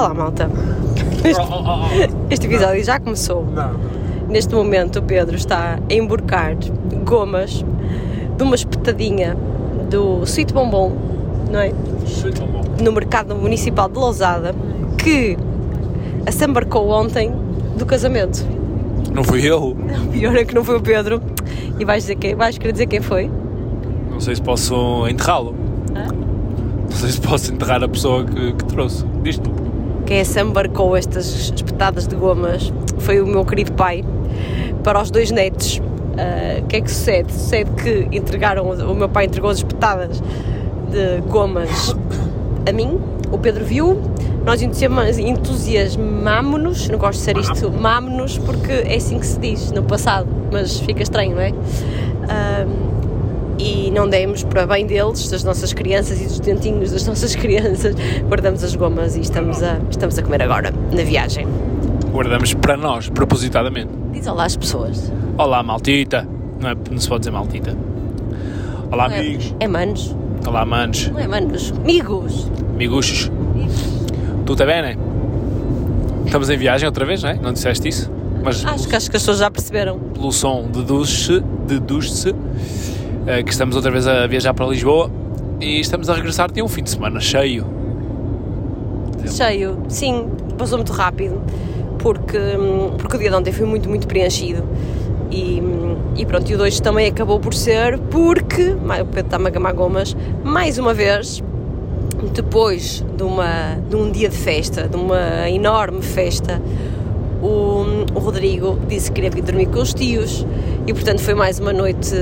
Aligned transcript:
Olá, 0.00 0.14
malta. 0.14 0.50
Este, 1.22 2.16
este 2.30 2.46
episódio 2.46 2.82
já 2.82 2.98
começou. 2.98 3.44
Não. 3.44 3.74
Neste 4.30 4.54
momento, 4.54 5.00
o 5.00 5.02
Pedro 5.02 5.36
está 5.36 5.78
a 5.78 5.92
emborcar 5.92 6.56
gomas 7.04 7.62
de 8.34 8.42
uma 8.42 8.54
espetadinha 8.54 9.36
do 9.90 10.22
Sweet 10.22 10.54
Bombom, 10.54 10.92
não 11.50 11.60
é? 11.60 11.74
No 12.82 12.92
mercado 12.92 13.36
municipal 13.36 13.90
de 13.90 13.98
Lousada, 13.98 14.54
que 14.96 15.36
se 16.30 16.44
embarcou 16.46 16.88
ontem 16.88 17.30
do 17.76 17.84
casamento. 17.84 18.42
Não 19.12 19.22
fui 19.22 19.44
eu. 19.44 19.76
Pior 20.10 20.34
é 20.34 20.46
que 20.46 20.54
não 20.54 20.64
foi 20.64 20.78
o 20.78 20.80
Pedro. 20.80 21.20
E 21.78 21.84
vais, 21.84 22.04
dizer 22.04 22.14
quem, 22.14 22.34
vais 22.34 22.56
querer 22.56 22.72
dizer 22.72 22.86
quem 22.86 23.02
foi? 23.02 23.30
Não 24.10 24.18
sei 24.18 24.34
se 24.34 24.40
posso 24.40 25.06
enterrá-lo. 25.08 25.54
Não 25.92 26.96
sei 26.96 27.10
se 27.10 27.20
posso 27.20 27.52
enterrar 27.52 27.84
a 27.84 27.88
pessoa 27.88 28.24
que, 28.24 28.54
que 28.54 28.64
trouxe. 28.64 29.04
Diz 29.22 29.36
tu. 29.36 29.69
Quem 30.10 30.24
se 30.24 30.40
embarcou 30.40 30.96
estas 30.96 31.52
espetadas 31.54 32.08
de 32.08 32.16
gomas 32.16 32.72
foi 32.98 33.20
o 33.20 33.26
meu 33.28 33.44
querido 33.44 33.70
pai 33.74 34.04
para 34.82 35.00
os 35.00 35.08
dois 35.08 35.30
netos. 35.30 35.80
Ah, 36.18 36.58
O 36.60 36.66
que 36.66 36.78
é 36.78 36.80
que 36.80 36.90
sucede? 36.90 37.32
Sucede 37.32 37.70
que 37.80 38.08
entregaram, 38.10 38.68
o 38.68 38.94
meu 38.96 39.08
pai 39.08 39.26
entregou 39.26 39.50
as 39.50 39.58
espetadas 39.58 40.20
de 40.90 41.20
gomas 41.28 41.94
a 42.68 42.72
mim, 42.72 42.98
o 43.30 43.38
Pedro 43.38 43.64
viu, 43.64 44.02
nós 44.44 44.60
entusiasmámonos, 44.60 46.88
não 46.88 46.98
gosto 46.98 47.20
de 47.20 47.24
ser 47.24 47.36
isto, 47.36 47.70
mámonos, 47.70 48.36
porque 48.36 48.72
é 48.72 48.96
assim 48.96 49.16
que 49.16 49.26
se 49.26 49.38
diz 49.38 49.70
no 49.70 49.84
passado, 49.84 50.26
mas 50.50 50.80
fica 50.80 51.04
estranho, 51.04 51.36
não 51.36 51.42
é? 51.42 51.52
Ah, 52.28 52.66
e 53.60 53.90
não 53.90 54.08
demos 54.08 54.42
para 54.42 54.66
bem 54.66 54.86
deles, 54.86 55.28
das 55.30 55.44
nossas 55.44 55.72
crianças 55.72 56.20
e 56.20 56.24
dos 56.24 56.40
dentinhos 56.40 56.90
das 56.92 57.06
nossas 57.06 57.34
crianças, 57.36 57.94
guardamos 58.28 58.64
as 58.64 58.74
gomas 58.74 59.16
e 59.16 59.20
estamos 59.20 59.62
a, 59.62 59.78
estamos 59.90 60.18
a 60.18 60.22
comer 60.22 60.42
agora, 60.42 60.72
na 60.92 61.02
viagem. 61.02 61.46
Guardamos 62.10 62.54
para 62.54 62.76
nós, 62.76 63.08
propositadamente. 63.08 63.90
Diz 64.12 64.26
olá 64.26 64.44
às 64.44 64.56
pessoas. 64.56 65.12
Olá, 65.38 65.62
maltita. 65.62 66.26
Não, 66.60 66.70
é, 66.70 66.74
não 66.90 66.98
se 66.98 67.08
pode 67.08 67.20
dizer 67.20 67.30
maltita. 67.30 67.76
Olá, 68.90 69.08
Não 69.08 69.14
é- 69.16 69.20
amigos. 69.20 69.54
É 69.60 69.68
manos. 69.68 70.16
Olá, 70.46 70.64
manos. 70.66 71.08
Não 71.08 71.18
é 71.20 71.28
manos. 71.28 71.72
Amigos. 71.84 72.50
Amiguchos. 72.74 73.30
Tu 74.46 74.52
está 74.52 74.66
bem, 74.66 74.82
né? 74.82 74.96
Estamos 76.26 76.50
em 76.50 76.56
viagem 76.56 76.86
outra 76.86 77.04
vez, 77.04 77.22
não 77.22 77.30
é? 77.30 77.34
Não 77.34 77.52
disseste 77.52 77.88
isso? 77.88 78.10
Mas 78.42 78.64
Acho 78.64 78.88
que, 78.88 78.96
acho 78.96 79.10
que 79.10 79.16
as 79.16 79.22
pessoas 79.22 79.38
já 79.38 79.50
perceberam. 79.50 79.98
pelo 79.98 80.32
som 80.32 80.66
deduz-se 80.72 81.40
deduz-se, 81.66 82.34
que 83.44 83.52
estamos 83.52 83.76
outra 83.76 83.90
vez 83.90 84.06
a 84.08 84.26
viajar 84.26 84.52
para 84.52 84.66
Lisboa 84.66 85.10
e 85.60 85.78
estamos 85.78 86.10
a 86.10 86.14
regressar 86.14 86.50
de 86.50 86.62
um 86.62 86.68
fim 86.68 86.82
de 86.82 86.90
semana 86.90 87.20
cheio. 87.20 87.64
Cheio. 89.26 89.78
Sim, 89.88 90.28
passou 90.58 90.78
muito 90.78 90.92
rápido. 90.92 91.40
Porque, 91.98 92.38
hum, 92.38 92.96
porque 92.98 93.16
o 93.16 93.18
dia 93.20 93.30
de 93.30 93.36
ontem 93.36 93.52
foi 93.52 93.66
muito, 93.66 93.88
muito 93.88 94.06
preenchido. 94.06 94.64
E, 95.30 95.60
hum, 95.60 95.96
e 96.16 96.26
pronto, 96.26 96.50
e 96.50 96.54
o 96.54 96.58
2 96.58 96.80
também 96.80 97.08
acabou 97.08 97.38
por 97.38 97.54
ser 97.54 97.98
porque, 97.98 98.72
o 98.72 99.06
Pedro 99.06 99.20
está-me 99.20 99.46
a 99.46 99.50
gamar 99.50 99.74
gomas, 99.74 100.16
mais 100.42 100.76
uma 100.78 100.92
vez, 100.92 101.42
depois 102.34 103.04
de, 103.16 103.22
uma, 103.22 103.76
de 103.88 103.96
um 103.96 104.10
dia 104.10 104.28
de 104.28 104.36
festa, 104.36 104.88
de 104.88 104.96
uma 104.96 105.48
enorme 105.48 106.02
festa, 106.02 106.60
o, 107.42 107.84
o 108.14 108.18
Rodrigo 108.18 108.78
disse 108.88 109.08
que 109.08 109.16
queria 109.16 109.30
vir 109.30 109.42
dormir 109.42 109.66
com 109.66 109.80
os 109.80 109.94
tios 109.94 110.46
e 110.86 110.92
portanto 110.92 111.20
foi 111.20 111.34
mais 111.34 111.58
uma 111.58 111.72
noite 111.72 112.14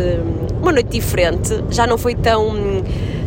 uma 0.61 0.73
noite 0.73 0.91
diferente. 0.91 1.63
Já 1.71 1.87
não 1.87 1.97
foi 1.97 2.15
tão 2.15 2.83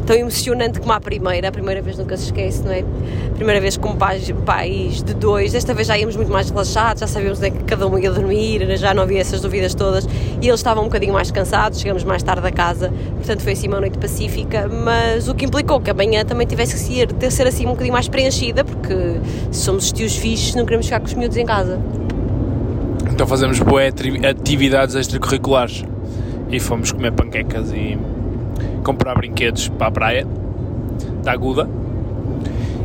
tão 0.06 0.16
emocionante 0.16 0.80
como 0.80 0.92
a 0.94 1.00
primeira. 1.00 1.50
A 1.50 1.52
primeira 1.52 1.82
vez 1.82 1.98
nunca 1.98 2.16
se 2.18 2.26
esquece 2.26 2.64
não 2.64 2.72
é? 2.72 2.84
Primeira 3.36 3.60
vez 3.60 3.78
como 3.78 3.96
pais, 3.96 4.32
pais 4.46 5.02
de 5.02 5.14
dois. 5.14 5.52
Desta 5.52 5.74
vez 5.74 5.88
já 5.88 5.98
íamos 5.98 6.16
muito 6.16 6.32
mais 6.32 6.50
relaxados 6.50 7.02
já 7.02 7.08
sabíamos 7.08 7.40
onde 7.40 7.48
é 7.48 7.52
que 7.52 7.64
cada 7.64 7.88
um 7.88 7.98
ia 7.98 8.12
dormir 8.12 8.78
já 8.78 8.94
não 8.94 9.04
havia 9.04 9.22
essas 9.22 9.42
dúvidas 9.42 9.74
todas. 9.74 10.08
E 10.42 10.48
eles 10.48 10.60
estavam 10.60 10.84
um 10.84 10.88
bocadinho 10.88 11.14
mais 11.14 11.32
cansados 11.32 11.80
chegamos 11.80 12.04
mais 12.04 12.24
tarde 12.24 12.48
a 12.48 12.52
casa. 12.52 12.92
Portanto 13.16 13.42
foi 13.42 13.54
assim 13.54 13.68
uma 13.68 13.80
noite 13.80 13.98
pacífica 13.98 14.68
mas 14.68 15.28
o 15.28 15.36
que 15.36 15.46
implicou 15.46 15.80
que 15.80 15.90
amanhã 15.90 16.24
também 16.26 16.46
tivesse 16.48 16.74
que 16.74 16.80
ser, 16.80 17.12
ter 17.14 17.32
ser 17.32 17.48
assim 17.48 17.66
um 17.66 17.72
bocadinho 17.72 17.94
mais 17.94 18.08
preenchida 18.08 18.64
porque 18.64 18.94
se 19.52 19.62
somos 19.62 19.86
os 19.86 19.92
tios 19.92 20.16
fixos 20.16 20.56
não 20.56 20.66
queremos 20.66 20.86
ficar 20.86 21.00
com 21.00 21.08
os 21.08 21.14
miúdos 21.14 21.38
em 21.38 21.46
casa. 21.46 21.80
Então 23.10 23.28
fazemos 23.28 23.60
boas 23.60 23.94
atividades 24.28 24.96
extracurriculares. 24.96 25.84
E 26.50 26.60
fomos 26.60 26.92
comer 26.92 27.14
panquecas 27.14 27.72
e 27.72 27.98
comprar 28.84 29.16
brinquedos 29.16 29.68
para 29.70 29.88
a 29.88 29.92
praia 29.92 30.28
da 31.24 31.32
Aguda. 31.32 31.68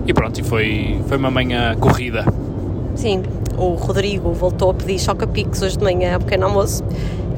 E 0.07 0.15
pronto, 0.15 0.41
e 0.41 0.45
foi, 0.45 1.01
foi 1.09 1.17
uma 1.17 1.31
manhã 1.31 1.77
corrida. 1.77 2.25
Sim, 2.95 3.23
o 3.57 3.75
Rodrigo 3.75 4.33
voltou 4.33 4.71
a 4.71 4.75
pedir 4.75 4.99
choca-piques 4.99 5.61
hoje 5.62 5.77
de 5.77 5.84
manhã 5.84 6.15
ao 6.15 6.21
pequeno 6.21 6.47
almoço. 6.47 6.84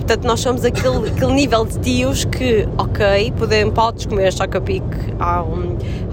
Portanto, 0.08 0.24
nós 0.24 0.40
somos 0.40 0.64
aquele, 0.64 1.08
aquele 1.10 1.32
nível 1.32 1.64
de 1.64 1.78
tios 1.80 2.24
que, 2.24 2.68
ok, 2.78 3.32
podemos, 3.36 3.74
podes 3.74 4.06
comer 4.06 4.32
choca-pique 4.32 5.14
ao, 5.18 5.58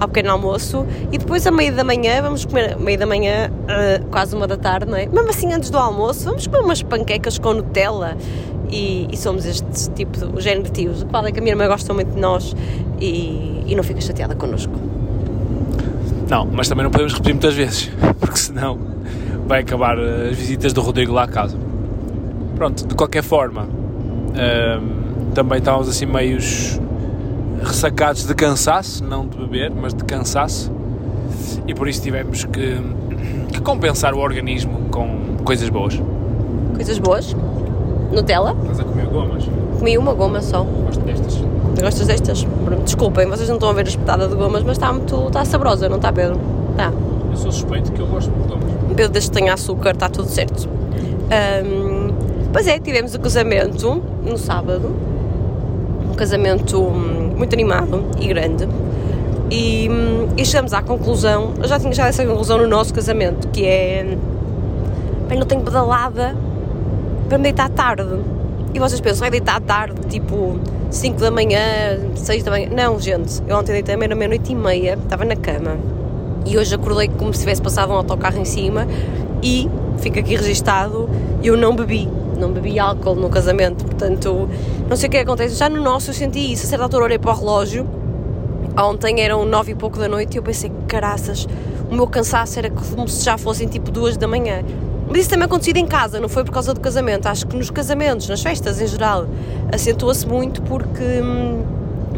ao 0.00 0.08
pequeno 0.08 0.32
almoço 0.32 0.86
e 1.12 1.18
depois, 1.18 1.46
a 1.46 1.50
meio 1.50 1.74
da 1.74 1.84
manhã, 1.84 2.22
vamos 2.22 2.44
comer, 2.44 2.74
a 2.74 2.78
meio 2.78 2.98
da 2.98 3.06
manhã, 3.06 3.50
ah, 3.68 4.00
quase 4.10 4.34
uma 4.34 4.46
da 4.46 4.56
tarde, 4.56 4.90
não 4.90 4.96
é? 4.98 5.06
Mesmo 5.06 5.30
assim, 5.30 5.52
antes 5.52 5.70
do 5.70 5.78
almoço, 5.78 6.24
vamos 6.24 6.46
comer 6.46 6.62
umas 6.62 6.82
panquecas 6.82 7.38
com 7.38 7.54
Nutella 7.54 8.16
e, 8.70 9.08
e 9.12 9.16
somos 9.16 9.44
este 9.44 9.90
tipo, 9.90 10.18
de- 10.18 10.24
o 10.36 10.40
género 10.40 10.64
de 10.64 10.70
tios. 10.72 11.02
O 11.02 11.06
que 11.06 11.12
vale 11.12 11.28
é 11.28 11.32
que 11.32 11.38
a 11.38 11.42
minha 11.42 11.52
irmã 11.52 11.66
gosta 11.66 11.92
muito 11.94 12.12
de 12.14 12.20
nós 12.20 12.54
e, 13.00 13.62
e 13.66 13.74
não 13.74 13.82
fica 13.82 14.00
chateada 14.00 14.34
connosco. 14.34 14.72
Não, 16.28 16.44
mas 16.46 16.68
também 16.68 16.82
não 16.84 16.90
podemos 16.90 17.12
repetir 17.12 17.34
muitas 17.34 17.54
vezes, 17.54 17.90
porque 18.18 18.36
senão 18.38 18.78
vai 19.46 19.60
acabar 19.60 19.96
eh, 19.98 20.30
as 20.30 20.36
visitas 20.36 20.72
do 20.72 20.80
Rodrigo 20.80 21.12
lá 21.12 21.22
a 21.24 21.28
casa. 21.28 21.56
Pronto, 22.56 22.86
de 22.86 22.94
qualquer 22.94 23.22
forma, 23.22 23.68
ehm, 24.34 25.32
também 25.34 25.58
estávamos 25.58 25.88
assim 25.88 26.06
meios 26.06 26.80
ressacados 27.62 28.26
de 28.26 28.34
cansaço, 28.34 29.04
não 29.04 29.26
de 29.26 29.36
beber, 29.36 29.70
mas 29.70 29.94
de 29.94 30.02
cansaço, 30.04 30.72
e 31.66 31.74
por 31.74 31.86
isso 31.88 32.02
tivemos 32.02 32.44
que, 32.44 32.76
que 33.52 33.60
compensar 33.60 34.14
o 34.14 34.18
organismo 34.18 34.88
com 34.90 35.36
coisas 35.44 35.68
boas. 35.68 36.00
Coisas 36.74 36.98
boas. 36.98 37.36
Nutella. 38.12 38.54
Estás 38.62 38.80
a 38.80 38.84
comer 38.84 39.06
gomas? 39.06 39.44
Comi 39.78 39.98
uma 39.98 40.14
goma 40.14 40.40
só. 40.40 40.62
Gosto 40.62 41.04
destas. 41.04 41.44
Gostas 41.80 42.06
destas? 42.06 42.46
Desculpem, 42.84 43.26
vocês 43.26 43.48
não 43.48 43.56
estão 43.56 43.68
a 43.68 43.72
ver 43.72 43.86
a 43.86 43.88
espetada 43.88 44.28
de 44.28 44.34
gomas, 44.34 44.62
mas 44.62 44.72
está 44.72 44.92
muito. 44.92 45.26
está 45.26 45.44
saborosa, 45.44 45.88
não 45.88 45.96
está, 45.96 46.12
Pedro? 46.12 46.38
Tá. 46.76 46.92
Eu 47.30 47.36
sou 47.36 47.52
suspeito 47.52 47.92
que 47.92 48.00
eu 48.00 48.06
gosto 48.06 48.30
de 48.30 48.48
gomas. 48.48 48.64
Pedro, 48.94 49.12
desde 49.12 49.30
que 49.30 49.36
tenha 49.36 49.52
açúcar, 49.52 49.90
está 49.90 50.08
tudo 50.08 50.28
certo. 50.28 50.68
Ahm, 51.30 52.12
pois 52.52 52.66
é, 52.66 52.78
tivemos 52.78 53.14
o 53.14 53.20
casamento 53.20 54.02
no 54.24 54.38
sábado. 54.38 54.94
Um 56.10 56.14
casamento 56.14 56.80
hum, 56.80 57.34
muito 57.36 57.52
animado 57.52 58.04
e 58.18 58.26
grande. 58.28 58.66
E, 59.50 59.88
hum, 59.90 60.28
e 60.36 60.44
chegamos 60.44 60.72
à 60.72 60.82
conclusão, 60.82 61.52
eu 61.62 61.68
já 61.68 61.78
tinha 61.78 61.92
chegado 61.92 62.06
a 62.06 62.08
essa 62.08 62.24
conclusão 62.24 62.58
no 62.58 62.66
nosso 62.66 62.94
casamento, 62.94 63.48
que 63.48 63.64
é. 63.66 64.16
Bem, 65.28 65.38
não 65.38 65.46
tenho 65.46 65.60
pedalada 65.62 66.34
para 67.28 67.38
me 67.38 67.44
deitar 67.44 67.68
tarde. 67.70 68.04
E 68.74 68.78
vocês 68.78 69.00
pensam, 69.00 69.20
vai 69.20 69.30
deitar 69.30 69.60
tarde, 69.60 69.94
tipo 70.08 70.58
5 70.90 71.20
da 71.20 71.30
manhã, 71.30 71.60
6 72.14 72.42
da 72.42 72.50
manhã. 72.50 72.68
Não, 72.70 72.98
gente, 73.00 73.42
eu 73.46 73.56
ontem 73.56 73.72
deitei 73.72 73.94
à 73.94 73.98
meia-noite 73.98 74.52
e 74.52 74.54
meia, 74.54 74.98
estava 75.02 75.24
na 75.24 75.36
cama. 75.36 75.76
E 76.44 76.56
hoje 76.56 76.74
acordei 76.74 77.08
como 77.08 77.32
se 77.32 77.40
tivesse 77.40 77.60
passado 77.60 77.90
um 77.92 77.96
autocarro 77.96 78.38
em 78.38 78.44
cima 78.44 78.86
e, 79.42 79.68
fica 79.98 80.20
aqui 80.20 80.36
registado, 80.36 81.08
eu 81.42 81.56
não 81.56 81.74
bebi. 81.74 82.08
Não 82.38 82.52
bebi 82.52 82.78
álcool 82.78 83.14
no 83.14 83.30
casamento, 83.30 83.84
portanto, 83.84 84.48
não 84.88 84.96
sei 84.96 85.08
o 85.08 85.10
que 85.10 85.16
acontece. 85.16 85.54
Já 85.54 85.68
no 85.68 85.82
nosso 85.82 86.10
eu 86.10 86.14
senti 86.14 86.52
isso, 86.52 86.66
a 86.66 86.68
certa 86.68 86.84
altura 86.84 87.04
olhei 87.04 87.18
para 87.18 87.32
o 87.32 87.34
relógio, 87.34 87.86
ontem 88.78 89.22
eram 89.22 89.44
nove 89.46 89.72
e 89.72 89.74
pouco 89.74 89.98
da 89.98 90.06
noite 90.06 90.34
e 90.34 90.38
eu 90.38 90.42
pensei, 90.42 90.70
caraças, 90.86 91.48
o 91.90 91.94
meu 91.94 92.06
cansaço 92.06 92.58
era 92.58 92.68
como 92.68 93.08
se 93.08 93.24
já 93.24 93.38
fossem 93.38 93.66
tipo 93.66 93.90
duas 93.90 94.16
da 94.16 94.28
manhã. 94.28 94.62
Mas 95.08 95.20
isso 95.20 95.30
também 95.30 95.44
acontecido 95.46 95.76
em 95.76 95.86
casa, 95.86 96.18
não 96.20 96.28
foi 96.28 96.44
por 96.44 96.52
causa 96.52 96.74
do 96.74 96.80
casamento. 96.80 97.26
Acho 97.26 97.46
que 97.46 97.56
nos 97.56 97.70
casamentos, 97.70 98.28
nas 98.28 98.42
festas 98.42 98.80
em 98.80 98.86
geral, 98.86 99.26
acentua-se 99.72 100.26
muito 100.26 100.60
porque 100.62 101.02
hum, 101.22 101.62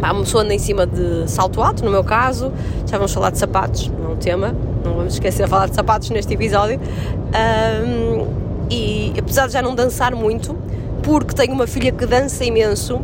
pá, 0.01 0.13
uma 0.13 0.23
pessoa 0.23 0.43
anda 0.43 0.55
em 0.55 0.59
cima 0.59 0.87
de 0.87 1.31
salto 1.31 1.61
alto, 1.63 1.85
no 1.85 1.91
meu 1.91 2.03
caso, 2.03 2.51
já 2.87 2.97
vamos 2.97 3.13
falar 3.13 3.31
de 3.31 3.39
sapatos, 3.39 3.89
não 3.89 4.11
é 4.11 4.13
um 4.15 4.17
tema, 4.17 4.55
não 4.85 4.95
vamos 4.95 5.13
esquecer 5.15 5.45
de 5.45 5.51
falar 5.51 5.69
de 5.69 5.75
sapatos 5.75 6.09
neste 6.11 6.33
episódio. 6.33 6.81
Hum, 7.29 8.27
e 8.71 9.13
apesar 9.19 9.47
de 9.47 9.53
já 9.53 9.63
não 9.63 9.75
dançar 9.75 10.15
muito, 10.15 10.57
porque 11.03 11.35
tenho 11.35 11.53
uma 11.53 11.67
filha 11.67 11.93
que 11.93 12.07
dança 12.07 12.45
imenso, 12.45 13.01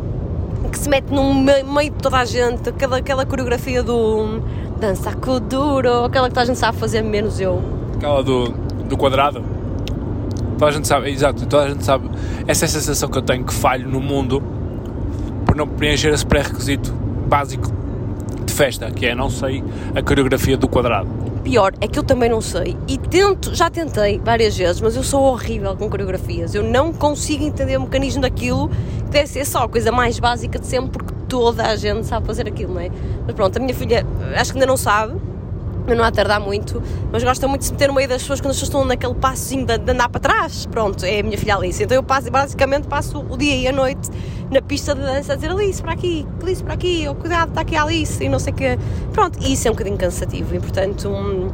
que 0.71 0.77
se 0.79 0.89
mete 0.89 1.11
no 1.11 1.33
me- 1.33 1.63
meio 1.63 1.91
de 1.91 1.97
toda 1.97 2.17
a 2.17 2.25
gente, 2.25 2.69
aquela, 2.69 2.97
aquela 2.97 3.25
coreografia 3.25 3.81
do 3.83 4.41
dança 4.79 5.13
com 5.13 5.39
duro, 5.39 6.03
aquela 6.05 6.27
que 6.27 6.33
toda 6.33 6.41
a 6.41 6.45
gente 6.45 6.59
sabe 6.59 6.77
fazer, 6.77 7.01
menos 7.01 7.39
eu. 7.39 7.61
Aquela 7.95 8.21
do, 8.23 8.49
do 8.89 8.97
quadrado. 8.97 9.41
Toda 10.57 10.67
a 10.67 10.71
gente 10.71 10.87
sabe, 10.87 11.11
exato, 11.11 11.45
toda 11.45 11.63
a 11.63 11.69
gente 11.69 11.83
sabe. 11.83 12.09
Essa 12.47 12.65
é 12.65 12.67
a 12.67 12.69
sensação 12.69 13.09
que 13.09 13.17
eu 13.17 13.21
tenho 13.21 13.43
que 13.43 13.53
falho 13.53 13.89
no 13.89 13.99
mundo 13.99 14.41
por 15.45 15.55
não 15.55 15.67
preencher 15.67 16.13
esse 16.13 16.25
pré-requisito 16.25 16.91
básico 17.27 17.71
de 18.45 18.53
festa, 18.53 18.89
que 18.91 19.05
é 19.05 19.15
não 19.15 19.29
sei 19.29 19.63
a 19.93 20.01
coreografia 20.01 20.55
do 20.55 20.67
quadrado. 20.67 21.07
pior 21.43 21.73
é 21.79 21.87
que 21.87 21.99
eu 21.99 22.03
também 22.03 22.29
não 22.29 22.41
sei 22.41 22.75
e 22.87 22.97
tento, 22.97 23.53
já 23.53 23.69
tentei 23.69 24.19
várias 24.23 24.57
vezes, 24.57 24.81
mas 24.81 24.95
eu 24.95 25.03
sou 25.03 25.21
horrível 25.23 25.75
com 25.75 25.89
coreografias. 25.89 26.55
Eu 26.55 26.63
não 26.63 26.91
consigo 26.91 27.43
entender 27.43 27.77
o 27.77 27.81
mecanismo 27.81 28.21
daquilo, 28.21 28.69
que 28.69 29.11
deve 29.11 29.27
ser 29.27 29.45
só 29.45 29.63
a 29.63 29.69
coisa 29.69 29.91
mais 29.91 30.19
básica 30.19 30.57
de 30.57 30.65
sempre, 30.65 30.91
porque 30.91 31.13
toda 31.27 31.63
a 31.63 31.75
gente 31.75 32.05
sabe 32.05 32.25
fazer 32.25 32.47
aquilo, 32.47 32.73
não 32.73 32.81
é? 32.81 32.89
Mas 33.25 33.35
pronto, 33.35 33.57
a 33.57 33.59
minha 33.59 33.75
filha 33.75 34.05
acho 34.35 34.51
que 34.51 34.57
ainda 34.57 34.67
não 34.67 34.77
sabe, 34.77 35.13
não 35.93 36.03
há 36.03 36.07
a 36.07 36.11
tardar 36.11 36.39
muito, 36.39 36.81
mas 37.11 37.23
gosta 37.23 37.47
muito 37.47 37.61
de 37.61 37.67
se 37.67 37.73
meter 37.73 37.89
no 37.89 37.93
meio 37.93 38.07
das 38.09 38.21
pessoas 38.21 38.41
quando 38.41 38.51
as 38.51 38.55
pessoas 38.57 38.69
estão 38.69 38.85
naquele 38.85 39.13
passinho 39.13 39.65
de, 39.65 39.77
de, 39.77 39.91
andar 39.91 40.09
para 40.09 40.19
trás. 40.19 40.65
Pronto, 40.65 41.05
é 41.05 41.19
a 41.19 41.23
minha 41.23 41.37
filha 41.37 41.55
Alice. 41.55 41.83
Então 41.83 41.95
eu 41.95 42.03
passo, 42.03 42.31
basicamente 42.31 42.87
passo 42.87 43.23
o 43.29 43.37
dia 43.37 43.55
e 43.55 43.67
a 43.67 43.71
noite 43.71 44.09
na 44.49 44.61
pista 44.61 44.95
de 44.95 45.01
dança 45.01 45.33
a 45.33 45.35
dizer 45.35 45.51
Alice 45.51 45.81
para 45.81 45.91
aqui, 45.91 46.25
Alice 46.41 46.63
para 46.63 46.73
aqui, 46.73 47.05
ou 47.07 47.15
cuidado, 47.15 47.49
está 47.49 47.61
aqui 47.61 47.75
a 47.75 47.83
Alice 47.83 48.23
e 48.23 48.29
não 48.29 48.39
sei 48.39 48.53
o 48.53 48.55
quê. 48.55 48.79
Pronto, 49.13 49.37
e 49.41 49.53
isso 49.53 49.67
é 49.67 49.71
um 49.71 49.73
bocadinho 49.73 49.97
cansativo 49.97 50.55
e 50.55 50.59
portanto. 50.59 51.09
Hum, 51.09 51.49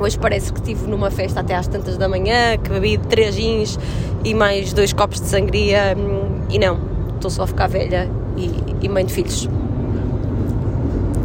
hoje 0.00 0.18
parece 0.18 0.52
que 0.52 0.58
estive 0.58 0.90
numa 0.90 1.10
festa 1.10 1.40
até 1.40 1.54
às 1.54 1.68
tantas 1.68 1.96
da 1.96 2.08
manhã, 2.08 2.56
que 2.56 2.70
bebi 2.70 2.98
três 2.98 3.36
jeans 3.36 3.78
e 4.24 4.34
mais 4.34 4.72
dois 4.72 4.92
copos 4.92 5.20
de 5.20 5.28
sangria 5.28 5.96
hum, 5.96 6.40
e 6.50 6.58
não, 6.58 6.78
estou 7.14 7.30
só 7.30 7.44
a 7.44 7.46
ficar 7.46 7.68
velha 7.68 8.10
e, 8.36 8.50
e 8.82 8.88
mãe 8.88 9.04
de 9.04 9.12
filhos. 9.12 9.48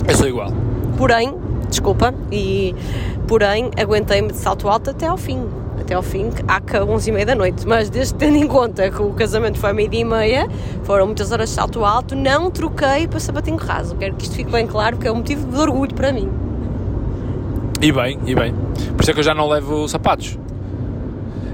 Eu 0.08 0.16
sou 0.16 0.28
igual. 0.28 0.52
Porém, 0.98 1.34
desculpa, 1.70 2.14
e 2.32 2.76
porém 3.28 3.72
aguentei-me 3.78 4.30
de 4.30 4.38
salto 4.38 4.68
alto 4.68 4.90
até 4.90 5.08
ao 5.08 5.18
fim. 5.18 5.48
Até 5.80 5.94
ao 5.94 6.02
fim, 6.02 6.32
há 6.48 6.60
que 6.60 6.78
11 6.78 7.10
e 7.10 7.14
meia 7.14 7.26
da 7.26 7.36
noite, 7.36 7.66
mas 7.68 7.90
desde 7.90 8.16
tendo 8.16 8.36
em 8.36 8.48
conta 8.48 8.90
que 8.90 9.02
o 9.02 9.12
casamento 9.14 9.58
foi 9.60 9.72
meio 9.74 9.88
dia 9.88 10.02
e 10.02 10.06
meia, 10.06 10.50
foram 10.84 11.06
muitas 11.06 11.32
horas 11.32 11.50
de 11.50 11.56
salto 11.56 11.86
alto, 11.86 12.16
não 12.16 12.50
troquei 12.50 13.08
para 13.08 13.20
sapatinho 13.20 13.58
raso. 13.58 13.96
Quero 13.96 14.16
que 14.16 14.24
isto 14.24 14.36
fique 14.36 14.52
bem 14.52 14.66
claro, 14.66 14.98
porque 14.98 15.08
é 15.08 15.12
um 15.12 15.18
motivo 15.18 15.48
de 15.48 15.58
orgulho 15.58 15.94
para 15.94 16.12
mim. 16.12 16.30
E 17.80 17.92
bem, 17.92 18.20
e 18.26 18.34
bem. 18.34 18.54
Por 18.96 19.02
isso 19.02 19.12
é 19.12 19.14
que 19.14 19.20
eu 19.20 19.24
já 19.24 19.36
não 19.36 19.48
levo 19.48 19.88
sapatos. 19.88 20.38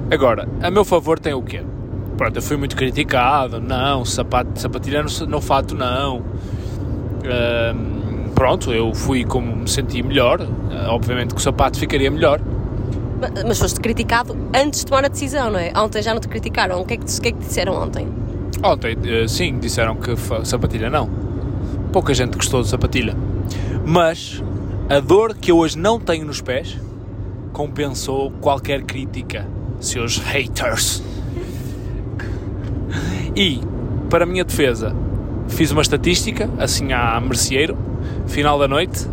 Agora, 0.09 0.47
a 0.61 0.71
meu 0.71 0.85
favor 0.85 1.19
tem 1.19 1.33
o 1.33 1.41
quê? 1.41 1.61
Pronto, 2.17 2.37
eu 2.37 2.41
fui 2.41 2.55
muito 2.55 2.75
criticado, 2.75 3.59
não, 3.59 4.05
sapato, 4.05 4.59
sapatilha 4.59 5.03
no, 5.03 5.27
no 5.27 5.41
fato 5.41 5.75
não. 5.75 6.21
Um, 7.23 7.92
pronto, 8.33 8.71
eu 8.71 8.93
fui 8.93 9.23
como 9.23 9.55
me 9.55 9.69
senti 9.69 10.01
melhor, 10.01 10.41
eh, 10.41 10.87
obviamente 10.87 11.33
que 11.33 11.39
o 11.39 11.43
sapato 11.43 11.79
ficaria 11.79 12.11
melhor. 12.11 12.41
Mas 13.47 13.59
foste 13.59 13.79
criticado 13.79 14.35
antes 14.53 14.81
de 14.81 14.87
tomar 14.87 15.05
a 15.05 15.07
decisão, 15.07 15.49
não 15.49 15.59
é? 15.59 15.71
Ontem 15.77 16.01
já 16.01 16.13
não 16.13 16.19
te 16.19 16.27
criticaram. 16.27 16.81
O 16.81 16.85
que 16.85 16.95
é 16.95 16.97
que, 16.97 17.05
o 17.05 17.21
que, 17.21 17.27
é 17.29 17.31
que 17.31 17.37
te 17.37 17.47
disseram 17.47 17.81
ontem? 17.81 18.07
Ontem, 18.61 18.97
eh, 19.05 19.27
sim, 19.27 19.57
disseram 19.59 19.95
que 19.95 20.13
sapatilha 20.43 20.89
não. 20.89 21.09
Pouca 21.91 22.13
gente 22.13 22.35
gostou 22.35 22.61
de 22.61 22.67
sapatilha. 22.67 23.15
Mas 23.85 24.43
a 24.89 24.99
dor 24.99 25.35
que 25.35 25.51
eu 25.51 25.57
hoje 25.57 25.77
não 25.77 25.99
tenho 25.99 26.25
nos 26.25 26.41
pés 26.41 26.77
compensou 27.53 28.31
qualquer 28.41 28.83
crítica, 28.83 29.47
seus 29.79 30.17
haters. 30.17 31.03
E, 33.35 33.61
para 34.09 34.25
a 34.25 34.27
minha 34.27 34.43
defesa, 34.43 34.95
fiz 35.47 35.71
uma 35.71 35.81
estatística, 35.81 36.49
assim 36.57 36.93
à 36.93 37.19
merceeiro, 37.19 37.77
final 38.27 38.57
da 38.59 38.67
noite, 38.67 39.07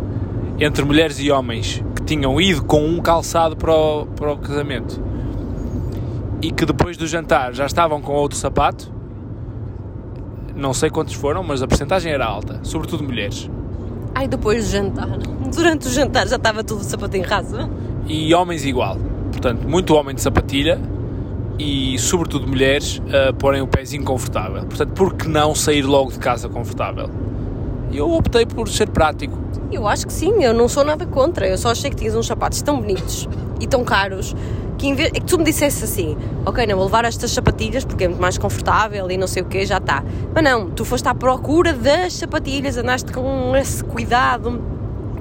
entre 0.59 0.83
mulheres 0.85 1.19
e 1.19 1.31
homens 1.31 1.83
que 1.95 2.03
tinham 2.03 2.39
ido 2.39 2.63
com 2.63 2.85
um 2.85 2.99
calçado 2.99 3.55
para 3.55 3.73
o, 3.73 4.05
para 4.05 4.33
o 4.33 4.37
casamento 4.37 5.01
e 6.41 6.51
que 6.51 6.65
depois 6.65 6.97
do 6.97 7.07
jantar 7.07 7.53
já 7.53 7.65
estavam 7.65 8.01
com 8.01 8.13
outro 8.13 8.37
sapato, 8.37 8.91
não 10.55 10.73
sei 10.73 10.89
quantos 10.89 11.13
foram, 11.13 11.43
mas 11.43 11.61
a 11.61 11.67
porcentagem 11.67 12.11
era 12.11 12.25
alta, 12.25 12.59
sobretudo 12.63 13.03
mulheres. 13.03 13.49
Ai, 14.13 14.27
depois 14.27 14.65
do 14.65 14.71
jantar. 14.71 15.17
Durante 15.53 15.87
o 15.87 15.91
jantar 15.91 16.27
já 16.27 16.35
estava 16.35 16.63
tudo 16.63 16.83
sapato 16.83 17.15
em 17.15 17.21
raça. 17.21 17.69
E 18.07 18.33
homens 18.33 18.65
igual. 18.65 18.97
Portanto, 19.31 19.67
muito 19.67 19.93
homem 19.95 20.13
de 20.13 20.21
sapatilha 20.21 20.79
e, 21.57 21.97
sobretudo, 21.97 22.47
mulheres 22.47 23.01
a 23.29 23.33
porem 23.33 23.61
o 23.61 23.67
pezinho 23.67 24.03
confortável. 24.03 24.65
Portanto, 24.65 24.93
por 24.93 25.13
que 25.13 25.27
não 25.27 25.55
sair 25.55 25.83
logo 25.83 26.11
de 26.11 26.19
casa 26.19 26.49
confortável? 26.49 27.09
E 27.91 27.97
eu 27.97 28.11
optei 28.11 28.45
por 28.45 28.67
ser 28.69 28.89
prático. 28.89 29.37
Eu 29.71 29.87
acho 29.87 30.07
que 30.07 30.13
sim, 30.13 30.43
eu 30.43 30.53
não 30.53 30.67
sou 30.67 30.83
nada 30.83 31.05
contra. 31.05 31.47
Eu 31.47 31.57
só 31.57 31.71
achei 31.71 31.89
que 31.89 31.95
tinhas 31.95 32.15
uns 32.15 32.27
sapatos 32.27 32.61
tão 32.61 32.79
bonitos 32.79 33.27
e 33.59 33.67
tão 33.67 33.83
caros 33.83 34.35
que, 34.77 34.93
vez, 34.93 35.09
é 35.09 35.19
que 35.19 35.25
tu 35.25 35.37
me 35.37 35.43
dissesse 35.43 35.83
assim: 35.83 36.17
Ok, 36.45 36.65
não 36.65 36.75
vou 36.75 36.85
levar 36.85 37.05
estas 37.05 37.31
sapatilhas 37.31 37.85
porque 37.85 38.05
é 38.05 38.07
muito 38.07 38.21
mais 38.21 38.37
confortável 38.37 39.09
e 39.11 39.17
não 39.17 39.27
sei 39.27 39.43
o 39.43 39.45
que, 39.45 39.65
já 39.65 39.77
está. 39.77 40.03
Mas 40.33 40.43
não, 40.43 40.69
tu 40.69 40.83
foste 40.83 41.07
à 41.07 41.13
procura 41.13 41.73
das 41.73 42.13
sapatilhas, 42.13 42.77
andaste 42.77 43.11
com 43.11 43.55
esse 43.55 43.83
cuidado 43.83 44.70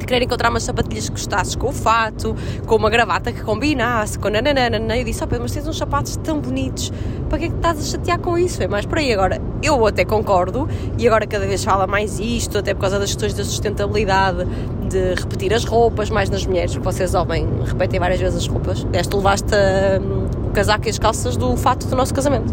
de 0.00 0.06
querer 0.06 0.24
encontrar 0.24 0.50
umas 0.50 0.64
sapatilhas 0.64 1.08
que 1.08 1.12
gostasses 1.12 1.54
com 1.54 1.68
o 1.68 1.72
fato, 1.72 2.34
com 2.66 2.76
uma 2.76 2.90
gravata 2.90 3.30
que 3.30 3.42
combinasse, 3.42 4.18
com 4.18 4.28
nananana. 4.28 4.96
Eu 4.96 5.04
disse, 5.04 5.22
oh 5.22 5.26
Pedro, 5.26 5.44
mas 5.44 5.52
tens 5.52 5.68
uns 5.68 5.78
sapatos 5.78 6.16
tão 6.16 6.40
bonitos, 6.40 6.92
para 7.28 7.38
que 7.38 7.44
é 7.44 7.48
que 7.48 7.54
estás 7.54 7.78
a 7.78 7.82
chatear 7.82 8.18
com 8.18 8.36
isso? 8.36 8.62
É 8.62 8.66
mais 8.66 8.86
por 8.86 8.98
aí. 8.98 9.12
Agora, 9.12 9.40
eu 9.62 9.86
até 9.86 10.04
concordo, 10.04 10.68
e 10.98 11.06
agora 11.06 11.26
cada 11.26 11.46
vez 11.46 11.62
fala 11.62 11.86
mais 11.86 12.18
isto, 12.18 12.58
até 12.58 12.74
por 12.74 12.80
causa 12.80 12.98
das 12.98 13.10
questões 13.10 13.34
da 13.34 13.44
sustentabilidade, 13.44 14.46
de 14.88 15.14
repetir 15.14 15.54
as 15.54 15.64
roupas, 15.64 16.10
mais 16.10 16.28
nas 16.28 16.44
mulheres, 16.44 16.72
porque 16.72 16.84
vocês, 16.84 17.14
homem, 17.14 17.46
repetem 17.64 18.00
várias 18.00 18.18
vezes 18.18 18.38
as 18.38 18.46
roupas. 18.46 18.82
Deste 18.84 19.14
levaste 19.14 19.54
um, 19.54 20.48
o 20.48 20.50
casaco 20.50 20.86
e 20.86 20.90
as 20.90 20.98
calças 20.98 21.36
do 21.36 21.56
fato 21.56 21.86
do 21.86 21.94
nosso 21.94 22.12
casamento. 22.12 22.52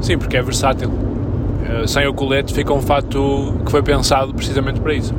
Sim, 0.00 0.18
porque 0.18 0.36
é 0.36 0.42
versátil. 0.42 0.88
Uh, 0.88 1.88
sem 1.88 2.06
o 2.06 2.14
colete 2.14 2.54
fica 2.54 2.72
um 2.72 2.80
fato 2.80 3.54
que 3.64 3.70
foi 3.72 3.82
pensado 3.82 4.32
precisamente 4.32 4.80
para 4.80 4.94
isso. 4.94 5.12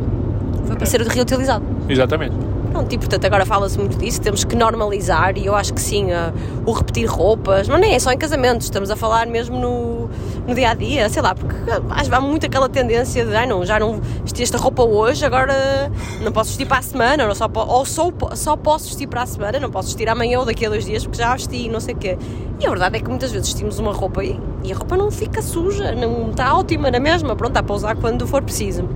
Foi 0.68 0.76
para 0.76 0.86
ser 0.86 1.02
reutilizado. 1.02 1.66
Exatamente. 1.90 2.36
Pronto, 2.72 2.94
e 2.94 2.98
portanto 2.98 3.26
agora 3.26 3.46
fala-se 3.46 3.80
muito 3.80 3.98
disso, 3.98 4.22
temos 4.22 4.44
que 4.44 4.56
normalizar 4.56 5.38
e 5.38 5.46
eu 5.46 5.56
acho 5.56 5.74
que 5.74 5.82
sim, 5.82 6.12
uh, 6.12 6.32
o 6.66 6.72
repetir 6.72 7.10
roupas, 7.10 7.68
mas 7.68 7.80
nem 7.80 7.96
é 7.96 8.00
só 8.00 8.12
em 8.12 8.18
casamentos, 8.18 8.68
estamos 8.68 8.92
a 8.92 8.96
falar 8.96 9.26
mesmo 9.26 9.58
no, 9.58 10.10
no 10.46 10.54
dia 10.54 10.72
a 10.72 10.74
dia, 10.74 11.10
sei 11.10 11.22
lá, 11.22 11.34
porque 11.34 11.56
há 11.90 12.22
muito 12.22 12.46
aquela 12.46 12.70
tendência 12.70 13.26
de, 13.26 13.36
ai 13.36 13.48
não, 13.48 13.66
já 13.66 13.80
não 13.80 14.00
vesti 14.22 14.44
esta 14.44 14.58
roupa 14.58 14.84
hoje, 14.84 15.26
agora 15.26 15.92
não 16.22 16.32
posso 16.32 16.50
vestir 16.50 16.68
para 16.68 16.78
a 16.78 16.82
semana, 16.82 17.26
ou 17.26 17.34
só, 17.34 17.50
ou 17.56 17.86
só, 17.86 18.12
só 18.36 18.56
posso 18.56 18.88
vestir 18.88 19.08
para 19.08 19.24
a 19.24 19.26
semana, 19.26 19.60
não 19.60 19.72
posso 19.72 19.88
vestir 19.88 20.08
amanhã 20.08 20.40
ou 20.40 20.46
daqui 20.46 20.66
a 20.66 20.70
dois 20.70 20.86
dias 20.86 21.04
porque 21.04 21.18
já 21.18 21.34
vesti, 21.34 21.70
não 21.70 21.80
sei 21.80 21.96
o 21.96 21.98
quê. 21.98 22.18
E 22.60 22.66
a 22.66 22.70
verdade 22.70 22.98
é 22.98 23.00
que 23.00 23.10
muitas 23.10 23.32
vezes 23.32 23.48
vestimos 23.48 23.80
uma 23.80 23.94
roupa 23.94 24.24
e, 24.24 24.40
e 24.64 24.72
a 24.72 24.76
roupa 24.76 24.96
não 24.98 25.10
fica 25.10 25.42
suja, 25.42 25.94
não 25.94 26.30
está 26.30 26.56
ótima 26.56 26.92
na 26.92 27.00
mesma, 27.00 27.36
pronto, 27.36 27.54
dá 27.54 27.64
para 27.64 27.76
usar 27.76 27.96
quando 27.96 28.28
for 28.28 28.44
preciso. 28.44 28.88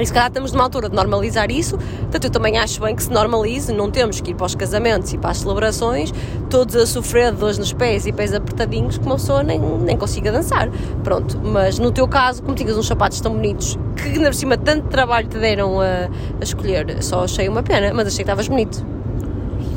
E 0.00 0.06
se 0.06 0.12
calhar 0.12 0.28
estamos 0.28 0.52
numa 0.52 0.64
altura 0.64 0.88
de 0.88 0.96
normalizar 0.96 1.50
isso, 1.50 1.76
portanto 1.76 2.24
eu 2.24 2.30
também 2.30 2.58
acho 2.58 2.80
bem 2.80 2.96
que 2.96 3.02
se 3.02 3.10
normalize, 3.10 3.72
não 3.72 3.90
temos 3.90 4.20
que 4.20 4.30
ir 4.30 4.34
para 4.34 4.46
os 4.46 4.54
casamentos 4.54 5.12
e 5.12 5.18
para 5.18 5.30
as 5.30 5.38
celebrações 5.38 6.12
todos 6.48 6.74
a 6.76 6.86
sofrer 6.86 7.32
de 7.32 7.38
dores 7.38 7.58
nos 7.58 7.72
pés 7.72 8.06
e 8.06 8.12
pés 8.12 8.32
apertadinhos 8.34 8.98
que 8.98 9.04
uma 9.04 9.16
pessoa 9.16 9.42
nem, 9.42 9.58
nem 9.58 9.96
consiga 9.96 10.32
dançar. 10.32 10.70
Pronto, 11.04 11.38
mas 11.42 11.78
no 11.78 11.92
teu 11.92 12.08
caso, 12.08 12.42
como 12.42 12.54
tinhas 12.54 12.76
uns 12.76 12.86
sapatos 12.86 13.20
tão 13.20 13.34
bonitos 13.34 13.78
que 13.96 14.08
ainda 14.08 14.26
por 14.26 14.34
cima 14.34 14.56
tanto 14.56 14.88
trabalho 14.88 15.28
te 15.28 15.38
deram 15.38 15.80
a, 15.80 16.08
a 16.40 16.42
escolher, 16.42 17.02
só 17.02 17.24
achei 17.24 17.48
uma 17.48 17.62
pena, 17.62 17.92
mas 17.94 18.06
achei 18.06 18.18
que 18.18 18.22
estavas 18.22 18.48
bonito. 18.48 18.84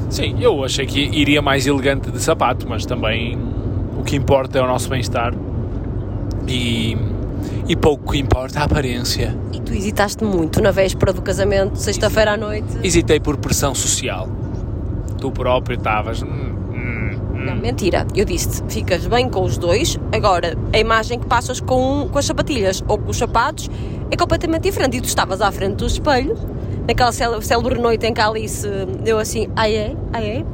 Sim, 0.10 0.38
eu 0.40 0.64
achei 0.64 0.86
que 0.86 1.00
iria 1.00 1.42
mais 1.42 1.66
elegante 1.66 2.12
de 2.12 2.20
sapato, 2.20 2.68
mas 2.70 2.86
também 2.86 3.38
o 3.98 4.04
que 4.04 4.16
importa 4.16 4.60
é 4.60 4.62
o 4.62 4.68
nosso 4.68 4.90
bem-estar 4.90 5.34
e 6.48 6.98
e 7.68 7.76
pouco 7.76 8.16
importa 8.16 8.60
a 8.60 8.64
aparência. 8.64 9.38
E 9.52 9.60
tu 9.60 9.74
hesitaste 9.74 10.24
muito 10.24 10.62
na 10.62 10.72
véspera 10.72 11.14
do 11.14 11.22
casamento, 11.22 11.78
sexta-feira 11.78 12.34
à 12.34 12.38
noite? 12.38 12.68
Hesitei 12.84 13.20
por 13.20 13.38
pressão 13.38 13.74
social. 13.74 14.30
Tu 15.20 15.32
próprio 15.32 15.78
estavas. 15.78 16.22
Hum, 16.22 16.28
hum, 16.28 17.20
hum. 17.34 17.46
Não, 17.46 17.56
mentira. 17.56 18.06
Eu 18.16 18.26
disse 18.26 18.64
ficas 18.68 19.08
bem 19.08 19.30
com 19.30 19.44
os 19.44 19.58
dois. 19.58 19.98
Agora, 20.12 20.58
a 20.74 20.78
imagem 20.78 21.20
que 21.20 21.26
passas 21.26 21.60
com, 21.60 22.10
com 22.12 22.20
as 22.20 22.26
sapatilhas 22.26 22.84
ou 22.88 22.98
com 22.98 23.10
os 23.10 23.18
sapatos 23.18 23.70
é 24.12 24.18
completamente 24.18 24.64
diferente. 24.64 24.98
E 24.98 25.02
tu 25.02 25.08
estavas 25.08 25.42
à 25.42 25.52
frente 25.52 25.76
do 25.76 25.88
espelho, 25.88 26.38
naquela 26.88 27.12
célebre 27.12 27.80
noite 27.80 28.06
em 28.06 28.14
que 28.14 28.22
a 28.22 28.28
Alice 28.28 28.68
deu 29.04 29.18
assim: 29.18 29.48
ai 29.56 29.76
é, 29.76 29.96
ai 30.12 30.26
é. 30.26 30.46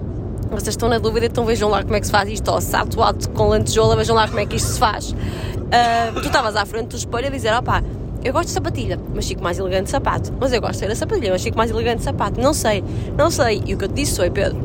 Vocês 0.52 0.70
estão 0.70 0.90
na 0.90 0.98
dúvida, 0.98 1.28
então 1.28 1.46
vejam 1.46 1.70
lá 1.70 1.84
como 1.84 1.96
é 1.96 2.00
que 2.00 2.08
se 2.08 2.12
faz 2.12 2.28
isto. 2.28 2.50
Ó, 2.50 2.60
salto 2.60 3.02
alto 3.04 3.30
com 3.30 3.50
lantejola, 3.50 3.96
vejam 3.96 4.16
lá 4.16 4.28
como 4.28 4.40
é 4.40 4.46
que 4.48 4.56
isto 4.56 4.70
se 4.70 4.80
faz. 4.80 5.16
Uh, 5.70 6.20
tu 6.20 6.28
estavas 6.28 6.56
à 6.56 6.66
frente 6.66 6.88
do 6.88 6.96
espelho 6.96 7.28
a 7.28 7.30
dizer: 7.30 7.54
opá, 7.54 7.84
eu 8.24 8.34
gosto 8.34 8.48
de 8.48 8.54
sapatilha, 8.54 9.00
mas 9.14 9.28
fico 9.28 9.44
mais 9.44 9.60
elegante 9.60 9.84
de 9.84 9.90
sapato. 9.92 10.34
Mas 10.40 10.52
eu 10.52 10.60
gosto 10.60 10.74
de 10.74 10.80
ter 10.80 10.92
a 10.92 10.96
sapatilha, 10.96 11.32
mas 11.32 11.44
fico 11.44 11.58
mais 11.58 11.70
elegante 11.70 12.00
de 12.00 12.04
sapato. 12.04 12.42
Não 12.42 12.54
sei, 12.54 12.84
não 13.18 13.30
sei. 13.30 13.62
E 13.66 13.74
o 13.74 13.78
que 13.78 13.86
eu 13.86 13.88
te 13.88 13.94
disse 13.94 14.18
foi: 14.18 14.30
Pedro, 14.30 14.58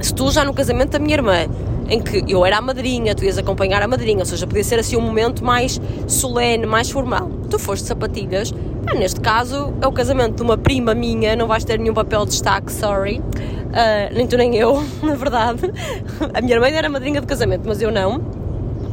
se 0.00 0.14
tu 0.14 0.30
já 0.30 0.44
no 0.44 0.54
casamento 0.54 0.90
da 0.90 0.98
minha 0.98 1.14
irmã, 1.14 1.46
em 1.88 2.00
que 2.00 2.24
eu 2.26 2.44
era 2.44 2.58
a 2.58 2.60
madrinha, 2.60 3.14
tu 3.14 3.24
ias 3.24 3.38
acompanhar 3.38 3.82
a 3.82 3.88
madrinha, 3.88 4.20
ou 4.20 4.24
seja, 4.24 4.46
podia 4.46 4.64
ser 4.64 4.78
assim 4.78 4.96
um 4.96 5.00
momento 5.00 5.44
mais 5.44 5.80
solene, 6.08 6.66
mais 6.66 6.90
formal. 6.90 7.30
Tu 7.50 7.58
foste 7.58 7.86
sapatilhas, 7.86 8.52
pá, 8.84 8.94
neste 8.94 9.20
caso 9.20 9.74
é 9.80 9.86
o 9.86 9.92
casamento 9.92 10.36
de 10.36 10.42
uma 10.42 10.56
prima 10.56 10.94
minha, 10.94 11.36
não 11.36 11.46
vais 11.46 11.64
ter 11.64 11.78
nenhum 11.78 11.94
papel 11.94 12.24
de 12.24 12.30
destaque, 12.30 12.72
sorry. 12.72 13.18
Uh, 13.18 14.14
nem 14.14 14.26
tu 14.26 14.36
nem 14.36 14.56
eu, 14.56 14.82
na 15.02 15.14
verdade. 15.14 15.70
A 16.32 16.40
minha 16.40 16.54
irmã 16.54 16.68
era 16.68 16.88
madrinha 16.88 17.20
de 17.20 17.26
casamento, 17.26 17.62
mas 17.66 17.82
eu 17.82 17.90
não 17.90 18.33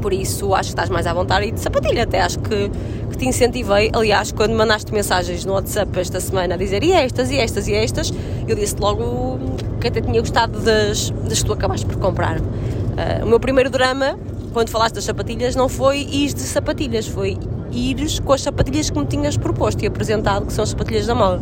por 0.01 0.11
isso 0.11 0.53
acho 0.53 0.69
que 0.69 0.73
estás 0.73 0.89
mais 0.89 1.05
à 1.05 1.13
vontade 1.13 1.47
e 1.47 1.51
de 1.51 1.59
sapatilha, 1.59 2.03
até 2.03 2.21
acho 2.21 2.39
que, 2.39 2.69
que 3.09 3.17
te 3.17 3.25
incentivei. 3.25 3.91
Aliás, 3.93 4.31
quando 4.31 4.53
mandaste 4.53 4.91
mensagens 4.93 5.45
no 5.45 5.53
WhatsApp 5.53 5.97
esta 5.99 6.19
semana 6.19 6.55
a 6.55 6.57
dizer 6.57 6.83
e 6.83 6.91
estas, 6.91 7.31
e 7.31 7.37
estas, 7.37 7.67
e 7.67 7.73
estas, 7.73 8.13
eu 8.47 8.55
disse 8.55 8.75
logo 8.79 9.39
que 9.79 9.87
até 9.87 10.01
tinha 10.01 10.19
gostado 10.19 10.59
das, 10.59 11.11
das 11.11 11.39
que 11.39 11.45
tu 11.45 11.53
acabaste 11.53 11.85
por 11.85 11.97
comprar. 11.97 12.39
Uh, 12.39 13.23
o 13.23 13.27
meu 13.27 13.39
primeiro 13.39 13.69
drama, 13.69 14.17
quando 14.51 14.69
falaste 14.69 14.95
das 14.95 15.05
sapatilhas, 15.05 15.55
não 15.55 15.69
foi 15.69 15.99
ir 15.99 16.33
de 16.33 16.41
sapatilhas, 16.41 17.07
foi 17.07 17.37
ires 17.71 18.19
com 18.19 18.33
as 18.33 18.41
sapatilhas 18.41 18.89
que 18.89 18.99
me 18.99 19.05
tinhas 19.05 19.37
proposto 19.37 19.81
e 19.83 19.87
apresentado, 19.87 20.45
que 20.45 20.53
são 20.53 20.63
as 20.63 20.69
sapatilhas 20.69 21.07
da 21.07 21.15
moda. 21.15 21.41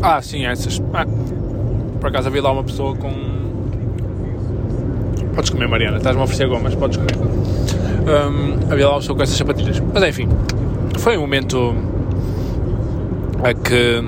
Ah, 0.00 0.22
sim, 0.22 0.46
essas. 0.46 0.80
Ah, 0.94 1.04
por 2.00 2.08
acaso 2.08 2.28
havia 2.28 2.42
lá 2.42 2.52
uma 2.52 2.64
pessoa 2.64 2.94
com. 2.96 3.27
Podes 5.38 5.50
comer, 5.50 5.68
Mariana, 5.68 5.98
estás-me 5.98 6.20
a 6.20 6.24
oferecer 6.24 6.48
gomas, 6.48 6.74
podes 6.74 6.96
comer. 6.96 7.16
Um, 7.16 8.72
havia 8.72 8.88
lá 8.88 8.94
uma 8.94 8.98
pessoa 8.98 9.16
com 9.16 9.22
essas 9.22 9.36
sapatilhas. 9.36 9.80
Mas 9.94 10.02
enfim, 10.02 10.28
foi 10.98 11.16
um 11.16 11.20
momento 11.20 11.76
a 13.44 13.54
que, 13.54 14.02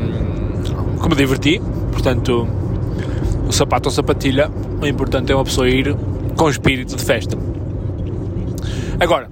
que 1.00 1.08
me 1.08 1.14
diverti. 1.14 1.62
Portanto, 1.92 2.48
o 3.46 3.52
sapato 3.52 3.88
ou 3.88 3.92
sapatilha, 3.92 4.50
o 4.82 4.84
importante 4.84 5.30
é 5.30 5.34
uma 5.36 5.44
pessoa 5.44 5.68
ir 5.68 5.94
com 6.36 6.50
espírito 6.50 6.96
de 6.96 7.04
festa. 7.04 7.38
Agora, 8.98 9.28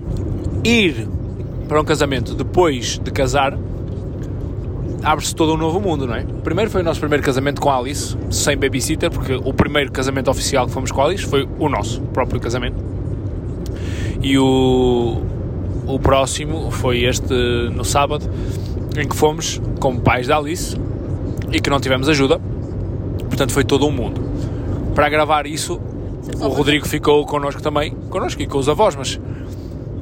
ir 0.63 1.09
para 1.67 1.81
um 1.81 1.85
casamento 1.85 2.33
depois 2.33 3.01
de 3.01 3.11
casar 3.11 3.59
abre-se 5.09 5.35
todo 5.35 5.55
um 5.55 5.57
novo 5.57 5.81
mundo, 5.81 6.07
não 6.07 6.15
é? 6.15 6.23
Primeiro 6.45 6.71
foi 6.71 6.83
o 6.83 6.85
nosso 6.85 7.01
primeiro 7.01 7.25
casamento 7.25 7.63
com 7.63 7.71
a 7.71 7.79
Alice, 7.79 8.15
sem 8.31 8.59
babysitter, 8.59 9.11
porque 9.11 9.35
o 9.35 9.55
primeiro 9.55 9.91
casamento 9.91 10.31
oficial 10.31 10.67
que 10.67 10.73
fomos 10.73 10.93
com 10.93 11.01
a 11.01 11.07
Alice 11.07 11.25
foi 11.25 11.49
o 11.59 11.67
nosso 11.67 12.03
próprio 12.03 12.39
casamento. 12.39 12.77
E 14.21 14.37
o, 14.37 15.23
o 15.87 15.99
próximo 15.99 16.71
foi 16.71 17.05
este 17.05 17.33
no 17.75 17.87
sábado, 17.87 18.29
em 18.99 19.09
que 19.09 19.17
fomos 19.17 19.63
como 19.81 19.99
pais 19.99 20.27
da 20.27 20.37
Alice 20.37 20.77
e 21.51 21.59
que 21.59 21.71
não 21.71 21.81
tivemos 21.81 22.07
ajuda, 22.07 22.39
portanto 23.31 23.53
foi 23.53 23.65
todo 23.65 23.87
um 23.87 23.91
mundo. 23.91 24.21
Para 24.95 25.09
gravar 25.09 25.47
isso, 25.47 25.81
o 26.39 26.49
Rodrigo 26.49 26.87
ficou 26.87 27.25
connosco 27.25 27.63
também, 27.63 27.93
connosco 28.11 28.43
e 28.43 28.47
com 28.47 28.59
os 28.59 28.69
avós, 28.69 28.95
mas 28.95 29.19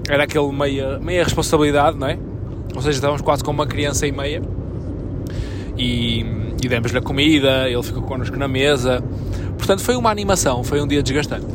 era 0.08 0.24
aquele 0.24 0.50
meia, 0.50 0.98
meia 0.98 1.22
responsabilidade, 1.22 1.96
não 1.96 2.08
é? 2.08 2.18
Ou 2.74 2.82
seja, 2.82 2.96
estávamos 2.96 3.22
quase 3.22 3.44
com 3.44 3.52
uma 3.52 3.68
criança 3.68 4.04
e 4.04 4.10
meia 4.10 4.42
e, 5.76 6.20
e 6.62 6.68
demos-lhe 6.68 6.98
a 6.98 7.02
comida, 7.02 7.68
ele 7.68 7.82
ficou 7.82 8.02
connosco 8.02 8.36
na 8.36 8.48
mesa. 8.48 9.02
Portanto, 9.56 9.82
foi 9.82 9.96
uma 9.96 10.10
animação, 10.10 10.62
foi 10.62 10.80
um 10.80 10.86
dia 10.86 11.02
desgastante. 11.02 11.46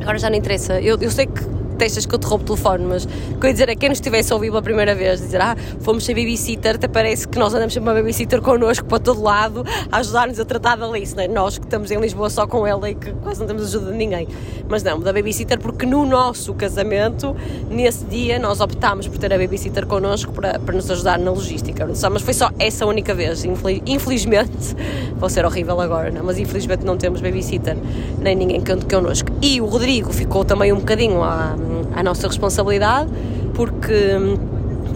Agora 0.00 0.18
já 0.18 0.30
não 0.30 0.36
interessa. 0.36 0.80
Eu, 0.80 0.98
eu 1.00 1.10
sei 1.10 1.26
que 1.26 1.44
detestas 1.78 2.04
que 2.04 2.14
eu 2.14 2.18
te 2.18 2.26
roubo 2.26 2.42
o 2.42 2.46
telefone, 2.46 2.84
mas 2.84 3.04
o 3.04 3.38
que 3.38 3.46
eu 3.46 3.48
ia 3.48 3.52
dizer 3.52 3.68
é 3.68 3.74
que 3.74 3.80
quem 3.80 3.88
nos 3.88 3.98
estivesse 3.98 4.32
a 4.32 4.36
ouvir 4.36 4.48
pela 4.48 4.60
primeira 4.60 4.94
vez, 4.94 5.20
dizer, 5.20 5.40
ah, 5.40 5.56
fomos 5.80 6.04
ser 6.04 6.14
babysitter, 6.14 6.74
até 6.74 6.88
parece 6.88 7.26
que 7.28 7.38
nós 7.38 7.54
andamos 7.54 7.72
sempre 7.72 7.88
uma 7.88 7.94
babysitter 7.94 8.42
connosco 8.42 8.84
para 8.86 8.98
todo 8.98 9.22
lado, 9.22 9.64
a 9.90 9.98
ajudar-nos 9.98 10.40
a 10.40 10.44
tratar 10.44 10.76
da 10.76 10.86
Alice, 10.86 11.14
não 11.14 11.22
é? 11.22 11.28
Nós 11.28 11.56
que 11.56 11.64
estamos 11.64 11.90
em 11.90 12.00
Lisboa 12.00 12.28
só 12.28 12.46
com 12.46 12.66
ela 12.66 12.90
e 12.90 12.94
que 12.96 13.12
quase 13.12 13.38
não 13.40 13.46
temos 13.46 13.62
ajuda 13.62 13.92
de 13.92 13.96
ninguém. 13.96 14.26
Mas 14.68 14.82
não, 14.82 14.98
da 14.98 15.12
babysitter, 15.12 15.58
porque 15.58 15.86
no 15.86 16.04
nosso 16.04 16.52
casamento, 16.54 17.34
nesse 17.70 18.04
dia, 18.04 18.38
nós 18.38 18.60
optámos 18.60 19.06
por 19.06 19.16
ter 19.18 19.32
a 19.32 19.38
babysitter 19.38 19.86
connosco 19.86 20.32
para, 20.32 20.58
para 20.58 20.74
nos 20.74 20.90
ajudar 20.90 21.18
na 21.18 21.30
logística. 21.30 21.88
Mas 22.10 22.22
foi 22.22 22.34
só 22.34 22.50
essa 22.58 22.84
única 22.84 23.14
vez. 23.14 23.44
Infelizmente, 23.86 24.76
vou 25.16 25.30
ser 25.30 25.44
horrível 25.44 25.80
agora, 25.80 26.10
não? 26.10 26.24
mas 26.24 26.38
infelizmente 26.38 26.84
não 26.84 26.96
temos 26.96 27.20
babysitter, 27.20 27.76
nem 28.20 28.34
ninguém 28.34 28.62
connosco. 28.90 29.30
E 29.40 29.60
o 29.60 29.66
Rodrigo 29.66 30.12
ficou 30.12 30.44
também 30.44 30.72
um 30.72 30.78
bocadinho 30.78 31.22
à 31.22 31.56
à 31.98 32.02
nossa 32.02 32.28
responsabilidade, 32.28 33.10
porque 33.54 33.92
hum, 33.92 34.36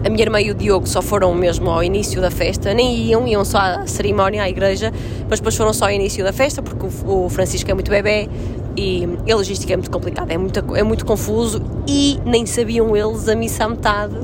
a 0.05 0.09
minha 0.09 0.23
irmã 0.23 0.41
e 0.41 0.51
o 0.51 0.55
Diogo 0.55 0.89
só 0.89 1.03
foram 1.03 1.35
mesmo 1.35 1.69
ao 1.69 1.83
início 1.83 2.21
da 2.21 2.31
festa, 2.31 2.73
nem 2.73 2.97
iam, 3.07 3.27
iam 3.27 3.45
só 3.45 3.59
à 3.59 3.87
cerimónia, 3.87 4.43
à 4.43 4.49
igreja, 4.49 4.93
mas 5.29 5.41
depois 5.41 5.57
foram 5.57 5.73
só 5.73 5.87
ao 5.87 5.91
início 5.91 6.25
da 6.25 6.33
festa, 6.33 6.63
porque 6.63 6.87
o 7.07 7.29
Francisco 7.29 7.69
é 7.71 7.75
muito 7.75 7.91
bebê 7.91 8.29
e 8.77 9.09
a 9.31 9.35
logística 9.35 9.73
é 9.73 9.77
muito 9.77 9.91
complicada, 9.91 10.33
é 10.33 10.39
muito, 10.39 10.77
é 10.77 10.83
muito 10.83 11.05
confuso 11.05 11.61
e 11.89 12.19
nem 12.25 12.47
sabiam 12.47 12.97
eles 12.97 13.29
a 13.29 13.35
missa 13.35 13.65
à 13.65 13.69
metade 13.69 14.17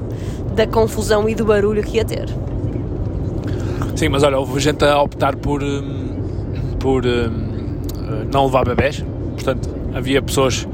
da 0.54 0.66
confusão 0.66 1.28
e 1.28 1.34
do 1.34 1.44
barulho 1.44 1.82
que 1.82 1.96
ia 1.96 2.04
ter. 2.04 2.28
Sim, 3.96 4.08
mas 4.08 4.22
olha, 4.22 4.38
houve 4.38 4.60
gente 4.60 4.84
a 4.84 5.02
optar 5.02 5.34
por, 5.34 5.62
hum, 5.62 6.16
por 6.78 7.04
hum, 7.04 7.78
não 8.32 8.46
levar 8.46 8.64
bebés, 8.64 9.04
portanto, 9.34 9.77
havia 9.94 10.20
pessoas 10.22 10.66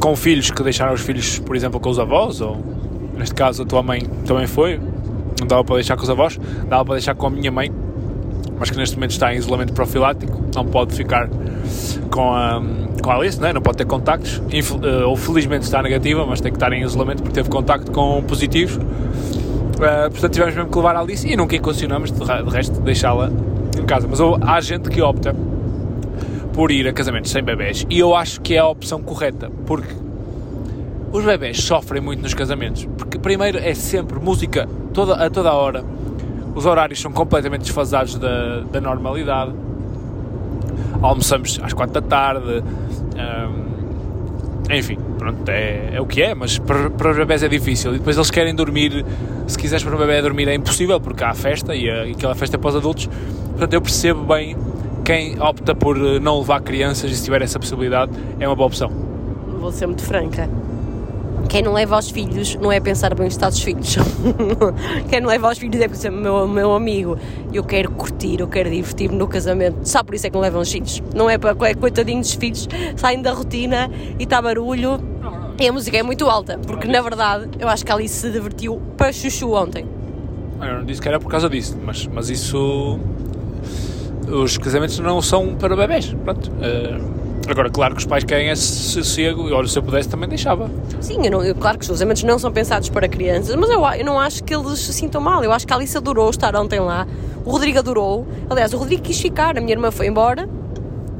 com 0.00 0.16
filhos 0.16 0.50
que 0.50 0.62
deixaram 0.62 0.94
os 0.94 1.02
filhos, 1.02 1.38
por 1.38 1.54
exemplo, 1.54 1.78
com 1.78 1.90
os 1.90 1.98
avós, 1.98 2.40
ou 2.40 2.56
neste 3.16 3.34
caso 3.34 3.62
a 3.62 3.66
tua 3.66 3.82
mãe 3.82 4.00
também 4.24 4.46
foi, 4.46 4.80
não 5.38 5.46
dava 5.46 5.62
para 5.62 5.76
deixar 5.76 5.96
com 5.96 6.02
os 6.02 6.10
avós, 6.10 6.38
dava 6.68 6.84
para 6.84 6.94
deixar 6.94 7.14
com 7.14 7.26
a 7.26 7.30
minha 7.30 7.50
mãe, 7.50 7.70
mas 8.58 8.70
que 8.70 8.76
neste 8.76 8.96
momento 8.96 9.12
está 9.12 9.32
em 9.34 9.36
isolamento 9.36 9.72
profilático, 9.74 10.42
não 10.54 10.64
pode 10.64 10.94
ficar 10.94 11.28
com 12.10 12.32
a, 12.32 12.62
com 13.02 13.10
a 13.10 13.14
Alice, 13.14 13.38
não, 13.40 13.48
é? 13.48 13.52
não 13.52 13.60
pode 13.60 13.76
ter 13.76 13.86
contactos, 13.86 14.42
eh, 14.50 15.04
ou 15.04 15.16
felizmente 15.16 15.64
está 15.64 15.82
negativa, 15.82 16.24
mas 16.26 16.40
tem 16.40 16.50
que 16.50 16.56
estar 16.56 16.72
em 16.72 16.82
isolamento 16.82 17.22
porque 17.22 17.34
teve 17.34 17.48
contacto 17.48 17.92
com 17.92 18.22
positivos. 18.22 18.76
Uh, 18.76 20.10
portanto, 20.10 20.32
tivemos 20.32 20.54
mesmo 20.54 20.70
que 20.70 20.76
levar 20.76 20.94
a 20.94 21.00
Alice 21.00 21.26
e 21.26 21.34
nunca 21.36 21.56
equacionamos, 21.56 22.10
de 22.12 22.22
resto, 22.50 22.80
deixá-la 22.82 23.30
em 23.78 23.84
casa. 23.86 24.06
Mas 24.06 24.20
há 24.20 24.60
gente 24.60 24.90
que 24.90 25.00
opta 25.00 25.34
por 26.52 26.70
ir 26.70 26.86
a 26.88 26.92
casamentos 26.92 27.30
sem 27.30 27.42
bebés 27.42 27.86
e 27.88 27.98
eu 27.98 28.14
acho 28.14 28.40
que 28.40 28.54
é 28.54 28.58
a 28.58 28.66
opção 28.66 29.02
correta, 29.02 29.50
porque 29.66 29.94
os 31.12 31.24
bebés 31.24 31.62
sofrem 31.62 32.00
muito 32.00 32.22
nos 32.22 32.34
casamentos, 32.34 32.86
porque 32.96 33.18
primeiro 33.18 33.58
é 33.58 33.74
sempre 33.74 34.18
música 34.18 34.68
toda, 34.92 35.14
a 35.14 35.30
toda 35.30 35.50
a 35.50 35.54
hora, 35.54 35.84
os 36.54 36.66
horários 36.66 37.00
são 37.00 37.12
completamente 37.12 37.62
desfasados 37.62 38.16
da, 38.16 38.60
da 38.60 38.80
normalidade, 38.80 39.52
almoçamos 41.02 41.60
às 41.62 41.72
quatro 41.72 42.00
da 42.00 42.02
tarde, 42.02 42.62
hum, 42.62 43.70
enfim, 44.70 44.98
pronto, 45.18 45.48
é, 45.48 45.90
é 45.94 46.00
o 46.00 46.06
que 46.06 46.22
é, 46.22 46.34
mas 46.34 46.58
para, 46.58 46.90
para 46.90 47.10
os 47.10 47.16
bebés 47.16 47.42
é 47.42 47.48
difícil. 47.48 47.94
E 47.94 47.98
depois 47.98 48.16
eles 48.16 48.30
querem 48.30 48.54
dormir, 48.54 49.04
se 49.48 49.58
quiseres 49.58 49.82
para 49.82 49.94
o 49.94 49.98
bebê 49.98 50.22
dormir 50.22 50.48
é 50.48 50.54
impossível, 50.54 51.00
porque 51.00 51.24
há 51.24 51.34
festa 51.34 51.74
e, 51.74 51.90
a, 51.90 52.06
e 52.06 52.12
aquela 52.12 52.36
festa 52.36 52.56
é 52.56 52.58
para 52.58 52.68
os 52.68 52.76
adultos. 52.76 53.08
Portanto, 53.50 53.74
eu 53.74 53.80
percebo 53.80 54.24
bem 54.24 54.56
quem 55.10 55.40
opta 55.40 55.74
por 55.74 55.96
eh, 55.96 56.20
não 56.20 56.38
levar 56.38 56.60
crianças 56.60 57.10
e 57.10 57.16
se 57.16 57.24
tiver 57.24 57.42
essa 57.42 57.58
possibilidade 57.58 58.12
é 58.38 58.46
uma 58.46 58.54
boa 58.54 58.68
opção. 58.68 58.88
Vou 59.58 59.72
ser 59.72 59.86
muito 59.86 60.04
franca. 60.04 60.48
Quem 61.48 61.64
não 61.64 61.72
leva 61.72 61.96
aos 61.96 62.08
filhos 62.10 62.54
não 62.54 62.70
é 62.70 62.78
pensar 62.78 63.12
bem 63.16 63.26
estado 63.26 63.50
dos 63.50 63.60
filhos. 63.60 63.96
Quem 65.10 65.20
não 65.20 65.28
leva 65.28 65.48
aos 65.48 65.58
filhos 65.58 65.80
é 65.80 65.88
porque 65.88 66.08
meu, 66.08 66.46
meu 66.46 66.72
amigo. 66.72 67.18
Eu 67.52 67.64
quero 67.64 67.90
curtir, 67.90 68.38
eu 68.38 68.46
quero 68.46 68.70
divertir-me 68.70 69.16
no 69.16 69.26
casamento. 69.26 69.80
Só 69.82 70.04
por 70.04 70.14
isso 70.14 70.28
é 70.28 70.30
que 70.30 70.34
não 70.34 70.42
levam 70.42 70.60
os 70.60 70.70
filhos. 70.70 71.02
Não 71.12 71.28
é 71.28 71.36
para 71.36 71.56
é, 71.68 71.74
coitadinhos 71.74 72.28
dos 72.28 72.36
filhos, 72.36 72.68
saem 72.94 73.20
da 73.20 73.32
rotina 73.32 73.90
e 74.16 74.22
está 74.22 74.40
barulho. 74.40 75.00
E 75.58 75.66
a 75.66 75.72
música 75.72 75.98
é 75.98 76.04
muito 76.04 76.30
alta, 76.30 76.56
porque 76.56 76.86
na 76.86 77.02
verdade 77.02 77.48
eu 77.58 77.68
acho 77.68 77.84
que 77.84 77.90
a 77.90 77.96
Alice 77.96 78.14
se 78.14 78.30
divertiu 78.30 78.80
para 78.96 79.12
chuchu 79.12 79.54
ontem. 79.54 79.84
Eu 80.60 80.74
não 80.74 80.84
disse 80.84 81.02
que 81.02 81.08
era 81.08 81.18
por 81.18 81.28
causa 81.28 81.50
disso, 81.50 81.76
mas, 81.84 82.06
mas 82.06 82.30
isso 82.30 83.00
os 84.30 84.58
casamentos 84.58 84.98
não 84.98 85.20
são 85.20 85.54
para 85.54 85.76
bebés. 85.76 86.14
Pronto. 86.24 86.50
Uh, 86.50 87.50
agora, 87.50 87.70
claro 87.70 87.94
que 87.94 88.00
os 88.00 88.06
pais 88.06 88.24
querem 88.24 88.48
esse 88.48 88.62
sossego, 88.62 89.48
e 89.48 89.52
olha, 89.52 89.66
se 89.66 89.78
eu 89.78 89.82
pudesse 89.82 90.08
também 90.08 90.28
deixava. 90.28 90.70
Sim, 91.00 91.24
eu 91.24 91.30
não, 91.30 91.44
eu, 91.44 91.54
claro 91.54 91.78
que 91.78 91.84
os 91.84 91.90
casamentos 91.90 92.22
não 92.22 92.38
são 92.38 92.52
pensados 92.52 92.88
para 92.88 93.08
crianças, 93.08 93.54
mas 93.56 93.70
eu, 93.70 93.84
eu 93.84 94.04
não 94.04 94.18
acho 94.18 94.44
que 94.44 94.54
eles 94.54 94.78
se 94.78 94.92
sintam 94.92 95.20
mal. 95.20 95.42
Eu 95.42 95.52
acho 95.52 95.66
que 95.66 95.72
a 95.72 95.76
Alice 95.76 95.96
adorou 95.96 96.30
estar 96.30 96.54
ontem 96.56 96.80
lá, 96.80 97.06
o 97.44 97.50
Rodrigo 97.50 97.78
adorou. 97.78 98.26
Aliás, 98.48 98.72
o 98.72 98.76
Rodrigo 98.76 99.02
quis 99.02 99.20
ficar, 99.20 99.56
a 99.56 99.60
minha 99.60 99.72
irmã 99.72 99.90
foi 99.90 100.06
embora 100.06 100.48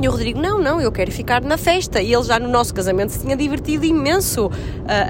e 0.01 0.09
o 0.09 0.11
Rodrigo, 0.11 0.41
não, 0.41 0.59
não, 0.59 0.81
eu 0.81 0.91
quero 0.91 1.13
ficar 1.13 1.43
na 1.43 1.59
festa. 1.59 2.01
E 2.01 2.13
ele 2.13 2.23
já 2.23 2.39
no 2.39 2.49
nosso 2.49 2.73
casamento 2.73 3.11
se 3.11 3.21
tinha 3.21 3.37
divertido 3.37 3.85
imenso. 3.85 4.47
Uh, 4.47 4.53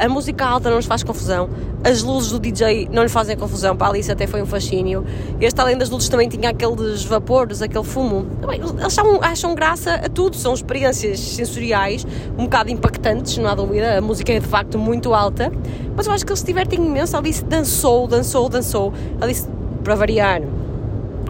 a 0.04 0.09
música 0.09 0.44
alta 0.44 0.68
não 0.68 0.76
nos 0.76 0.87
faz 0.87 1.04
confusão, 1.04 1.49
as 1.85 2.02
luzes 2.02 2.32
do 2.32 2.40
DJ 2.40 2.88
não 2.90 3.04
lhe 3.04 3.09
fazem 3.09 3.37
confusão. 3.37 3.76
Para 3.76 3.87
a 3.87 3.90
Alice 3.90 4.11
até 4.11 4.26
foi 4.26 4.42
um 4.42 4.47
fascínio. 4.47 5.04
Este, 5.40 5.61
além 5.61 5.78
das 5.78 5.90
luzes, 5.90 6.09
também 6.09 6.28
tinha 6.28 6.50
aqueles 6.50 7.04
vapores, 7.04 7.62
aquele 7.62 7.85
fumo. 7.85 8.26
Eles 8.52 8.85
acham, 8.85 9.23
acham 9.23 9.54
graça 9.54 9.94
a 9.94 10.09
tudo, 10.09 10.37
são 10.37 10.52
experiências 10.52 11.20
sensoriais 11.20 12.04
um 12.37 12.44
bocado 12.44 12.70
impactantes, 12.70 13.38
não 13.38 13.49
há 13.49 13.54
dúvida. 13.54 13.99
A 13.99 14.00
música 14.00 14.32
é 14.32 14.40
de 14.40 14.47
facto 14.47 14.76
muito 14.76 15.14
alta, 15.14 15.52
mas 15.97 16.06
eu 16.06 16.12
acho 16.12 16.26
que 16.26 16.32
eles 16.32 16.40
se 16.40 16.47
divertem 16.47 16.85
imenso. 16.85 17.16
A 17.16 17.20
Alice 17.20 17.44
dançou, 17.44 18.09
dançou, 18.09 18.49
dançou. 18.49 18.92
A 19.20 19.25
Alice, 19.25 19.49
para 19.85 19.94
variar, 19.94 20.42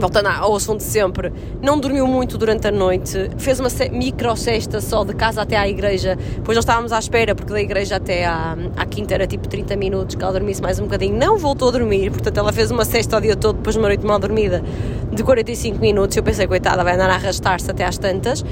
voltando 0.01 0.27
ao 0.29 0.57
assunto 0.57 0.79
de 0.79 0.85
sempre, 0.85 1.33
não 1.63 1.79
dormiu 1.79 2.07
muito 2.07 2.39
durante 2.39 2.67
a 2.67 2.71
noite, 2.71 3.31
fez 3.37 3.61
uma 3.61 3.69
micro 3.93 4.35
cesta 4.37 4.81
só 4.81 5.05
de 5.05 5.15
casa 5.15 5.43
até 5.43 5.57
à 5.57 5.69
igreja, 5.69 6.17
depois 6.17 6.57
nós 6.57 6.65
estávamos 6.65 6.93
à 6.93 6.99
espera, 6.99 7.35
porque 7.35 7.53
da 7.53 7.61
igreja 7.61 7.97
até 7.97 8.25
à, 8.25 8.57
à 8.77 8.87
quinta 8.87 9.15
era 9.15 9.27
tipo 9.27 9.47
30 9.47 9.77
minutos, 9.77 10.17
que 10.17 10.23
ela 10.23 10.33
dormisse 10.33 10.63
mais 10.63 10.81
um 10.81 10.85
bocadinho, 10.85 11.17
não 11.17 11.37
voltou 11.37 11.69
a 11.69 11.73
dormir, 11.73 12.11
portanto 12.11 12.39
ela 12.39 12.53
fez 12.53 12.71
uma 12.71 12.85
cesta 12.85 13.19
o 13.19 13.21
dia 13.21 13.37
todo, 13.37 13.57
depois 13.57 13.75
de 13.75 13.81
uma 13.81 13.89
noite 13.89 14.05
mal 14.05 14.19
dormida, 14.19 14.63
de 15.13 15.23
45 15.23 15.79
minutos, 15.79 16.17
eu 16.17 16.23
pensei, 16.23 16.47
coitada, 16.47 16.83
vai 16.83 16.95
andar 16.95 17.11
a 17.11 17.15
arrastar-se 17.15 17.71
até 17.71 17.85
às 17.85 17.99
tantas, 17.99 18.45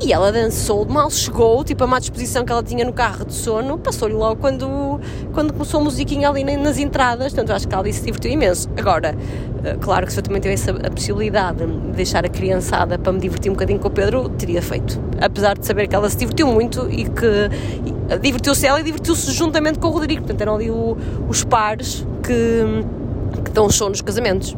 E 0.00 0.12
ela 0.12 0.30
dançou, 0.30 0.86
mal 0.86 1.10
chegou, 1.10 1.64
tipo, 1.64 1.82
a 1.82 1.86
má 1.86 1.98
disposição 1.98 2.44
que 2.44 2.52
ela 2.52 2.62
tinha 2.62 2.84
no 2.84 2.92
carro 2.92 3.24
de 3.24 3.34
sono, 3.34 3.76
passou-lhe 3.78 4.14
logo 4.14 4.40
quando, 4.40 5.00
quando 5.32 5.52
começou 5.52 5.80
a 5.80 5.82
musiquinha 5.82 6.28
ali 6.28 6.44
nas 6.56 6.78
entradas. 6.78 7.32
Portanto, 7.32 7.56
acho 7.56 7.66
que 7.66 7.74
ela 7.74 7.92
se 7.92 8.04
divertiu 8.04 8.30
imenso. 8.30 8.70
Agora, 8.76 9.16
eh, 9.64 9.76
claro 9.80 10.06
que 10.06 10.12
se 10.12 10.20
eu 10.20 10.22
também 10.22 10.40
tivesse 10.40 10.70
a 10.70 10.90
possibilidade 10.90 11.66
de 11.66 11.90
deixar 11.96 12.24
a 12.24 12.28
criançada 12.28 12.96
para 12.96 13.12
me 13.12 13.18
divertir 13.18 13.50
um 13.50 13.54
bocadinho 13.54 13.80
com 13.80 13.88
o 13.88 13.90
Pedro, 13.90 14.28
teria 14.28 14.62
feito. 14.62 15.00
Apesar 15.20 15.58
de 15.58 15.66
saber 15.66 15.88
que 15.88 15.96
ela 15.96 16.08
se 16.08 16.16
divertiu 16.16 16.46
muito 16.46 16.88
e 16.88 17.04
que 17.04 18.16
divertiu-se 18.20 18.66
ela 18.68 18.78
e 18.80 18.84
divertiu-se 18.84 19.32
juntamente 19.32 19.80
com 19.80 19.88
o 19.88 19.90
Rodrigo. 19.90 20.22
Portanto, 20.22 20.40
eram 20.40 20.54
ali 20.54 20.70
o, 20.70 20.96
os 21.28 21.42
pares 21.42 22.06
que, 22.22 23.42
que 23.44 23.50
dão 23.50 23.68
show 23.68 23.88
nos 23.88 24.00
casamentos. 24.00 24.56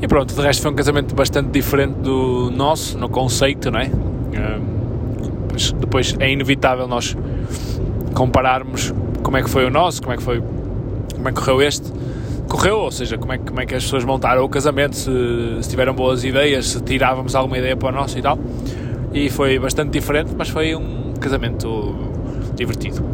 E 0.00 0.06
pronto, 0.06 0.34
de 0.34 0.40
resto 0.40 0.62
foi 0.62 0.70
um 0.70 0.74
casamento 0.74 1.14
bastante 1.14 1.50
diferente 1.50 1.94
do 1.94 2.50
nosso, 2.50 2.96
no 2.96 3.08
conceito, 3.08 3.70
não 3.70 3.80
é? 3.80 3.90
depois, 5.80 6.14
é 6.20 6.30
inevitável 6.30 6.86
nós 6.86 7.16
compararmos 8.14 8.94
como 9.22 9.36
é 9.36 9.42
que 9.42 9.50
foi 9.50 9.64
o 9.64 9.70
nosso, 9.70 10.00
como 10.00 10.14
é 10.14 10.16
que 10.16 10.22
foi, 10.22 10.42
como 11.14 11.28
é 11.28 11.32
que 11.32 11.40
correu 11.40 11.62
este. 11.62 11.92
Correu, 12.48 12.78
ou 12.78 12.90
seja, 12.90 13.18
como 13.18 13.32
é, 13.32 13.38
como 13.38 13.60
é 13.60 13.66
que 13.66 13.74
as 13.74 13.84
pessoas 13.84 14.04
montaram 14.04 14.42
o 14.42 14.48
casamento, 14.48 14.96
se, 14.96 15.10
se 15.60 15.68
tiveram 15.68 15.92
boas 15.92 16.24
ideias, 16.24 16.68
se 16.68 16.80
tirávamos 16.80 17.34
alguma 17.34 17.58
ideia 17.58 17.76
para 17.76 17.88
o 17.88 17.92
nosso 17.92 18.18
e 18.18 18.22
tal. 18.22 18.38
E 19.12 19.28
foi 19.28 19.58
bastante 19.58 19.90
diferente, 19.90 20.32
mas 20.36 20.48
foi 20.48 20.74
um 20.74 21.12
casamento 21.20 21.94
divertido. 22.54 23.04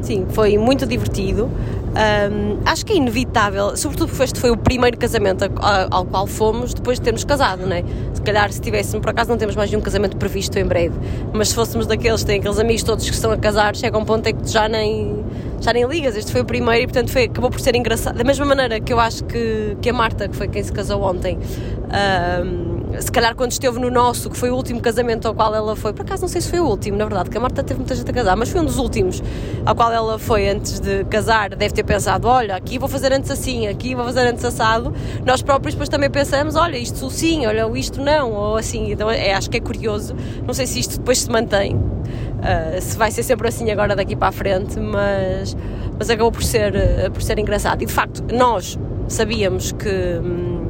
Sim, 0.00 0.26
foi 0.30 0.56
muito 0.56 0.86
divertido. 0.86 1.50
Um, 1.96 2.58
acho 2.66 2.84
que 2.84 2.92
é 2.92 2.96
inevitável, 2.96 3.74
sobretudo 3.74 4.10
porque 4.10 4.24
este 4.24 4.38
foi 4.38 4.50
o 4.50 4.56
primeiro 4.56 4.98
casamento 4.98 5.50
ao, 5.90 6.04
qual 6.04 6.26
fomos 6.26 6.74
depois 6.74 6.98
de 6.98 7.04
termos 7.04 7.24
casado, 7.24 7.66
não 7.66 7.74
é? 7.74 7.82
Se 8.12 8.20
calhar 8.20 8.52
se 8.52 8.60
tivéssemos, 8.60 9.00
por 9.00 9.10
acaso 9.10 9.30
não 9.30 9.38
temos 9.38 9.56
mais 9.56 9.70
de 9.70 9.76
um 9.78 9.80
casamento 9.80 10.14
previsto 10.18 10.58
em 10.58 10.64
breve, 10.64 10.94
mas 11.32 11.48
se 11.48 11.54
fôssemos 11.54 11.86
daqueles 11.86 12.20
que 12.20 12.26
têm 12.26 12.38
aqueles 12.38 12.58
amigos 12.58 12.82
todos 12.82 13.08
que 13.08 13.14
estão 13.14 13.32
a 13.32 13.38
casar, 13.38 13.74
chega 13.74 13.96
um 13.96 14.04
ponto 14.04 14.26
em 14.26 14.34
que 14.34 14.46
já 14.46 14.68
nem, 14.68 15.24
já 15.60 15.72
nem 15.72 15.86
ligas. 15.86 16.16
Este 16.16 16.30
foi 16.32 16.42
o 16.42 16.44
primeiro 16.44 16.82
e 16.82 16.86
portanto 16.86 17.10
foi, 17.10 17.24
acabou 17.24 17.50
por 17.50 17.60
ser 17.60 17.74
engraçado. 17.74 18.16
Da 18.16 18.24
mesma 18.24 18.44
maneira 18.44 18.78
que 18.78 18.92
eu 18.92 19.00
acho 19.00 19.24
que, 19.24 19.76
que 19.80 19.88
a 19.88 19.92
Marta, 19.92 20.28
que 20.28 20.36
foi 20.36 20.48
quem 20.48 20.62
se 20.62 20.72
casou 20.72 21.02
ontem, 21.02 21.38
um, 21.38 22.65
se 23.00 23.10
calhar 23.10 23.34
quando 23.34 23.52
esteve 23.52 23.78
no 23.78 23.90
nosso, 23.90 24.30
que 24.30 24.36
foi 24.36 24.50
o 24.50 24.54
último 24.54 24.80
casamento 24.80 25.26
ao 25.28 25.34
qual 25.34 25.54
ela 25.54 25.76
foi, 25.76 25.92
por 25.92 26.02
acaso 26.02 26.22
não 26.22 26.28
sei 26.28 26.40
se 26.40 26.48
foi 26.48 26.60
o 26.60 26.64
último, 26.64 26.96
na 26.96 27.04
verdade, 27.04 27.30
que 27.30 27.36
a 27.36 27.40
Marta 27.40 27.62
teve 27.62 27.78
muita 27.78 27.94
gente 27.94 28.10
a 28.10 28.14
casar, 28.14 28.36
mas 28.36 28.50
foi 28.50 28.60
um 28.60 28.64
dos 28.64 28.78
últimos 28.78 29.22
ao 29.64 29.74
qual 29.74 29.92
ela 29.92 30.18
foi 30.18 30.48
antes 30.48 30.80
de 30.80 31.04
casar, 31.04 31.50
deve 31.50 31.74
ter 31.74 31.84
pensado, 31.84 32.28
olha, 32.28 32.56
aqui 32.56 32.78
vou 32.78 32.88
fazer 32.88 33.12
antes 33.12 33.30
assim, 33.30 33.66
aqui 33.66 33.94
vou 33.94 34.04
fazer 34.04 34.26
antes 34.26 34.44
assado. 34.44 34.94
Nós 35.24 35.42
próprios 35.42 35.74
depois 35.74 35.88
também 35.88 36.10
pensamos, 36.10 36.56
olha, 36.56 36.76
isto 36.76 37.10
sim, 37.10 37.46
olha, 37.46 37.66
isto 37.78 38.00
não, 38.00 38.32
ou 38.32 38.56
assim, 38.56 38.92
então 38.92 39.10
é, 39.10 39.34
acho 39.34 39.50
que 39.50 39.56
é 39.56 39.60
curioso, 39.60 40.14
não 40.46 40.54
sei 40.54 40.66
se 40.66 40.80
isto 40.80 40.98
depois 40.98 41.18
se 41.18 41.30
mantém, 41.30 41.76
uh, 41.76 42.80
se 42.80 42.96
vai 42.96 43.10
ser 43.10 43.22
sempre 43.22 43.48
assim 43.48 43.70
agora 43.70 43.96
daqui 43.96 44.16
para 44.16 44.28
a 44.28 44.32
frente, 44.32 44.78
mas, 44.78 45.56
mas 45.98 46.10
acabou 46.10 46.32
por 46.32 46.42
ser, 46.42 46.74
uh, 46.74 47.10
por 47.10 47.22
ser 47.22 47.38
engraçado. 47.38 47.82
E 47.82 47.86
de 47.86 47.92
facto, 47.92 48.24
nós 48.32 48.78
sabíamos 49.08 49.72
que. 49.72 49.88
Hum, 49.88 50.65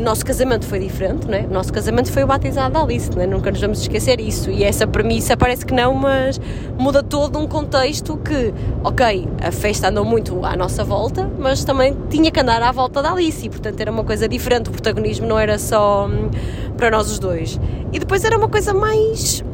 nosso 0.00 0.24
casamento 0.24 0.64
foi 0.66 0.78
diferente, 0.78 1.26
não 1.26 1.34
é? 1.34 1.42
O 1.42 1.50
nosso 1.50 1.72
casamento 1.72 2.10
foi 2.10 2.24
o 2.24 2.26
batizado 2.26 2.74
da 2.74 2.82
Alice, 2.82 3.10
não 3.14 3.22
é? 3.22 3.26
Nunca 3.26 3.50
nos 3.50 3.60
vamos 3.60 3.80
esquecer 3.80 4.20
isso. 4.20 4.50
E 4.50 4.64
essa 4.64 4.86
premissa 4.86 5.36
parece 5.36 5.66
que 5.66 5.74
não, 5.74 5.94
mas 5.94 6.40
muda 6.78 7.02
todo 7.02 7.38
um 7.38 7.46
contexto 7.46 8.16
que, 8.16 8.52
ok, 8.82 9.28
a 9.42 9.52
festa 9.52 9.88
andou 9.88 10.04
muito 10.04 10.44
à 10.44 10.56
nossa 10.56 10.82
volta, 10.82 11.30
mas 11.38 11.64
também 11.64 11.96
tinha 12.08 12.30
que 12.30 12.40
andar 12.40 12.62
à 12.62 12.72
volta 12.72 13.02
da 13.02 13.12
Alice, 13.12 13.44
e 13.44 13.50
portanto 13.50 13.80
era 13.80 13.90
uma 13.90 14.04
coisa 14.04 14.28
diferente. 14.28 14.68
O 14.68 14.72
protagonismo 14.72 15.26
não 15.26 15.38
era 15.38 15.58
só 15.58 16.06
hum, 16.06 16.30
para 16.76 16.90
nós 16.90 17.10
os 17.10 17.18
dois. 17.18 17.60
E 17.92 17.98
depois 17.98 18.24
era 18.24 18.36
uma 18.36 18.48
coisa 18.48 18.72
mais 18.72 19.44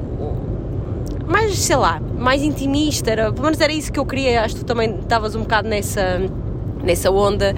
mais, 1.27 1.59
sei 1.59 1.77
lá, 1.77 2.01
mais 2.17 2.43
intimista, 2.43 3.11
era, 3.11 3.31
pelo 3.31 3.45
menos 3.45 3.61
era 3.61 3.71
isso 3.71 3.93
que 3.93 4.01
eu 4.01 4.07
queria, 4.07 4.43
acho 4.43 4.55
que 4.55 4.61
tu 4.63 4.67
também 4.67 4.99
estavas 4.99 5.35
um 5.35 5.41
bocado 5.41 5.69
nessa, 5.69 6.23
nessa 6.83 7.11
onda 7.11 7.55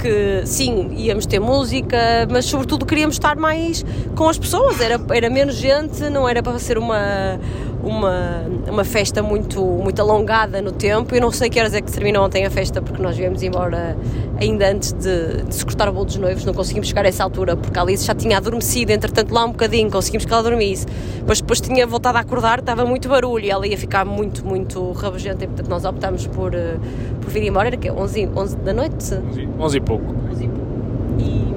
que 0.00 0.42
sim, 0.46 0.94
íamos 0.96 1.26
ter 1.26 1.38
música, 1.38 2.26
mas 2.30 2.46
sobretudo 2.46 2.86
queríamos 2.86 3.16
estar 3.16 3.36
mais 3.36 3.84
com 4.16 4.28
as 4.28 4.38
pessoas, 4.38 4.80
era, 4.80 5.00
era 5.10 5.28
menos 5.28 5.56
gente, 5.56 6.08
não 6.10 6.28
era 6.28 6.42
para 6.42 6.58
ser 6.58 6.78
uma, 6.78 7.38
uma, 7.82 8.44
uma 8.68 8.84
festa 8.84 9.22
muito, 9.22 9.62
muito 9.62 10.00
alongada 10.00 10.60
no 10.60 10.72
tempo. 10.72 11.14
Eu 11.14 11.20
não 11.20 11.30
sei 11.30 11.48
que 11.48 11.58
horas 11.58 11.74
é 11.74 11.80
que 11.80 11.90
terminou 11.90 12.24
ontem 12.24 12.44
a 12.44 12.50
festa, 12.50 12.82
porque 12.82 13.02
nós 13.02 13.16
viemos 13.16 13.42
embora 13.42 13.96
ainda 14.40 14.70
antes 14.70 14.92
de, 14.92 15.42
de 15.42 15.54
se 15.54 15.64
cortar 15.64 15.88
o 15.88 15.92
bolo 15.92 16.06
dos 16.06 16.16
noivos, 16.16 16.44
não 16.44 16.54
conseguimos 16.54 16.88
chegar 16.88 17.04
a 17.04 17.08
essa 17.08 17.22
altura, 17.22 17.56
porque 17.56 17.78
a 17.78 17.82
Alice 17.82 18.04
já 18.04 18.14
tinha 18.14 18.38
adormecido, 18.38 18.92
entretanto 18.92 19.32
lá 19.32 19.44
um 19.44 19.50
bocadinho, 19.50 19.90
conseguimos 19.90 20.24
que 20.24 20.32
ela 20.32 20.42
dormisse. 20.42 20.86
Depois, 21.18 21.40
depois 21.40 21.60
tinha 21.60 21.86
voltado 21.86 22.18
a 22.18 22.20
acordar, 22.20 22.58
estava 22.60 22.84
muito 22.84 23.08
barulho 23.08 23.44
e 23.44 23.50
ela 23.50 23.66
ia 23.66 23.76
ficar 23.76 24.04
muito, 24.04 24.46
muito 24.46 24.92
rabugenta, 24.92 25.44
e 25.44 25.46
portanto 25.46 25.68
nós 25.68 25.84
optámos 25.84 26.26
por, 26.26 26.54
eh, 26.54 26.76
por 27.20 27.30
vir 27.30 27.44
embora, 27.44 27.68
era 27.68 27.76
que 27.76 27.90
11, 27.90 28.30
11 28.34 28.56
da 28.56 28.72
noite? 28.72 29.14
11, 29.14 29.48
11 29.58 29.76
e 29.76 29.80
pouco. 29.80 30.14
11 30.30 30.44
e 30.44 30.48
pouco. 30.48 30.70
E, 31.18 31.49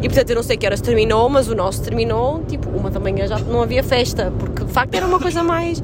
e 0.00 0.08
portanto 0.08 0.30
eu 0.30 0.36
não 0.36 0.42
sei 0.42 0.56
que 0.56 0.66
horas 0.66 0.80
terminou, 0.80 1.28
mas 1.28 1.48
o 1.48 1.54
nosso 1.54 1.82
terminou, 1.82 2.42
tipo, 2.46 2.68
uma 2.70 2.90
da 2.90 3.00
manhã 3.00 3.26
já 3.26 3.38
não 3.38 3.62
havia 3.62 3.82
festa, 3.82 4.32
porque 4.38 4.64
de 4.64 4.72
facto 4.72 4.94
era 4.94 5.06
uma 5.06 5.18
coisa 5.18 5.42
mais. 5.42 5.82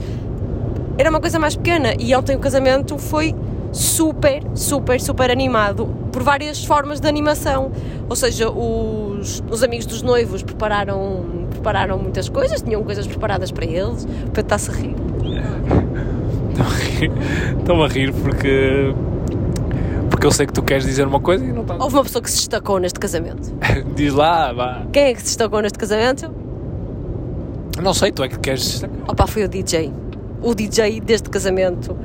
Era 0.96 1.10
uma 1.10 1.20
coisa 1.20 1.38
mais 1.38 1.56
pequena. 1.56 1.94
E 1.98 2.14
ontem 2.14 2.36
o 2.36 2.38
casamento 2.38 2.96
foi 2.98 3.34
super, 3.72 4.42
super, 4.54 5.00
super 5.00 5.30
animado 5.30 5.86
por 6.12 6.22
várias 6.22 6.64
formas 6.64 7.00
de 7.00 7.08
animação. 7.08 7.72
Ou 8.08 8.14
seja, 8.14 8.48
os, 8.48 9.42
os 9.50 9.62
amigos 9.64 9.86
dos 9.86 10.00
noivos 10.02 10.44
prepararam, 10.44 11.24
prepararam 11.50 11.98
muitas 11.98 12.28
coisas, 12.28 12.62
tinham 12.62 12.84
coisas 12.84 13.06
preparadas 13.06 13.50
para 13.50 13.64
eles. 13.64 14.04
O 14.04 14.30
Pedro 14.30 14.40
está-se 14.42 14.70
a 14.70 14.74
rir. 14.74 14.94
Estou 17.58 17.82
a 17.82 17.88
rir 17.88 18.12
porque 18.12 18.94
porque 20.24 20.26
eu 20.26 20.30
sei 20.30 20.46
que 20.46 20.52
tu 20.54 20.62
queres 20.62 20.84
dizer 20.84 21.06
uma 21.06 21.20
coisa 21.20 21.44
e 21.44 21.52
não 21.52 21.62
está. 21.62 21.74
Houve 21.74 21.96
uma 21.96 22.02
pessoa 22.02 22.22
que 22.22 22.30
se 22.30 22.38
destacou 22.38 22.78
neste 22.78 22.98
casamento. 22.98 23.52
Diz 23.94 24.14
lá, 24.14 24.52
vá. 24.52 24.82
Quem 24.90 25.04
é 25.04 25.12
que 25.12 25.20
se 25.20 25.26
destacou 25.26 25.60
neste 25.60 25.78
casamento? 25.78 26.30
Não 27.82 27.92
sei, 27.92 28.10
tu 28.10 28.22
é 28.22 28.28
que 28.28 28.38
queres 28.38 28.64
destacar. 28.64 28.96
Opa, 29.06 29.26
foi 29.26 29.44
o 29.44 29.48
DJ. 29.48 29.92
O 30.40 30.54
DJ 30.54 31.00
deste 31.00 31.28
casamento 31.28 31.96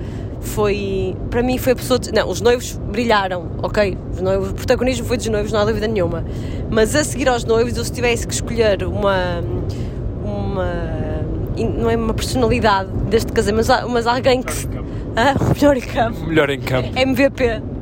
foi. 0.42 1.16
Para 1.30 1.42
mim, 1.42 1.58
foi 1.58 1.74
a 1.74 1.76
pessoa. 1.78 1.98
De, 1.98 2.12
não, 2.12 2.30
os 2.30 2.42
noivos 2.42 2.78
brilharam, 2.92 3.52
ok? 3.64 3.98
Os 4.12 4.20
noivos, 4.20 4.50
o 4.50 4.54
protagonismo 4.54 5.06
foi 5.06 5.16
dos 5.16 5.28
noivos, 5.28 5.52
não 5.54 5.62
há 5.62 5.66
dúvida 5.66 5.88
nenhuma. 5.88 6.26
Mas 6.70 6.96
a 6.96 7.04
seguir 7.06 7.30
aos 7.30 7.46
noivos, 7.46 7.78
eu 7.78 7.86
se 7.86 7.92
tivesse 7.92 8.28
que 8.28 8.34
escolher 8.34 8.84
uma. 8.84 9.42
uma 10.26 11.00
não 11.58 11.90
é 11.90 11.96
uma 11.96 12.14
personalidade 12.14 12.90
deste 13.10 13.32
casamento, 13.32 13.68
mas, 13.68 13.90
mas 13.90 14.08
alguém 14.08 14.42
que. 14.42 14.54
Ah, 15.16 15.36
o 15.40 15.54
melhor 15.56 15.78
em 15.78 15.82
campo. 15.82 16.26
Melhor 16.26 16.50
em 16.50 16.60
campo. 16.60 16.90
MVP 16.98 17.79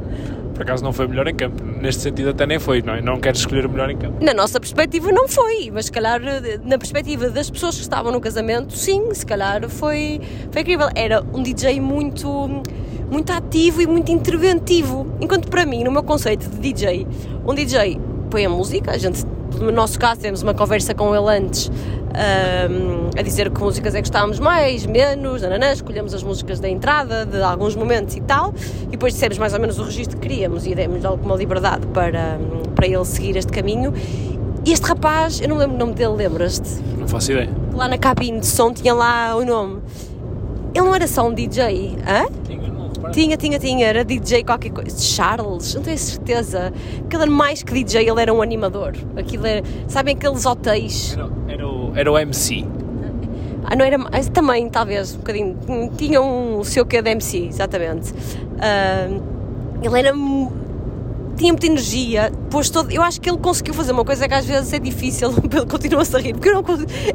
por 0.57 0.63
acaso 0.63 0.83
não 0.83 0.91
foi 0.91 1.05
o 1.05 1.09
melhor 1.09 1.27
em 1.27 1.35
campo. 1.35 1.63
Neste 1.63 2.01
sentido, 2.01 2.29
até 2.29 2.45
nem 2.47 2.57
foi, 2.57 2.81
não 2.81 2.95
é? 2.95 3.01
Não 3.01 3.19
queres 3.19 3.41
escolher 3.41 3.65
o 3.67 3.69
melhor 3.69 3.89
em 3.91 3.97
campo. 3.97 4.23
Na 4.23 4.33
nossa 4.33 4.59
perspectiva, 4.59 5.11
não 5.11 5.27
foi, 5.27 5.69
mas 5.71 5.85
se 5.85 5.91
calhar, 5.91 6.19
na 6.63 6.77
perspectiva 6.77 7.29
das 7.29 7.49
pessoas 7.49 7.75
que 7.75 7.81
estavam 7.81 8.11
no 8.11 8.19
casamento, 8.19 8.75
sim, 8.75 9.13
se 9.13 9.25
calhar 9.25 9.69
foi, 9.69 10.19
foi 10.51 10.61
incrível. 10.63 10.89
Era 10.95 11.23
um 11.33 11.43
DJ 11.43 11.79
muito 11.79 12.27
muito 13.09 13.31
ativo 13.31 13.81
e 13.81 13.87
muito 13.87 14.11
interventivo. 14.11 15.07
Enquanto 15.21 15.47
para 15.47 15.65
mim, 15.65 15.83
no 15.83 15.91
meu 15.91 16.03
conceito 16.03 16.49
de 16.49 16.57
DJ, 16.57 17.07
um 17.45 17.53
DJ 17.53 17.99
põe 18.29 18.45
a 18.45 18.49
música, 18.49 18.91
a 18.91 18.97
gente, 18.97 19.23
no 19.59 19.71
nosso 19.71 19.99
caso, 19.99 20.21
temos 20.21 20.41
uma 20.41 20.53
conversa 20.53 20.93
com 20.93 21.15
ele 21.15 21.37
antes 21.37 21.69
um, 21.69 23.09
a 23.17 23.21
dizer 23.21 23.49
que 23.51 23.61
músicas 23.61 23.93
é 23.93 23.97
que 23.97 24.09
gostávamos 24.09 24.39
mais, 24.39 24.85
menos, 24.85 25.41
nananã, 25.41 25.71
escolhemos 25.71 26.13
as 26.13 26.23
músicas 26.23 26.59
da 26.59 26.69
entrada, 26.69 27.25
de 27.25 27.41
alguns 27.41 27.75
momentos 27.75 28.15
e 28.15 28.21
tal, 28.21 28.53
e 28.83 28.91
depois 28.91 29.13
dissemos 29.13 29.37
mais 29.37 29.53
ou 29.53 29.59
menos 29.59 29.79
o 29.79 29.83
registro 29.83 30.17
que 30.17 30.27
queríamos 30.27 30.65
e 30.65 30.73
demos 30.73 31.05
alguma 31.05 31.35
liberdade 31.35 31.85
para, 31.87 32.39
para 32.75 32.87
ele 32.87 33.05
seguir 33.05 33.35
este 33.35 33.51
caminho. 33.51 33.93
E 34.65 34.73
este 34.73 34.85
rapaz, 34.85 35.39
eu 35.39 35.47
não 35.47 35.57
lembro 35.57 35.75
o 35.75 35.79
nome 35.79 35.93
dele, 35.93 36.13
lembras-te? 36.15 36.81
Não 36.97 37.07
faço 37.07 37.31
ideia. 37.31 37.49
Lá 37.73 37.87
na 37.87 37.97
cabine 37.97 38.39
de 38.39 38.47
som 38.47 38.73
tinha 38.73 38.93
lá 38.93 39.35
o 39.35 39.45
nome. 39.45 39.81
Ele 40.73 40.85
não 40.85 40.93
era 40.93 41.07
só 41.07 41.27
um 41.27 41.33
DJ, 41.33 41.97
hã? 42.05 42.25
Tinha, 43.11 43.37
tinha, 43.37 43.59
tinha, 43.59 43.87
era 43.87 44.03
DJ 44.03 44.43
qualquer 44.43 44.71
coisa. 44.71 44.97
Charles, 44.99 45.75
não 45.75 45.81
tenho 45.81 45.97
certeza. 45.97 46.73
Aquilo 47.05 47.23
era 47.23 47.31
mais 47.31 47.63
que 47.63 47.73
DJ, 47.73 48.09
ele 48.09 48.21
era 48.21 48.33
um 48.33 48.41
animador. 48.41 48.93
Aquilo 49.15 49.45
era, 49.45 49.63
sabem 49.87 50.15
aqueles 50.15 50.45
hotéis? 50.45 51.13
Era, 51.13 51.29
era, 51.47 51.67
o, 51.67 51.91
era 51.95 52.11
o 52.11 52.17
MC. 52.17 52.65
Ah, 53.69 53.75
não 53.75 53.83
era, 53.83 53.97
também, 54.33 54.69
talvez, 54.69 55.13
um 55.13 55.17
bocadinho. 55.17 55.57
Tinha 55.97 56.21
um 56.21 56.63
seu 56.63 56.85
que 56.85 57.01
de 57.01 57.09
MC, 57.11 57.47
exatamente. 57.47 58.13
Uh, 58.13 59.21
ele 59.81 59.99
era 59.99 60.13
tinha 61.37 61.53
muita 61.53 61.67
energia, 61.67 62.31
pôs 62.49 62.69
todo. 62.69 62.91
Eu 62.91 63.01
acho 63.01 63.21
que 63.21 63.29
ele 63.29 63.37
conseguiu 63.37 63.73
fazer 63.73 63.91
uma 63.91 64.03
coisa 64.03 64.27
que 64.27 64.33
às 64.33 64.45
vezes 64.45 64.73
é 64.73 64.79
difícil, 64.79 65.29
ele 65.51 65.65
continua-se 65.65 66.15
a 66.15 66.19
rir, 66.19 66.33
porque 66.33 66.49
eu 66.49 66.55
não. 66.55 66.63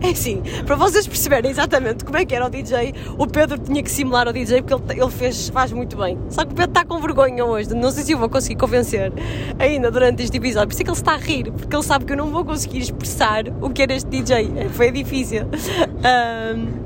É 0.00 0.10
assim, 0.10 0.42
para 0.64 0.76
vocês 0.76 1.06
perceberem 1.06 1.50
exatamente 1.50 2.04
como 2.04 2.16
é 2.16 2.24
que 2.24 2.34
era 2.34 2.46
o 2.46 2.50
DJ, 2.50 2.94
o 3.18 3.26
Pedro 3.26 3.58
tinha 3.58 3.82
que 3.82 3.90
simular 3.90 4.28
o 4.28 4.32
DJ 4.32 4.62
porque 4.62 4.92
ele, 4.92 5.02
ele 5.02 5.10
fez, 5.10 5.48
faz 5.48 5.72
muito 5.72 5.96
bem. 5.96 6.18
Só 6.30 6.44
que 6.44 6.52
o 6.52 6.54
Pedro 6.54 6.70
está 6.70 6.84
com 6.84 7.00
vergonha 7.00 7.44
hoje, 7.44 7.74
não 7.74 7.90
sei 7.90 8.04
se 8.04 8.12
eu 8.12 8.18
vou 8.18 8.28
conseguir 8.28 8.56
convencer 8.56 9.12
ainda 9.58 9.90
durante 9.90 10.22
este 10.22 10.36
episódio, 10.36 10.68
por 10.68 10.72
isso 10.72 10.82
é 10.82 10.84
que 10.84 10.90
ele 10.90 10.96
está 10.96 11.12
a 11.14 11.16
rir, 11.16 11.50
porque 11.50 11.74
ele 11.74 11.82
sabe 11.82 12.04
que 12.04 12.12
eu 12.12 12.16
não 12.16 12.30
vou 12.30 12.44
conseguir 12.44 12.78
expressar 12.78 13.44
o 13.60 13.70
que 13.70 13.82
era 13.82 13.94
este 13.94 14.08
DJ, 14.08 14.68
foi 14.70 14.90
difícil. 14.90 15.42
Um... 16.02 16.82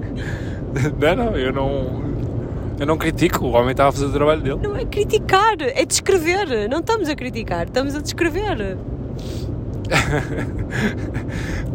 Não, 1.01 1.16
não, 1.16 1.37
eu 1.37 1.53
não. 1.53 2.15
Eu 2.78 2.86
não 2.86 2.98
critico, 2.98 3.44
o 3.46 3.52
homem 3.52 3.70
estava 3.70 3.88
a 3.88 3.92
fazer 3.92 4.06
o 4.06 4.12
trabalho 4.12 4.42
dele. 4.42 4.58
Não 4.62 4.76
é 4.76 4.84
criticar, 4.84 5.56
é 5.60 5.84
descrever. 5.84 6.68
Não 6.68 6.80
estamos 6.80 7.08
a 7.08 7.14
criticar, 7.14 7.66
estamos 7.66 7.94
a 7.94 8.00
descrever. 8.00 8.76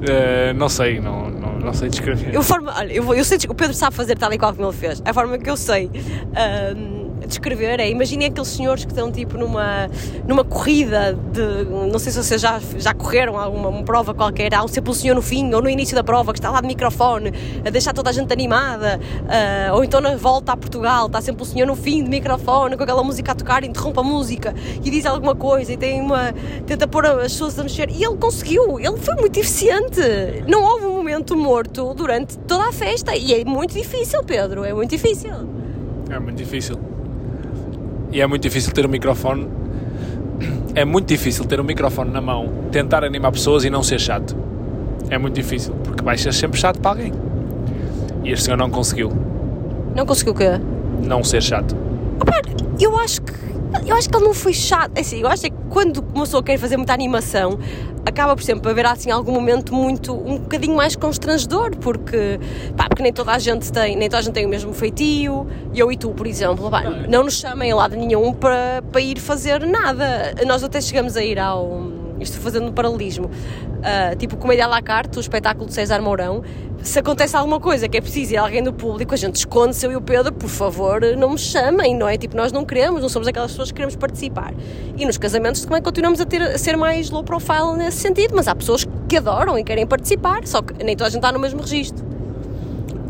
uh, 0.02 0.54
não 0.56 0.70
sei, 0.70 1.00
não, 1.00 1.30
não, 1.30 1.60
não 1.60 1.74
sei 1.74 1.90
descrever. 1.90 2.34
Eu, 2.34 2.44
forma, 2.44 2.72
olha, 2.78 2.94
eu, 2.94 3.14
eu 3.16 3.26
sei, 3.26 3.40
o 3.50 3.56
Pedro 3.56 3.74
sabe 3.74 3.96
fazer 3.96 4.16
tal 4.18 4.32
e 4.32 4.38
qual 4.38 4.54
como 4.54 4.68
ele 4.68 4.78
fez. 4.78 5.02
A 5.04 5.14
forma 5.14 5.38
que 5.40 5.50
eu 5.50 5.58
sei. 5.58 5.88
Uh, 5.88 7.01
descrever 7.32 7.80
é, 7.80 7.90
imaginem 7.90 8.28
aqueles 8.28 8.50
senhores 8.50 8.86
que 8.86 8.92
estão 8.92 9.12
tipo 9.12 9.38
numa, 9.38 9.90
numa 10.28 10.44
corrida 10.44 11.14
de, 11.14 11.66
não 11.92 11.98
sei 11.98 12.12
se 12.12 12.24
vocês 12.24 12.42
já, 12.42 12.60
já 12.78 12.94
correram 12.94 13.38
alguma 13.38 13.70
uma 13.70 13.84
prova 13.84 14.14
qualquer, 14.14 14.54
há 14.54 14.68
sempre 14.68 14.92
um 14.92 14.94
senhor 14.94 15.16
no 15.16 15.22
fim 15.22 15.52
ou 15.54 15.62
no 15.62 15.70
início 15.70 15.96
da 15.96 16.04
prova 16.04 16.34
que 16.34 16.40
está 16.40 16.50
lá 16.50 16.62
de 16.62 16.68
microfone 16.68 17.34
a 17.66 17.70
deixar 17.70 17.94
toda 17.94 18.10
a 18.10 18.14
gente 18.14 18.32
animada, 18.32 19.00
uh, 19.24 19.76
ou 19.76 19.84
então 19.84 20.02
na 20.02 20.16
volta 20.16 20.52
a 20.52 20.58
Portugal, 20.58 21.08
está 21.08 21.22
sempre 21.22 21.42
um 21.42 21.46
senhor 21.46 21.66
no 21.66 21.76
fim 21.76 22.04
de 22.04 22.10
microfone 22.10 22.76
com 22.78 22.84
aquela 22.84 23.04
música 23.04 23.32
a 23.32 23.36
tocar, 23.36 23.64
interrompe 23.64 24.00
a 24.00 24.04
música 24.04 24.54
e 24.84 24.90
diz 24.90 25.06
alguma 25.06 25.36
coisa 25.36 25.74
e 25.74 25.78
tem 25.78 26.02
uma, 26.02 26.34
tenta 26.66 26.88
pôr 26.88 27.06
as 27.06 27.32
pessoas 27.32 27.58
a 27.58 27.64
mexer. 27.64 27.90
E 27.90 28.04
ele 28.04 28.18
conseguiu, 28.18 28.80
ele 28.80 28.98
foi 28.98 29.16
muito 29.16 29.40
eficiente, 29.40 30.02
não 30.48 30.64
houve 30.64 30.86
um 30.86 30.96
momento 30.96 31.36
morto 31.36 31.94
durante 31.94 32.38
toda 32.40 32.70
a 32.70 32.72
festa 32.72 33.16
e 33.16 33.34
é 33.34 33.46
muito 33.46 33.74
difícil 33.74 34.24
Pedro, 34.24 34.64
é 34.64 34.74
muito 34.74 34.92
difícil. 34.92 35.32
É 36.10 36.20
muito 36.20 36.38
difícil 36.38 36.91
e 38.12 38.22
é 38.22 38.28
muito 38.28 38.42
difícil 38.44 38.72
ter 38.74 38.86
um 38.86 38.90
microfone. 38.90 39.48
É 40.74 40.86
muito 40.86 41.08
difícil 41.08 41.46
ter 41.46 41.60
um 41.60 41.64
microfone 41.64 42.12
na 42.12 42.22
mão, 42.22 42.50
tentar 42.72 43.04
animar 43.04 43.32
pessoas 43.32 43.64
e 43.64 43.70
não 43.70 43.84
ser 43.84 44.00
chato. 44.00 44.36
É 45.10 45.18
muito 45.18 45.36
difícil, 45.36 45.74
porque 45.84 46.04
vais 46.04 46.22
ser 46.22 46.34
sempre 46.34 46.60
chato 46.60 46.80
para 46.80 46.92
alguém. 46.92 47.14
E 48.24 48.32
este 48.32 48.46
senhor 48.46 48.58
não 48.58 48.70
conseguiu. 48.70 49.12
Não 49.96 50.06
conseguiu 50.06 50.34
o 50.34 50.36
quê? 50.36 50.60
Não 51.04 51.24
ser 51.24 51.42
chato. 51.42 51.76
Opa, 52.22 52.42
eu 52.80 52.98
acho 52.98 53.22
que 53.22 53.34
eu 53.86 53.96
acho 53.96 54.10
que 54.10 54.16
ele 54.16 54.26
não 54.26 54.34
foi 54.34 54.54
chato. 54.54 54.92
É 54.96 55.02
assim, 55.02 55.22
eu 55.22 55.28
acho 55.28 55.44
que 55.44 55.54
quando 55.72 56.02
começou 56.02 56.42
a 56.42 56.44
querer 56.44 56.58
fazer 56.58 56.76
muita 56.76 56.94
animação, 56.94 57.58
acaba 58.06 58.36
por 58.36 58.44
sempre 58.44 58.70
haver 58.70 58.86
assim 58.86 59.10
algum 59.10 59.32
momento 59.32 59.74
muito 59.74 60.14
um 60.14 60.38
bocadinho 60.38 60.76
mais 60.76 60.96
constrangedor, 60.96 61.76
porque, 61.78 62.40
pá, 62.76 62.88
porque 62.90 63.02
nem 63.02 63.14
toda 63.14 63.32
a 63.32 63.40
gente 63.40 63.72
tem, 63.72 63.96
nem 63.96 64.10
toda 64.10 64.20
a 64.20 64.22
gente 64.22 64.34
tem 64.34 64.46
o 64.46 64.50
mesmo 64.50 64.74
feitio. 64.74 65.48
Eu 65.74 65.92
e 65.92 65.98
tu, 65.98 66.10
por 66.10 66.28
exemplo, 66.28 66.70
pá, 66.70 66.84
não 67.08 67.24
nos 67.24 67.40
chamem 67.40 67.72
a 67.72 67.76
lado 67.76 67.96
nenhum 67.96 68.34
para, 68.34 68.84
para 68.92 69.02
ir 69.02 69.18
fazer 69.18 69.66
nada. 69.66 70.34
Nós 70.46 70.62
até 70.62 70.82
chegamos 70.82 71.16
a 71.16 71.24
ir 71.24 71.40
ao 71.40 72.01
isto 72.22 72.40
fazendo 72.40 72.68
um 72.68 72.72
paralelismo, 72.72 73.26
uh, 73.26 74.16
tipo 74.18 74.38
Comédia 74.38 74.66
à 74.66 74.68
la 74.68 74.82
carte, 74.82 75.18
o 75.18 75.22
espetáculo 75.22 75.68
de 75.68 75.74
César 75.74 76.02
Mourão, 76.02 76.44
se 76.82 76.98
acontece 77.00 77.36
alguma 77.36 77.60
coisa 77.60 77.88
que 77.88 77.98
é 77.98 78.02
preciso 78.02 78.34
ir 78.34 78.38
alguém 78.38 78.64
do 78.64 78.74
público, 78.74 79.14
a 79.14 79.18
gente 79.18 79.36
esconde-se, 79.36 79.86
eu 79.86 79.92
e 79.92 79.96
o 79.96 80.02
Pedro, 80.02 80.34
por 80.34 80.50
favor, 80.50 81.02
não 81.16 81.32
me 81.32 81.38
chamem, 81.38 81.96
não 81.96 82.08
é? 82.08 82.18
Tipo, 82.18 82.36
nós 82.36 82.52
não 82.52 82.66
queremos, 82.66 83.02
não 83.02 83.10
somos 83.10 83.28
aquelas 83.28 83.52
pessoas 83.52 83.70
que 83.70 83.76
queremos 83.76 83.96
participar. 83.96 84.54
E 84.98 85.06
nos 85.06 85.18
casamentos 85.18 85.64
também 85.64 85.82
continuamos 85.82 86.20
a, 86.20 86.26
ter, 86.26 86.42
a 86.42 86.58
ser 86.58 86.76
mais 86.76 87.12
low 87.12 87.24
profile 87.24 87.78
nesse 87.78 87.98
sentido, 87.98 88.34
mas 88.36 88.48
há 88.48 88.56
pessoas 88.56 88.88
que 89.08 89.18
adoram 89.18 89.60
e 89.60 89.64
querem 89.64 89.86
participar, 89.86 90.46
só 90.48 90.62
que 90.62 90.84
nem 90.84 90.96
toda 90.96 91.08
a 91.08 91.12
gente 91.12 91.20
está 91.20 91.32
no 91.32 91.40
mesmo 91.40 91.62
registro. 91.62 92.04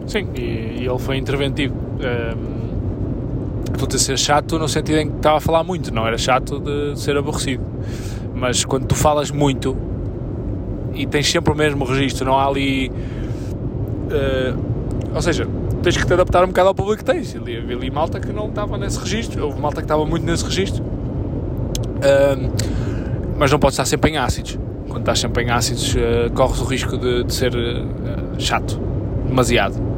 Sim, 0.06 0.28
e, 0.36 0.42
e 0.82 0.88
ele 0.88 1.00
foi 1.00 1.18
interventivo. 1.18 1.74
Um, 1.76 2.62
Estou 3.74 3.88
a 3.96 3.98
ser 3.98 4.18
chato 4.18 4.60
no 4.60 4.68
sentido 4.68 5.00
em 5.00 5.10
que 5.10 5.16
estava 5.18 5.38
a 5.38 5.42
falar 5.42 5.64
muito, 5.64 5.94
não 5.94 6.06
era 6.06 6.18
chato 6.18 6.60
de 6.60 7.00
ser 7.00 7.18
aborrecido. 7.18 7.64
Mas 8.42 8.66
quando 8.66 8.88
tu 8.88 8.96
falas 8.96 9.32
muito 9.32 9.78
e 10.94 11.06
tens 11.06 11.32
sempre 11.32 11.54
o 11.54 11.56
mesmo 11.56 11.86
registro, 11.86 12.26
não 12.26 12.38
há 12.38 12.46
ali 12.46 12.92
Uh, 14.12 14.60
ou 15.16 15.22
seja, 15.22 15.48
tens 15.82 15.96
que 15.96 16.06
te 16.06 16.14
adaptar 16.14 16.44
um 16.44 16.48
bocado 16.48 16.68
ao 16.70 16.76
público 16.76 17.04
que 17.04 17.06
tens. 17.06 17.36
Havia 17.36 17.60
ali 17.60 17.90
malta 17.90 18.20
que 18.20 18.32
não 18.32 18.50
estava 18.50 18.78
nesse 18.78 19.00
registro, 19.00 19.46
houve 19.46 19.60
malta 19.60 19.78
que 19.78 19.86
estava 19.86 20.06
muito 20.06 20.26
nesse 20.26 20.44
registro. 20.44 20.84
Uh, 20.84 22.52
mas 23.38 23.52
não 23.52 23.60
podes 23.60 23.76
estar 23.76 23.86
sempre 23.86 24.12
em 24.12 24.18
ácidos. 24.18 24.60
Quando 24.88 25.00
estás 25.02 25.20
sempre 25.20 25.44
em 25.44 25.50
ácidos, 25.50 25.96
uh, 25.96 26.32
corres 26.34 26.60
o 26.60 26.66
risco 26.66 26.98
de, 26.98 27.24
de 27.24 27.34
ser 27.34 27.54
chato, 28.38 28.80
demasiado. 29.26 29.91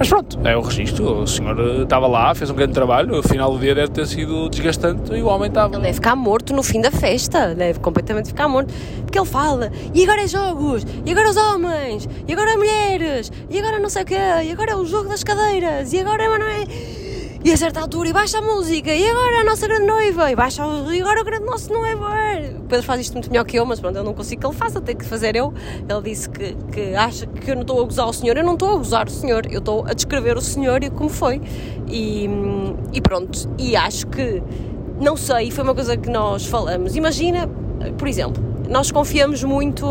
Mas 0.00 0.08
pronto, 0.08 0.38
é 0.44 0.56
o 0.56 0.62
registro. 0.62 1.24
O 1.24 1.26
senhor 1.26 1.60
eh, 1.60 1.82
estava 1.82 2.06
lá, 2.06 2.34
fez 2.34 2.48
um 2.48 2.54
grande 2.54 2.72
trabalho. 2.72 3.18
O 3.18 3.22
final 3.22 3.52
do 3.52 3.58
dia 3.58 3.74
deve 3.74 3.92
ter 3.92 4.06
sido 4.06 4.48
desgastante 4.48 5.12
e 5.12 5.22
o 5.22 5.26
homem 5.26 5.48
estava. 5.48 5.74
Ele 5.74 5.82
deve 5.82 5.92
ficar 5.92 6.16
morto 6.16 6.54
no 6.54 6.62
fim 6.62 6.80
da 6.80 6.90
festa, 6.90 7.54
deve 7.54 7.80
completamente 7.80 8.28
ficar 8.28 8.48
morto. 8.48 8.72
Porque 9.02 9.18
ele 9.18 9.26
fala, 9.26 9.70
e 9.92 10.02
agora 10.02 10.22
é 10.22 10.26
jogos, 10.26 10.86
e 11.04 11.10
agora 11.10 11.28
os 11.28 11.36
homens, 11.36 12.08
e 12.26 12.32
agora 12.32 12.56
mulheres, 12.56 13.30
e 13.50 13.58
agora 13.58 13.78
não 13.78 13.90
sei 13.90 14.04
o 14.04 14.06
quê, 14.06 14.14
e 14.42 14.50
agora 14.50 14.72
é 14.72 14.76
o 14.76 14.86
jogo 14.86 15.06
das 15.06 15.22
cadeiras, 15.22 15.92
e 15.92 15.98
agora 15.98 16.24
é. 16.24 16.99
E 17.42 17.50
a 17.50 17.56
certa 17.56 17.80
altura, 17.80 18.10
e 18.10 18.12
baixa 18.12 18.36
a 18.36 18.42
música, 18.42 18.92
e 18.92 19.08
agora 19.08 19.40
a 19.40 19.44
nossa 19.44 19.66
grande 19.66 19.86
noiva, 19.86 20.30
e 20.30 20.36
baixa 20.36 20.62
o, 20.66 20.92
e 20.92 21.00
agora 21.00 21.22
o 21.22 21.24
grande 21.24 21.46
nosso 21.46 21.72
noivo. 21.72 22.04
O 22.04 22.64
Pedro 22.68 22.84
faz 22.84 23.00
isto 23.00 23.14
muito 23.14 23.30
melhor 23.30 23.46
que 23.46 23.56
eu, 23.56 23.64
mas 23.64 23.80
pronto, 23.80 23.96
eu 23.96 24.04
não 24.04 24.12
consigo 24.12 24.42
que 24.42 24.46
ele 24.46 24.54
faça, 24.54 24.78
tenho 24.78 24.98
que 24.98 25.06
fazer 25.06 25.34
eu. 25.34 25.50
Ele 25.88 26.02
disse 26.02 26.28
que, 26.28 26.54
que 26.70 26.94
acha 26.94 27.26
que 27.26 27.50
eu 27.50 27.54
não 27.54 27.62
estou 27.62 27.80
a 27.80 27.84
gozar 27.84 28.06
o 28.06 28.12
senhor, 28.12 28.36
eu 28.36 28.44
não 28.44 28.52
estou 28.52 28.74
a 28.74 28.76
gozar 28.76 29.06
o 29.08 29.10
senhor, 29.10 29.46
eu 29.50 29.60
estou 29.60 29.86
a 29.86 29.94
descrever 29.94 30.36
o 30.36 30.40
senhor 30.42 30.84
e 30.84 30.90
como 30.90 31.08
foi. 31.08 31.40
E, 31.88 32.28
e 32.92 33.00
pronto, 33.00 33.48
e 33.58 33.74
acho 33.74 34.06
que, 34.08 34.42
não 35.00 35.16
sei, 35.16 35.50
foi 35.50 35.64
uma 35.64 35.74
coisa 35.74 35.96
que 35.96 36.10
nós 36.10 36.44
falamos. 36.44 36.94
Imagina, 36.94 37.48
por 37.96 38.06
exemplo, 38.06 38.44
nós 38.68 38.92
confiamos 38.92 39.42
muito. 39.42 39.86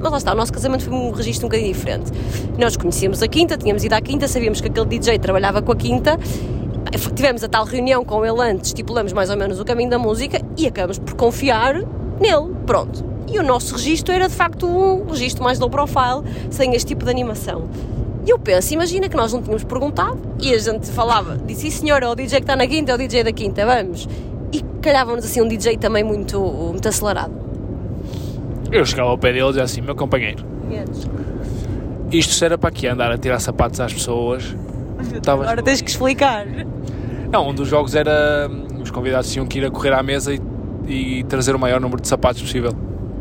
Mas 0.00 0.10
lá 0.10 0.18
está, 0.18 0.32
o 0.32 0.36
nosso 0.36 0.52
casamento 0.52 0.82
foi 0.82 0.92
um 0.92 1.12
registro 1.12 1.46
um 1.46 1.48
bocadinho 1.48 1.72
diferente. 1.72 2.10
Nós 2.58 2.76
conhecíamos 2.76 3.22
a 3.22 3.28
Quinta, 3.28 3.56
tínhamos 3.56 3.84
ido 3.84 3.92
à 3.92 4.00
Quinta, 4.00 4.26
sabíamos 4.26 4.60
que 4.60 4.66
aquele 4.66 4.86
DJ 4.86 5.20
trabalhava 5.20 5.62
com 5.62 5.70
a 5.70 5.76
Quinta 5.76 6.18
tivemos 7.14 7.42
a 7.44 7.48
tal 7.48 7.64
reunião 7.64 8.04
com 8.04 8.24
ele 8.24 8.40
antes, 8.40 8.68
estipulamos 8.68 9.12
mais 9.12 9.30
ou 9.30 9.36
menos 9.36 9.60
o 9.60 9.64
caminho 9.64 9.90
da 9.90 9.98
música 9.98 10.40
e 10.56 10.66
acabamos 10.66 10.98
por 10.98 11.14
confiar 11.14 11.74
nele. 12.20 12.54
Pronto. 12.66 13.04
E 13.30 13.38
o 13.38 13.42
nosso 13.42 13.74
registro 13.74 14.14
era 14.14 14.28
de 14.28 14.34
facto 14.34 14.66
um 14.66 15.04
registro 15.10 15.44
mais 15.44 15.58
low 15.58 15.68
profile, 15.68 16.22
sem 16.50 16.74
este 16.74 16.88
tipo 16.88 17.04
de 17.04 17.10
animação. 17.10 17.68
E 18.26 18.30
eu 18.30 18.38
penso, 18.38 18.72
imagina 18.74 19.08
que 19.08 19.16
nós 19.16 19.32
não 19.32 19.40
tínhamos 19.42 19.64
perguntado 19.64 20.18
e 20.40 20.52
a 20.52 20.58
gente 20.58 20.86
falava, 20.88 21.36
disse, 21.46 21.62
sim 21.62 21.70
senhor, 21.70 22.02
é 22.02 22.08
o 22.08 22.14
DJ 22.14 22.40
que 22.40 22.44
está 22.44 22.56
na 22.56 22.66
quinta, 22.66 22.92
é 22.92 22.94
o 22.94 22.98
DJ 22.98 23.24
da 23.24 23.32
quinta, 23.32 23.64
vamos. 23.64 24.08
E 24.52 24.62
calhávamos 24.82 25.24
assim 25.24 25.40
um 25.40 25.48
DJ 25.48 25.76
também 25.76 26.04
muito, 26.04 26.40
muito 26.40 26.88
acelerado. 26.88 27.32
Eu 28.70 28.84
chegava 28.84 29.10
ao 29.10 29.18
pé 29.18 29.32
dele 29.32 29.44
e 29.44 29.48
dizia 29.48 29.62
assim, 29.62 29.80
meu 29.80 29.94
companheiro, 29.94 30.44
isto 32.10 32.32
será 32.34 32.56
para 32.56 32.68
aqui 32.70 32.86
andar 32.86 33.10
a 33.10 33.18
tirar 33.18 33.38
sapatos 33.40 33.80
às 33.80 33.92
pessoas. 33.92 34.54
Agora 35.26 35.62
tens 35.62 35.80
que 35.80 35.90
explicar. 35.90 36.46
Não, 37.30 37.48
um 37.48 37.54
dos 37.54 37.68
jogos 37.68 37.94
era. 37.94 38.50
Os 38.82 38.90
convidados 38.90 39.30
tinham 39.30 39.46
que 39.46 39.58
ir 39.58 39.66
a 39.66 39.70
correr 39.70 39.92
à 39.92 40.02
mesa 40.02 40.34
e, 40.34 40.40
e 40.86 41.24
trazer 41.24 41.54
o 41.54 41.58
maior 41.58 41.80
número 41.80 42.00
de 42.00 42.08
sapatos 42.08 42.40
possível. 42.40 42.72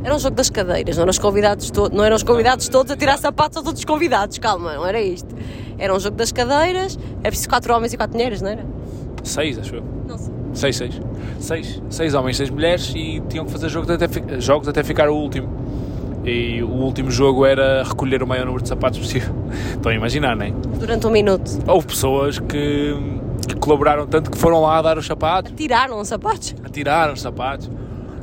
Era 0.03 0.15
um 0.15 0.19
jogo 0.19 0.35
das 0.35 0.49
cadeiras, 0.49 0.95
não 0.95 1.01
eram 1.01 1.09
os 1.11 1.19
convidados, 1.19 1.69
to 1.69 1.89
não 1.91 2.03
eram 2.03 2.15
os 2.15 2.23
convidados 2.23 2.69
todos 2.69 2.91
a 2.91 2.95
tirar 2.95 3.17
sapatos 3.17 3.57
a 3.57 3.61
todos 3.61 3.79
os 3.79 3.85
convidados, 3.85 4.37
calma, 4.37 4.75
não 4.75 4.85
era 4.85 5.01
isto. 5.01 5.27
Era 5.77 5.93
um 5.93 5.99
jogo 5.99 6.15
das 6.15 6.31
cadeiras, 6.31 6.97
era 7.19 7.29
preciso 7.29 7.49
quatro 7.49 7.73
homens 7.73 7.91
e 7.93 7.97
quatro 7.97 8.15
mulheres, 8.15 8.41
não 8.41 8.49
era? 8.49 8.65
Seis, 9.23 9.59
acho 9.59 9.75
eu. 9.75 9.83
Não 10.07 10.17
sei. 10.17 10.33
Seis, 10.53 10.77
seis. 10.77 11.01
Seis, 11.39 11.81
seis 11.89 12.13
homens, 12.13 12.37
seis 12.37 12.49
mulheres 12.49 12.93
e 12.95 13.21
tinham 13.27 13.45
que 13.45 13.51
fazer 13.51 13.67
jogos 13.69 13.89
até, 13.89 14.07
jogos 14.39 14.67
até 14.67 14.81
ficar 14.83 15.09
o 15.09 15.15
último. 15.15 15.49
E 16.27 16.61
o 16.61 16.67
último 16.69 17.09
jogo 17.09 17.45
era 17.45 17.83
recolher 17.83 18.21
o 18.21 18.27
maior 18.27 18.45
número 18.45 18.61
de 18.61 18.67
sapatos 18.67 18.99
possível. 18.99 19.33
Estão 19.71 19.91
a 19.91 19.95
imaginar, 19.95 20.35
não 20.35 20.45
é? 20.45 20.51
Durante 20.51 21.07
um 21.07 21.09
minuto. 21.09 21.49
Houve 21.65 21.87
pessoas 21.87 22.37
que 22.37 22.93
que 23.47 23.55
colaboraram 23.55 24.05
tanto 24.05 24.29
que 24.29 24.37
foram 24.37 24.61
lá 24.61 24.77
a 24.77 24.81
dar 24.81 24.97
os 24.97 25.05
sapatos. 25.05 25.51
Atiraram 25.51 25.99
os 25.99 26.07
sapatos? 26.07 26.55
Atiraram 26.63 27.13
os 27.13 27.21
sapatos. 27.21 27.71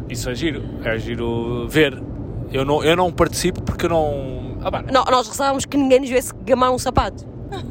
Isso 0.09 0.29
é 0.29 0.35
giro, 0.35 0.63
é 0.85 0.99
giro 0.99 1.67
ver. 1.69 2.01
Eu 2.53 2.65
não, 2.65 2.85
eu 2.85 2.95
não 2.95 3.11
participo 3.11 3.63
porque 3.63 3.87
eu 3.87 3.91
não. 3.91 4.59
Ah, 4.63 4.83
não 4.93 5.05
nós 5.05 5.27
rezávamos 5.29 5.65
que 5.65 5.77
ninguém 5.77 6.01
nos 6.01 6.11
viesse 6.11 6.33
gamar 6.45 6.71
um 6.73 6.79
sapato. 6.79 7.27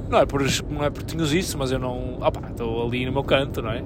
Não 0.10 0.20
é 0.20 0.26
por, 0.26 0.42
não 0.70 0.84
é 0.84 0.90
por 0.90 1.04
tinhos 1.04 1.34
isso, 1.34 1.58
mas 1.58 1.72
eu 1.72 1.80
não. 1.80 2.18
Ah, 2.22 2.32
estou 2.50 2.88
ali 2.88 3.06
no 3.06 3.12
meu 3.12 3.24
canto, 3.24 3.62
não 3.62 3.72
é? 3.72 3.84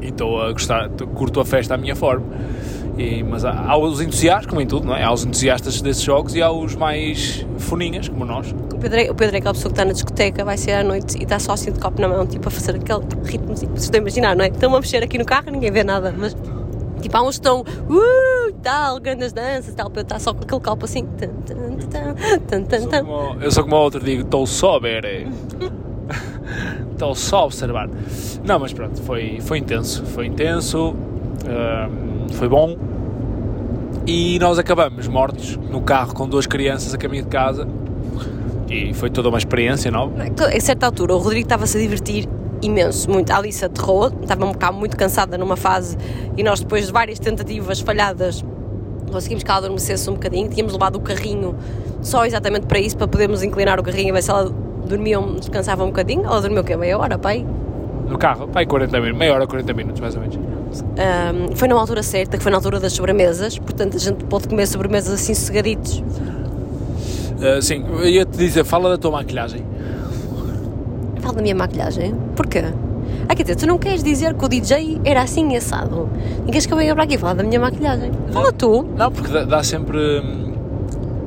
E 0.00 0.08
estou 0.08 0.40
a 0.40 0.52
gostar, 0.52 0.88
curto 1.14 1.40
a 1.40 1.44
festa 1.44 1.74
à 1.74 1.76
minha 1.76 1.96
forma. 1.96 2.26
E, 2.98 3.22
mas 3.22 3.44
há, 3.44 3.52
há, 3.52 3.76
os 3.76 4.00
entusiastas, 4.00 4.46
como 4.46 4.60
em 4.60 4.66
tudo, 4.66 4.86
não 4.86 4.96
é? 4.96 5.04
Há 5.04 5.12
os 5.12 5.24
entusiastas 5.24 5.80
desses 5.80 6.02
jogos 6.02 6.34
e 6.34 6.42
há 6.42 6.50
os 6.50 6.74
mais 6.74 7.46
foninhas, 7.58 8.08
como 8.08 8.24
nós. 8.24 8.50
O 8.50 8.78
Pedro, 8.78 8.98
é, 9.00 9.10
o 9.10 9.14
Pedro 9.14 9.36
é 9.36 9.38
aquela 9.38 9.54
pessoa 9.54 9.70
que 9.70 9.74
está 9.74 9.84
na 9.84 9.92
discoteca, 9.92 10.44
vai 10.44 10.56
ser 10.56 10.72
à 10.72 10.82
noite 10.82 11.16
e 11.16 11.22
está 11.22 11.38
só 11.38 11.52
assim 11.52 11.70
de 11.70 11.78
copo 11.78 12.00
na 12.00 12.08
mão, 12.08 12.26
tipo 12.26 12.48
a 12.48 12.50
fazer 12.50 12.74
aquele 12.74 13.00
ritmo. 13.24 13.54
Tipo, 13.54 13.72
vocês 13.72 13.84
estão 13.84 13.98
a 13.98 14.02
imaginar, 14.02 14.34
não 14.36 14.44
é? 14.44 14.48
Estão 14.48 14.74
a 14.74 14.80
mexer 14.80 15.02
aqui 15.02 15.16
no 15.16 15.24
carro, 15.24 15.50
ninguém 15.50 15.70
vê 15.70 15.84
nada, 15.84 16.12
mas 16.16 16.36
Tipo, 17.00 17.16
há 17.16 17.22
uns 17.22 17.38
que 17.38 17.46
estão, 17.46 17.60
uh, 17.60 18.52
tal, 18.62 18.98
grandes 18.98 19.32
danças, 19.32 19.72
tal, 19.74 19.90
eu 19.94 20.02
estar 20.02 20.18
só 20.18 20.34
com 20.34 20.42
aquele 20.42 20.60
copo 20.60 20.84
assim. 20.84 21.06
Tan, 21.06 21.28
tan, 22.64 22.64
tan, 22.64 23.04
como- 23.04 23.40
eu 23.40 23.50
sou 23.52 23.62
como 23.62 23.76
o 23.76 23.78
outro, 23.80 24.00
digo, 24.02 24.22
estou 24.22 24.46
só 24.46 24.76
a 24.76 24.80
ver. 24.80 25.28
Estou 26.92 27.14
só 27.14 27.38
a 27.38 27.44
observar. 27.44 27.88
Não, 28.44 28.58
mas 28.58 28.72
pronto, 28.72 29.00
foi, 29.02 29.38
foi 29.40 29.58
intenso. 29.58 30.04
Foi 30.06 30.26
intenso, 30.26 30.96
ahm, 31.46 32.17
foi 32.34 32.48
bom. 32.48 32.76
E 34.06 34.38
nós 34.38 34.58
acabamos 34.58 35.06
mortos 35.06 35.56
no 35.56 35.82
carro 35.82 36.14
com 36.14 36.28
duas 36.28 36.46
crianças 36.46 36.94
a 36.94 36.98
caminho 36.98 37.24
de 37.24 37.28
casa. 37.28 37.68
E 38.68 38.92
foi 38.94 39.10
toda 39.10 39.28
uma 39.28 39.38
experiência 39.38 39.90
nova. 39.90 40.14
A 40.22 40.60
certa 40.60 40.86
altura, 40.86 41.14
o 41.14 41.18
Rodrigo 41.18 41.46
estava-se 41.46 41.76
a 41.76 41.80
divertir 41.80 42.28
imenso, 42.62 43.10
muito. 43.10 43.30
A 43.30 43.36
Alice 43.38 43.64
aterrou, 43.64 44.10
estava 44.20 44.44
um 44.44 44.52
bocado 44.52 44.76
muito 44.76 44.96
cansada 44.96 45.38
numa 45.38 45.56
fase 45.56 45.96
e 46.36 46.42
nós, 46.42 46.60
depois 46.60 46.86
de 46.86 46.92
várias 46.92 47.18
tentativas 47.18 47.80
falhadas, 47.80 48.44
conseguimos 49.10 49.42
que 49.42 49.50
ela 49.50 49.58
adormecesse 49.58 50.08
um 50.10 50.14
bocadinho. 50.14 50.48
Tínhamos 50.48 50.72
levado 50.72 50.96
o 50.96 51.00
carrinho 51.00 51.56
só 52.02 52.26
exatamente 52.26 52.66
para 52.66 52.78
isso, 52.78 52.96
para 52.96 53.08
podermos 53.08 53.42
inclinar 53.42 53.78
o 53.80 53.82
carrinho 53.82 54.10
e 54.10 54.12
ver 54.12 54.22
se 54.22 54.30
ela 54.30 54.50
dormia, 54.86 55.20
descansava 55.38 55.84
um 55.84 55.88
bocadinho. 55.88 56.24
Ela 56.24 56.40
dormiu 56.40 56.60
o 56.60 56.64
quê? 56.64 56.76
Meia 56.76 56.98
hora, 56.98 57.18
pai? 57.18 57.46
No 58.08 58.18
carro, 58.18 58.48
pai, 58.48 58.66
40 58.66 59.00
minutos, 59.00 59.18
meia 59.18 59.34
hora, 59.34 59.46
40 59.46 59.72
minutos 59.74 60.00
mais 60.00 60.14
ou 60.14 60.20
menos. 60.20 60.38
Ahm, 60.98 61.54
foi 61.54 61.68
na 61.68 61.74
altura 61.74 62.02
certa, 62.02 62.36
que 62.36 62.42
foi 62.42 62.50
na 62.52 62.58
altura 62.58 62.78
das 62.80 62.92
sobremesas, 62.92 63.58
portanto 63.58 63.96
a 63.96 64.00
gente 64.00 64.24
pôde 64.24 64.48
comer 64.48 64.66
sobremesas 64.66 65.12
assim 65.14 65.34
sossegaditos. 65.34 66.02
Ah, 67.40 67.60
sim, 67.62 67.84
eu 67.88 68.06
ia-te 68.08 68.36
dizer, 68.36 68.64
fala 68.64 68.90
da 68.90 68.98
tua 68.98 69.12
maquilhagem. 69.12 69.64
Fala 71.20 71.34
da 71.34 71.42
minha 71.42 71.54
maquilhagem. 71.54 72.14
Porquê? 72.34 72.64
Ah, 73.28 73.34
quer 73.34 73.42
dizer, 73.42 73.56
tu 73.56 73.66
não 73.66 73.78
queres 73.78 74.02
dizer 74.02 74.34
que 74.34 74.44
o 74.44 74.48
DJ 74.48 75.00
era 75.04 75.22
assim 75.22 75.54
assado? 75.56 76.08
E 76.46 76.50
queres 76.50 76.66
que 76.66 76.72
eu 76.72 76.76
venha 76.78 76.94
para 76.94 77.04
aqui 77.04 77.18
falar 77.18 77.34
da 77.34 77.42
minha 77.42 77.60
maquilhagem? 77.60 78.10
Fala 78.32 78.52
tu. 78.52 78.84
Não, 78.96 79.10
porque 79.12 79.30
dá, 79.30 79.44
dá 79.44 79.62
sempre. 79.62 79.98
hum, 79.98 80.48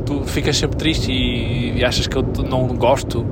Tu 0.06 0.24
ficas 0.26 0.58
sempre 0.58 0.78
triste 0.78 1.12
e, 1.12 1.78
e 1.78 1.86
achas 1.86 2.08
que 2.08 2.18
eu 2.18 2.24
não 2.50 2.68
gosto. 2.68 3.26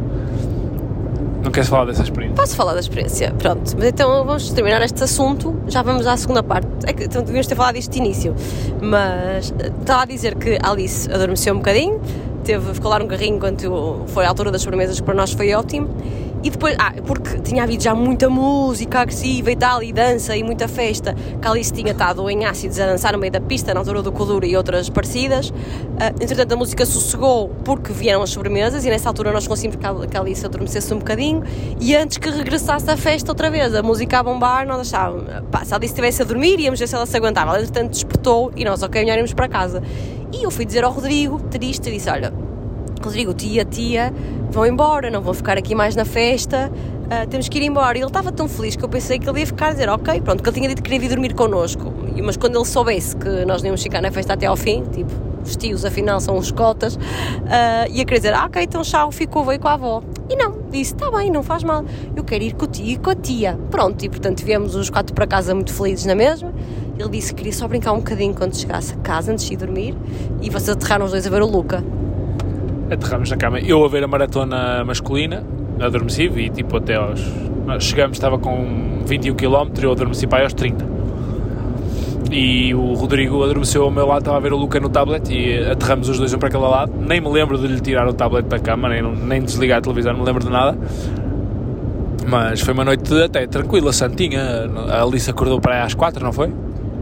Não 1.43 1.51
queres 1.51 1.69
falar 1.69 1.85
dessa 1.85 2.03
experiência? 2.03 2.35
Posso 2.35 2.55
falar 2.55 2.73
da 2.73 2.79
experiência? 2.79 3.33
Pronto, 3.37 3.75
mas 3.77 3.87
então 3.87 4.25
vamos 4.25 4.49
terminar 4.51 4.81
este 4.81 5.03
assunto, 5.03 5.55
já 5.67 5.81
vamos 5.81 6.05
à 6.05 6.17
segunda 6.17 6.43
parte. 6.43 6.67
É 6.85 6.93
que 6.93 7.05
então, 7.05 7.21
devíamos 7.21 7.47
ter 7.47 7.55
falado 7.55 7.75
disto 7.75 7.91
de 7.91 7.97
início, 7.99 8.35
mas 8.81 9.53
eh, 9.59 9.71
estava 9.79 10.03
a 10.03 10.05
dizer 10.05 10.35
que 10.35 10.57
Alice 10.61 11.11
adormeceu 11.11 11.53
um 11.53 11.57
bocadinho, 11.57 12.01
teve, 12.43 12.73
ficou 12.73 12.91
lá 12.91 12.99
no 12.99 13.07
carrinho 13.07 13.37
enquanto 13.37 14.03
foi 14.07 14.25
à 14.25 14.29
altura 14.29 14.51
das 14.51 14.61
sobremesas, 14.61 14.99
que 14.99 15.05
para 15.05 15.15
nós 15.15 15.31
foi 15.31 15.53
ótimo. 15.53 15.87
E 16.41 16.49
depois, 16.49 16.73
ah, 16.79 16.93
porque 17.05 17.37
tinha 17.39 17.63
havido 17.63 17.83
já 17.83 17.93
muita 17.93 18.29
música 18.29 18.99
agressiva 19.01 19.51
e 19.51 19.55
tal, 19.57 19.83
e 19.83 19.91
dança 19.91 20.37
e 20.37 20.43
muita 20.43 20.69
festa, 20.69 21.13
que 21.13 21.45
a 21.47 21.51
Alice 21.51 21.71
tinha 21.73 21.91
estado 21.91 22.29
em 22.29 22.45
ácidos 22.45 22.79
a 22.79 22.85
dançar 22.85 23.11
no 23.11 23.19
meio 23.19 23.31
da 23.31 23.41
pista, 23.41 23.73
na 23.73 23.81
altura 23.81 24.01
do 24.01 24.11
Kuduro 24.11 24.45
e 24.45 24.55
outras 24.55 24.89
parecidas. 24.89 25.51
Ah, 25.99 26.13
entretanto, 26.21 26.53
a 26.53 26.55
música 26.55 26.85
sossegou 26.85 27.49
porque 27.65 27.91
vieram 27.91 28.21
as 28.21 28.29
sobremesas, 28.29 28.85
e 28.85 28.89
nessa 28.89 29.09
altura 29.09 29.33
nós 29.33 29.47
conseguimos 29.47 29.75
que 29.75 29.85
a- 29.85 30.07
que 30.07 30.15
a 30.15 30.21
Alice 30.21 30.45
adormecesse 30.45 30.93
um 30.93 30.99
bocadinho. 30.99 31.43
E 31.79 31.93
antes 31.95 32.17
que 32.17 32.29
regressasse 32.29 32.89
a 32.89 32.95
festa 32.95 33.31
outra 33.31 33.51
vez, 33.51 33.75
a 33.75 33.83
música 33.83 34.19
a 34.19 34.23
bombar, 34.23 34.65
nós 34.65 34.79
achávamos, 34.93 35.25
pá, 35.51 35.65
se 35.65 35.73
a 35.73 35.77
Alice 35.77 35.91
estivesse 35.91 36.21
a 36.21 36.25
dormir, 36.25 36.57
íamos 36.59 36.79
ver 36.79 36.87
se 36.87 36.95
ela 36.95 37.05
se 37.05 37.17
aguentava. 37.17 37.51
Ela, 37.51 37.59
entretanto, 37.61 37.91
despertou 37.91 38.51
e 38.55 38.63
nós, 38.63 38.81
ok, 38.81 39.03
melhor 39.03 39.27
para 39.35 39.49
casa. 39.49 39.83
E 40.31 40.43
eu 40.43 40.51
fui 40.51 40.63
dizer 40.63 40.83
ao 40.85 40.91
Rodrigo, 40.91 41.39
triste, 41.49 41.89
e 41.89 41.93
disse: 41.93 42.09
Olha, 42.09 42.31
Rodrigo, 43.05 43.33
tia, 43.33 43.65
tia, 43.65 44.13
vão 44.51 44.65
embora, 44.65 45.09
não 45.09 45.21
vão 45.21 45.33
ficar 45.33 45.57
aqui 45.57 45.73
mais 45.73 45.95
na 45.95 46.05
festa, 46.05 46.71
ah, 47.09 47.25
temos 47.25 47.49
que 47.49 47.57
ir 47.57 47.63
embora. 47.63 47.97
E 47.97 48.01
ele 48.01 48.07
estava 48.07 48.31
tão 48.31 48.47
feliz 48.47 48.75
que 48.75 48.83
eu 48.83 48.89
pensei 48.89 49.17
que 49.17 49.27
ele 49.27 49.39
ia 49.39 49.47
ficar 49.47 49.67
a 49.67 49.71
dizer, 49.71 49.89
ok, 49.89 50.21
pronto, 50.21 50.43
que 50.43 50.49
ele 50.49 50.55
tinha 50.55 50.69
dito 50.69 50.83
que 50.83 50.89
queria 50.89 50.99
vir 50.99 51.09
dormir 51.09 51.33
connosco. 51.33 51.91
Mas 52.23 52.37
quando 52.37 52.57
ele 52.57 52.65
soubesse 52.65 53.15
que 53.15 53.45
nós 53.45 53.63
íamos 53.63 53.81
ficar 53.81 54.01
na 54.01 54.11
festa 54.11 54.33
até 54.33 54.45
ao 54.45 54.55
fim, 54.55 54.83
tipo, 54.83 55.11
os 55.43 55.55
tios 55.55 55.85
afinal 55.85 56.19
são 56.19 56.37
os 56.37 56.51
cotas, 56.51 56.99
ah, 57.47 57.87
ia 57.89 58.05
querer 58.05 58.19
dizer, 58.19 58.33
ah, 58.33 58.45
ok, 58.45 58.61
então 58.61 58.81
tchau, 58.81 59.11
ficou, 59.11 59.43
veio 59.43 59.59
com 59.59 59.67
a 59.67 59.73
avó. 59.73 60.03
E 60.29 60.35
não, 60.35 60.59
disse, 60.69 60.93
está 60.93 61.09
bem, 61.09 61.31
não 61.31 61.41
faz 61.41 61.63
mal, 61.63 61.83
eu 62.15 62.23
quero 62.23 62.43
ir 62.43 62.53
com 62.53 62.65
o 62.65 62.67
tio 62.67 62.85
e 62.85 62.97
com 62.97 63.09
a 63.09 63.15
tia. 63.15 63.57
Pronto, 63.71 64.03
e 64.05 64.09
portanto 64.09 64.43
viemos 64.43 64.75
os 64.75 64.89
quatro 64.89 65.13
para 65.15 65.25
casa 65.25 65.55
muito 65.55 65.73
felizes 65.73 66.05
na 66.05 66.13
mesma. 66.13 66.53
Ele 66.99 67.09
disse 67.09 67.29
que 67.29 67.37
queria 67.37 67.53
só 67.53 67.67
brincar 67.67 67.93
um 67.93 67.97
bocadinho 67.97 68.35
quando 68.35 68.55
chegasse 68.55 68.93
a 68.93 68.97
casa, 68.97 69.31
antes 69.31 69.45
de 69.45 69.53
ir 69.53 69.57
dormir, 69.57 69.95
e 70.41 70.49
vocês 70.49 70.69
aterraram 70.69 71.05
os 71.05 71.11
dois 71.11 71.25
a 71.25 71.29
ver 71.29 71.41
o 71.41 71.47
Luca. 71.47 71.83
Aterramos 72.91 73.29
na 73.29 73.37
cama. 73.37 73.59
Eu 73.59 73.83
a 73.83 73.87
ver 73.87 74.03
a 74.03 74.07
maratona 74.07 74.83
masculina, 74.83 75.43
adormeci 75.79 76.23
e 76.23 76.49
tipo 76.49 76.77
até 76.77 76.95
aos. 76.95 77.21
Chegamos, 77.79 78.17
estava 78.17 78.39
com 78.39 79.03
21 79.05 79.35
km, 79.35 79.83
eu 79.83 79.91
adormeci 79.91 80.25
para 80.25 80.43
aos 80.43 80.53
30. 80.53 80.99
E 82.31 82.73
o 82.75 82.93
Rodrigo 82.93 83.43
adormeceu 83.43 83.83
ao 83.83 83.91
meu 83.91 84.05
lado, 84.05 84.19
estava 84.19 84.37
a 84.37 84.39
ver 84.39 84.53
o 84.53 84.57
Luca 84.57 84.79
no 84.79 84.89
tablet 84.89 85.31
e 85.31 85.57
aterramos 85.67 86.09
os 86.09 86.17
dois 86.17 86.33
um 86.33 86.37
para 86.37 86.49
aquele 86.49 86.63
lado. 86.63 86.91
Nem 86.99 87.19
me 87.19 87.29
lembro 87.29 87.57
de 87.57 87.67
lhe 87.67 87.79
tirar 87.79 88.07
o 88.07 88.13
tablet 88.13 88.45
da 88.45 88.59
cama, 88.59 88.89
nem, 88.89 89.01
nem 89.01 89.41
desligar 89.41 89.79
a 89.79 89.81
televisão, 89.81 90.13
não 90.13 90.19
me 90.19 90.25
lembro 90.25 90.43
de 90.43 90.51
nada. 90.51 90.77
Mas 92.27 92.61
foi 92.61 92.73
uma 92.75 92.85
noite 92.85 93.11
até 93.23 93.47
tranquila, 93.47 93.91
santinha. 93.91 94.69
A 94.89 95.01
Alice 95.01 95.29
acordou 95.29 95.59
para 95.59 95.75
aí 95.75 95.81
às 95.81 95.95
4, 95.95 96.23
não 96.23 96.31
foi? 96.31 96.53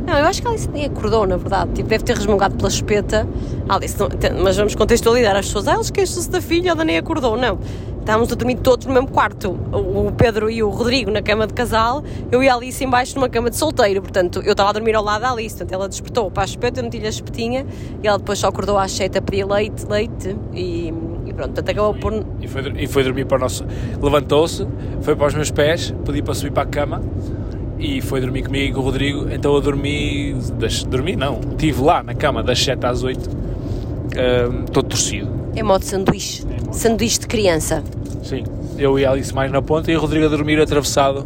Não, 0.08 0.18
eu 0.18 0.26
acho 0.26 0.42
que 0.42 0.48
a 0.48 0.52
Alice 0.52 0.70
nem 0.70 0.86
acordou, 0.86 1.28
na 1.28 1.36
verdade. 1.36 1.72
Tipo, 1.74 1.90
deve 1.90 2.04
ter 2.06 2.16
resmungado 2.16 2.56
pela 2.56 2.70
espeta. 2.70 3.28
Alice 3.68 3.98
não- 4.00 4.08
mas 4.42 4.56
vamos 4.56 4.74
contextualizar 4.74 5.36
as 5.36 5.48
pessoas. 5.48 5.68
Ah, 5.68 5.74
eles 5.76 5.92
queixam-se 5.92 6.30
da 6.32 6.40
filha, 6.40 6.70
ela 6.70 6.86
nem 6.86 6.98
acordou. 6.98 7.36
Não. 7.36 7.60
Estávamos 8.00 8.32
a 8.32 8.36
dormir 8.36 8.56
todos 8.60 8.86
no 8.88 8.94
mesmo 8.94 9.10
quarto. 9.10 9.50
O 9.74 10.10
Pedro 10.14 10.50
e 10.50 10.64
o 10.64 10.70
Rodrigo 10.70 11.12
na 11.12 11.22
cama 11.22 11.46
de 11.46 11.54
casal, 11.54 12.02
eu 12.32 12.42
e 12.42 12.48
a 12.48 12.56
Alice 12.56 12.82
embaixo 12.82 13.16
numa 13.16 13.28
cama 13.28 13.50
de 13.50 13.58
solteiro. 13.58 14.02
Portanto, 14.02 14.42
eu 14.46 14.52
estava 14.54 14.70
a 14.70 14.72
dormir 14.74 14.96
ao 14.96 15.04
lado 15.04 15.24
da 15.24 15.32
Alice. 15.32 15.54
Portanto, 15.58 15.74
ela 15.74 15.90
despertou 15.90 16.32
para 16.32 16.44
a 16.44 16.46
espeta, 16.46 16.80
eu 16.80 16.90
tinha 16.90 17.06
a 17.06 17.10
espetinha. 17.10 17.66
E 18.02 18.08
ela 18.08 18.18
depois 18.18 18.40
só 18.40 18.48
acordou 18.48 18.78
às 18.78 18.94
7 18.94 19.18
a 19.18 19.22
pedir 19.22 19.46
leite, 19.46 19.86
leite. 19.90 20.38
E, 20.54 20.88
e 21.26 21.34
pronto, 21.34 21.50
portanto, 21.52 21.70
acabou 21.70 21.94
por. 21.96 22.14
E 22.42 22.48
foi, 22.48 22.62
e 22.78 22.88
foi 22.88 23.04
dormir 23.04 23.26
para 23.26 23.36
o 23.36 23.42
nosso. 23.42 23.66
Levantou-se, 24.02 24.66
foi 25.02 25.14
para 25.14 25.28
os 25.28 25.34
meus 25.34 25.52
pés, 25.52 25.94
pedi 26.06 26.22
para 26.22 26.34
subir 26.34 26.52
para 26.54 26.64
a 26.64 26.66
cama 26.66 27.02
e 27.80 28.02
foi 28.02 28.20
dormir 28.22 28.44
comigo 28.44 28.66
e 28.66 28.74
com 28.74 28.80
o 28.80 28.84
Rodrigo. 28.84 29.28
Então 29.32 29.54
eu 29.54 29.62
dormi. 29.62 30.36
Das, 30.58 30.84
dormi 30.84 31.16
não, 31.16 31.40
estive 31.52 31.82
lá 31.82 32.04
na 32.04 32.14
cama 32.14 32.44
das 32.44 32.60
7 32.64 32.86
às 32.86 33.04
8, 33.04 33.30
ahm, 33.30 34.66
todo 34.72 34.90
torcido. 34.90 35.30
É 35.56 35.64
modo 35.64 35.84
sanduíche. 35.84 36.44
Sanduíche 36.72 37.20
de 37.20 37.28
criança. 37.28 37.84
Sim, 38.24 38.44
eu 38.78 38.98
e 39.00 39.06
a 39.06 39.12
Alice 39.12 39.34
mais 39.34 39.52
na 39.52 39.62
ponta 39.62 39.92
e 39.92 39.96
o 39.96 40.00
Rodrigo 40.00 40.26
a 40.26 40.30
dormir 40.30 40.60
atravessado 40.60 41.26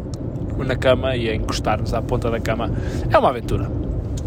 na 0.58 0.76
cama 0.76 1.16
e 1.16 1.30
a 1.30 1.36
encostar-nos 1.36 1.94
à 1.94 2.02
ponta 2.02 2.30
da 2.30 2.40
cama. 2.40 2.72
É 3.10 3.18
uma 3.18 3.30
aventura. 3.30 3.70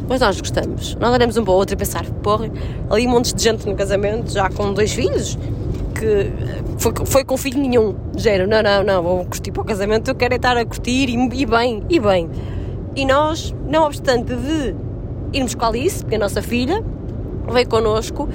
Mas 0.08 0.20
nós 0.20 0.38
gostamos. 0.38 0.94
Nós 0.96 1.14
olhamos 1.14 1.36
um 1.36 1.44
para 1.44 1.52
o 1.52 1.56
outro 1.56 1.74
e 1.74 1.78
pensar, 1.78 2.04
porra, 2.22 2.50
ali 2.90 3.06
montes 3.06 3.32
de 3.32 3.42
gente 3.42 3.66
no 3.66 3.74
casamento, 3.74 4.32
já 4.32 4.50
com 4.50 4.72
dois 4.72 4.92
filhos, 4.92 5.38
que 6.04 6.30
foi, 6.78 6.92
foi 7.06 7.24
com 7.24 7.36
filho 7.36 7.58
nenhum. 7.58 7.94
Género, 8.16 8.48
não, 8.48 8.62
não, 8.62 8.84
não, 8.84 9.02
vou 9.02 9.24
curtir 9.24 9.50
para 9.50 9.62
o 9.62 9.64
casamento, 9.64 10.10
eu 10.10 10.14
quero 10.14 10.34
é 10.34 10.36
estar 10.36 10.56
a 10.56 10.64
curtir 10.64 11.08
e, 11.08 11.14
e 11.14 11.46
bem, 11.46 11.82
e 11.88 11.98
bem. 11.98 12.28
E 12.94 13.06
nós, 13.06 13.54
não 13.66 13.84
obstante 13.84 14.34
de 14.34 14.74
irmos 15.32 15.54
com 15.54 15.64
a 15.64 15.68
Alice, 15.68 16.02
porque 16.02 16.16
a 16.16 16.18
nossa 16.18 16.42
filha, 16.42 16.84
veio 17.50 17.68
connosco, 17.68 18.28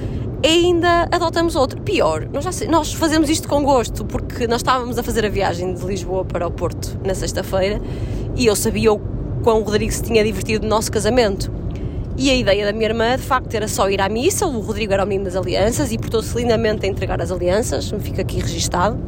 ainda 0.44 1.08
adotamos 1.10 1.54
outro. 1.54 1.80
Pior, 1.80 2.28
nós, 2.32 2.44
já 2.44 2.66
nós 2.68 2.92
fazemos 2.92 3.30
isto 3.30 3.48
com 3.48 3.62
gosto, 3.62 4.04
porque 4.04 4.46
nós 4.46 4.60
estávamos 4.60 4.98
a 4.98 5.02
fazer 5.02 5.24
a 5.24 5.28
viagem 5.28 5.72
de 5.72 5.84
Lisboa 5.84 6.24
para 6.24 6.46
o 6.46 6.50
Porto 6.50 6.98
na 7.04 7.14
sexta-feira 7.14 7.80
e 8.36 8.46
eu 8.46 8.56
sabia 8.56 8.92
o 8.92 9.00
quão 9.42 9.60
o 9.60 9.62
Rodrigo 9.62 9.92
se 9.92 10.02
tinha 10.02 10.22
divertido 10.24 10.64
no 10.64 10.70
nosso 10.70 10.90
casamento. 10.90 11.59
E 12.22 12.28
a 12.30 12.34
ideia 12.34 12.66
da 12.66 12.72
minha 12.74 12.84
irmã, 12.84 13.16
de 13.16 13.22
facto, 13.22 13.54
era 13.54 13.66
só 13.66 13.88
ir 13.88 13.98
à 13.98 14.06
missa. 14.06 14.46
O 14.46 14.60
Rodrigo 14.60 14.92
era 14.92 15.02
o 15.02 15.06
menino 15.06 15.24
das 15.24 15.36
alianças 15.36 15.90
e 15.90 15.96
portou-se 15.96 16.36
lindamente 16.36 16.84
a 16.84 16.88
entregar 16.88 17.18
as 17.22 17.32
alianças, 17.32 17.90
fica 18.00 18.20
aqui 18.20 18.38
registado. 18.40 18.98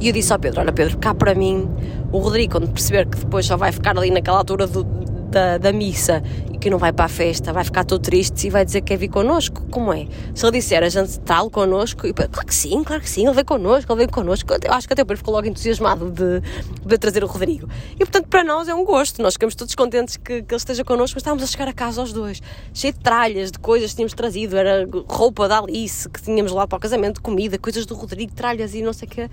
E 0.00 0.06
eu 0.08 0.12
disse 0.14 0.32
ao 0.32 0.38
Pedro: 0.38 0.60
Olha, 0.62 0.72
Pedro, 0.72 0.96
cá 0.96 1.12
para 1.14 1.34
mim, 1.34 1.68
o 2.10 2.16
Rodrigo, 2.16 2.52
quando 2.52 2.68
perceber 2.72 3.06
que 3.06 3.18
depois 3.18 3.44
só 3.44 3.54
vai 3.54 3.70
ficar 3.70 3.98
ali 3.98 4.10
naquela 4.10 4.38
altura 4.38 4.66
do- 4.66 4.82
da, 5.30 5.58
da 5.58 5.72
missa 5.72 6.22
e 6.52 6.58
que 6.58 6.68
não 6.68 6.78
vai 6.78 6.92
para 6.92 7.06
a 7.06 7.08
festa, 7.08 7.52
vai 7.52 7.64
ficar 7.64 7.84
todo 7.84 8.02
triste 8.02 8.46
e 8.46 8.50
vai 8.50 8.64
dizer 8.64 8.80
que 8.80 8.88
quer 8.88 8.96
vir 8.96 9.08
connosco. 9.08 9.62
Como 9.70 9.92
é? 9.92 10.06
Se 10.34 10.44
ele 10.44 10.58
disser 10.58 10.82
a 10.82 10.88
gente 10.88 11.18
tal 11.20 11.48
connosco, 11.50 12.06
e, 12.06 12.12
claro 12.12 12.46
que 12.46 12.54
sim, 12.54 12.82
claro 12.84 13.02
que 13.02 13.08
sim, 13.08 13.24
ele 13.24 13.34
vem 13.34 13.44
connosco, 13.44 13.92
ele 13.92 14.00
vem 14.00 14.08
connosco. 14.08 14.52
Eu 14.62 14.72
acho 14.72 14.86
que 14.86 14.92
até 14.92 15.02
o 15.02 15.06
Pedro 15.06 15.18
ficou 15.18 15.34
logo 15.34 15.46
entusiasmado 15.46 16.10
de, 16.10 16.42
de 16.84 16.98
trazer 16.98 17.24
o 17.24 17.26
Rodrigo. 17.26 17.68
E 17.94 17.98
portanto, 17.98 18.28
para 18.28 18.44
nós 18.44 18.68
é 18.68 18.74
um 18.74 18.84
gosto, 18.84 19.22
nós 19.22 19.34
ficamos 19.34 19.54
todos 19.54 19.74
contentes 19.74 20.16
que, 20.16 20.42
que 20.42 20.54
ele 20.54 20.56
esteja 20.56 20.84
connosco, 20.84 21.14
mas 21.16 21.22
estávamos 21.22 21.42
a 21.42 21.46
chegar 21.46 21.68
a 21.68 21.72
casa 21.72 22.00
aos 22.00 22.12
dois, 22.12 22.42
cheio 22.74 22.92
de 22.92 23.00
tralhas, 23.00 23.50
de 23.50 23.58
coisas 23.58 23.90
que 23.90 23.96
tínhamos 23.96 24.12
trazido, 24.12 24.56
era 24.56 24.86
roupa 25.08 25.48
da 25.48 25.58
Alice 25.58 26.08
que 26.08 26.20
tínhamos 26.20 26.52
lá 26.52 26.66
para 26.66 26.76
o 26.76 26.80
casamento, 26.80 27.22
comida, 27.22 27.58
coisas 27.58 27.86
do 27.86 27.94
Rodrigo, 27.94 28.32
tralhas 28.32 28.74
e 28.74 28.82
não 28.82 28.92
sei 28.92 29.08
o 29.08 29.10
quê. 29.10 29.30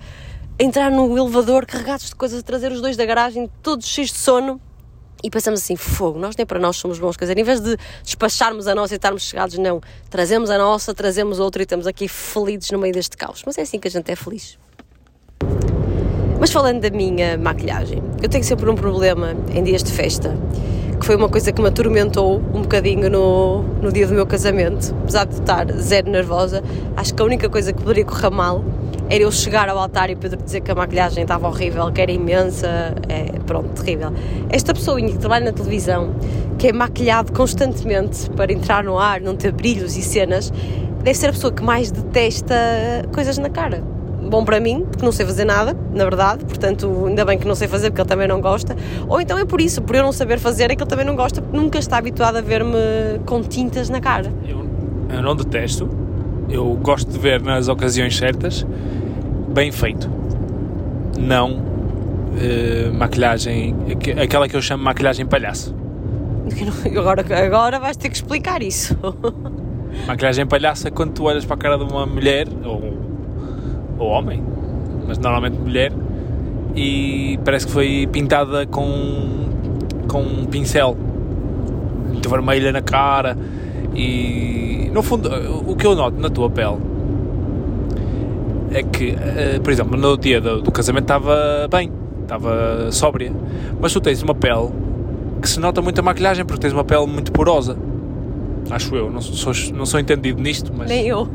Entrar 0.58 0.90
no 0.90 1.16
elevador 1.16 1.64
carregados 1.66 2.06
de 2.06 2.14
coisas, 2.14 2.42
trazer 2.42 2.72
os 2.72 2.80
dois 2.80 2.96
da 2.96 3.04
garagem, 3.04 3.48
todos 3.62 3.86
cheios 3.86 4.10
de 4.10 4.18
sono. 4.18 4.60
E 5.22 5.30
pensamos 5.30 5.60
assim, 5.60 5.74
fogo, 5.74 6.18
nós 6.18 6.36
nem 6.36 6.46
para 6.46 6.60
nós 6.60 6.76
somos 6.76 6.98
bons, 6.98 7.16
quer 7.16 7.24
dizer, 7.24 7.38
em 7.38 7.42
vez 7.42 7.60
de 7.60 7.76
despacharmos 8.04 8.68
a 8.68 8.74
nossa 8.74 8.94
e 8.94 8.96
estarmos 8.96 9.22
chegados, 9.22 9.58
não, 9.58 9.80
trazemos 10.08 10.48
a 10.48 10.56
nossa, 10.56 10.94
trazemos 10.94 11.40
outra 11.40 11.62
e 11.62 11.64
estamos 11.64 11.88
aqui 11.88 12.06
felizes 12.06 12.70
no 12.70 12.78
meio 12.78 12.94
deste 12.94 13.16
caos. 13.16 13.42
Mas 13.44 13.58
é 13.58 13.62
assim 13.62 13.80
que 13.80 13.88
a 13.88 13.90
gente 13.90 14.10
é 14.10 14.14
feliz. 14.14 14.56
Mas 16.40 16.52
falando 16.52 16.80
da 16.80 16.90
minha 16.90 17.36
maquilhagem, 17.36 18.00
eu 18.22 18.28
tenho 18.28 18.44
sempre 18.44 18.70
um 18.70 18.76
problema 18.76 19.34
em 19.52 19.64
dias 19.64 19.82
de 19.82 19.90
festa, 19.90 20.38
que 21.00 21.04
foi 21.04 21.16
uma 21.16 21.28
coisa 21.28 21.50
que 21.50 21.60
me 21.60 21.66
atormentou 21.66 22.36
um 22.54 22.62
bocadinho 22.62 23.10
no, 23.10 23.62
no 23.82 23.90
dia 23.90 24.06
do 24.06 24.14
meu 24.14 24.24
casamento. 24.24 24.94
Apesar 25.02 25.24
de 25.24 25.34
estar 25.34 25.72
zero 25.72 26.08
nervosa, 26.08 26.62
acho 26.96 27.12
que 27.12 27.20
a 27.20 27.24
única 27.24 27.50
coisa 27.50 27.72
que 27.72 27.82
poderia 27.82 28.04
correr 28.04 28.30
mal 28.30 28.64
era 29.10 29.22
eu 29.22 29.32
chegar 29.32 29.68
ao 29.68 29.78
altar 29.78 30.10
e 30.10 30.14
o 30.14 30.16
Pedro 30.16 30.42
dizer 30.42 30.60
que 30.60 30.70
a 30.70 30.74
maquilhagem 30.74 31.22
estava 31.22 31.48
horrível, 31.48 31.90
que 31.90 32.00
era 32.00 32.12
imensa, 32.12 32.94
é, 33.08 33.38
pronto, 33.46 33.82
terrível. 33.82 34.12
Esta 34.50 34.74
pessoinha 34.74 35.10
que 35.10 35.18
trabalha 35.18 35.46
na 35.46 35.52
televisão, 35.52 36.14
que 36.58 36.68
é 36.68 36.72
maquilhado 36.72 37.32
constantemente 37.32 38.28
para 38.30 38.52
entrar 38.52 38.84
no 38.84 38.98
ar, 38.98 39.20
não 39.20 39.34
ter 39.34 39.52
brilhos 39.52 39.96
e 39.96 40.02
cenas, 40.02 40.52
deve 41.02 41.14
ser 41.14 41.28
a 41.28 41.32
pessoa 41.32 41.52
que 41.52 41.62
mais 41.62 41.90
detesta 41.90 42.54
coisas 43.14 43.38
na 43.38 43.48
cara. 43.48 43.82
Bom 44.28 44.44
para 44.44 44.60
mim, 44.60 44.84
porque 44.90 45.04
não 45.04 45.12
sei 45.12 45.24
fazer 45.24 45.46
nada, 45.46 45.74
na 45.90 46.04
verdade, 46.04 46.44
portanto, 46.44 47.06
ainda 47.06 47.24
bem 47.24 47.38
que 47.38 47.48
não 47.48 47.54
sei 47.54 47.66
fazer 47.66 47.88
porque 47.90 48.02
ele 48.02 48.08
também 48.08 48.28
não 48.28 48.42
gosta. 48.42 48.76
Ou 49.08 49.20
então 49.22 49.38
é 49.38 49.44
por 49.46 49.58
isso, 49.58 49.80
por 49.80 49.96
eu 49.96 50.02
não 50.02 50.12
saber 50.12 50.38
fazer, 50.38 50.70
é 50.70 50.76
que 50.76 50.82
ele 50.82 50.90
também 50.90 51.06
não 51.06 51.16
gosta, 51.16 51.40
porque 51.40 51.56
nunca 51.56 51.78
está 51.78 51.96
habituado 51.96 52.36
a 52.36 52.42
ver-me 52.42 52.76
com 53.24 53.42
tintas 53.42 53.88
na 53.88 54.02
cara. 54.02 54.30
Eu, 54.46 54.66
eu 55.08 55.22
não 55.22 55.34
detesto, 55.34 55.88
eu 56.48 56.74
gosto 56.82 57.10
de 57.10 57.18
ver 57.18 57.40
nas 57.42 57.68
ocasiões 57.68 58.16
certas, 58.16 58.66
bem 59.52 59.70
feito. 59.72 60.08
Não 61.18 61.60
eh, 62.40 62.90
maquilhagem, 62.96 63.74
aqu- 63.90 64.20
aquela 64.22 64.48
que 64.48 64.56
eu 64.56 64.62
chamo 64.62 64.84
maquilhagem 64.84 65.26
palhaço. 65.26 65.74
Agora, 66.96 67.24
agora 67.46 67.78
vais 67.78 67.96
ter 67.96 68.08
que 68.08 68.16
explicar 68.16 68.62
isso. 68.62 68.96
Maquilhagem 70.06 70.46
palhaço 70.46 70.86
é 70.86 70.90
quando 70.90 71.12
tu 71.12 71.24
olhas 71.24 71.44
para 71.44 71.54
a 71.54 71.58
cara 71.58 71.78
de 71.78 71.84
uma 71.84 72.06
mulher, 72.06 72.46
ou, 72.64 72.98
ou 73.98 74.08
homem, 74.08 74.42
mas 75.06 75.18
normalmente 75.18 75.56
mulher, 75.58 75.92
e 76.76 77.38
parece 77.44 77.66
que 77.66 77.72
foi 77.72 78.06
pintada 78.12 78.66
com, 78.66 79.48
com 80.06 80.20
um 80.22 80.44
pincel. 80.44 80.96
Muito 82.08 82.28
vermelha 82.28 82.70
na 82.70 82.82
cara. 82.82 83.36
E 83.98 84.90
no 84.94 85.02
fundo, 85.02 85.28
o 85.66 85.74
que 85.74 85.84
eu 85.86 85.94
noto 85.96 86.20
na 86.20 86.30
tua 86.30 86.48
pele 86.48 86.76
é 88.70 88.82
que, 88.82 89.10
eh, 89.18 89.58
por 89.62 89.72
exemplo, 89.72 89.98
no 89.98 90.16
dia 90.16 90.40
do, 90.40 90.62
do 90.62 90.70
casamento 90.70 91.04
estava 91.04 91.66
bem, 91.70 91.90
estava 92.22 92.90
sóbria, 92.92 93.32
mas 93.80 93.92
tu 93.92 94.00
tens 94.00 94.22
uma 94.22 94.34
pele 94.34 94.68
que 95.42 95.48
se 95.48 95.58
nota 95.58 95.80
muito 95.82 95.98
a 95.98 96.02
maquilhagem 96.02 96.44
porque 96.44 96.60
tens 96.60 96.72
uma 96.72 96.84
pele 96.84 97.06
muito 97.06 97.32
porosa. 97.32 97.76
Acho 98.70 98.94
eu, 98.94 99.10
não 99.10 99.20
sou, 99.22 99.52
não 99.74 99.86
sou 99.86 99.98
entendido 99.98 100.40
nisto, 100.42 100.70
mas, 100.76 100.88
Nem 100.90 101.06
eu. 101.06 101.26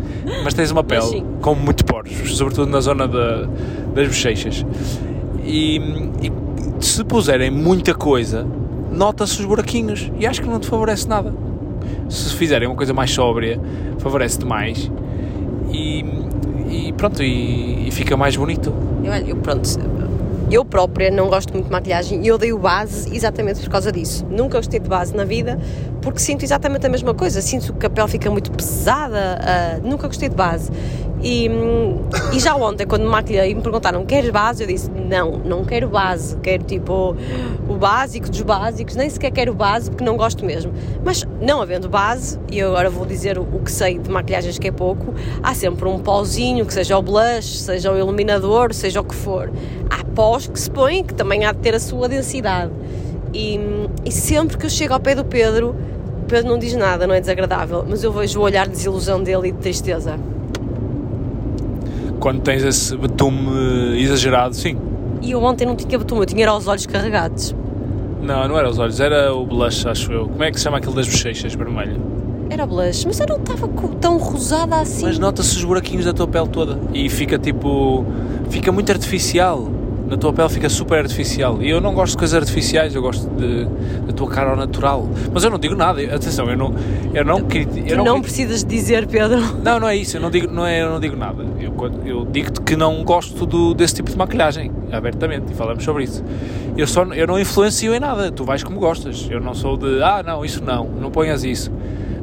mas 0.44 0.54
tens 0.54 0.70
uma 0.72 0.84
pele 0.84 1.24
com 1.42 1.56
muitos 1.56 1.82
poros, 1.84 2.12
sobretudo 2.38 2.70
na 2.70 2.80
zona 2.80 3.08
da- 3.08 3.48
das 3.96 4.08
bochechas. 4.08 4.64
E, 5.44 5.78
e 6.22 6.32
se 6.80 7.04
puserem 7.04 7.50
muita 7.50 7.94
coisa, 7.96 8.46
nota-se 8.92 9.40
os 9.40 9.46
buraquinhos 9.46 10.12
e 10.20 10.28
acho 10.28 10.42
que 10.44 10.48
não 10.48 10.60
te 10.60 10.68
favorece 10.68 11.10
nada. 11.10 11.34
Se 12.10 12.34
fizerem 12.36 12.68
uma 12.68 12.76
coisa 12.76 12.94
mais 12.94 13.12
sóbria, 13.12 13.60
favorece-te 14.00 14.46
mais 14.46 14.92
e, 15.72 16.06
e 16.70 16.94
pronto, 16.94 17.22
e, 17.24 17.88
e 17.88 17.92
fica 17.92 18.16
mais 18.16 18.36
bonito. 18.36 18.74
Eu, 19.04 19.14
eu, 19.14 19.36
pronto, 19.38 19.68
eu 20.52 20.64
própria 20.64 21.10
não 21.10 21.30
gosto 21.30 21.52
muito 21.54 21.66
de 21.66 21.72
maquilhagem 21.72 22.26
e 22.26 22.32
odeio 22.32 22.58
base 22.58 23.16
exatamente 23.16 23.60
por 23.62 23.70
causa 23.70 23.92
disso. 23.92 24.26
Nunca 24.30 24.58
gostei 24.58 24.80
de 24.80 24.88
base 24.88 25.16
na 25.16 25.26
vida 25.26 25.60
porque 26.02 26.20
sinto 26.20 26.44
exatamente 26.44 26.86
a 26.86 26.90
mesma 26.90 27.14
coisa. 27.14 27.42
Sinto 27.42 27.74
que 27.74 27.86
a 27.86 27.90
pele 27.90 28.08
fica 28.08 28.30
muito 28.30 28.52
pesada, 28.52 29.40
ah, 29.42 29.80
nunca 29.84 30.08
gostei 30.08 30.30
de 30.30 30.36
base. 30.36 30.70
E, 31.24 31.50
e 32.34 32.40
já 32.40 32.54
ontem, 32.54 32.86
quando 32.86 33.04
me 33.04 33.08
maquilhei 33.08 33.52
e 33.52 33.56
me 33.56 33.62
perguntaram: 33.62 34.06
queres 34.06 34.30
base? 34.30 34.64
Eu 34.64 34.68
disse: 34.68 34.92
não, 34.92 35.38
não 35.38 35.64
quero 35.64 35.88
base, 35.88 36.36
quero 36.38 36.64
tipo 36.64 37.16
o 37.70 37.76
básico 37.76 38.30
dos 38.30 38.42
básicos, 38.42 38.96
nem 38.98 39.10
sequer 39.10 39.32
quero 39.32 39.54
base 39.54 39.90
porque 39.90 40.04
não 40.04 40.18
gosto 40.18 40.44
mesmo. 40.44 40.74
Mas 41.04 41.26
não 41.40 41.62
havendo 41.62 41.88
base, 41.88 42.38
e 42.52 42.60
eu 42.60 42.72
agora 42.72 42.90
vou 42.90 43.06
dizer 43.06 43.40
o, 43.40 43.46
que 43.64 43.72
sei 43.72 43.98
de 43.98 44.10
maquilhagens 44.10 44.60
que 44.60 44.68
é 44.68 44.72
pouco, 44.72 45.14
há 45.42 45.54
sempre 45.54 45.88
um 45.88 45.98
pauzinho, 46.00 46.66
que 46.66 46.74
seja 46.74 46.98
o 46.98 47.02
blush, 47.02 47.60
seja 47.60 47.90
o 47.90 47.98
iluminador, 47.98 48.74
seja 48.74 49.00
o 49.00 49.04
que 49.04 49.16
for. 49.16 49.50
Há 49.90 50.04
pós 50.04 50.48
que 50.48 50.60
se 50.60 50.70
põem, 50.70 51.06
que 51.06 51.14
também 51.14 51.46
há 51.46 51.54
de 51.54 51.60
ter 51.60 51.74
a 51.74 51.80
sua 51.80 52.10
densidade. 52.10 52.72
E, 53.34 53.60
e 54.04 54.12
sempre 54.12 54.58
que 54.58 54.66
eu 54.66 54.70
chego 54.70 54.94
ao 54.94 55.00
pé 55.00 55.16
do 55.16 55.24
Pedro, 55.24 55.74
o 56.22 56.26
Pedro 56.26 56.50
não 56.50 56.60
diz 56.60 56.74
nada, 56.74 57.08
não 57.08 57.16
é 57.16 57.22
desagradável, 57.22 57.86
mas 57.88 58.04
eu 58.04 58.12
vejo 58.12 58.40
o 58.40 58.44
olhar 58.44 58.68
de 58.68 58.74
desilusão 58.74 59.24
dele 59.24 59.48
e 59.48 59.52
de 59.54 59.60
tristeza. 59.60 60.20
Quando 62.24 62.40
tens 62.40 62.64
esse 62.64 62.96
betume 62.96 64.02
exagerado, 64.02 64.56
sim. 64.56 64.78
E 65.22 65.32
eu 65.32 65.44
ontem 65.44 65.66
não 65.66 65.76
tinha 65.76 66.00
betume, 66.00 66.22
eu 66.22 66.26
tinha 66.26 66.44
era 66.44 66.56
os 66.56 66.70
olhos 66.70 66.86
carregados. 66.86 67.54
Não, 68.22 68.48
não 68.48 68.58
era 68.58 68.70
os 68.70 68.80
olhos, 68.80 69.02
era 69.02 69.36
o 69.36 69.46
blush, 69.46 69.86
acho 69.86 70.10
eu. 70.10 70.30
Como 70.30 70.42
é 70.42 70.50
que 70.50 70.58
se 70.58 70.64
chama 70.64 70.78
aquele 70.78 70.96
das 70.96 71.06
bochechas 71.06 71.54
vermelho? 71.54 72.00
Era 72.50 72.66
blush, 72.66 73.04
mas 73.06 73.20
eu 73.20 73.28
não 73.28 73.36
estava 73.36 73.68
tão 74.00 74.18
rosada 74.18 74.78
assim. 74.78 75.04
Mas 75.04 75.20
nota-se 75.20 75.58
os 75.58 75.66
buraquinhos 75.66 76.06
da 76.06 76.14
tua 76.14 76.26
pele 76.26 76.48
toda 76.48 76.80
e 76.94 77.10
fica 77.10 77.38
tipo. 77.38 78.06
fica 78.50 78.72
muito 78.72 78.90
artificial. 78.90 79.70
Na 80.08 80.18
tua 80.18 80.34
pele 80.34 80.50
fica 80.50 80.68
super 80.70 81.00
artificial. 81.00 81.62
E 81.62 81.70
eu 81.70 81.80
não 81.80 81.94
gosto 81.94 82.12
de 82.12 82.18
coisas 82.18 82.36
artificiais, 82.38 82.94
eu 82.94 83.02
gosto 83.02 83.28
de, 83.36 83.66
da 84.06 84.14
tua 84.14 84.28
cara 84.30 84.50
ao 84.52 84.56
natural. 84.56 85.08
Mas 85.34 85.44
eu 85.44 85.50
não 85.50 85.58
digo 85.58 85.76
nada, 85.76 86.02
atenção, 86.14 86.50
eu 86.50 86.58
não. 86.58 86.74
Eu 87.14 87.24
não, 87.24 87.42
criti- 87.42 87.84
eu 87.88 87.98
não, 87.98 88.04
não, 88.06 88.22
precisas 88.22 88.64
dizer, 88.66 89.08
Pedro. 89.08 89.40
não, 89.64 89.80
não 89.80 89.88
é 89.88 89.96
isso, 89.96 90.18
eu 90.18 90.22
não 90.22 90.30
digo, 90.30 90.52
não 90.54 90.66
é, 90.66 90.82
eu 90.82 90.90
não 90.90 91.00
digo 91.00 91.16
nada. 91.16 91.46
Eu, 91.60 91.74
eu 92.06 92.26
digo-te 92.30 92.62
que 92.62 92.76
não 92.76 93.02
gosto 93.04 93.46
do, 93.46 93.74
desse 93.74 93.96
tipo 93.96 94.12
de 94.12 94.18
maquilhagem, 94.18 94.72
abertamente, 94.92 95.52
e 95.52 95.56
falamos 95.56 95.84
sobre 95.84 96.04
isso. 96.04 96.24
Eu, 96.78 96.86
só, 96.86 97.04
eu 97.06 97.26
não 97.26 97.40
influencio 97.40 97.94
em 97.96 98.00
nada, 98.00 98.30
tu 98.32 98.44
vais 98.44 98.62
como 98.64 98.80
gostas. 98.80 99.28
Eu 99.32 99.40
não 99.40 99.54
sou 99.54 99.78
de, 99.78 100.04
ah, 100.04 100.22
não, 100.26 100.44
isso 100.44 100.62
não, 100.64 100.86
não 100.86 101.12
ponhas 101.12 101.44
isso. 101.46 101.72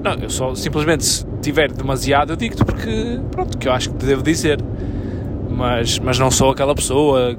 Não, 0.05 0.13
eu 0.15 0.29
só 0.31 0.55
simplesmente 0.55 1.05
se 1.05 1.27
tiver 1.41 1.73
demasiado, 1.73 2.33
eu 2.33 2.37
digo-te 2.37 2.65
porque, 2.65 3.21
pronto, 3.31 3.57
que 3.57 3.67
eu 3.69 3.73
acho 3.73 3.91
que 3.91 3.97
te 3.97 4.07
devo 4.07 4.23
dizer. 4.23 4.59
Mas, 5.49 5.99
mas 5.99 6.19
não 6.19 6.31
sou 6.31 6.51
aquela 6.51 6.75
pessoa 6.75 7.37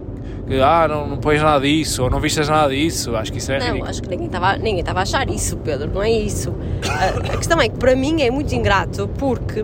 que, 0.51 0.61
ah, 0.61 0.87
não, 0.87 1.07
não 1.07 1.17
pões 1.17 1.41
nada 1.41 1.61
disso, 1.65 2.03
ou 2.03 2.09
não 2.09 2.19
vistas 2.19 2.47
nada 2.49 2.69
disso. 2.73 3.15
Acho 3.15 3.31
que 3.31 3.37
isso 3.39 3.51
é 3.51 3.59
Não, 3.59 3.65
ridículo. 3.67 3.89
acho 3.89 4.01
que 4.01 4.09
ninguém 4.09 4.25
estava 4.27 4.57
ninguém 4.57 4.79
estava 4.79 4.99
a 4.99 5.03
achar 5.03 5.29
isso, 5.29 5.57
Pedro, 5.57 5.89
não 5.93 6.01
é 6.03 6.11
isso. 6.11 6.53
A, 6.87 7.33
a 7.33 7.37
questão 7.37 7.59
é 7.59 7.69
que 7.69 7.77
para 7.77 7.95
mim 7.95 8.21
é 8.21 8.29
muito 8.31 8.53
ingrato 8.53 9.09
porque, 9.17 9.63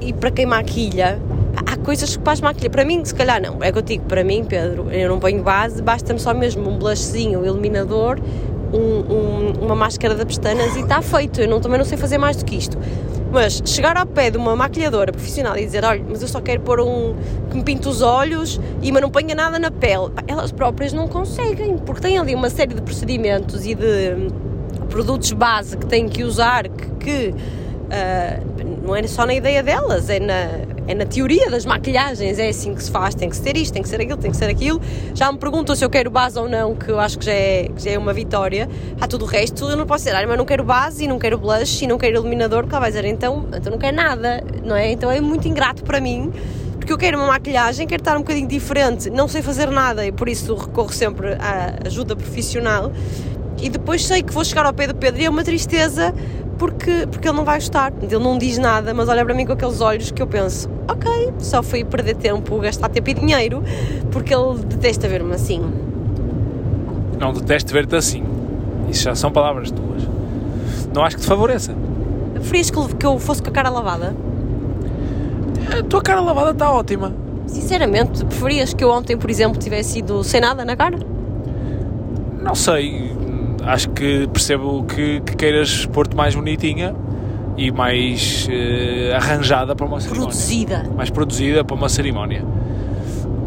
e 0.00 0.12
para 0.12 0.30
quem 0.30 0.46
maquilha, 0.46 1.18
há 1.66 1.76
coisas 1.78 2.16
que 2.16 2.28
as 2.30 2.40
maquilha. 2.40 2.70
Para 2.70 2.84
mim, 2.84 3.04
se 3.04 3.14
calhar 3.14 3.40
não. 3.40 3.58
É 3.62 3.70
que 3.72 3.78
eu 3.78 3.82
digo, 3.82 4.04
para 4.04 4.22
mim, 4.24 4.44
Pedro, 4.44 4.90
eu 4.90 5.08
não 5.08 5.18
ponho 5.18 5.42
base, 5.42 5.80
basta-me 5.82 6.18
só 6.20 6.32
mesmo 6.34 6.68
um 6.68 6.78
blushzinho, 6.78 7.40
um 7.40 7.44
iluminador, 7.46 8.18
um- 8.72 8.78
um- 8.78 9.52
uma 9.66 9.74
máscara 9.74 10.14
de 10.14 10.24
pestanas 10.26 10.74
e 10.76 10.80
está 10.80 11.00
feito. 11.00 11.40
Eu 11.40 11.48
não, 11.48 11.60
também 11.60 11.78
não 11.78 11.84
sei 11.84 11.96
fazer 11.96 12.18
mais 12.18 12.36
do 12.36 12.44
que 12.44 12.56
isto. 12.56 12.76
Mas 13.34 13.60
chegar 13.64 13.96
ao 13.96 14.06
pé 14.06 14.30
de 14.30 14.38
uma 14.38 14.54
maquilhadora 14.54 15.10
profissional 15.10 15.56
e 15.56 15.64
dizer, 15.66 15.84
olha, 15.84 16.00
mas 16.08 16.22
eu 16.22 16.28
só 16.28 16.40
quero 16.40 16.60
pôr 16.60 16.78
um 16.78 17.16
que 17.50 17.56
me 17.56 17.64
pinte 17.64 17.88
os 17.88 18.00
olhos 18.00 18.60
e 18.80 18.92
mas 18.92 19.02
não 19.02 19.10
ponha 19.10 19.34
nada 19.34 19.58
na 19.58 19.72
pele, 19.72 20.12
elas 20.28 20.52
próprias 20.52 20.92
não 20.92 21.08
conseguem, 21.08 21.76
porque 21.78 22.00
têm 22.00 22.16
ali 22.16 22.32
uma 22.32 22.48
série 22.48 22.74
de 22.74 22.80
procedimentos 22.80 23.66
e 23.66 23.74
de 23.74 24.14
hum, 24.14 24.28
produtos 24.88 25.32
base 25.32 25.76
que 25.76 25.84
têm 25.84 26.08
que 26.08 26.22
usar 26.22 26.68
que, 26.68 26.90
que, 27.00 27.34
ah, 27.90 28.38
não 28.84 28.94
é 28.94 29.04
só 29.08 29.26
na 29.26 29.34
ideia 29.34 29.64
delas, 29.64 30.08
é 30.08 30.20
na, 30.20 30.50
é 30.86 30.94
na 30.94 31.06
teoria 31.06 31.50
das 31.50 31.64
maquilhagens, 31.64 32.38
é 32.38 32.48
assim 32.48 32.74
que 32.74 32.82
se 32.82 32.90
faz, 32.90 33.14
tem 33.14 33.28
que 33.28 33.36
ser 33.36 33.56
isto, 33.56 33.72
tem 33.72 33.82
que 33.82 33.88
ser 33.88 34.00
aquilo, 34.00 34.18
tem 34.18 34.30
que 34.30 34.36
ser 34.36 34.50
aquilo. 34.50 34.80
Já 35.14 35.32
me 35.32 35.38
perguntam 35.38 35.74
se 35.74 35.84
eu 35.84 35.90
quero 35.90 36.10
base 36.10 36.38
ou 36.38 36.48
não, 36.48 36.74
que 36.74 36.90
eu 36.90 37.00
acho 37.00 37.18
que 37.18 37.24
já 37.24 37.32
é, 37.32 37.68
que 37.74 37.82
já 37.82 37.92
é 37.92 37.98
uma 37.98 38.12
vitória. 38.12 38.68
Há 39.00 39.06
tudo 39.06 39.24
o 39.24 39.28
resto, 39.28 39.68
eu 39.68 39.76
não 39.76 39.86
posso 39.86 40.04
dizer, 40.04 40.16
ah, 40.16 40.26
mas 40.26 40.36
não 40.36 40.44
quero 40.44 40.64
base 40.64 41.04
e 41.04 41.08
não 41.08 41.18
quero 41.18 41.38
blush 41.38 41.82
e 41.82 41.86
não 41.86 41.96
quero 41.96 42.16
iluminador, 42.16 42.62
porque 42.62 42.74
ela 42.74 42.80
vai 42.80 42.90
dizer, 42.90 43.04
então, 43.06 43.46
então 43.56 43.72
não 43.72 43.78
quero 43.78 43.96
nada, 43.96 44.44
não 44.62 44.76
é? 44.76 44.92
Então 44.92 45.10
é 45.10 45.20
muito 45.20 45.48
ingrato 45.48 45.82
para 45.84 46.00
mim. 46.00 46.30
Porque 46.76 46.92
eu 46.92 46.98
quero 46.98 47.16
uma 47.16 47.28
maquilhagem, 47.28 47.86
quero 47.86 48.02
estar 48.02 48.14
um 48.14 48.20
bocadinho 48.20 48.46
diferente, 48.46 49.08
não 49.08 49.26
sei 49.26 49.40
fazer 49.40 49.70
nada 49.70 50.04
e 50.04 50.12
por 50.12 50.28
isso 50.28 50.54
recorro 50.54 50.92
sempre 50.92 51.32
à 51.32 51.78
ajuda 51.86 52.14
profissional 52.14 52.92
e 53.62 53.70
depois 53.70 54.04
sei 54.04 54.22
que 54.22 54.30
vou 54.30 54.44
chegar 54.44 54.66
ao 54.66 54.74
pé 54.74 54.86
do 54.86 54.94
Pedro 54.94 55.22
e 55.22 55.24
é 55.24 55.30
uma 55.30 55.42
tristeza 55.42 56.14
porque, 56.64 57.06
porque 57.10 57.28
ele 57.28 57.36
não 57.36 57.44
vai 57.44 57.58
gostar. 57.58 57.92
Ele 58.00 58.18
não 58.18 58.38
diz 58.38 58.56
nada, 58.56 58.94
mas 58.94 59.06
olha 59.10 59.22
para 59.22 59.34
mim 59.34 59.44
com 59.44 59.52
aqueles 59.52 59.82
olhos 59.82 60.10
que 60.10 60.22
eu 60.22 60.26
penso: 60.26 60.70
ok, 60.88 61.32
só 61.38 61.62
fui 61.62 61.84
perder 61.84 62.16
tempo, 62.16 62.58
gastar 62.58 62.88
tempo 62.88 63.10
e 63.10 63.14
dinheiro, 63.14 63.62
porque 64.10 64.34
ele 64.34 64.58
detesta 64.64 65.06
ver-me 65.06 65.34
assim. 65.34 65.62
Não 67.18 67.34
detesto 67.34 67.70
ver-te 67.72 67.94
assim. 67.96 68.24
Isso 68.88 69.04
já 69.04 69.14
são 69.14 69.30
palavras 69.30 69.70
tuas. 69.70 70.08
Não 70.94 71.04
acho 71.04 71.16
que 71.16 71.22
te 71.22 71.28
favoreça. 71.28 71.74
Preferias 72.32 72.70
que, 72.70 72.94
que 72.94 73.06
eu 73.06 73.18
fosse 73.18 73.42
com 73.42 73.50
a 73.50 73.52
cara 73.52 73.68
lavada? 73.68 74.16
A 75.78 75.82
tua 75.82 76.00
cara 76.00 76.20
lavada 76.20 76.50
está 76.50 76.72
ótima. 76.72 77.12
Sinceramente, 77.46 78.24
preferias 78.24 78.72
que 78.72 78.82
eu 78.82 78.90
ontem, 78.90 79.18
por 79.18 79.28
exemplo, 79.28 79.58
tivesse 79.58 79.98
ido 79.98 80.24
sem 80.24 80.40
nada 80.40 80.64
na 80.64 80.76
cara? 80.76 80.98
Não 82.42 82.54
sei. 82.54 83.12
Acho 83.66 83.90
que 83.90 84.28
percebo 84.28 84.84
que, 84.84 85.20
que 85.20 85.36
queiras 85.36 85.86
pôr-te 85.86 86.14
mais 86.14 86.34
bonitinha 86.34 86.94
e 87.56 87.70
mais 87.70 88.48
eh, 88.50 89.12
arranjada 89.14 89.74
para 89.74 89.86
uma 89.86 90.00
cerimónia. 90.00 90.26
Produzida. 90.26 90.90
Mais 90.96 91.10
produzida 91.10 91.64
para 91.64 91.76
uma 91.76 91.88
cerimónia. 91.88 92.44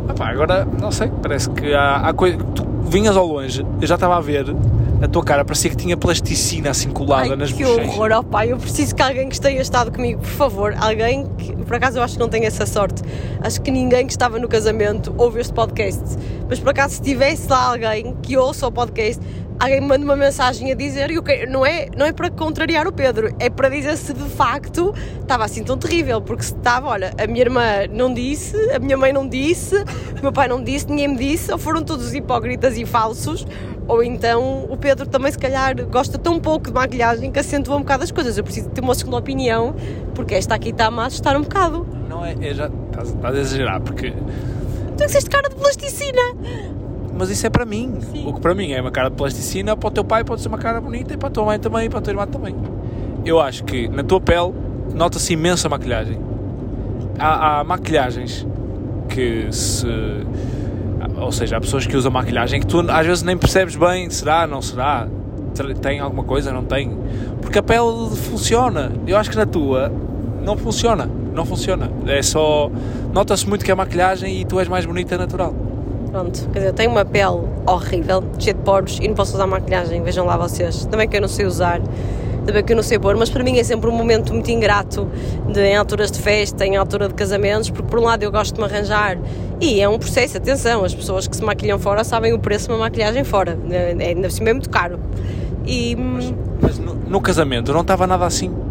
Epá, 0.10 0.30
agora, 0.30 0.66
não 0.80 0.92
sei, 0.92 1.12
parece 1.22 1.50
que 1.52 1.74
há, 1.74 1.98
há 1.98 2.14
coisa. 2.14 2.38
Tu 2.38 2.66
vinhas 2.90 3.18
ao 3.18 3.28
longe, 3.28 3.66
eu 3.82 3.88
já 3.88 3.96
estava 3.96 4.16
a 4.16 4.22
ver 4.22 4.46
a 5.02 5.08
tua 5.08 5.24
cara, 5.24 5.46
parecia 5.46 5.70
que 5.70 5.76
tinha 5.76 5.96
plasticina 5.96 6.72
assim 6.72 6.90
colada 6.90 7.30
Ai, 7.32 7.36
nas 7.36 7.52
que 7.52 7.64
bochechas. 7.64 7.94
horror, 7.96 8.12
ó 8.14 8.24
pai, 8.24 8.52
eu 8.52 8.58
preciso 8.58 8.96
que 8.96 9.02
alguém 9.02 9.28
que 9.28 9.36
esteja 9.36 9.62
estado 9.62 9.92
comigo, 9.92 10.22
por 10.22 10.30
favor, 10.30 10.76
alguém 10.80 11.28
que, 11.38 11.54
por 11.56 11.76
acaso 11.76 12.00
eu 12.00 12.04
acho 12.04 12.14
que 12.16 12.20
não 12.20 12.30
tenho 12.30 12.46
essa 12.46 12.66
sorte, 12.66 13.04
acho 13.42 13.62
que 13.62 13.70
ninguém 13.70 14.08
que 14.08 14.14
estava 14.14 14.40
no 14.40 14.48
casamento 14.48 15.14
ouve 15.18 15.40
este 15.40 15.54
podcast, 15.54 16.02
mas 16.50 16.60
por 16.60 16.70
acaso 16.70 16.96
se 16.96 17.02
tivesse 17.02 17.48
lá 17.50 17.72
alguém 17.72 18.16
que 18.24 18.36
ouça 18.38 18.66
o 18.66 18.72
podcast, 18.72 19.22
alguém 19.60 19.82
me 19.82 19.88
manda 19.88 20.04
uma 20.06 20.16
mensagem 20.16 20.72
a 20.72 20.76
dizer, 20.76 21.10
e 21.12 21.16
eu 21.16 21.24
quero- 21.24 21.52
não, 21.52 21.66
é, 21.66 21.88
não 21.98 22.06
é 22.06 22.12
para 22.12 22.30
contrariar 22.30 22.88
o 22.88 22.92
Pedro, 22.92 23.34
é 23.40 23.50
para 23.50 23.70
dizer 23.70 23.98
se 23.98 24.14
de 24.14 24.30
facto 24.30 24.94
estava 25.20 25.44
assim 25.46 25.64
tão 25.64 25.78
terrível, 25.78 26.22
porque 26.22 26.44
se 26.44 26.54
estava, 26.54 26.88
olha, 26.88 27.12
a 27.18 27.26
minha 27.28 27.42
irmã 27.42 27.64
não 27.92 28.14
disse, 28.14 28.56
a 28.72 28.80
minha 28.80 28.96
mãe 28.98 29.12
não 29.12 29.28
disse, 29.28 29.76
o 29.76 30.22
meu 30.22 30.32
pai 30.32 30.48
não 30.48 30.64
disse, 30.64 30.88
ninguém 30.88 31.08
me 31.10 31.18
disse, 31.18 31.52
ou 31.52 31.58
foram 31.58 31.82
todos 31.84 32.14
hipócritas 32.14 32.78
e 32.78 32.86
falsos, 32.86 33.48
ou 33.88 34.04
então 34.04 34.66
o 34.70 34.78
Pedro 34.78 35.08
também 35.08 35.32
se 35.32 35.38
calhar 35.40 35.74
gosta 35.86 36.18
tão 36.18 36.40
pouco 36.40 36.68
de 36.68 36.74
maquilhagem 36.74 37.32
que 37.32 37.40
acentua 37.40 37.78
um 37.78 37.80
bocado 37.80 38.04
as 38.04 38.12
coisas. 38.12 38.38
Eu 38.38 38.44
preciso 38.44 38.70
ter 38.70 38.82
uma 38.82 38.94
segunda 38.94 39.18
opinião, 39.18 39.74
porque 40.14 40.36
esta 40.36 40.56
aqui 40.56 40.70
está-me 40.70 41.00
a 41.00 41.06
assustar 41.06 41.38
um 41.38 41.42
bocado. 41.42 41.88
Não 42.10 42.26
é, 42.26 42.34
é 42.42 42.54
já, 42.54 42.70
estás, 42.90 43.10
estás 43.10 43.36
a 43.36 43.40
exagerar, 43.40 43.82
porque 43.82 44.12
Tu 44.98 45.04
é 45.04 45.06
disseste 45.06 45.30
cara 45.30 45.48
de 45.48 45.56
plasticina. 45.56 46.22
Mas 47.18 47.30
isso 47.30 47.46
é 47.48 47.50
para 47.50 47.66
mim. 47.66 47.98
Sim. 48.12 48.28
O 48.28 48.34
que 48.34 48.40
para 48.40 48.54
mim 48.54 48.72
é 48.72 48.82
uma 48.82 48.92
cara 48.92 49.10
de 49.10 49.16
plasticina, 49.16 49.76
para 49.76 49.88
o 49.88 49.92
teu 49.92 50.04
pai 50.04 50.24
pode 50.24 50.42
ser 50.42 50.48
uma 50.48 50.58
cara 50.58 50.80
bonita 50.80 51.14
e 51.14 51.18
para 51.18 51.30
a 51.30 51.32
tua 51.32 51.46
mãe 51.46 51.60
também 51.60 51.86
e 51.86 51.90
para 51.90 52.00
a 52.00 52.02
tua 52.02 52.12
irmã 52.12 52.28
também. 52.28 52.56
Eu 53.26 53.40
acho 53.40 53.64
que 53.64 53.88
na 53.88 54.04
tua 54.04 54.22
pele 54.22 54.54
nota-se 54.94 55.34
imensa 55.34 55.68
maquilhagem. 55.68 56.20
Há, 57.20 57.60
há 57.60 57.64
maquilhagens 57.64 58.46
que 59.10 59.48
se. 59.52 59.88
Ou 61.20 61.32
seja, 61.32 61.58
há 61.58 61.60
pessoas 61.60 61.88
que 61.88 61.98
usam 61.98 62.12
maquilhagem 62.12 62.60
que 62.60 62.68
tu 62.68 62.80
às 62.92 63.06
vezes 63.06 63.24
nem 63.24 63.36
percebes 63.36 63.76
bem, 63.76 64.08
será, 64.10 64.46
não 64.46 64.62
será, 64.62 65.08
tem 65.82 66.00
alguma 66.00 66.24
coisa, 66.24 66.52
não 66.52 66.64
tem. 66.64 66.96
Porque 67.42 67.58
a 67.58 67.64
pele 67.64 68.16
funciona. 68.16 68.92
Eu 69.08 69.18
acho 69.18 69.32
que 69.32 69.38
na 69.38 69.46
tua 69.46 69.92
não 70.44 70.56
funciona. 70.56 71.10
Não 71.34 71.46
funciona. 71.46 71.92
É 72.06 72.22
só. 72.22 72.70
Nota-se 73.14 73.48
muito 73.48 73.66
que 73.66 73.72
é 73.72 73.76
maquilhagem 73.76 74.42
e 74.42 74.46
tu 74.46 74.60
és 74.60 74.68
mais 74.68 74.86
bonita 74.86 75.18
natural. 75.18 75.67
Pronto, 76.12 76.50
quer 76.52 76.60
dizer, 76.60 76.70
eu 76.70 76.74
tenho 76.74 76.92
uma 76.92 77.06
pele 77.06 77.44
horrível, 77.66 78.24
cheia 78.40 78.54
de 78.54 78.62
poros 78.62 78.98
e 79.00 79.08
não 79.08 79.16
posso 79.16 79.36
usar 79.36 79.46
maquilhagem, 79.46 80.02
vejam 80.02 80.26
lá 80.26 80.38
vocês. 80.38 80.86
Também 80.86 81.08
que 81.08 81.18
eu 81.18 81.22
não 81.22 81.28
sei 81.28 81.46
usar, 81.46 81.82
também 82.46 82.64
que 82.64 82.72
eu 82.72 82.76
não 82.76 82.84
sei 82.84 82.98
pôr, 82.98 83.16
mas 83.18 83.30
para 83.30 83.44
mim 83.44 83.58
é 83.58 83.64
sempre 83.64 83.90
um 83.90 83.94
momento 83.94 84.34
muito 84.34 84.50
ingrato 84.50 85.08
de, 85.52 85.62
em 85.62 85.76
alturas 85.76 86.10
de 86.10 86.20
festa, 86.20 86.66
em 86.66 86.78
altura 86.78 87.10
de 87.10 87.14
casamentos, 87.14 87.70
porque 87.70 87.88
por 87.88 88.00
um 88.00 88.04
lado 88.04 88.24
eu 88.24 88.32
gosto 88.32 88.56
de 88.56 88.62
me 88.62 88.66
arranjar 88.66 89.18
e 89.60 89.82
é 89.82 89.90
um 89.90 90.00
processo, 90.00 90.38
atenção, 90.38 90.84
as 90.84 90.96
pessoas 90.96 91.28
que 91.28 91.36
se 91.36 91.44
maquilham 91.44 91.78
fora 91.78 92.04
sabem 92.04 92.32
o 92.34 92.40
preço 92.40 92.68
de 92.68 92.74
uma 92.74 92.80
maquilhagem 92.80 93.24
fora, 93.24 93.58
é, 93.70 93.96
é, 94.00 94.08
ainda 94.08 94.22
por 94.22 94.32
cima 94.32 94.50
é 94.50 94.54
muito 94.54 94.70
caro. 94.70 95.00
E 95.66 95.96
hum, 95.96 96.20
Mas 96.62 96.80
no, 96.80 96.96
no 96.96 97.20
casamento 97.20 97.74
não 97.74 97.82
estava 97.82 98.08
nada 98.08 98.26
assim. 98.26 98.67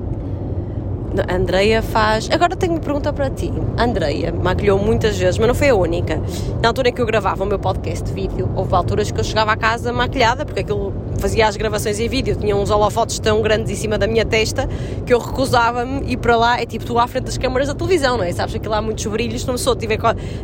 A 1.29 1.35
Andreia 1.35 1.83
faz. 1.83 2.29
Agora 2.31 2.57
tenho 2.57 2.73
uma 2.73 2.81
pergunta 2.81 3.13
para 3.13 3.31
ti. 3.31 3.53
Andreia 3.79 4.33
maquilhou 4.33 4.79
muitas 4.79 5.17
vezes, 5.17 5.39
mas 5.39 5.49
não 5.49 5.55
foi 5.55 5.71
a 5.71 5.75
única. 5.75 6.21
Na 6.63 6.69
altura 6.69 6.89
em 6.89 6.93
que 6.93 7.01
eu 7.01 7.07
gravava 7.07 7.45
o 7.45 7.47
meu 7.47 7.59
podcast 7.59 8.05
de 8.05 8.13
vídeo, 8.13 8.51
houve 8.55 8.75
alturas 8.75 9.11
que 9.11 9.19
eu 9.21 9.25
chegava 9.25 9.53
à 9.53 9.57
casa 9.57 9.93
maquilhada, 9.93 10.45
porque 10.45 10.61
aquilo 10.61 10.93
fazia 11.19 11.47
as 11.47 11.57
gravações 11.57 11.99
em 11.99 12.09
vídeo, 12.09 12.37
tinha 12.37 12.57
uns 12.57 12.71
holofotes 12.71 13.19
tão 13.19 13.41
grandes 13.43 13.71
em 13.71 13.75
cima 13.75 13.99
da 13.99 14.07
minha 14.07 14.25
testa 14.25 14.69
que 15.05 15.13
eu 15.13 15.19
recusava-me 15.19 16.11
ir 16.11 16.17
para 16.17 16.37
lá. 16.37 16.61
É 16.61 16.67
tipo 16.67 16.85
tu 16.85 16.99
à 16.99 17.07
frente 17.07 17.25
das 17.25 17.39
câmaras 17.39 17.69
da 17.69 17.75
televisão, 17.75 18.17
não 18.17 18.25
é? 18.25 18.33
Sabes 18.33 18.53
que 18.53 18.59
aquilo 18.59 18.75
há 18.75 18.83
muitos 18.83 19.05
brilhos, 19.07 19.45
uma 19.45 19.55
pessoa 19.55 19.77
tiver 19.77 19.99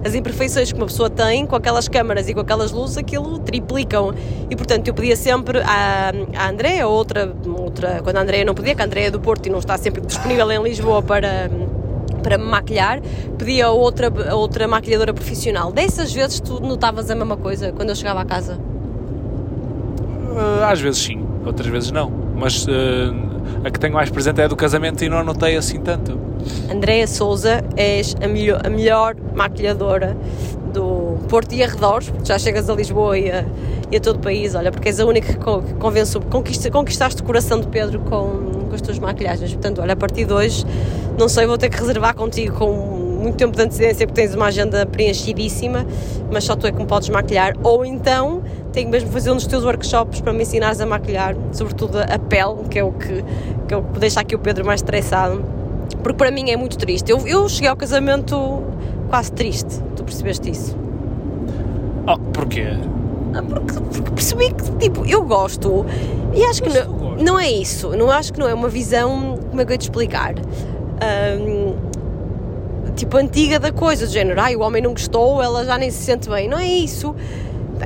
as 0.04 0.14
imperfeições 0.14 0.72
que 0.72 0.78
uma 0.78 0.86
pessoa 0.86 1.10
tem 1.10 1.46
com 1.46 1.56
aquelas 1.56 1.88
câmaras 1.88 2.28
e 2.28 2.34
com 2.34 2.40
aquelas 2.40 2.72
luzes, 2.72 2.96
aquilo 2.96 3.38
triplicam. 3.38 4.14
E 4.50 4.56
portanto 4.56 4.88
eu 4.88 4.94
pedia 4.94 5.16
sempre 5.16 5.60
à, 5.60 6.12
à 6.36 6.48
Andréia, 6.48 6.86
ou 6.86 6.94
outra, 6.94 7.34
outra, 7.46 8.00
quando 8.02 8.16
a 8.16 8.22
Andréia 8.22 8.44
não 8.44 8.54
podia, 8.54 8.74
que 8.74 8.82
a 8.82 8.84
Andréia 8.84 9.08
é 9.08 9.10
do 9.10 9.20
Porto 9.20 9.46
e 9.46 9.50
não 9.50 9.58
está 9.58 9.76
sempre 9.76 10.00
disponível 10.00 10.50
em 10.50 10.62
Lisboa 10.62 11.02
para 11.02 11.50
para 12.22 12.38
me 12.38 12.44
maquilhar, 12.44 13.00
pedia 13.36 13.70
outra, 13.70 14.12
a 14.30 14.34
outra 14.36 14.68
maquilhadora 14.68 15.12
profissional. 15.12 15.72
Dessas 15.72 16.12
vezes 16.12 16.38
tu 16.38 16.60
notavas 16.60 17.10
a 17.10 17.16
mesma 17.16 17.36
coisa 17.36 17.72
quando 17.72 17.88
eu 17.88 17.96
chegava 17.96 18.20
à 18.20 18.24
casa? 18.24 18.71
Uh, 20.32 20.64
às 20.64 20.80
vezes 20.80 21.00
sim, 21.00 21.24
outras 21.44 21.68
vezes 21.68 21.90
não. 21.90 22.10
Mas 22.34 22.66
uh, 22.66 22.70
a 23.64 23.70
que 23.70 23.78
tenho 23.78 23.94
mais 23.94 24.10
presente 24.10 24.40
é 24.40 24.44
a 24.44 24.48
do 24.48 24.56
casamento 24.56 25.04
e 25.04 25.08
não 25.08 25.18
anotei 25.18 25.56
assim 25.56 25.80
tanto. 25.80 26.18
Andréa 26.72 27.06
Souza, 27.06 27.62
és 27.76 28.16
a 28.22 28.26
melhor, 28.26 28.60
a 28.64 28.70
melhor 28.70 29.14
maquilhadora 29.34 30.16
do 30.72 31.18
Porto 31.28 31.54
e 31.54 31.62
arredores, 31.62 32.08
porque 32.10 32.26
já 32.26 32.38
chegas 32.38 32.68
a 32.68 32.74
Lisboa 32.74 33.18
e 33.18 33.30
a, 33.30 33.44
e 33.90 33.96
a 33.96 34.00
todo 34.00 34.16
o 34.16 34.18
país, 34.18 34.54
olha, 34.54 34.72
porque 34.72 34.88
és 34.88 34.98
a 34.98 35.06
única 35.06 35.34
que 35.34 35.74
conquista, 36.28 36.70
conquistaste 36.70 37.20
o 37.22 37.24
coração 37.24 37.60
de 37.60 37.68
Pedro 37.68 38.00
com, 38.00 38.66
com 38.68 38.74
as 38.74 38.80
tuas 38.80 38.98
maquilhagens. 38.98 39.52
Portanto, 39.52 39.80
olha, 39.80 39.92
a 39.92 39.96
partir 39.96 40.24
de 40.24 40.32
hoje, 40.32 40.64
não 41.18 41.28
sei, 41.28 41.46
vou 41.46 41.58
ter 41.58 41.68
que 41.68 41.78
reservar 41.78 42.14
contigo 42.14 42.56
com 42.56 42.72
muito 43.22 43.36
tempo 43.36 43.56
de 43.56 43.62
antecedência, 43.62 44.06
porque 44.06 44.20
tens 44.20 44.34
uma 44.34 44.46
agenda 44.46 44.84
preenchidíssima, 44.84 45.86
mas 46.30 46.44
só 46.44 46.56
tu 46.56 46.66
é 46.66 46.72
que 46.72 46.78
me 46.78 46.86
podes 46.86 47.08
maquilhar, 47.08 47.54
ou 47.62 47.84
então 47.84 48.42
tenho 48.72 48.88
mesmo 48.88 49.08
que 49.08 49.14
fazer 49.14 49.30
um 49.30 49.34
dos 49.36 49.46
teus 49.46 49.64
workshops 49.64 50.20
para 50.20 50.32
me 50.32 50.42
ensinares 50.42 50.80
a 50.80 50.86
maquilhar, 50.86 51.36
sobretudo 51.52 51.98
a 51.98 52.18
pele, 52.18 52.68
que 52.70 52.78
é 52.78 52.84
o 52.84 52.92
que, 52.92 53.24
que, 53.68 53.74
é 53.74 53.76
o 53.76 53.82
que 53.82 53.98
deixa 53.98 54.20
aqui 54.20 54.34
o 54.34 54.38
Pedro 54.38 54.64
mais 54.64 54.80
estressado 54.80 55.44
porque 56.02 56.16
para 56.16 56.30
mim 56.30 56.50
é 56.50 56.56
muito 56.56 56.76
triste. 56.76 57.10
Eu, 57.10 57.26
eu 57.26 57.48
cheguei 57.48 57.68
ao 57.68 57.76
casamento 57.76 58.62
quase 59.08 59.32
triste, 59.32 59.80
tu 59.94 60.02
percebeste 60.04 60.50
isso? 60.50 60.76
Oh, 62.06 62.18
porquê? 62.32 62.66
Ah, 63.34 63.42
Porque, 63.42 63.72
porque 63.80 64.10
percebi 64.10 64.52
que, 64.52 64.70
tipo, 64.78 65.06
eu 65.06 65.22
gosto 65.22 65.86
e 66.34 66.44
acho 66.44 66.62
que 66.62 66.68
não, 66.68 67.16
não 67.16 67.38
é 67.38 67.50
isso, 67.50 67.90
não 67.96 68.10
acho 68.10 68.32
que 68.32 68.38
não 68.38 68.48
é 68.48 68.54
uma 68.54 68.68
visão, 68.68 69.38
como 69.48 69.60
é 69.60 69.64
que 69.64 69.70
eu 69.70 69.74
ia 69.74 69.78
te 69.78 69.82
explicar? 69.82 70.34
Ahm, 71.00 71.74
tipo, 72.96 73.16
antiga 73.16 73.58
da 73.58 73.72
coisa, 73.72 74.06
do 74.06 74.12
género, 74.12 74.40
ai, 74.40 74.56
o 74.56 74.60
homem 74.60 74.82
não 74.82 74.90
gostou, 74.92 75.42
ela 75.42 75.64
já 75.64 75.78
nem 75.78 75.90
se 75.90 76.02
sente 76.02 76.28
bem, 76.28 76.48
não 76.48 76.58
é 76.58 76.66
isso. 76.66 77.14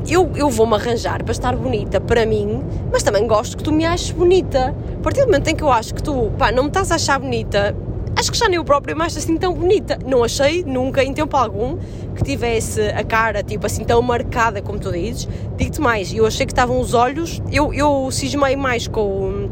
Eu, 0.09 0.31
eu 0.37 0.49
vou-me 0.51 0.75
arranjar 0.75 1.23
para 1.23 1.33
estar 1.33 1.57
bonita 1.57 2.01
para 2.01 2.27
mim, 2.27 2.63
mas 2.93 3.03
também 3.03 3.27
gosto 3.27 3.57
que 3.57 3.63
tu 3.63 3.73
me 3.73 3.85
aches 3.85 4.11
bonita. 4.11 4.75
A 4.99 5.03
partir 5.03 5.21
do 5.21 5.27
momento 5.27 5.49
em 5.49 5.57
que 5.57 5.63
eu 5.63 5.71
acho 5.71 5.95
que 5.95 6.03
tu, 6.03 6.31
pá, 6.39 6.53
não 6.53 6.65
me 6.65 6.69
estás 6.69 6.91
a 6.91 6.97
achar 6.97 7.19
bonita, 7.19 7.75
acho 8.17 8.33
que 8.33 8.39
já 8.39 8.49
nem 8.49 8.57
eu 8.57 8.65
própria 8.65 8.95
me 8.95 9.03
acho 9.03 9.19
assim 9.19 9.37
tão 9.37 9.53
bonita. 9.53 9.99
Não 10.05 10.25
achei 10.25 10.65
nunca, 10.65 11.05
em 11.05 11.13
tempo 11.13 11.37
algum, 11.37 11.77
que 12.15 12.25
tivesse 12.25 12.81
a 12.81 13.05
cara, 13.05 13.43
tipo, 13.43 13.67
assim 13.67 13.85
tão 13.85 14.01
marcada 14.01 14.63
como 14.63 14.79
tu 14.79 14.91
dizes. 14.91 15.29
Digo-te 15.57 15.81
mais, 15.81 16.13
eu 16.13 16.27
achei 16.27 16.47
que 16.47 16.53
estavam 16.53 16.81
os 16.81 16.95
olhos, 16.95 17.43
eu, 17.53 17.73
eu 17.75 18.11
cismei 18.11 18.57
mais 18.57 18.89
com, 18.89 19.46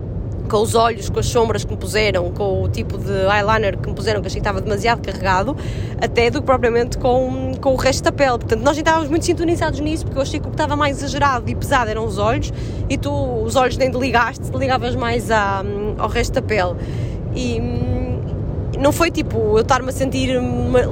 com 0.49 0.59
os 0.59 0.75
olhos, 0.75 1.09
com 1.09 1.21
as 1.21 1.27
sombras 1.27 1.65
que 1.65 1.71
me 1.71 1.77
puseram, 1.77 2.31
com 2.33 2.63
o 2.63 2.69
tipo 2.69 2.99
de 2.99 3.13
eyeliner 3.13 3.79
que 3.79 3.89
me 3.89 3.95
puseram, 3.95 4.21
que 4.21 4.27
achei 4.27 4.41
que 4.41 4.47
estava 4.47 4.61
demasiado 4.61 5.01
carregado, 5.01 5.57
até 6.01 6.31
do 6.31 6.41
que 6.41 6.47
propriamente 6.47 6.99
com, 6.99 7.53
com 7.61 7.73
o 7.73 7.77
resto 7.77 8.05
da 8.05 8.13
pele. 8.13 8.39
Portanto, 8.39 8.61
nós 8.63 8.77
estávamos 8.77 9.09
muito 9.09 9.25
sintonizados 9.25 9.81
nisso, 9.81 10.05
porque 10.05 10.19
eu 10.19 10.23
achei 10.23 10.41
que 10.41 10.47
o 10.47 10.51
que 10.51 10.55
estava 10.55 10.77
mais 10.77 10.99
exagerado 10.99 11.49
e 11.51 11.55
pesado 11.55 11.91
eram 11.91 12.05
os 12.05 12.19
olhos, 12.19 12.53
e 12.89 12.97
tu 12.97 13.13
os 13.13 13.57
olhos 13.57 13.77
nem 13.77 13.91
te 13.91 13.99
ligaste, 13.99 14.51
te 14.51 14.57
ligavas 14.57 14.95
mais 14.95 15.31
à, 15.31 15.63
ao 15.99 16.09
resto 16.09 16.35
da 16.35 16.43
pele. 16.43 16.75
E 17.35 17.61
hum, 17.61 18.04
não 18.79 18.93
foi 18.93 19.11
tipo 19.11 19.37
eu 19.39 19.61
estar-me 19.61 19.89
a 19.89 19.93
sentir 19.93 20.31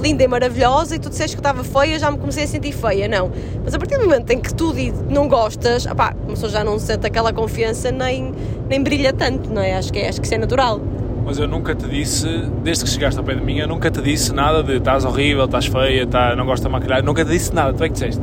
linda 0.01 0.23
e 0.23 0.29
maravilhosa 0.29 0.97
e 0.97 0.99
tu 0.99 1.09
disseste 1.09 1.37
que 1.37 1.41
estava 1.41 1.63
feia, 1.65 1.99
já 1.99 2.11
me 2.11 2.19
comecei 2.19 2.45
a 2.45 2.47
sentir 2.47 2.73
feia, 2.73 3.09
não. 3.09 3.31
Mas 3.65 3.75
a 3.75 3.79
partir 3.79 3.97
do 3.99 4.05
momento 4.05 4.31
em 4.31 4.39
que 4.41 4.55
tu 4.55 4.73
não 5.09 5.29
gostas, 5.29 5.87
opá, 5.87 6.09
a 6.09 6.27
pessoa 6.31 6.51
já 6.51 6.63
não 6.65 6.79
sente 6.79 7.07
aquela 7.07 7.33
confiança 7.33 7.91
nem, 7.91 8.33
nem 8.69 8.83
brilha 8.83 9.13
tanto, 9.13 9.51
não 9.53 9.63
é? 9.63 9.75
Acho 9.77 9.93
que, 9.93 9.99
é- 9.99 10.09
acho 10.09 10.21
que 10.21 10.27
isso 10.27 10.35
é 10.35 10.39
natural. 10.39 10.81
Mas 11.25 11.39
eu 11.39 11.47
nunca 11.47 11.73
te 11.73 11.87
disse, 11.89 12.27
desde 12.65 12.83
que 12.85 12.91
chegaste 12.91 13.17
ao 13.19 13.25
pé 13.25 13.35
de 13.37 13.45
mim, 13.45 13.59
eu 13.59 13.69
nunca 13.69 13.91
te 13.93 14.03
disse 14.03 14.33
nada 14.33 14.61
de 14.63 14.79
estás 14.79 15.05
horrível, 15.05 15.45
estás 15.45 15.67
feia, 15.67 16.05
tá, 16.05 16.35
não 16.35 16.45
gosto 16.45 16.65
da 16.65 16.69
maquilhagem. 16.69 17.05
Nunca 17.05 17.25
te 17.25 17.31
disse 17.31 17.55
nada. 17.55 17.73
Tu 17.73 17.85
é 17.85 17.87
que 17.89 17.93
disseste, 17.93 18.21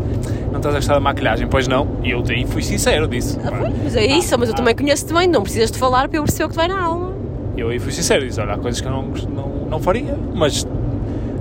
não 0.52 0.58
estás 0.58 0.76
a 0.76 0.80
gostar 0.80 0.94
da 0.96 1.00
maquilhagem, 1.00 1.48
pois 1.48 1.66
não. 1.66 1.88
E 2.04 2.12
eu 2.12 2.22
aí 2.30 2.46
fui 2.46 2.62
sincero, 2.62 3.08
disse. 3.08 3.38
Mas 3.84 3.96
é 3.96 4.06
isso, 4.06 4.38
mas 4.38 4.50
eu 4.50 4.56
também 4.56 4.76
conheço-te 4.76 5.14
bem, 5.14 5.28
não 5.28 5.42
precisas 5.44 5.72
de 5.72 5.78
falar 5.78 6.10
para 6.10 6.18
eu 6.18 6.24
perceber 6.24 6.44
o 6.46 6.50
que 6.50 6.56
vai 6.58 6.68
na 6.68 6.82
alma. 6.84 7.14
Eu 7.58 7.70
aí 7.70 7.80
fui 7.80 7.92
sincero, 7.92 8.26
disse, 8.26 8.40
olha, 8.40 8.54
há 8.54 8.58
coisas 8.58 8.80
que 8.80 8.88
eu 8.88 8.92
não, 8.92 9.04
não, 9.04 9.52
não 9.70 9.80
faria, 9.80 10.16
mas 10.34 10.66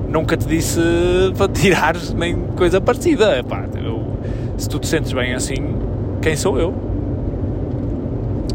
nunca 0.08 0.36
te 0.36 0.46
disse 0.46 0.80
para 1.36 1.48
tirar 1.52 1.96
nem 2.16 2.36
coisa 2.56 2.80
parecida. 2.80 3.38
Epá, 3.38 3.64
eu, 3.82 4.02
se 4.56 4.68
tu 4.68 4.78
te 4.78 4.86
sentes 4.86 5.12
bem 5.12 5.34
assim, 5.34 5.56
quem 6.20 6.36
sou 6.36 6.58
eu? 6.58 6.74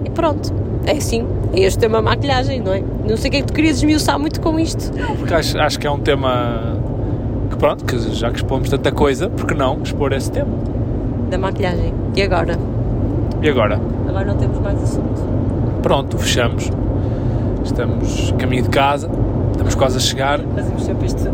E 0.05 0.09
pronto, 0.09 0.53
é 0.85 0.93
assim. 0.93 1.25
É 1.53 1.61
este 1.61 1.79
tema 1.79 2.01
maquilhagem, 2.01 2.59
não 2.61 2.73
é? 2.73 2.83
Não 3.07 3.15
sei 3.15 3.29
o 3.29 3.31
que 3.31 3.37
é 3.37 3.41
que 3.41 3.47
tu 3.47 3.53
querias 3.53 3.77
esmiuçar 3.77 4.19
muito 4.19 4.41
com 4.41 4.59
isto. 4.59 4.91
Porque 5.17 5.33
acho, 5.33 5.57
acho 5.59 5.79
que 5.79 5.85
é 5.85 5.91
um 5.91 5.99
tema 5.99 6.77
que 7.49 7.55
pronto, 7.57 7.85
que 7.85 7.97
já 8.15 8.31
que 8.31 8.37
expomos 8.37 8.69
tanta 8.69 8.91
coisa, 8.91 9.29
porque 9.29 9.53
não 9.53 9.81
expor 9.83 10.11
esse 10.13 10.31
tema? 10.31 10.51
Da 11.29 11.37
maquilhagem. 11.37 11.93
E 12.15 12.21
agora? 12.21 12.57
E 13.41 13.49
agora? 13.49 13.79
Agora 14.07 14.25
não 14.25 14.37
temos 14.37 14.59
mais 14.59 14.81
assunto. 14.81 15.21
Pronto, 15.81 16.17
fechamos. 16.17 16.71
Estamos 17.63 18.31
a 18.31 18.35
caminho 18.37 18.63
de 18.63 18.69
casa, 18.69 19.09
estamos 19.51 19.75
quase 19.75 19.97
a 19.97 19.99
chegar. 19.99 20.39
Fazemos 20.39 20.83
sempre 20.83 21.05
este, 21.05 21.29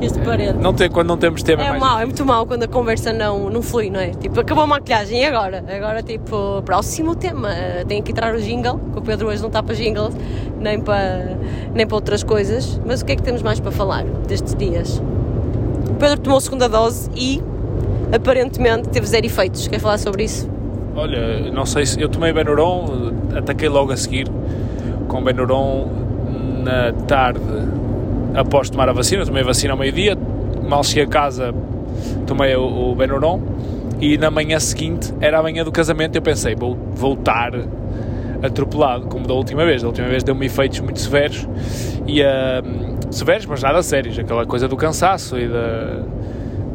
este 0.00 0.18
parente. 0.20 0.58
Não 0.58 0.72
tem, 0.72 0.90
quando 0.90 1.08
não 1.08 1.16
temos 1.16 1.42
tema 1.42 1.62
É 1.62 1.68
mais 1.70 1.80
mau, 1.80 2.00
é 2.00 2.04
muito 2.04 2.24
mau 2.24 2.46
quando 2.46 2.62
a 2.62 2.68
conversa 2.68 3.12
não, 3.12 3.50
não 3.50 3.62
flui, 3.62 3.90
não 3.90 4.00
é? 4.00 4.10
Tipo, 4.10 4.40
acabou 4.40 4.64
a 4.64 4.66
maquilhagem 4.66 5.22
e 5.22 5.24
agora? 5.26 5.64
Agora, 5.68 6.02
tipo, 6.02 6.62
próximo 6.64 7.14
tema. 7.14 7.50
Tenho 7.86 8.02
que 8.02 8.12
entrar 8.12 8.34
o 8.34 8.40
jingle, 8.40 8.80
que 8.92 8.98
o 8.98 9.02
Pedro 9.02 9.28
hoje 9.28 9.40
não 9.40 9.48
está 9.48 9.62
para 9.62 9.74
jingles, 9.74 10.16
nem 10.58 10.80
para, 10.80 11.36
nem 11.74 11.86
para 11.86 11.96
outras 11.96 12.22
coisas. 12.22 12.80
Mas 12.84 13.02
o 13.02 13.04
que 13.04 13.12
é 13.12 13.16
que 13.16 13.22
temos 13.22 13.42
mais 13.42 13.60
para 13.60 13.70
falar 13.70 14.04
destes 14.26 14.54
dias? 14.54 15.02
O 15.90 15.94
Pedro 15.94 16.18
tomou 16.18 16.38
a 16.38 16.40
segunda 16.40 16.68
dose 16.68 17.10
e 17.14 17.42
aparentemente 18.14 18.88
teve 18.88 19.06
zero 19.06 19.26
efeitos. 19.26 19.68
Quer 19.68 19.78
falar 19.78 19.98
sobre 19.98 20.24
isso? 20.24 20.48
Olha, 20.94 21.50
não 21.52 21.66
sei 21.66 21.84
se 21.84 22.00
eu 22.00 22.08
tomei 22.08 22.32
Benuron, 22.32 23.12
ataquei 23.36 23.68
logo 23.68 23.92
a 23.92 23.96
seguir 23.98 24.26
com 25.08 25.22
Benuron 25.22 25.88
na 26.64 26.92
tarde 27.06 27.40
após 28.34 28.70
tomar 28.70 28.88
a 28.88 28.92
vacina. 28.92 29.24
Tomei 29.24 29.42
a 29.42 29.46
vacina 29.46 29.72
ao 29.72 29.78
meio-dia, 29.78 30.16
mal 30.68 30.82
cheguei 30.84 31.04
a 31.04 31.08
casa, 31.08 31.54
tomei 32.26 32.54
o, 32.56 32.90
o 32.90 32.94
Benuron 32.94 33.40
e 34.00 34.18
na 34.18 34.30
manhã 34.30 34.60
seguinte 34.60 35.12
era 35.20 35.38
a 35.38 35.42
manhã 35.42 35.64
do 35.64 35.72
casamento. 35.72 36.16
Eu 36.16 36.22
pensei, 36.22 36.54
vou 36.54 36.76
voltar 36.94 37.52
atropelado, 38.42 39.06
como 39.06 39.26
da 39.26 39.34
última 39.34 39.64
vez. 39.64 39.82
Da 39.82 39.88
última 39.88 40.08
vez 40.08 40.22
deu-me 40.22 40.46
efeitos 40.46 40.80
muito 40.80 41.00
severos 41.00 41.48
e 42.06 42.20
uh, 42.22 42.26
severos, 43.10 43.46
mas 43.46 43.62
nada 43.62 43.82
sérios. 43.82 44.18
Aquela 44.18 44.44
coisa 44.46 44.68
do 44.68 44.76
cansaço 44.76 45.38
e 45.38 45.48
da. 45.48 46.02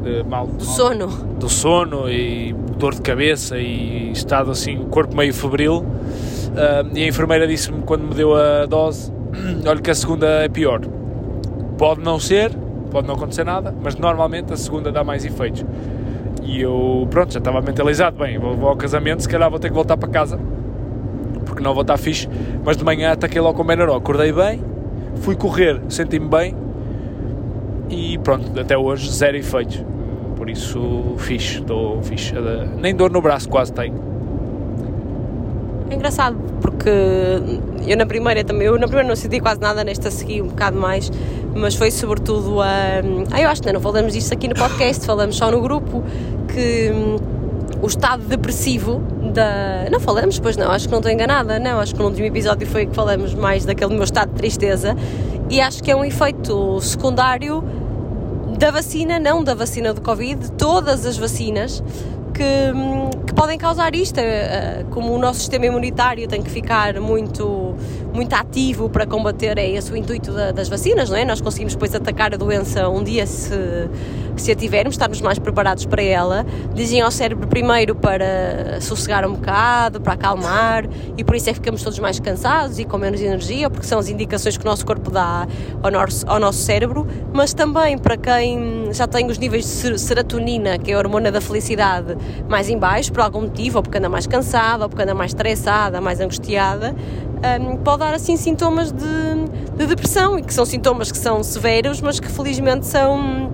De 0.01 0.23
mal, 0.27 0.47
Do 0.47 0.63
sono. 0.65 1.07
do 1.39 1.47
sono 1.47 2.09
e 2.09 2.55
dor 2.79 2.95
de 2.95 3.01
cabeça 3.01 3.59
e 3.59 4.11
estado 4.11 4.49
assim, 4.49 4.77
o 4.77 4.85
corpo 4.85 5.15
meio 5.15 5.31
febril. 5.31 5.85
Ah, 6.55 6.85
e 6.93 7.03
a 7.03 7.07
enfermeira 7.07 7.47
disse-me 7.47 7.81
quando 7.83 8.03
me 8.03 8.13
deu 8.13 8.35
a 8.35 8.65
dose: 8.65 9.11
olha 9.67 9.81
que 9.81 9.91
a 9.91 9.95
segunda 9.95 10.27
é 10.27 10.49
pior. 10.49 10.81
Pode 11.77 12.01
não 12.01 12.19
ser, 12.19 12.51
pode 12.91 13.07
não 13.07 13.15
acontecer 13.15 13.43
nada, 13.43 13.73
mas 13.81 13.95
normalmente 13.95 14.53
a 14.53 14.57
segunda 14.57 14.91
dá 14.91 15.03
mais 15.03 15.25
efeitos. 15.25 15.65
E 16.43 16.61
eu, 16.61 17.07
pronto, 17.09 17.33
já 17.33 17.39
estava 17.39 17.61
mentalizado: 17.61 18.17
bem, 18.17 18.37
vou, 18.37 18.55
vou 18.55 18.69
ao 18.69 18.75
casamento, 18.75 19.21
se 19.21 19.29
calhar 19.29 19.49
vou 19.49 19.59
ter 19.59 19.69
que 19.69 19.75
voltar 19.75 19.97
para 19.97 20.09
casa 20.09 20.39
porque 21.51 21.61
não 21.61 21.73
vou 21.73 21.81
estar 21.81 21.97
fixe. 21.97 22.29
Mas 22.63 22.77
de 22.77 22.83
manhã 22.83 23.11
ataquei 23.11 23.41
logo 23.41 23.55
com 23.55 23.63
o 23.63 23.65
Benaró, 23.65 23.95
acordei 23.95 24.31
bem, 24.31 24.61
fui 25.17 25.35
correr, 25.35 25.81
senti-me 25.89 26.27
bem 26.27 26.55
e 27.89 28.17
pronto, 28.19 28.57
até 28.57 28.77
hoje 28.77 29.11
zero 29.11 29.35
efeitos. 29.35 29.83
Por 30.35 30.49
isso, 30.49 31.15
fixe, 31.17 31.59
estou 31.59 32.01
fixe. 32.01 32.33
Nem 32.79 32.95
dor 32.95 33.11
no 33.11 33.21
braço 33.21 33.49
quase 33.49 33.73
tenho. 33.73 34.10
É 35.91 35.93
engraçado, 35.93 36.37
porque 36.61 36.89
eu 37.85 37.97
na 37.97 38.05
primeira 38.05 38.45
também, 38.45 38.65
eu 38.65 38.79
na 38.79 38.87
primeira 38.87 39.05
não 39.09 39.15
senti 39.15 39.41
quase 39.41 39.59
nada, 39.59 39.83
nesta 39.83 40.09
segui 40.09 40.41
um 40.41 40.47
bocado 40.47 40.77
mais, 40.77 41.11
mas 41.53 41.75
foi 41.75 41.91
sobretudo 41.91 42.61
a. 42.61 43.01
Ah, 43.29 43.41
eu 43.41 43.49
acho 43.49 43.61
que 43.61 43.73
não, 43.73 43.81
falamos 43.81 44.13
disso 44.13 44.33
aqui 44.33 44.47
no 44.47 44.55
podcast, 44.55 45.05
falamos 45.05 45.35
só 45.35 45.51
no 45.51 45.59
grupo, 45.59 46.01
que 46.47 46.91
hum, 46.95 47.17
o 47.81 47.87
estado 47.87 48.23
depressivo 48.23 49.03
da. 49.33 49.89
Não 49.91 49.99
falamos, 49.99 50.39
pois 50.39 50.55
não, 50.55 50.71
acho 50.71 50.85
que 50.85 50.91
não 50.93 50.99
estou 50.99 51.11
enganada, 51.11 51.59
não, 51.59 51.77
acho 51.81 51.93
que 51.93 51.99
no 51.99 52.07
último 52.07 52.25
episódio 52.25 52.65
foi 52.65 52.85
que 52.85 52.95
falamos 52.95 53.33
mais 53.33 53.65
daquele 53.65 53.93
meu 53.93 54.05
estado 54.05 54.29
de 54.29 54.35
tristeza 54.35 54.95
e 55.49 55.59
acho 55.59 55.83
que 55.83 55.91
é 55.91 55.95
um 55.95 56.05
efeito 56.05 56.79
secundário 56.79 57.61
da 58.57 58.71
vacina, 58.71 59.19
não 59.19 59.43
da 59.43 59.53
vacina 59.53 59.93
do 59.93 59.99
Covid, 59.99 60.39
de 60.39 60.51
todas 60.53 61.05
as 61.05 61.17
vacinas 61.17 61.83
que, 62.31 62.71
que 63.27 63.33
podem 63.33 63.57
causar 63.57 63.95
isto, 63.95 64.19
eh, 64.19 64.85
como 64.89 65.13
o 65.13 65.17
nosso 65.17 65.39
sistema 65.39 65.65
imunitário 65.65 66.27
tem 66.27 66.41
que 66.41 66.49
ficar 66.49 66.99
muito, 66.99 67.75
muito 68.13 68.33
ativo 68.33 68.89
para 68.89 69.05
combater, 69.05 69.57
é 69.57 69.69
esse 69.69 69.91
o 69.91 69.95
intuito 69.95 70.31
da- 70.31 70.51
das 70.51 70.67
vacinas, 70.67 71.09
não 71.09 71.17
é? 71.17 71.23
Nós 71.25 71.39
conseguimos 71.41 71.73
depois 71.73 71.93
atacar 71.95 72.33
a 72.33 72.37
doença 72.37 72.89
um 72.89 73.03
dia 73.03 73.25
se, 73.25 73.53
se 74.35 74.51
a 74.51 74.55
tivermos, 74.55 74.93
estarmos 74.95 75.21
mais 75.21 75.39
preparados 75.39 75.85
para 75.85 76.01
ela. 76.03 76.45
Dizem 76.73 77.01
ao 77.01 77.09
cérebro 77.11 77.47
primeiro 77.47 77.95
para 77.95 78.79
sossegar 78.81 79.25
um 79.25 79.33
bocado, 79.33 80.01
para 80.01 80.13
acalmar, 80.13 80.85
e 81.17 81.23
por 81.23 81.35
isso 81.35 81.49
é 81.49 81.53
que 81.53 81.59
ficamos 81.59 81.81
todos 81.83 81.99
mais 81.99 82.19
cansados 82.19 82.79
e 82.79 82.85
com 82.85 82.97
menos 82.97 83.21
energia, 83.21 83.69
porque 83.69 83.85
são 83.87 83.97
as 83.99 84.09
indicações 84.09 84.57
que 84.57 84.65
o 84.65 84.69
nosso 84.69 84.85
corpo 84.85 85.09
dá 85.09 85.47
ao 85.81 85.89
nosso, 85.91 86.25
ao 86.29 86.39
nosso 86.39 86.59
cérebro, 86.59 87.07
mas 87.31 87.53
também 87.53 87.97
para 87.97 88.17
quem 88.17 88.89
já 88.91 89.07
tem 89.07 89.27
os 89.27 89.37
níveis 89.37 89.63
de 89.63 89.69
ser- 89.69 89.99
serotonina, 89.99 90.77
que 90.77 90.91
é 90.91 90.95
a 90.95 90.97
hormona 90.97 91.31
da 91.31 91.39
felicidade, 91.39 92.17
mais 92.49 92.69
em 92.69 92.77
baixo, 92.77 93.11
por 93.13 93.21
algum 93.21 93.41
motivo, 93.41 93.77
ou 93.77 93.83
porque 93.83 93.97
anda 93.97 94.09
mais 94.09 94.27
cansada, 94.27 94.83
ou 94.83 94.89
porque 94.89 95.03
anda 95.03 95.13
mais 95.13 95.31
estressada, 95.31 96.01
mais 96.01 96.19
angustiada, 96.19 96.93
hum, 97.59 97.77
pode 97.77 97.99
dar 97.99 98.13
assim 98.13 98.37
sintomas 98.37 98.91
de, 98.91 99.05
de 99.77 99.87
depressão, 99.87 100.37
e 100.37 100.43
que 100.43 100.53
são 100.53 100.65
sintomas 100.65 101.11
que 101.11 101.17
são 101.17 101.43
severos, 101.43 102.01
mas 102.01 102.19
que 102.19 102.27
felizmente 102.27 102.85
são 102.85 103.51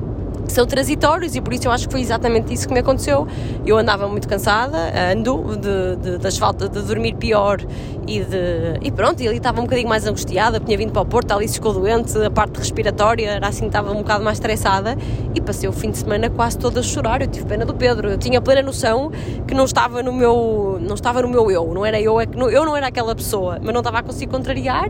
são 0.53 0.65
transitórios 0.65 1.35
e 1.35 1.41
por 1.41 1.53
isso 1.53 1.67
eu 1.67 1.71
acho 1.71 1.87
que 1.87 1.91
foi 1.91 2.01
exatamente 2.01 2.53
isso 2.53 2.67
que 2.67 2.73
me 2.73 2.79
aconteceu. 2.79 3.27
Eu 3.65 3.77
andava 3.77 4.07
muito 4.07 4.27
cansada, 4.27 4.77
ando 5.11 5.57
de, 5.57 5.95
de, 5.97 6.17
das 6.17 6.37
faltas 6.37 6.69
de 6.69 6.81
dormir 6.81 7.15
pior 7.15 7.59
e 8.07 8.21
de. 8.21 8.79
E 8.81 8.91
pronto, 8.91 9.21
e 9.21 9.27
ali 9.27 9.37
estava 9.37 9.59
um 9.59 9.63
bocadinho 9.63 9.89
mais 9.89 10.05
angustiada, 10.07 10.59
tinha 10.59 10.77
vindo 10.77 10.91
para 10.91 11.01
o 11.01 11.05
Porto, 11.05 11.31
ali 11.31 11.47
ficou 11.47 11.73
doente, 11.73 12.17
a 12.17 12.29
parte 12.29 12.57
respiratória 12.57 13.29
era 13.29 13.47
assim, 13.47 13.67
estava 13.67 13.91
um 13.91 13.97
bocado 13.97 14.23
mais 14.23 14.37
estressada 14.37 14.97
e 15.35 15.41
passei 15.41 15.67
o 15.67 15.73
fim 15.73 15.91
de 15.91 15.97
semana 15.97 16.29
quase 16.29 16.57
toda 16.57 16.79
a 16.79 16.83
chorar. 16.83 17.21
Eu 17.21 17.27
tive 17.27 17.45
pena 17.45 17.65
do 17.65 17.73
Pedro, 17.73 18.09
eu 18.09 18.17
tinha 18.17 18.41
plena 18.41 18.61
noção 18.61 19.11
que 19.47 19.53
não 19.53 19.65
estava 19.65 20.01
no 20.01 20.13
meu, 20.13 20.79
não 20.81 20.95
estava 20.95 21.21
no 21.21 21.27
meu 21.27 21.51
eu, 21.51 21.73
não 21.73 21.85
era 21.85 21.99
eu, 21.99 22.19
é 22.19 22.27
eu 22.51 22.65
não 22.65 22.75
era 22.75 22.87
aquela 22.87 23.15
pessoa, 23.15 23.59
mas 23.61 23.73
não 23.73 23.81
estava 23.81 23.99
a 23.99 24.03
conseguir 24.03 24.27
contrariar 24.27 24.89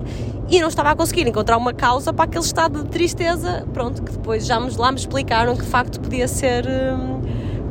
e 0.49 0.62
não 0.62 0.70
estava 0.70 0.91
a 0.91 0.95
conseguir 0.95 1.28
encontrar 1.28 1.58
uma 1.58 1.74
causa 1.74 2.14
para 2.14 2.26
aquele 2.26 2.43
estado 2.43 2.84
de 2.84 2.89
tristeza, 2.89 3.66
pronto, 3.74 4.01
que 4.01 4.12
depois 4.12 4.45
já 4.45 4.60
me, 4.60 4.74
lá 4.76 4.91
me 4.91 4.97
explicaram 4.97 5.47
que 5.56 5.64
de 5.64 5.70
facto 5.70 6.00
podia 6.00 6.28
ser, 6.28 6.66
hum, 6.68 7.22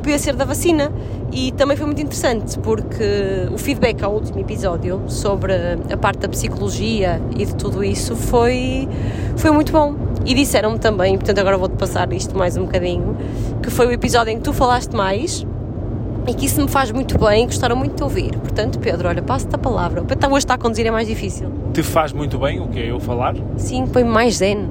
podia 0.01 0.17
ser 0.17 0.35
da 0.35 0.45
vacina. 0.45 0.91
E 1.31 1.51
também 1.51 1.75
foi 1.75 1.85
muito 1.85 2.01
interessante 2.01 2.57
porque 2.59 3.03
o 3.51 3.57
feedback 3.57 4.01
ao 4.01 4.13
último 4.13 4.39
episódio 4.39 5.03
sobre 5.07 5.53
a 5.91 5.97
parte 5.97 6.19
da 6.19 6.29
psicologia 6.29 7.21
e 7.37 7.45
de 7.45 7.53
tudo 7.55 7.83
isso 7.83 8.15
foi, 8.15 8.87
foi 9.35 9.51
muito 9.51 9.71
bom. 9.71 9.95
E 10.25 10.33
disseram-me 10.33 10.79
também, 10.79 11.17
portanto 11.17 11.39
agora 11.39 11.57
vou-te 11.57 11.75
passar 11.75 12.11
isto 12.13 12.37
mais 12.37 12.55
um 12.57 12.65
bocadinho, 12.65 13.15
que 13.61 13.69
foi 13.69 13.87
o 13.87 13.91
episódio 13.91 14.31
em 14.31 14.37
que 14.37 14.43
tu 14.43 14.53
falaste 14.53 14.93
mais 14.95 15.45
e 16.27 16.33
que 16.33 16.45
isso 16.45 16.61
me 16.61 16.67
faz 16.67 16.91
muito 16.91 17.17
bem, 17.17 17.45
gostaram 17.45 17.75
muito 17.75 17.95
de 17.95 18.03
ouvir. 18.03 18.31
Portanto, 18.37 18.79
Pedro, 18.79 19.07
olha, 19.07 19.21
passo-te 19.21 19.55
a 19.55 19.57
palavra. 19.57 20.01
O 20.01 20.05
Pedro 20.05 20.29
hoje 20.29 20.39
está 20.39 20.55
a 20.55 20.57
conduzir, 20.57 20.85
é 20.85 20.91
mais 20.91 21.07
difícil. 21.07 21.49
Te 21.73 21.81
faz 21.81 22.11
muito 22.11 22.37
bem 22.37 22.59
o 22.59 22.67
que 22.67 22.79
é 22.79 22.91
eu 22.91 22.99
falar? 22.99 23.35
Sim, 23.55 23.87
põe 23.87 24.03
mais 24.03 24.35
zen. 24.35 24.67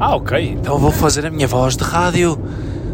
Ah, 0.00 0.16
ok. 0.16 0.56
Então 0.58 0.78
vou 0.78 0.90
fazer 0.90 1.26
a 1.26 1.30
minha 1.30 1.46
voz 1.46 1.76
de 1.76 1.84
rádio. 1.84 2.38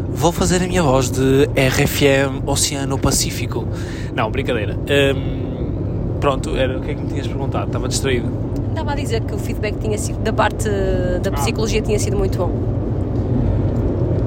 Vou 0.09 0.31
fazer 0.33 0.61
a 0.61 0.67
minha 0.67 0.83
voz 0.83 1.09
de 1.09 1.45
RFM 1.55 2.43
Oceano 2.45 2.97
Pacífico. 2.99 3.65
Não, 4.13 4.29
brincadeira. 4.29 4.75
Hum, 4.75 6.17
pronto, 6.19 6.55
era, 6.57 6.77
o 6.77 6.81
que 6.81 6.91
é 6.91 6.95
que 6.95 7.01
me 7.01 7.07
tinhas 7.07 7.27
perguntado? 7.27 7.67
Estava 7.67 7.87
distraído. 7.87 8.27
Estava 8.69 8.91
a 8.91 8.95
dizer 8.95 9.21
que 9.21 9.33
o 9.33 9.37
feedback 9.37 9.77
tinha 9.79 9.97
sido, 9.97 10.19
da 10.19 10.33
parte 10.33 10.67
da 11.23 11.31
psicologia 11.31 11.81
tinha 11.81 11.97
sido 11.97 12.17
muito 12.17 12.37
bom. 12.37 12.51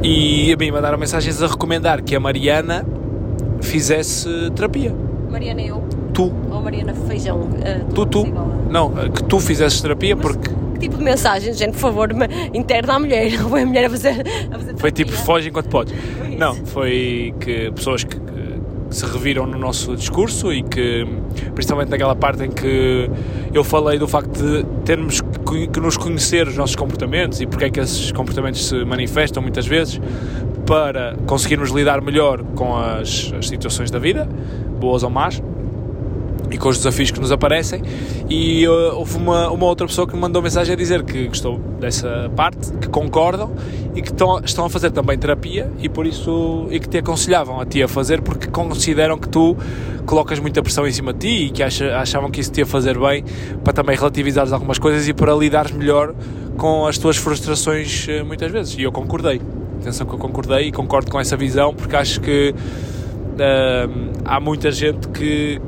E 0.02 0.50
a 0.52 0.56
mim 0.56 0.70
mandaram 0.70 0.96
mensagens 0.96 1.42
a 1.42 1.46
recomendar 1.46 2.02
que 2.02 2.16
a 2.16 2.20
Mariana 2.20 2.84
fizesse 3.60 4.28
terapia. 4.56 4.94
Mariana 5.30 5.60
eu, 5.60 5.82
Tu, 6.14 6.32
ou 6.50 6.60
Mariana 6.62 6.94
Feijão, 6.94 7.48
eh, 7.62 7.80
tu, 7.94 8.06
tu. 8.06 8.22
psicóloga. 8.22 8.54
Não, 8.70 8.90
que 9.10 9.22
tu 9.24 9.38
fizesses 9.38 9.80
terapia 9.80 10.16
porque 10.16 10.48
Que 10.48 10.54
tipo 10.80 10.96
de 10.96 11.04
mensagem, 11.04 11.52
gente, 11.52 11.72
por 11.72 11.80
favor, 11.80 12.08
interna 12.52 12.94
a 12.94 12.98
mulher, 12.98 13.30
não 13.38 13.48
foi 13.48 13.62
a 13.62 13.66
mulher 13.66 13.84
a 13.84 13.90
fazer, 13.90 14.24
a 14.50 14.58
fazer 14.58 14.76
foi 14.76 14.90
tipo 14.90 15.12
foge 15.12 15.48
enquanto 15.50 15.68
podes. 15.68 15.94
Foi. 15.94 16.36
Não, 16.36 16.54
foi 16.66 17.34
que 17.38 17.70
pessoas 17.70 18.02
que, 18.02 18.16
que 18.16 18.50
se 18.90 19.04
reviram 19.06 19.46
no 19.46 19.58
nosso 19.58 19.94
discurso 19.94 20.52
e 20.52 20.62
que, 20.62 21.06
principalmente 21.54 21.90
naquela 21.90 22.16
parte 22.16 22.42
em 22.44 22.50
que 22.50 23.08
eu 23.52 23.62
falei 23.62 23.98
do 23.98 24.08
facto 24.08 24.32
de 24.32 24.64
termos 24.84 25.20
que, 25.20 25.68
que 25.68 25.80
nos 25.80 25.96
conhecer 25.96 26.48
os 26.48 26.56
nossos 26.56 26.76
comportamentos 26.76 27.40
e 27.40 27.46
porque 27.46 27.66
é 27.66 27.70
que 27.70 27.80
esses 27.80 28.10
comportamentos 28.10 28.66
se 28.66 28.84
manifestam 28.84 29.42
muitas 29.42 29.66
vezes 29.66 30.00
para 30.66 31.16
conseguirmos 31.26 31.70
lidar 31.70 32.00
melhor 32.00 32.42
com 32.54 32.76
as, 32.76 33.32
as 33.38 33.48
situações 33.48 33.90
da 33.90 33.98
vida, 33.98 34.28
boas 34.78 35.02
ou 35.02 35.10
más, 35.10 35.42
e 36.50 36.58
com 36.58 36.68
os 36.68 36.78
desafios 36.78 37.10
que 37.10 37.20
nos 37.20 37.32
aparecem. 37.32 37.82
E 38.28 38.66
uh, 38.66 38.96
houve 38.96 39.16
uma, 39.16 39.50
uma 39.50 39.66
outra 39.66 39.86
pessoa 39.86 40.06
que 40.06 40.14
me 40.14 40.20
mandou 40.20 40.42
mensagem 40.42 40.72
a 40.72 40.76
dizer 40.76 41.02
que 41.04 41.28
gostou 41.28 41.58
dessa 41.78 42.30
parte, 42.34 42.72
que 42.78 42.88
concordam 42.88 43.52
e 43.94 44.02
que 44.02 44.10
estão, 44.10 44.40
estão 44.40 44.64
a 44.64 44.70
fazer 44.70 44.90
também 44.90 45.18
terapia 45.18 45.70
e 45.80 45.88
por 45.88 46.06
isso 46.06 46.66
e 46.70 46.78
que 46.78 46.88
te 46.88 46.98
aconselhavam 46.98 47.60
a 47.60 47.66
ti 47.66 47.82
a 47.82 47.88
fazer 47.88 48.20
porque 48.20 48.48
consideram 48.48 49.18
que 49.18 49.28
tu 49.28 49.56
colocas 50.06 50.38
muita 50.38 50.62
pressão 50.62 50.86
em 50.86 50.92
cima 50.92 51.12
de 51.12 51.18
ti 51.20 51.46
e 51.46 51.50
que 51.50 51.62
acha, 51.62 51.96
achavam 51.96 52.30
que 52.30 52.40
isso 52.40 52.52
te 52.52 52.58
ia 52.58 52.66
fazer 52.66 52.98
bem 52.98 53.24
para 53.64 53.72
também 53.72 53.96
relativizares 53.96 54.52
algumas 54.52 54.78
coisas 54.78 55.08
e 55.08 55.12
para 55.12 55.34
lidares 55.34 55.72
melhor 55.72 56.14
com 56.56 56.86
as 56.86 56.98
tuas 56.98 57.16
frustrações 57.16 58.06
eh, 58.08 58.22
muitas 58.22 58.50
vezes. 58.50 58.76
E 58.76 58.82
eu 58.82 58.92
concordei. 58.92 59.40
Atenção 59.80 60.06
que 60.06 60.12
eu 60.12 60.18
concordei 60.18 60.68
e 60.68 60.72
concordo 60.72 61.10
com 61.10 61.18
essa 61.18 61.36
visão 61.36 61.74
porque 61.74 61.96
acho 61.96 62.20
que 62.20 62.54
hum, 62.54 64.12
há 64.24 64.38
muita 64.38 64.70
gente 64.70 65.08
que 65.08 65.60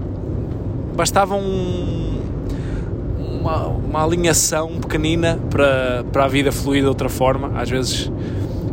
bastava 0.94 1.34
um, 1.34 2.20
uma, 3.40 3.66
uma 3.66 4.04
alinhação 4.04 4.78
pequenina 4.80 5.38
para, 5.50 6.04
para 6.12 6.24
a 6.24 6.28
vida 6.28 6.52
fluir 6.52 6.82
de 6.82 6.88
outra 6.88 7.08
forma. 7.08 7.52
Às 7.54 7.70
vezes 7.70 8.10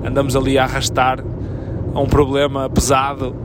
andamos 0.06 0.36
ali 0.36 0.58
a 0.58 0.64
arrastar 0.64 1.24
a 1.94 2.00
um 2.00 2.08
problema 2.08 2.70
pesado 2.70 3.36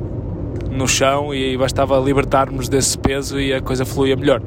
no 0.71 0.87
chão 0.89 1.33
e 1.35 1.57
bastava 1.57 1.99
libertarmos 1.99 2.69
desse 2.69 2.99
peso 2.99 3.41
e 3.41 3.53
a 3.53 3.61
coisa 3.61 3.85
fluía 3.85 4.17
melhor. 4.17 4.43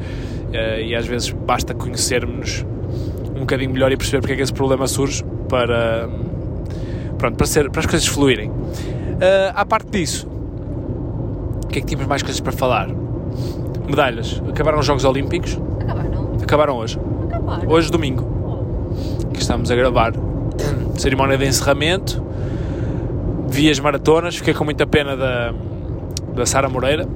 Eh, 0.54 0.88
E 0.88 0.96
às 0.96 1.06
vezes 1.06 1.30
basta 1.32 1.74
conhecermos 1.74 2.66
um 3.36 3.42
bocadinho 3.42 3.72
melhor 3.72 3.92
e 3.92 3.98
perceber 3.98 4.20
porque 4.22 4.34
é 4.34 4.36
que 4.36 4.42
esse 4.42 4.54
problema 4.54 4.88
surge 4.88 5.24
para, 5.48 6.10
pronto, 7.18 7.38
para, 7.38 7.48
ser, 7.48 7.70
para 7.70 7.80
as 7.80 7.86
coisas 7.86 8.08
fluírem. 8.08 8.52
Eh, 9.20 9.52
à 9.56 9.66
parte 9.66 9.90
disso, 9.90 10.28
o 11.64 11.68
que 11.68 11.80
é 11.80 11.82
que 11.82 11.88
tínhamos 11.88 12.08
mais 12.08 12.22
coisas 12.22 12.40
para 12.40 12.52
falar? 12.52 12.90
Medalhas. 13.88 14.42
Acabaram 14.50 14.80
os 14.80 14.86
Jogos 14.86 15.06
Olímpicos. 15.06 15.58
Acabaram. 15.80 16.30
Acabaram 16.42 16.78
hoje. 16.78 17.00
Acabaram. 17.28 17.70
Hoje, 17.72 17.92
domingo, 17.92 18.24
que 19.34 19.40
estamos 19.42 19.72
a 19.72 19.76
gravar. 19.76 20.14
Cerimónia 20.98 21.38
de 21.38 21.46
encerramento. 21.46 22.22
Vi 23.48 23.70
as 23.70 23.80
maratonas. 23.80 24.36
Fiquei 24.38 24.54
com 24.54 24.64
muita 24.64 24.86
pena 24.86 25.16
da, 25.16 25.54
da 26.36 26.46
Sara 26.46 26.68
Moreira. 26.70 27.08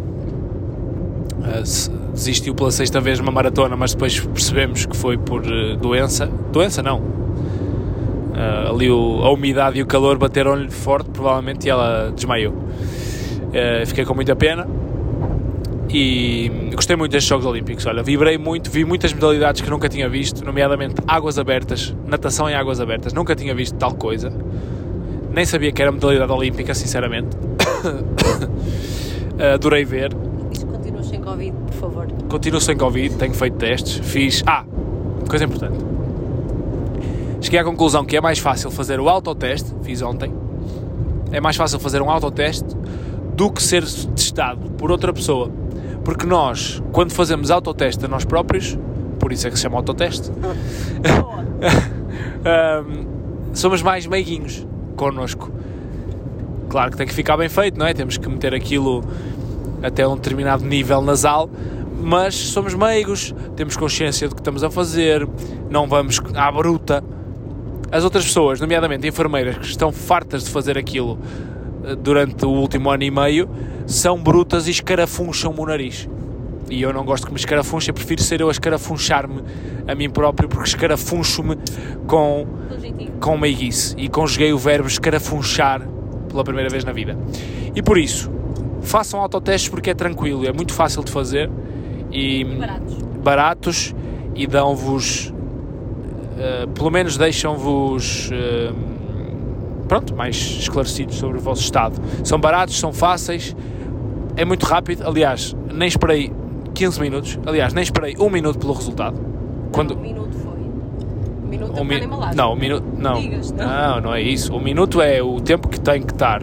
Se- 1.65 1.89
desistiu 2.13 2.53
pela 2.53 2.71
sexta 2.71 2.99
vez 3.01 3.19
numa 3.19 3.31
maratona, 3.31 3.75
mas 3.75 3.93
depois 3.93 4.19
percebemos 4.19 4.85
que 4.85 4.95
foi 4.95 5.17
por 5.17 5.41
uh, 5.41 5.75
doença. 5.77 6.27
Doença 6.51 6.83
não. 6.83 6.99
Uh, 6.99 8.69
ali 8.69 8.89
o- 8.91 9.21
a 9.23 9.31
umidade 9.31 9.79
e 9.79 9.81
o 9.81 9.85
calor 9.85 10.17
bateram-lhe 10.17 10.69
forte, 10.69 11.09
provavelmente, 11.09 11.65
e 11.67 11.69
ela 11.69 12.11
desmaiou. 12.15 12.53
Uh, 12.53 13.85
fiquei 13.85 14.05
com 14.05 14.13
muita 14.13 14.35
pena 14.35 14.67
e 15.93 16.49
gostei 16.73 16.95
muito 16.95 17.11
destes 17.11 17.29
Jogos 17.29 17.45
Olímpicos. 17.45 17.85
Olha, 17.85 18.01
vibrei 18.01 18.37
muito, 18.37 18.71
vi 18.71 18.85
muitas 18.85 19.13
modalidades 19.13 19.61
que 19.61 19.69
nunca 19.69 19.89
tinha 19.89 20.07
visto, 20.07 20.43
nomeadamente 20.45 20.95
águas 21.07 21.37
abertas, 21.37 21.95
natação 22.07 22.49
em 22.49 22.55
águas 22.55 22.79
abertas. 22.79 23.13
Nunca 23.13 23.35
tinha 23.35 23.53
visto 23.53 23.75
tal 23.75 23.93
coisa. 23.93 24.31
Nem 25.33 25.45
sabia 25.45 25.71
que 25.71 25.81
era 25.81 25.91
modalidade 25.91 26.31
olímpica, 26.31 26.73
sinceramente. 26.73 27.35
Adorei 29.53 29.83
ver. 29.83 30.13
Diz 30.49 30.63
que 30.63 30.69
continuas 30.69 31.07
sem 31.07 31.19
Covid, 31.19 31.55
por 31.67 31.73
favor. 31.73 32.07
Continuo 32.29 32.61
sem 32.61 32.77
Covid, 32.77 33.15
tenho 33.15 33.33
feito 33.33 33.57
testes, 33.57 33.99
fiz. 34.07 34.43
Ah, 34.45 34.63
coisa 35.27 35.45
importante. 35.45 35.77
Cheguei 37.41 37.59
à 37.59 37.63
conclusão 37.63 38.05
que 38.05 38.15
é 38.15 38.21
mais 38.21 38.39
fácil 38.39 38.71
fazer 38.71 38.99
o 38.99 39.09
autoteste, 39.09 39.73
fiz 39.83 40.01
ontem. 40.01 40.31
É 41.31 41.41
mais 41.41 41.55
fácil 41.55 41.79
fazer 41.79 42.01
um 42.01 42.09
autoteste 42.09 42.75
do 43.35 43.51
que 43.51 43.61
ser 43.63 43.83
testado 43.83 44.69
por 44.71 44.91
outra 44.91 45.11
pessoa. 45.11 45.60
Porque 46.03 46.25
nós, 46.25 46.81
quando 46.91 47.11
fazemos 47.11 47.51
autoteste 47.51 48.03
a 48.05 48.07
nós 48.07 48.25
próprios, 48.25 48.77
por 49.19 49.31
isso 49.31 49.47
é 49.47 49.51
que 49.51 49.55
se 49.55 49.63
chama 49.63 49.77
autoteste, 49.77 50.31
Ahm, 52.43 53.05
somos 53.53 53.81
mais 53.81 54.07
meiguinhos 54.07 54.65
connosco. 54.95 55.51
Claro 56.69 56.91
que 56.91 56.97
tem 56.97 57.05
que 57.05 57.13
ficar 57.13 57.37
bem 57.37 57.49
feito, 57.49 57.77
não 57.77 57.85
é? 57.85 57.93
Temos 57.93 58.17
que 58.17 58.27
meter 58.27 58.53
aquilo 58.53 59.03
até 59.83 60.07
um 60.07 60.15
determinado 60.15 60.65
nível 60.65 61.01
nasal, 61.01 61.49
mas 62.01 62.33
somos 62.35 62.73
meigos, 62.73 63.33
temos 63.55 63.77
consciência 63.77 64.27
do 64.27 64.35
que 64.35 64.41
estamos 64.41 64.63
a 64.63 64.71
fazer, 64.71 65.27
não 65.69 65.87
vamos 65.87 66.19
à 66.33 66.51
bruta. 66.51 67.03
As 67.91 68.03
outras 68.03 68.25
pessoas, 68.25 68.59
nomeadamente 68.59 69.07
enfermeiras, 69.07 69.57
que 69.57 69.65
estão 69.65 69.91
fartas 69.91 70.45
de 70.45 70.49
fazer 70.49 70.77
aquilo 70.77 71.19
durante 72.01 72.45
o 72.45 72.49
último 72.49 72.89
ano 72.89 73.03
e 73.03 73.11
meio, 73.11 73.49
são 73.85 74.17
brutas 74.21 74.67
e 74.67 74.71
escarafuncham-me 74.71 75.59
o 75.59 75.65
nariz. 75.65 76.07
E 76.69 76.81
eu 76.81 76.93
não 76.93 77.03
gosto 77.03 77.25
que 77.27 77.33
me 77.33 77.39
escarafunche, 77.39 77.89
eu 77.89 77.93
prefiro 77.93 78.21
ser 78.21 78.39
eu 78.39 78.47
a 78.47 78.51
escarafunchar-me 78.51 79.41
a 79.87 79.93
mim 79.93 80.09
próprio, 80.09 80.47
porque 80.47 80.69
escarafuncho-me 80.69 81.57
com 82.07 82.47
com 83.19 83.37
meiguice 83.37 83.93
e 83.97 84.07
conjuguei 84.07 84.51
o 84.53 84.57
verbo 84.57 84.87
escarafunchar 84.87 85.87
pela 86.29 86.43
primeira 86.43 86.69
vez 86.69 86.83
na 86.83 86.91
vida. 86.91 87.17
E 87.75 87.81
por 87.81 87.97
isso, 87.97 88.31
façam 88.81 89.19
autotestes 89.19 89.69
porque 89.69 89.89
é 89.89 89.93
tranquilo, 89.93 90.45
é 90.47 90.53
muito 90.53 90.73
fácil 90.73 91.03
de 91.03 91.11
fazer 91.11 91.49
e 92.11 92.43
Baratos. 92.45 92.97
baratos 93.23 93.95
e 94.35 94.47
dão-vos, 94.47 95.33
eh, 96.39 96.67
pelo 96.73 96.89
menos 96.89 97.17
deixam-vos, 97.17 98.29
eh, 98.31 98.71
pronto, 99.91 100.15
mais 100.15 100.37
esclarecidos 100.37 101.17
sobre 101.17 101.37
o 101.37 101.41
vosso 101.41 101.63
estado. 101.63 102.01
São 102.23 102.39
baratos, 102.39 102.79
são 102.79 102.93
fáceis, 102.93 103.53
é 104.37 104.45
muito 104.45 104.65
rápido. 104.65 105.05
Aliás, 105.05 105.53
nem 105.69 105.85
esperei 105.85 106.31
15 106.73 107.01
minutos, 107.01 107.37
aliás, 107.45 107.73
nem 107.73 107.83
esperei 107.83 108.15
um 108.17 108.29
minuto 108.29 108.57
pelo 108.57 108.71
resultado. 108.71 109.19
Quando, 109.73 109.93
Um 109.97 109.99
minuto 109.99 110.33
foi. 110.37 110.53
Um 111.43 111.47
minuto 111.49 111.73
um 111.77 111.81
um 111.81 111.83
mi- 111.83 111.99
mi... 111.99 112.35
não, 112.37 112.53
um 112.53 112.55
minuto, 112.55 112.85
não. 112.97 113.19
Digas, 113.19 113.51
não? 113.51 113.67
não, 113.67 114.01
não 114.01 114.13
é 114.15 114.21
isso. 114.21 114.55
Um 114.55 114.61
minuto 114.61 115.01
é 115.01 115.21
o 115.21 115.41
tempo 115.41 115.67
que 115.67 115.77
tem 115.77 116.01
que 116.01 116.13
estar 116.13 116.41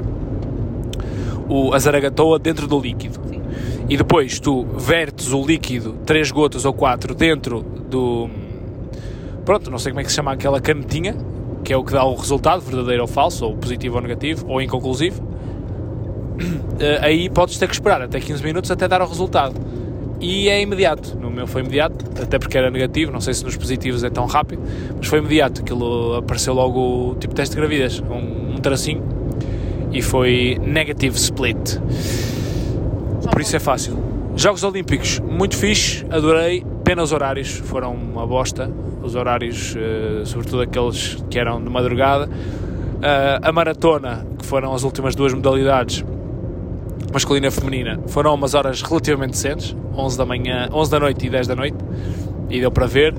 o, 1.48 1.72
a 1.72 1.78
zaragatoa 1.78 2.38
dentro 2.38 2.66
do 2.66 2.78
líquido. 2.78 3.18
Sim. 3.30 3.40
E 3.88 3.96
depois 3.96 4.38
tu 4.38 4.66
vertes 4.76 5.32
o 5.32 5.42
líquido, 5.42 5.94
três 6.04 6.30
gotas 6.30 6.66
ou 6.66 6.74
quatro, 6.74 7.14
dentro 7.14 7.62
do. 7.88 8.28
Pronto, 9.46 9.70
não 9.70 9.78
sei 9.78 9.92
como 9.92 10.00
é 10.00 10.04
que 10.04 10.10
se 10.10 10.16
chama 10.16 10.32
aquela 10.32 10.60
canetinha, 10.60 11.16
que 11.64 11.72
é 11.72 11.76
o 11.76 11.84
que 11.84 11.92
dá 11.92 12.04
o 12.04 12.14
resultado, 12.14 12.60
verdadeiro 12.60 13.02
ou 13.02 13.08
falso, 13.08 13.46
ou 13.46 13.56
positivo 13.56 13.96
ou 13.96 14.02
negativo, 14.02 14.46
ou 14.48 14.60
inconclusivo. 14.60 15.22
Eh, 16.80 16.98
Aí 17.02 17.28
podes 17.28 17.58
ter 17.58 17.66
que 17.66 17.74
esperar 17.74 18.00
até 18.00 18.20
15 18.20 18.40
minutos 18.44 18.70
até 18.70 18.86
dar 18.86 19.02
o 19.02 19.06
resultado. 19.08 19.56
E 20.20 20.48
é 20.48 20.60
imediato. 20.62 21.16
No 21.18 21.28
meu 21.28 21.44
foi 21.44 21.62
imediato, 21.62 22.04
até 22.22 22.38
porque 22.38 22.56
era 22.56 22.70
negativo. 22.70 23.10
Não 23.10 23.20
sei 23.20 23.34
se 23.34 23.44
nos 23.44 23.56
positivos 23.56 24.04
é 24.04 24.10
tão 24.10 24.26
rápido, 24.26 24.62
mas 24.96 25.08
foi 25.08 25.18
imediato. 25.18 25.60
Aquilo 25.60 26.14
apareceu 26.14 26.54
logo 26.54 27.16
tipo 27.18 27.34
teste 27.34 27.56
de 27.56 27.60
gravidez, 27.60 28.00
um, 28.00 28.54
um 28.54 28.56
tracinho, 28.58 29.02
e 29.92 30.00
foi 30.00 30.56
negative 30.62 31.16
split. 31.16 31.78
Por 33.30 33.40
isso 33.40 33.56
é 33.56 33.58
fácil. 33.58 33.98
Jogos 34.36 34.62
Olímpicos, 34.62 35.18
muito 35.18 35.56
fixe, 35.56 36.06
adorei. 36.10 36.64
Pena 36.88 37.02
os 37.02 37.12
horários, 37.12 37.50
foram 37.50 37.92
uma 37.92 38.26
bosta. 38.26 38.72
Os 39.02 39.14
horários, 39.14 39.76
eh, 39.76 40.22
sobretudo 40.24 40.62
aqueles 40.62 41.22
que 41.28 41.38
eram 41.38 41.62
de 41.62 41.68
madrugada. 41.68 42.30
Ah, 43.02 43.40
a 43.42 43.52
maratona, 43.52 44.26
que 44.38 44.46
foram 44.46 44.72
as 44.72 44.84
últimas 44.84 45.14
duas 45.14 45.34
modalidades, 45.34 46.02
masculina 47.12 47.48
e 47.48 47.50
feminina, 47.50 48.00
foram 48.06 48.32
umas 48.32 48.54
horas 48.54 48.80
relativamente 48.80 49.32
decentes, 49.32 49.76
11 49.94 50.16
da 50.16 50.24
manhã, 50.24 50.70
11 50.72 50.90
da 50.90 50.98
noite 50.98 51.26
e 51.26 51.28
10 51.28 51.46
da 51.46 51.54
noite, 51.54 51.76
e 52.48 52.58
deu 52.58 52.70
para 52.70 52.86
ver. 52.86 53.14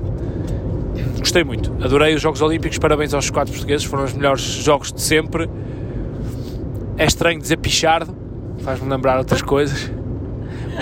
Gostei 1.20 1.44
muito, 1.44 1.72
adorei 1.80 2.12
os 2.12 2.20
Jogos 2.20 2.42
Olímpicos, 2.42 2.76
parabéns 2.76 3.14
aos 3.14 3.30
quatro 3.30 3.52
portugueses, 3.52 3.86
foram 3.86 4.02
os 4.02 4.12
melhores 4.12 4.42
jogos 4.42 4.92
de 4.92 5.00
sempre. 5.00 5.48
É 6.98 7.04
estranho 7.04 7.38
dizer 7.38 7.58
Pichardo, 7.58 8.12
faz-me 8.64 8.90
lembrar 8.90 9.16
outras 9.16 9.42
coisas, 9.42 9.92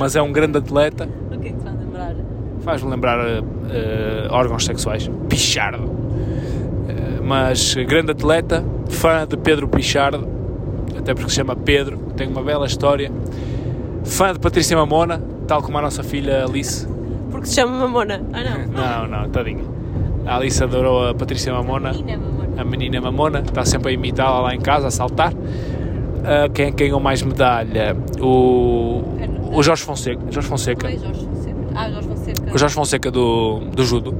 mas 0.00 0.16
é 0.16 0.22
um 0.22 0.32
grande 0.32 0.56
atleta, 0.56 1.06
O 1.30 1.38
que 1.38 1.48
é 1.48 1.50
que 1.50 1.58
te 1.58 1.62
faz 1.62 1.78
lembrar? 1.78 2.14
Faz-me 2.68 2.90
lembrar 2.90 3.18
eh, 3.18 4.28
órgãos 4.30 4.66
sexuais. 4.66 5.10
Pichardo. 5.26 5.90
Eh, 6.86 7.20
mas 7.24 7.74
grande 7.74 8.12
atleta, 8.12 8.62
fã 8.90 9.26
de 9.26 9.38
Pedro 9.38 9.66
Pichardo, 9.66 10.28
até 10.98 11.14
porque 11.14 11.30
se 11.30 11.36
chama 11.36 11.56
Pedro, 11.56 11.96
tem 12.14 12.28
uma 12.28 12.42
bela 12.42 12.66
história. 12.66 13.10
Fã 14.04 14.34
de 14.34 14.38
Patrícia 14.38 14.76
Mamona, 14.76 15.22
tal 15.46 15.62
como 15.62 15.78
a 15.78 15.80
nossa 15.82 16.02
filha 16.02 16.44
Alice. 16.44 16.86
Porque 17.30 17.46
se 17.46 17.54
chama 17.54 17.72
Mamona. 17.78 18.20
Ah, 18.34 18.42
não. 18.44 19.08
Não, 19.08 19.22
não, 19.22 19.30
tadinha. 19.30 19.64
A 20.26 20.36
Alice 20.36 20.62
adorou 20.62 21.08
a 21.08 21.14
Patrícia 21.14 21.50
Mamona. 21.50 21.92
Menina, 21.92 22.18
Mamona. 22.18 22.60
A 22.60 22.64
menina 22.64 23.00
Mamona, 23.00 23.38
está 23.40 23.64
sempre 23.64 23.92
a 23.92 23.94
imitá-la 23.94 24.40
lá 24.40 24.54
em 24.54 24.60
casa, 24.60 24.88
a 24.88 24.90
saltar. 24.90 25.32
Ah, 26.22 26.50
quem 26.52 26.70
ganhou 26.74 27.00
mais 27.00 27.22
medalha? 27.22 27.96
O, 28.20 29.02
o 29.54 29.62
Jorge 29.62 29.84
Fonseca. 29.84 30.20
Jorge 30.30 30.48
Fonseca. 30.48 30.90
Jorge 30.90 31.24
Fonseca. 31.24 31.56
Ah, 31.74 31.90
Jorge 31.90 32.08
Fonseca. 32.08 32.17
O 32.52 32.58
Jorge 32.58 32.74
Fonseca 32.74 33.10
do, 33.10 33.60
do 33.60 33.84
Judo, 33.84 34.14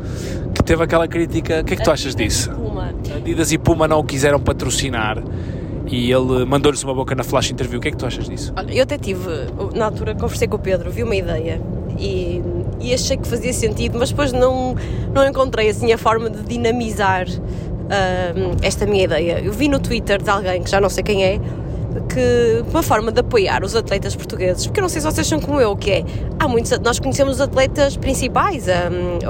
que 0.55 0.63
teve 0.63 0.83
aquela 0.83 1.09
crítica. 1.09 1.61
O 1.61 1.65
que 1.65 1.75
é 1.75 1.77
que 1.77 1.83
tu 1.83 1.91
achas 1.91 2.15
disso? 2.15 2.51
Puma. 2.51 2.95
Adidas 3.17 3.53
e 3.53 3.59
Puma 3.59 3.89
não 3.89 4.01
o 4.01 4.05
quiseram 4.05 4.41
patrocinar 4.41 5.23
e 5.91 6.13
ele 6.13 6.45
mandou-lhes 6.45 6.83
uma 6.85 6.95
boca 6.95 7.15
na 7.15 7.25
flash 7.25 7.51
interview. 7.51 7.79
O 7.79 7.83
que 7.83 7.89
é 7.89 7.91
que 7.91 7.97
tu 7.97 8.07
achas 8.07 8.29
disso? 8.29 8.53
Olha, 8.57 8.73
eu 8.73 8.83
até 8.83 8.99
tive, 8.99 9.29
na 9.75 9.87
altura, 9.87 10.15
conversei 10.15 10.47
com 10.47 10.57
o 10.57 10.59
Pedro, 10.59 10.91
vi 10.91 11.03
uma 11.03 11.17
ideia 11.17 11.61
e, 11.99 12.43
e 12.81 12.95
achei 12.95 13.17
que 13.17 13.27
fazia 13.27 13.53
sentido, 13.53 13.99
mas 13.99 14.11
depois 14.11 14.33
não, 14.33 14.77
não 15.13 15.27
encontrei 15.27 15.69
assim 15.69 15.93
a 15.93 15.99
forma 15.99 16.31
de 16.31 16.43
dinamizar 16.43 17.27
ahm, 17.29 18.57
esta 18.63 18.87
minha 18.87 19.05
ideia. 19.05 19.41
Eu 19.41 19.53
vi 19.53 19.69
no 19.69 19.81
Twitter 19.81 20.23
de 20.23 20.31
alguém, 20.31 20.63
que 20.63 20.71
já 20.71 20.81
não 20.81 20.89
sei 20.89 21.03
quem 21.03 21.25
é, 21.25 21.41
que 22.09 22.65
uma 22.71 22.83
forma 22.83 23.13
de 23.13 23.21
apoiar 23.21 23.63
os 23.63 23.77
atletas 23.77 24.17
portugueses, 24.17 24.67
porque 24.67 24.81
eu 24.81 24.83
não 24.83 24.89
sei 24.89 25.01
se 25.01 25.07
vocês 25.07 25.27
são 25.27 25.39
como 25.39 25.61
eu, 25.61 25.77
que 25.77 25.91
é, 25.91 26.05
há 26.39 26.49
muitos, 26.49 26.77
nós 26.81 26.99
conhecemos 26.99 27.35
os 27.35 27.41
atletas 27.41 27.97
principais, 27.97 28.67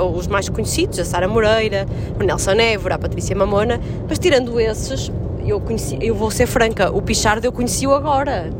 ou 0.00 0.14
os 0.14 0.26
mais 0.26 0.48
conhecidos, 0.48 0.98
a 0.98 1.04
Sara 1.04 1.28
Moreira, 1.28 1.86
o 2.18 2.22
Nelson 2.22 2.52
Évora, 2.52 2.94
a 2.94 2.98
Patrícia 2.98 3.34
Mamona, 3.36 3.80
mas 4.08 4.18
tirando 4.18 4.58
esses, 4.60 5.10
eu, 5.44 5.60
conheci, 5.60 5.98
eu 6.00 6.14
vou 6.14 6.30
ser 6.30 6.46
franca, 6.46 6.90
o 6.90 7.02
Pichardo 7.02 7.46
eu 7.46 7.52
conheci-o 7.52 7.92
agora. 7.92 8.50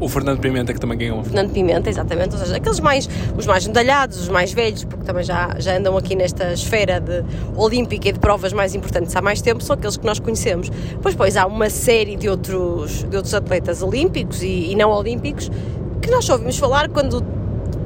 O 0.00 0.08
Fernando 0.08 0.38
Pimenta 0.40 0.72
que 0.72 0.80
também 0.80 0.96
ganhou. 0.96 1.24
Fernando 1.24 1.52
Pimenta, 1.52 1.90
exatamente, 1.90 2.34
ou 2.34 2.38
seja, 2.38 2.56
aqueles 2.56 2.78
mais, 2.80 3.08
os 3.36 3.46
mais 3.46 3.66
medalhados, 3.66 4.20
os 4.20 4.28
mais 4.28 4.52
velhos, 4.52 4.84
porque 4.84 5.04
também 5.04 5.24
já, 5.24 5.56
já 5.58 5.76
andam 5.76 5.96
aqui 5.96 6.14
nesta 6.14 6.52
esfera 6.52 7.00
de 7.00 7.24
olímpica 7.56 8.08
e 8.08 8.12
de 8.12 8.18
provas 8.18 8.52
mais 8.52 8.74
importantes 8.74 9.14
há 9.16 9.20
mais 9.20 9.42
tempo, 9.42 9.62
são 9.62 9.74
aqueles 9.74 9.96
que 9.96 10.06
nós 10.06 10.20
conhecemos. 10.20 10.70
Pois, 11.02 11.14
pois, 11.14 11.36
há 11.36 11.46
uma 11.46 11.68
série 11.68 12.16
de 12.16 12.28
outros, 12.28 13.04
de 13.04 13.16
outros 13.16 13.34
atletas 13.34 13.82
olímpicos 13.82 14.42
e, 14.42 14.70
e 14.70 14.74
não 14.76 14.90
olímpicos 14.90 15.50
que 16.00 16.10
nós 16.10 16.24
só 16.24 16.34
ouvimos 16.34 16.56
falar 16.56 16.88
quando 16.88 17.20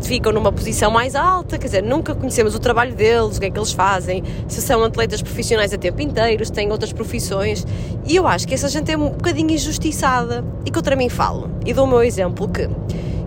ficam 0.06 0.32
numa 0.32 0.52
posição 0.52 0.90
mais 0.90 1.14
alta, 1.14 1.58
quer 1.58 1.66
dizer, 1.66 1.82
nunca 1.82 2.14
conhecemos 2.14 2.54
o 2.54 2.58
trabalho 2.58 2.94
deles, 2.94 3.36
o 3.36 3.40
que 3.40 3.46
é 3.46 3.50
que 3.50 3.58
eles 3.58 3.72
fazem, 3.72 4.22
se 4.48 4.60
são 4.60 4.82
atletas 4.84 5.22
profissionais 5.22 5.72
a 5.72 5.78
tempo 5.78 6.00
inteiro, 6.00 6.44
se 6.44 6.52
têm 6.52 6.70
outras 6.70 6.92
profissões. 6.92 7.66
E 8.06 8.16
eu 8.16 8.26
acho 8.26 8.46
que 8.46 8.54
essa 8.54 8.68
gente 8.68 8.90
é 8.90 8.96
um 8.96 9.10
bocadinho 9.10 9.50
injustiçada. 9.50 10.44
E 10.64 10.70
contra 10.70 10.96
mim 10.96 11.08
falo. 11.08 11.50
E 11.64 11.72
dou 11.72 11.84
o 11.84 11.88
meu 11.88 12.02
exemplo 12.02 12.48
que 12.48 12.68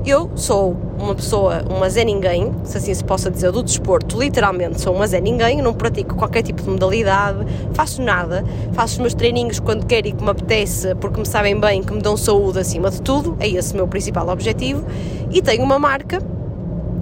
eu 0.06 0.30
sou 0.36 0.78
uma 1.00 1.16
pessoa, 1.16 1.64
uma 1.68 1.90
Zé 1.90 2.04
Ninguém, 2.04 2.54
se 2.64 2.78
assim 2.78 2.94
se 2.94 3.04
possa 3.04 3.32
dizer, 3.32 3.52
do 3.52 3.64
desporto, 3.64 4.20
literalmente 4.22 4.80
sou 4.80 4.94
uma 4.94 5.08
Zé 5.08 5.20
Ninguém, 5.20 5.64
não 5.64 5.74
pratico 5.74 6.16
qualquer 6.16 6.44
tipo 6.44 6.62
de 6.62 6.70
modalidade, 6.70 7.40
faço 7.74 8.04
nada, 8.04 8.46
faço 8.74 8.94
os 8.94 9.00
meus 9.00 9.14
treininhos 9.16 9.60
quando 9.60 9.86
quero 9.88 10.08
e 10.08 10.12
que 10.12 10.24
me 10.24 10.30
apetece, 10.30 10.94
porque 10.96 11.20
me 11.20 11.26
sabem 11.26 11.60
bem 11.60 11.82
que 11.82 11.92
me 11.92 12.02
dão 12.02 12.16
saúde 12.16 12.60
acima 12.60 12.92
de 12.92 13.02
tudo, 13.02 13.36
é 13.40 13.50
esse 13.50 13.74
o 13.74 13.78
meu 13.78 13.88
principal 13.88 14.30
objetivo, 14.30 14.86
e 15.32 15.42
tenho 15.42 15.64
uma 15.64 15.80
marca 15.80 16.20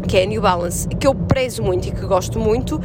que 0.08 0.18
é 0.18 0.24
a 0.24 0.26
New 0.26 0.42
Balance, 0.42 0.88
que 0.88 1.08
eu 1.08 1.16
prezo 1.16 1.64
muito 1.64 1.88
e 1.88 1.92
que 1.92 2.06
gosto 2.06 2.40
muito, 2.40 2.80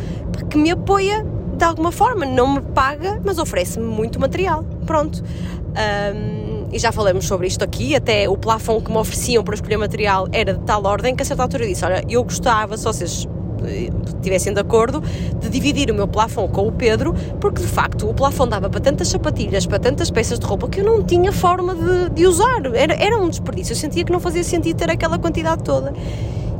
que 0.48 0.56
me 0.56 0.70
apoia 0.70 1.24
de 1.58 1.64
alguma 1.64 1.90
forma, 1.90 2.24
não 2.24 2.54
me 2.54 2.60
paga, 2.60 3.20
mas 3.24 3.36
oferece-me 3.38 3.84
muito 3.84 4.20
material. 4.20 4.64
Pronto. 4.86 5.22
Um, 5.24 6.66
e 6.72 6.78
já 6.78 6.92
falamos 6.92 7.26
sobre 7.26 7.46
isto 7.46 7.64
aqui, 7.64 7.96
até 7.96 8.28
o 8.28 8.36
plafond 8.36 8.84
que 8.84 8.90
me 8.90 8.98
ofereciam 8.98 9.42
para 9.42 9.54
escolher 9.54 9.76
material 9.76 10.28
era 10.32 10.54
de 10.54 10.60
tal 10.60 10.84
ordem 10.86 11.16
que 11.16 11.22
a 11.22 11.26
certa 11.26 11.42
altura 11.42 11.64
eu 11.64 11.68
disse: 11.68 11.84
Olha, 11.84 12.04
eu 12.08 12.22
gostava, 12.22 12.76
se 12.76 12.84
vocês 12.84 13.26
eh, 13.64 13.90
estivessem 14.06 14.52
de 14.52 14.60
acordo, 14.60 15.02
de 15.40 15.48
dividir 15.48 15.90
o 15.90 15.94
meu 15.94 16.06
plafond 16.06 16.52
com 16.52 16.68
o 16.68 16.72
Pedro, 16.72 17.14
porque 17.40 17.62
de 17.62 17.68
facto 17.68 18.08
o 18.08 18.14
plafond 18.14 18.50
dava 18.50 18.68
para 18.70 18.80
tantas 18.80 19.08
sapatilhas, 19.08 19.66
para 19.66 19.78
tantas 19.78 20.10
peças 20.10 20.38
de 20.38 20.46
roupa 20.46 20.68
que 20.68 20.80
eu 20.80 20.84
não 20.84 21.02
tinha 21.02 21.32
forma 21.32 21.74
de, 21.74 22.10
de 22.10 22.26
usar. 22.26 22.66
Era, 22.74 22.94
era 22.94 23.18
um 23.18 23.28
desperdício. 23.28 23.72
Eu 23.72 23.76
sentia 23.76 24.04
que 24.04 24.12
não 24.12 24.20
fazia 24.20 24.44
sentido 24.44 24.76
ter 24.76 24.90
aquela 24.90 25.18
quantidade 25.18 25.64
toda 25.64 25.92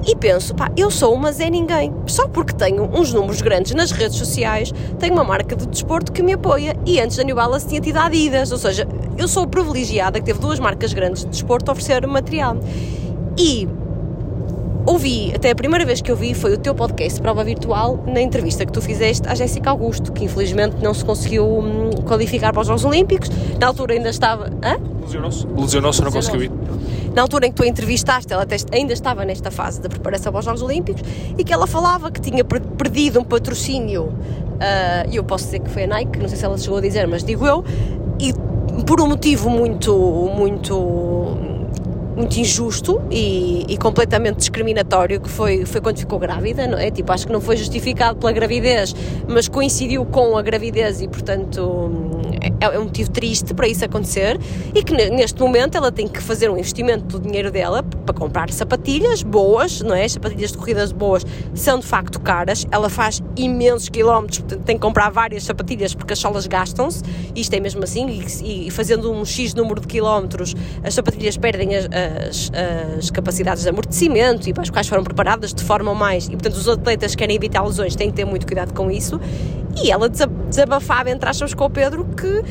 e 0.07 0.14
penso, 0.14 0.55
pá, 0.55 0.70
eu 0.76 0.90
sou 0.90 1.14
uma 1.14 1.32
Zé 1.32 1.51
Ninguém. 1.51 1.92
Só 2.07 2.28
porque 2.28 2.53
tenho 2.55 2.84
uns 2.84 3.12
números 3.12 3.42
grandes 3.42 3.74
nas 3.74 3.90
redes 3.90 4.16
sociais, 4.16 4.72
tenho 4.99 5.12
uma 5.12 5.24
marca 5.24 5.57
de 5.57 5.66
desporto 5.66 6.12
que 6.12 6.22
me 6.22 6.32
apoia. 6.32 6.76
E 6.86 7.01
antes 7.01 7.16
da 7.16 7.24
New 7.24 7.36
Balance 7.36 7.66
tinha 7.66 7.80
tido 7.80 7.96
a 7.96 8.07
Adidas, 8.07 8.53
ou 8.53 8.59
seja, 8.59 8.86
eu 9.16 9.26
sou 9.26 9.46
privilegiada 9.46 10.18
que 10.20 10.26
teve 10.26 10.38
duas 10.38 10.59
marcas 10.59 10.92
grandes 10.92 11.24
de 11.24 11.30
desporto 11.30 11.70
a 11.70 11.72
oferecer 11.72 12.07
material. 12.07 12.57
E 13.36 13.68
ouvi, 14.86 15.32
até 15.34 15.51
a 15.51 15.55
primeira 15.55 15.84
vez 15.84 16.01
que 16.01 16.11
eu 16.11 16.16
vi 16.16 16.32
foi 16.32 16.55
o 16.55 16.59
teu 16.59 16.74
podcast 16.74 17.20
Prova 17.20 17.44
Virtual, 17.44 18.03
na 18.07 18.20
entrevista 18.20 18.64
que 18.64 18.72
tu 18.72 18.80
fizeste 18.80 19.28
à 19.28 19.34
Jéssica 19.34 19.70
Augusto, 19.70 20.12
que 20.12 20.24
infelizmente 20.24 20.76
não 20.82 20.94
se 20.94 21.05
conseguiu 21.05 21.44
hum, 21.44 21.90
qualificar 22.07 22.53
para 22.53 22.62
os 22.62 22.66
Jogos 22.66 22.84
Olímpicos. 22.84 23.30
Na 23.61 23.66
altura 23.66 23.94
ainda 23.94 24.09
estava. 24.09 24.51
Lesionou-se. 25.03 25.46
Lesionou-se, 25.57 26.03
não 26.03 26.12
conseguiu 26.12 26.44
ir. 26.44 26.53
Na 27.14 27.22
altura 27.22 27.46
em 27.46 27.50
que 27.50 27.56
tu 27.56 27.62
a 27.62 27.66
entrevistaste, 27.66 28.32
ela 28.32 28.46
ainda 28.72 28.92
estava 28.92 29.24
nesta 29.24 29.50
fase 29.50 29.80
de 29.80 29.88
preparação 29.88 30.32
para 30.32 30.40
os 30.40 30.44
Jogos 30.44 30.62
Olímpicos 30.62 31.02
e 31.36 31.44
que 31.44 31.52
ela 31.52 31.66
falava 31.66 32.11
que 32.11 32.20
tinha 32.20 32.44
perdido 32.44 33.20
um 33.20 33.24
patrocínio. 33.24 34.12
E 35.06 35.12
uh, 35.12 35.14
eu 35.14 35.24
posso 35.24 35.44
dizer 35.46 35.61
que 35.61 35.70
foi 35.70 35.84
a 35.84 35.86
Nike, 35.86 36.18
não 36.18 36.28
sei 36.28 36.36
se 36.36 36.44
ela 36.44 36.59
chegou 36.59 36.78
a 36.78 36.80
dizer, 36.80 37.06
mas 37.06 37.22
digo 37.24 37.46
eu, 37.46 37.64
e 38.18 38.32
por 38.84 39.00
um 39.00 39.09
motivo 39.09 39.50
muito, 39.50 39.94
muito 40.34 41.47
muito 42.19 42.37
injusto 42.37 43.01
e, 43.11 43.64
e, 43.69 43.77
completamente 43.79 44.39
discriminatório 44.39 45.21
que 45.21 45.29
foi, 45.29 45.64
foi 45.64 45.81
quando 45.81 45.99
ficou 45.99 46.19
grávida, 46.19 46.66
não 46.66 46.77
é? 46.77 46.91
Tipo, 46.91 47.12
acho 47.12 47.27
que 47.27 47.33
não 47.33 47.41
foi 47.41 47.57
justificado 47.57 48.19
pela 48.19 48.33
gravidez, 48.33 48.95
mas 49.29 49.47
coincidiu 49.47 50.05
com 50.05 50.37
a 50.37 50.43
gravidez 50.43 51.01
e, 51.01 51.07
portanto, 51.07 52.01
é, 52.61 52.75
é 52.75 52.79
um 52.79 52.85
motivo 52.85 53.11
triste 53.11 53.55
para 53.55 53.69
isso 53.69 53.85
acontecer 53.85 54.39
e 54.75 54.83
que 54.83 54.93
neste 54.93 55.41
momento 55.41 55.77
ela 55.77 55.93
tem 55.93 56.09
que 56.09 56.21
fazer 56.21 56.51
um 56.51 56.59
investimento 56.59 57.19
do 57.19 57.21
dinheiro 57.21 57.53
dela 57.53 57.85
para 58.09 58.18
comprar 58.18 58.50
sapatilhas 58.50 59.22
boas, 59.22 59.82
não 59.82 59.94
é? 59.94 60.09
sapatilhas 60.09 60.52
de 60.52 60.56
corridas 60.56 60.92
boas 60.92 61.26
são 61.54 61.78
de 61.78 61.86
facto 61.86 62.18
caras, 62.18 62.66
ela 62.70 62.88
faz 62.88 63.22
imensos 63.36 63.90
quilómetros, 63.90 64.38
portanto 64.38 64.64
tem 64.64 64.76
que 64.76 64.82
comprar 64.82 65.11
várias 65.11 65.44
sapatilhas 65.44 65.94
porque 65.94 66.14
as 66.14 66.18
solas 66.18 66.46
gastam-se, 66.46 67.02
isto 67.36 67.52
é 67.52 67.61
mesmo 67.61 67.84
assim, 67.84 68.24
e, 68.42 68.68
e, 68.68 68.70
fazendo 68.70 69.12
um 69.12 69.24
X 69.26 69.52
número 69.54 69.80
de 69.80 69.86
quilómetros 69.86 70.54
as 70.82 70.94
sapatilhas 70.94 71.36
perdem 71.36 71.76
as, 71.76 71.84
as, 71.84 72.50
as, 72.98 73.11
capacidades 73.11 73.64
de 73.64 73.68
amortecimento 73.68 74.48
e 74.48 74.54
para 74.54 74.62
as 74.62 74.70
quais 74.70 74.88
foram 74.88 75.04
preparadas 75.04 75.52
de 75.52 75.62
forma 75.62 75.94
mais. 75.94 76.26
E 76.28 76.30
portanto, 76.30 76.54
os 76.54 76.68
atletas 76.68 77.12
que 77.12 77.18
querem 77.18 77.36
evitar 77.36 77.62
lesões 77.62 77.94
têm 77.94 78.11
que 78.11 78.16
ter 78.16 78.24
muito 78.24 78.46
cuidado 78.46 78.72
com 78.72 78.90
isso. 78.90 79.20
E 79.82 79.90
ela 79.90 80.09
desabafava, 80.09 81.11
entre 81.11 81.28
aspas, 81.28 81.52
com 81.52 81.64
o 81.64 81.70
Pedro 81.70 82.04
que, 82.04 82.42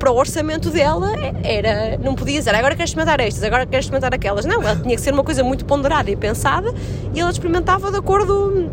para 0.00 0.10
o 0.10 0.16
orçamento 0.16 0.70
dela 0.70 1.12
era. 1.44 1.98
Não 1.98 2.14
podia 2.14 2.38
dizer 2.38 2.54
agora 2.54 2.74
quero 2.74 2.88
experimentar 2.88 3.20
estas, 3.20 3.44
agora 3.44 3.66
quero 3.66 3.80
experimentar 3.80 4.12
aquelas. 4.12 4.46
Não, 4.46 4.62
ela 4.62 4.74
tinha 4.74 4.96
que 4.96 5.00
ser 5.00 5.12
uma 5.12 5.22
coisa 5.22 5.44
muito 5.44 5.64
ponderada 5.66 6.10
e 6.10 6.16
pensada 6.16 6.74
e 7.14 7.20
ela 7.20 7.30
experimentava 7.30 7.90
de 7.92 7.98
acordo 7.98 8.68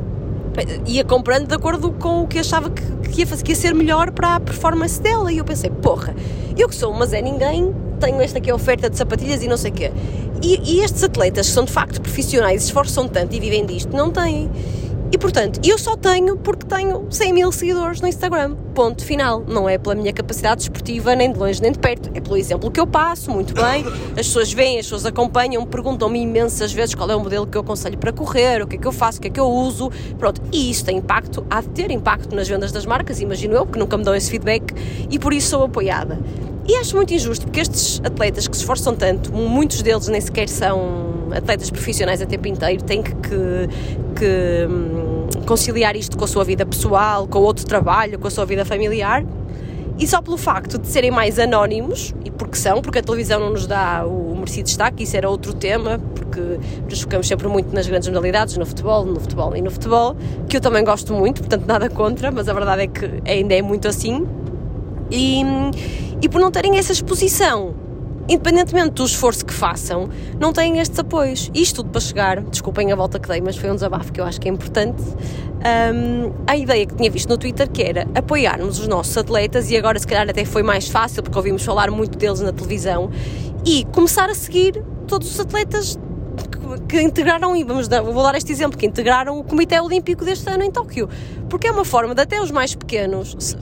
ia 0.87 1.03
comprando 1.03 1.47
de 1.47 1.53
acordo 1.53 1.91
com 1.91 2.23
o 2.23 2.27
que 2.27 2.39
achava 2.39 2.71
que, 2.71 2.81
que, 3.09 3.19
ia 3.19 3.27
fazer, 3.27 3.43
que 3.43 3.51
ia 3.51 3.55
ser 3.55 3.75
melhor 3.75 4.09
para 4.11 4.35
a 4.35 4.39
performance 4.39 4.99
dela. 4.99 5.31
E 5.31 5.37
eu 5.37 5.45
pensei, 5.45 5.69
porra, 5.69 6.15
eu 6.57 6.67
que 6.67 6.75
sou 6.75 6.91
uma 6.91 7.05
Zé 7.05 7.21
Ninguém, 7.21 7.75
tenho 7.99 8.19
esta 8.21 8.39
aqui 8.39 8.49
a 8.49 8.55
oferta 8.55 8.89
de 8.89 8.97
sapatilhas 8.97 9.43
e 9.43 9.47
não 9.47 9.57
sei 9.57 9.71
o 9.71 9.73
quê. 9.73 9.91
E, 10.41 10.77
e 10.77 10.83
estes 10.83 11.03
atletas 11.03 11.47
que 11.47 11.53
são 11.53 11.65
de 11.65 11.71
facto 11.71 12.01
profissionais, 12.01 12.63
esforçam 12.63 13.07
tanto 13.07 13.35
e 13.35 13.39
vivem 13.39 13.65
disto, 13.65 13.95
não 13.95 14.09
têm. 14.11 14.49
E 15.09 15.17
portanto, 15.17 15.61
eu 15.63 15.77
só 15.77 15.95
tenho 15.95 16.35
porque 16.35 16.65
tenho 16.65 17.07
100 17.09 17.33
mil 17.33 17.51
seguidores 17.51 18.01
no 18.01 18.07
Instagram. 18.09 18.55
Ponto 18.75 19.05
final. 19.05 19.41
Não 19.47 19.67
é 19.67 19.77
pela 19.77 19.95
minha 19.95 20.11
capacidade 20.11 20.63
esportiva, 20.63 21.15
nem 21.15 21.31
de 21.31 21.39
longe 21.39 21.61
nem 21.61 21.71
de 21.71 21.79
perto. 21.79 22.09
É 22.13 22.19
pelo 22.19 22.35
exemplo 22.35 22.69
que 22.69 22.79
eu 22.79 22.85
passo, 22.85 23.31
muito 23.31 23.53
bem. 23.53 23.85
As 24.11 24.27
pessoas 24.27 24.51
veem, 24.51 24.79
as 24.79 24.85
pessoas 24.85 25.05
acompanham, 25.05 25.65
perguntam-me 25.65 26.19
imensas 26.19 26.73
vezes 26.73 26.93
qual 26.93 27.09
é 27.09 27.15
o 27.15 27.21
modelo 27.21 27.47
que 27.47 27.57
eu 27.57 27.61
aconselho 27.61 27.97
para 27.97 28.11
correr, 28.11 28.61
o 28.61 28.67
que 28.67 28.75
é 28.75 28.79
que 28.79 28.87
eu 28.87 28.91
faço, 28.91 29.19
o 29.19 29.21
que 29.21 29.29
é 29.29 29.31
que 29.31 29.39
eu 29.39 29.47
uso. 29.47 29.89
Pronto. 30.19 30.41
E 30.51 30.69
isso 30.69 30.83
tem 30.83 30.97
impacto, 30.97 31.45
há 31.49 31.61
de 31.61 31.69
ter 31.69 31.89
impacto 31.89 32.35
nas 32.35 32.47
vendas 32.47 32.73
das 32.73 32.85
marcas, 32.85 33.21
imagino 33.21 33.55
eu, 33.55 33.65
porque 33.65 33.79
nunca 33.79 33.97
me 33.97 34.03
dão 34.03 34.13
esse 34.13 34.29
feedback 34.29 34.73
e 35.09 35.17
por 35.17 35.33
isso 35.33 35.51
sou 35.51 35.63
apoiada. 35.63 36.19
E 36.67 36.75
acho 36.75 36.97
muito 36.97 37.13
injusto 37.13 37.45
porque 37.45 37.61
estes 37.61 38.01
atletas 38.03 38.45
que 38.45 38.55
se 38.57 38.61
esforçam 38.61 38.93
tanto, 38.93 39.31
muitos 39.31 39.81
deles 39.81 40.09
nem 40.09 40.19
sequer 40.19 40.49
são 40.49 41.16
atletas 41.33 41.69
profissionais 41.69 42.21
a 42.21 42.25
tempo 42.25 42.47
inteiro, 42.47 42.83
têm 42.83 43.01
que, 43.01 43.13
que, 43.15 43.69
que 44.15 44.67
hum, 44.69 45.27
conciliar 45.45 45.95
isto 45.95 46.17
com 46.17 46.25
a 46.25 46.27
sua 46.27 46.43
vida 46.43 46.65
pessoal, 46.65 47.27
com 47.27 47.39
outro 47.39 47.65
trabalho, 47.65 48.19
com 48.19 48.27
a 48.27 48.31
sua 48.31 48.45
vida 48.45 48.65
familiar. 48.65 49.25
E 49.99 50.05
só 50.05 50.21
pelo 50.21 50.37
facto 50.37 50.77
de 50.77 50.87
serem 50.87 51.09
mais 51.09 51.39
anónimos, 51.39 52.13
e 52.23 52.29
porque 52.29 52.55
são, 52.55 52.81
porque 52.83 52.99
a 52.99 53.01
televisão 53.01 53.39
não 53.39 53.49
nos 53.49 53.65
dá 53.65 54.05
o 54.05 54.35
merecido 54.35 54.65
destaque, 54.65 55.03
isso 55.03 55.17
era 55.17 55.27
outro 55.27 55.53
tema, 55.53 55.99
porque 56.13 56.59
nos 56.87 57.01
focamos 57.01 57.27
sempre 57.27 57.47
muito 57.47 57.73
nas 57.73 57.87
grandes 57.87 58.07
modalidades, 58.07 58.55
no 58.57 58.65
futebol, 58.65 59.03
no 59.05 59.19
futebol 59.19 59.55
e 59.55 59.61
no 59.61 59.71
futebol, 59.71 60.15
que 60.47 60.57
eu 60.57 60.61
também 60.61 60.83
gosto 60.83 61.13
muito, 61.15 61.41
portanto 61.41 61.65
nada 61.65 61.89
contra, 61.89 62.31
mas 62.31 62.47
a 62.47 62.53
verdade 62.53 62.83
é 62.83 62.87
que 62.87 63.09
ainda 63.25 63.55
é 63.55 63.61
muito 63.63 63.87
assim. 63.87 64.27
E, 65.09 65.41
e 66.21 66.29
por 66.29 66.39
não 66.39 66.51
terem 66.51 66.77
essa 66.77 66.91
exposição, 66.91 67.73
independentemente 68.27 68.91
do 68.91 69.05
esforço 69.05 69.45
que 69.45 69.53
façam, 69.53 70.09
não 70.39 70.51
têm 70.51 70.79
estes 70.79 70.99
apoios. 70.99 71.49
Isto 71.53 71.77
tudo 71.77 71.89
para 71.89 72.01
chegar, 72.01 72.41
desculpem 72.41 72.91
a 72.91 72.95
volta 72.95 73.19
que 73.19 73.27
dei, 73.27 73.41
mas 73.41 73.55
foi 73.57 73.69
um 73.71 73.75
desabafo 73.75 74.11
que 74.11 74.19
eu 74.19 74.25
acho 74.25 74.39
que 74.39 74.47
é 74.47 74.51
importante. 74.51 75.01
Um, 75.01 76.33
a 76.45 76.55
ideia 76.55 76.85
que 76.85 76.95
tinha 76.95 77.09
visto 77.09 77.29
no 77.29 77.37
Twitter 77.37 77.69
que 77.69 77.81
era 77.81 78.07
apoiarmos 78.13 78.79
os 78.79 78.87
nossos 78.87 79.17
atletas 79.17 79.71
e 79.71 79.77
agora 79.77 79.97
se 79.97 80.05
calhar 80.05 80.29
até 80.29 80.45
foi 80.45 80.61
mais 80.61 80.87
fácil 80.87 81.23
porque 81.23 81.37
ouvimos 81.37 81.63
falar 81.63 81.89
muito 81.89 82.17
deles 82.17 82.41
na 82.41 82.53
televisão 82.53 83.09
e 83.65 83.83
começar 83.85 84.29
a 84.29 84.35
seguir 84.35 84.83
todos 85.07 85.31
os 85.31 85.39
atletas 85.39 85.97
que, 86.87 87.01
integraram, 87.01 87.55
e 87.55 87.63
vamos 87.63 87.87
dar, 87.87 88.01
vou 88.01 88.21
dar 88.21 88.35
este 88.35 88.51
exemplo, 88.51 88.77
que 88.77 88.85
integraram 88.85 89.39
o 89.39 89.43
Comitê 89.43 89.79
Olímpico 89.79 90.23
deste 90.23 90.49
ano 90.49 90.63
em 90.63 90.71
Tóquio, 90.71 91.09
porque 91.49 91.67
é 91.67 91.71
uma 91.71 91.85
forma 91.85 92.13
de 92.13 92.21
até 92.21 92.41
os 92.41 92.51
mais 92.51 92.75
pequenos 92.75 93.55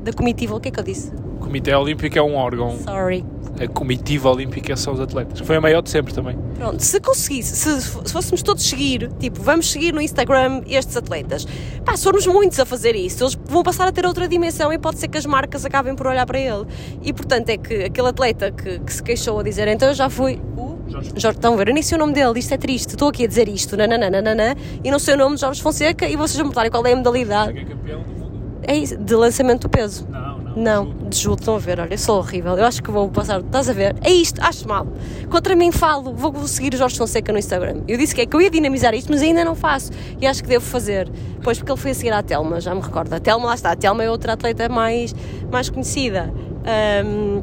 da 0.00 0.12
comitiva, 0.12 0.56
o 0.56 0.60
que 0.60 0.68
é 0.68 0.70
que 0.70 0.80
eu 0.80 0.84
disse? 0.84 1.12
O 1.48 1.50
Comitê 1.50 1.74
Olímpico 1.74 2.18
é 2.18 2.22
um 2.22 2.34
órgão. 2.34 2.76
Sorry. 2.80 3.24
A 3.58 3.66
comitiva 3.66 4.30
olímpica 4.30 4.76
são 4.76 4.92
os 4.92 5.00
atletas. 5.00 5.40
Foi 5.40 5.56
a 5.56 5.60
maior 5.62 5.80
de 5.80 5.88
sempre 5.88 6.12
também. 6.12 6.38
Pronto, 6.54 6.78
se 6.78 7.00
conseguisse, 7.00 7.56
se, 7.56 7.80
se 7.80 8.12
fôssemos 8.12 8.42
todos 8.42 8.62
seguir, 8.62 9.10
tipo, 9.18 9.42
vamos 9.42 9.72
seguir 9.72 9.94
no 9.94 10.00
Instagram 10.00 10.60
estes 10.68 10.94
atletas, 10.94 11.46
pá, 11.86 11.96
se 11.96 12.04
formos 12.04 12.26
muitos 12.26 12.60
a 12.60 12.66
fazer 12.66 12.94
isso, 12.94 13.24
eles 13.24 13.38
vão 13.46 13.62
passar 13.62 13.88
a 13.88 13.92
ter 13.92 14.04
outra 14.04 14.28
dimensão 14.28 14.70
e 14.70 14.78
pode 14.78 14.98
ser 14.98 15.08
que 15.08 15.16
as 15.16 15.24
marcas 15.24 15.64
acabem 15.64 15.96
por 15.96 16.06
olhar 16.06 16.26
para 16.26 16.38
ele. 16.38 16.66
E 17.02 17.14
portanto 17.14 17.48
é 17.48 17.56
que 17.56 17.84
aquele 17.84 18.08
atleta 18.08 18.52
que, 18.52 18.78
que 18.80 18.92
se 18.92 19.02
queixou 19.02 19.40
a 19.40 19.42
dizer, 19.42 19.66
então 19.68 19.88
eu 19.88 19.94
já 19.94 20.10
fui. 20.10 20.38
Jorge. 20.86 21.10
Jorge, 21.16 21.38
estão 21.38 21.54
a 21.54 21.56
ver, 21.56 21.68
eu 21.68 21.74
nem 21.74 21.82
sei 21.82 21.96
o 21.96 21.98
nome 21.98 22.12
dele, 22.12 22.38
isto 22.38 22.52
é 22.52 22.58
triste, 22.58 22.90
estou 22.90 23.08
aqui 23.08 23.24
a 23.24 23.26
dizer 23.26 23.48
isto, 23.48 23.74
nananana, 23.74 24.54
e 24.84 24.90
não 24.90 24.98
sei 24.98 25.14
o 25.14 25.16
nome 25.16 25.36
de 25.36 25.40
Jorge 25.40 25.62
Fonseca 25.62 26.06
e 26.06 26.14
vocês 26.14 26.36
vão 26.36 26.48
botarem 26.48 26.70
qual 26.70 26.86
é 26.86 26.92
a 26.92 26.96
modalidade. 26.96 27.58
É 27.58 27.64
campeão 27.64 28.02
do 28.02 28.12
mundo. 28.12 28.38
É 28.62 28.76
isso, 28.76 28.96
de 28.96 29.14
lançamento 29.14 29.62
do 29.62 29.68
peso. 29.68 30.06
Não, 30.10 30.37
não. 30.56 30.84
Não, 30.84 31.08
de 31.08 31.16
Jude, 31.16 31.40
estão 31.40 31.56
a 31.56 31.58
ver, 31.58 31.80
olha, 31.80 31.94
eu 31.94 31.98
sou 31.98 32.18
horrível. 32.18 32.56
Eu 32.56 32.64
acho 32.64 32.82
que 32.82 32.90
vou 32.90 33.08
passar. 33.08 33.40
Estás 33.40 33.68
a 33.68 33.72
ver? 33.72 33.96
É 34.02 34.10
isto, 34.10 34.40
acho 34.42 34.66
mal. 34.68 34.86
Contra 35.30 35.54
mim 35.56 35.72
falo, 35.72 36.12
vou 36.12 36.46
seguir 36.46 36.74
o 36.74 36.76
Jorge 36.76 36.96
Fonseca 36.96 37.32
no 37.32 37.38
Instagram. 37.38 37.82
Eu 37.88 37.96
disse 37.96 38.14
que 38.14 38.20
é 38.20 38.26
que 38.26 38.34
eu 38.34 38.40
ia 38.40 38.50
dinamizar 38.50 38.94
isto, 38.94 39.10
mas 39.10 39.22
ainda 39.22 39.44
não 39.44 39.54
faço. 39.54 39.90
E 40.20 40.26
acho 40.26 40.42
que 40.42 40.48
devo 40.48 40.64
fazer. 40.64 41.10
Pois 41.42 41.58
porque 41.58 41.72
ele 41.72 41.80
foi 41.80 41.90
a 41.90 41.94
seguir 41.94 42.12
à 42.12 42.22
Telma, 42.22 42.60
já 42.60 42.74
me 42.74 42.80
recordo. 42.80 43.12
A 43.12 43.20
Telma, 43.20 43.46
lá 43.46 43.54
está. 43.54 43.72
A 43.72 43.76
Telma 43.76 44.02
é 44.04 44.10
outra 44.10 44.34
atleta 44.34 44.68
mais, 44.68 45.14
mais 45.50 45.70
conhecida. 45.70 46.32
Ahm, 46.64 47.42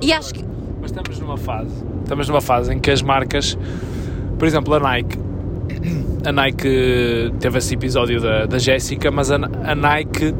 e 0.00 0.12
acho 0.12 0.34
que. 0.34 0.44
Mas 0.80 0.90
estamos 0.90 1.18
numa 1.18 1.36
fase, 1.36 1.84
estamos 2.02 2.28
numa 2.28 2.40
fase 2.40 2.74
em 2.74 2.78
que 2.78 2.90
as 2.90 3.00
marcas, 3.00 3.56
por 4.38 4.46
exemplo, 4.46 4.74
a 4.74 4.80
Nike, 4.80 5.18
a 6.26 6.32
Nike 6.32 7.32
teve 7.40 7.58
esse 7.58 7.74
episódio 7.74 8.20
da, 8.20 8.44
da 8.44 8.58
Jéssica, 8.58 9.10
mas 9.10 9.30
a, 9.30 9.36
a 9.36 9.74
Nike 9.74 10.34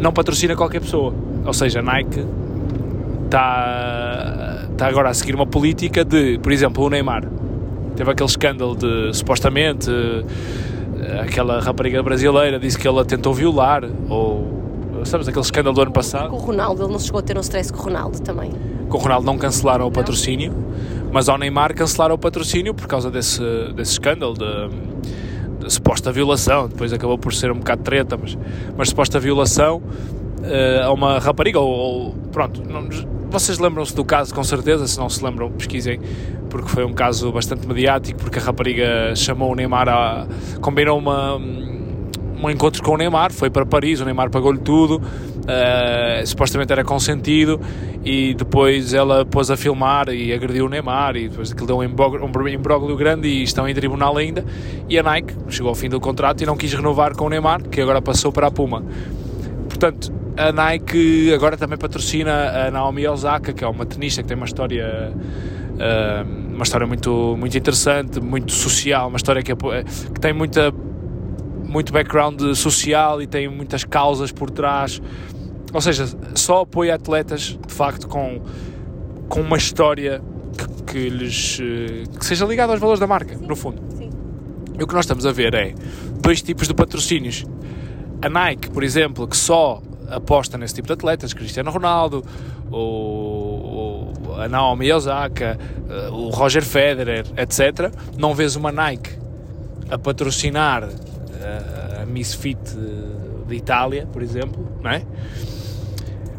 não 0.00 0.12
patrocina 0.12 0.54
qualquer 0.56 0.80
pessoa. 0.80 1.14
Ou 1.44 1.52
seja, 1.52 1.80
a 1.80 1.82
Nike 1.82 2.24
está, 3.24 4.66
está 4.70 4.86
agora 4.86 5.10
a 5.10 5.14
seguir 5.14 5.34
uma 5.34 5.46
política 5.46 6.04
de, 6.04 6.38
por 6.38 6.52
exemplo, 6.52 6.84
o 6.84 6.90
Neymar. 6.90 7.24
Teve 7.96 8.10
aquele 8.10 8.28
escândalo 8.28 8.76
de 8.76 9.16
supostamente 9.16 9.90
eh, 9.90 11.20
aquela 11.20 11.60
rapariga 11.60 12.02
brasileira 12.02 12.58
disse 12.58 12.78
que 12.78 12.86
ela 12.86 13.04
tentou 13.04 13.32
violar, 13.32 13.84
ou 14.08 14.56
sabes, 15.04 15.28
aquele 15.28 15.44
escândalo 15.44 15.74
do 15.74 15.82
ano 15.82 15.92
passado. 15.92 16.30
Com 16.30 16.36
o 16.36 16.40
Ronaldo, 16.40 16.82
ele 16.82 16.92
não 16.92 16.98
chegou 16.98 17.20
a 17.20 17.22
ter 17.22 17.36
um 17.36 17.40
stress 17.40 17.72
com 17.72 17.80
o 17.80 17.82
Ronaldo 17.84 18.20
também. 18.20 18.52
Com 18.88 18.98
o 18.98 19.00
Ronaldo 19.00 19.26
não 19.26 19.38
cancelaram 19.38 19.86
o 19.86 19.90
patrocínio, 19.90 20.52
mas 21.12 21.28
ao 21.28 21.38
Neymar 21.38 21.74
cancelaram 21.74 22.14
o 22.14 22.18
patrocínio 22.18 22.74
por 22.74 22.86
causa 22.86 23.10
desse, 23.10 23.40
desse 23.74 23.92
escândalo 23.92 24.34
de, 24.34 24.44
de 24.44 25.25
suposta 25.68 26.10
violação. 26.12 26.68
Depois 26.68 26.92
acabou 26.92 27.18
por 27.18 27.32
ser 27.34 27.50
um 27.50 27.56
bocado 27.58 27.82
treta, 27.82 28.16
mas, 28.20 28.36
mas 28.76 28.88
suposta 28.88 29.18
violação 29.20 29.82
eh, 30.42 30.82
a 30.84 30.90
uma 30.92 31.18
rapariga. 31.18 31.58
Ou, 31.60 31.68
ou- 31.68 32.14
pronto, 32.32 32.62
não- 32.68 32.88
vocês 33.30 33.58
lembram-se 33.58 33.94
do 33.94 34.04
caso 34.04 34.32
com 34.34 34.44
certeza, 34.44 34.86
se 34.86 34.98
não 34.98 35.08
se 35.08 35.22
lembram, 35.24 35.50
pesquisem, 35.50 36.00
porque 36.48 36.68
foi 36.68 36.84
um 36.84 36.92
caso 36.92 37.32
bastante 37.32 37.66
mediático. 37.66 38.18
Porque 38.20 38.38
a 38.38 38.42
rapariga 38.42 39.14
chamou 39.16 39.52
o 39.52 39.54
Neymar 39.54 39.88
a. 39.88 40.26
combinou 40.60 40.98
uma 40.98 41.36
um 42.42 42.50
encontro 42.50 42.82
com 42.82 42.92
o 42.92 42.96
Neymar, 42.98 43.32
foi 43.32 43.48
para 43.48 43.64
Paris, 43.64 43.98
o 44.00 44.04
Neymar 44.04 44.28
pagou-lhe 44.30 44.58
tudo, 44.58 45.00
eh, 45.48 46.22
supostamente 46.24 46.72
era 46.72 46.84
consentido, 46.84 47.60
e 48.04 48.34
depois 48.34 48.92
ela 48.92 49.24
pôs 49.24 49.50
a 49.50 49.56
filmar 49.56 50.08
e 50.08 50.32
agrediu 50.32 50.66
o 50.66 50.68
Neymar, 50.68 51.16
e 51.16 51.28
depois 51.28 51.52
aquilo 51.52 51.66
deu 51.66 51.78
um 51.78 51.84
imbróglio, 51.84 52.24
um 52.24 52.96
grande 52.96 53.28
e 53.28 53.42
estão 53.42 53.68
em 53.68 53.74
tribunal 53.74 54.16
ainda, 54.16 54.44
e 54.88 54.98
a 54.98 55.02
Nike 55.02 55.34
chegou 55.48 55.68
ao 55.68 55.74
fim 55.74 55.88
do 55.88 56.00
contrato 56.00 56.42
e 56.42 56.46
não 56.46 56.56
quis 56.56 56.72
renovar 56.72 57.14
com 57.14 57.26
o 57.26 57.28
Neymar, 57.28 57.62
que 57.62 57.80
agora 57.80 58.00
passou 58.02 58.32
para 58.32 58.46
a 58.46 58.50
Puma. 58.50 58.84
Portanto, 59.68 60.12
a 60.36 60.52
Nike 60.52 61.32
agora 61.34 61.56
também 61.56 61.78
patrocina 61.78 62.66
a 62.66 62.70
Naomi 62.70 63.06
Osaka, 63.06 63.52
que 63.52 63.64
é 63.64 63.68
uma 63.68 63.86
tenista 63.86 64.22
que 64.22 64.28
tem 64.28 64.36
uma 64.36 64.46
história 64.46 65.12
eh, 65.78 66.24
uma 66.56 66.62
história 66.62 66.86
muito, 66.86 67.36
muito 67.38 67.56
interessante, 67.56 68.18
muito 68.20 68.52
social, 68.52 69.08
uma 69.08 69.18
história 69.18 69.42
que, 69.42 69.52
apo- 69.52 69.70
que 70.14 70.20
tem 70.20 70.32
muita 70.32 70.72
muito 71.64 71.92
background 71.92 72.40
social 72.54 73.20
e 73.20 73.26
tem 73.26 73.48
muitas 73.48 73.84
causas 73.84 74.32
por 74.32 74.50
trás. 74.50 75.02
Ou 75.72 75.80
seja, 75.80 76.06
só 76.34 76.62
apoia 76.62 76.94
atletas 76.94 77.58
de 77.66 77.72
facto 77.74 78.08
com, 78.08 78.40
com 79.28 79.40
uma 79.40 79.56
história 79.56 80.22
que, 80.56 80.92
que 80.92 81.08
lhes 81.10 81.58
eh, 81.60 82.04
que 82.18 82.24
seja 82.24 82.46
ligada 82.46 82.72
aos 82.72 82.80
valores 82.80 83.00
da 83.00 83.06
marca, 83.06 83.36
no 83.36 83.54
fundo. 83.56 83.82
Sim. 83.98 84.10
E 84.78 84.82
o 84.82 84.86
que 84.86 84.94
nós 84.94 85.04
estamos 85.04 85.26
a 85.26 85.32
ver 85.32 85.54
é 85.54 85.74
dois 86.20 86.40
tipos 86.42 86.66
de 86.68 86.74
patrocínios. 86.74 87.44
A 88.22 88.28
Nike, 88.28 88.70
por 88.70 88.82
exemplo, 88.82 89.26
que 89.28 89.36
só 89.36 89.82
aposta 90.08 90.56
nesse 90.56 90.74
tipo 90.74 90.86
de 90.86 90.94
atletas, 90.94 91.34
Cristiano 91.34 91.70
Ronaldo, 91.70 92.24
o, 92.70 92.76
o- 92.76 94.34
a 94.40 94.48
Naomi 94.48 94.90
Osaka, 94.92 95.58
eh, 95.88 96.08
o 96.10 96.28
Roger 96.30 96.62
Federer, 96.62 97.24
etc. 97.36 97.92
Não 98.16 98.34
vês 98.34 98.54
uma 98.56 98.70
Nike 98.72 99.10
a 99.90 99.98
patrocinar 99.98 100.84
eh, 100.84 102.02
a 102.02 102.06
Miss 102.06 102.34
Fit 102.34 102.58
de 103.46 103.54
Itália, 103.54 104.06
por 104.12 104.22
exemplo, 104.22 104.66
não 104.82 104.90
é? 104.90 105.02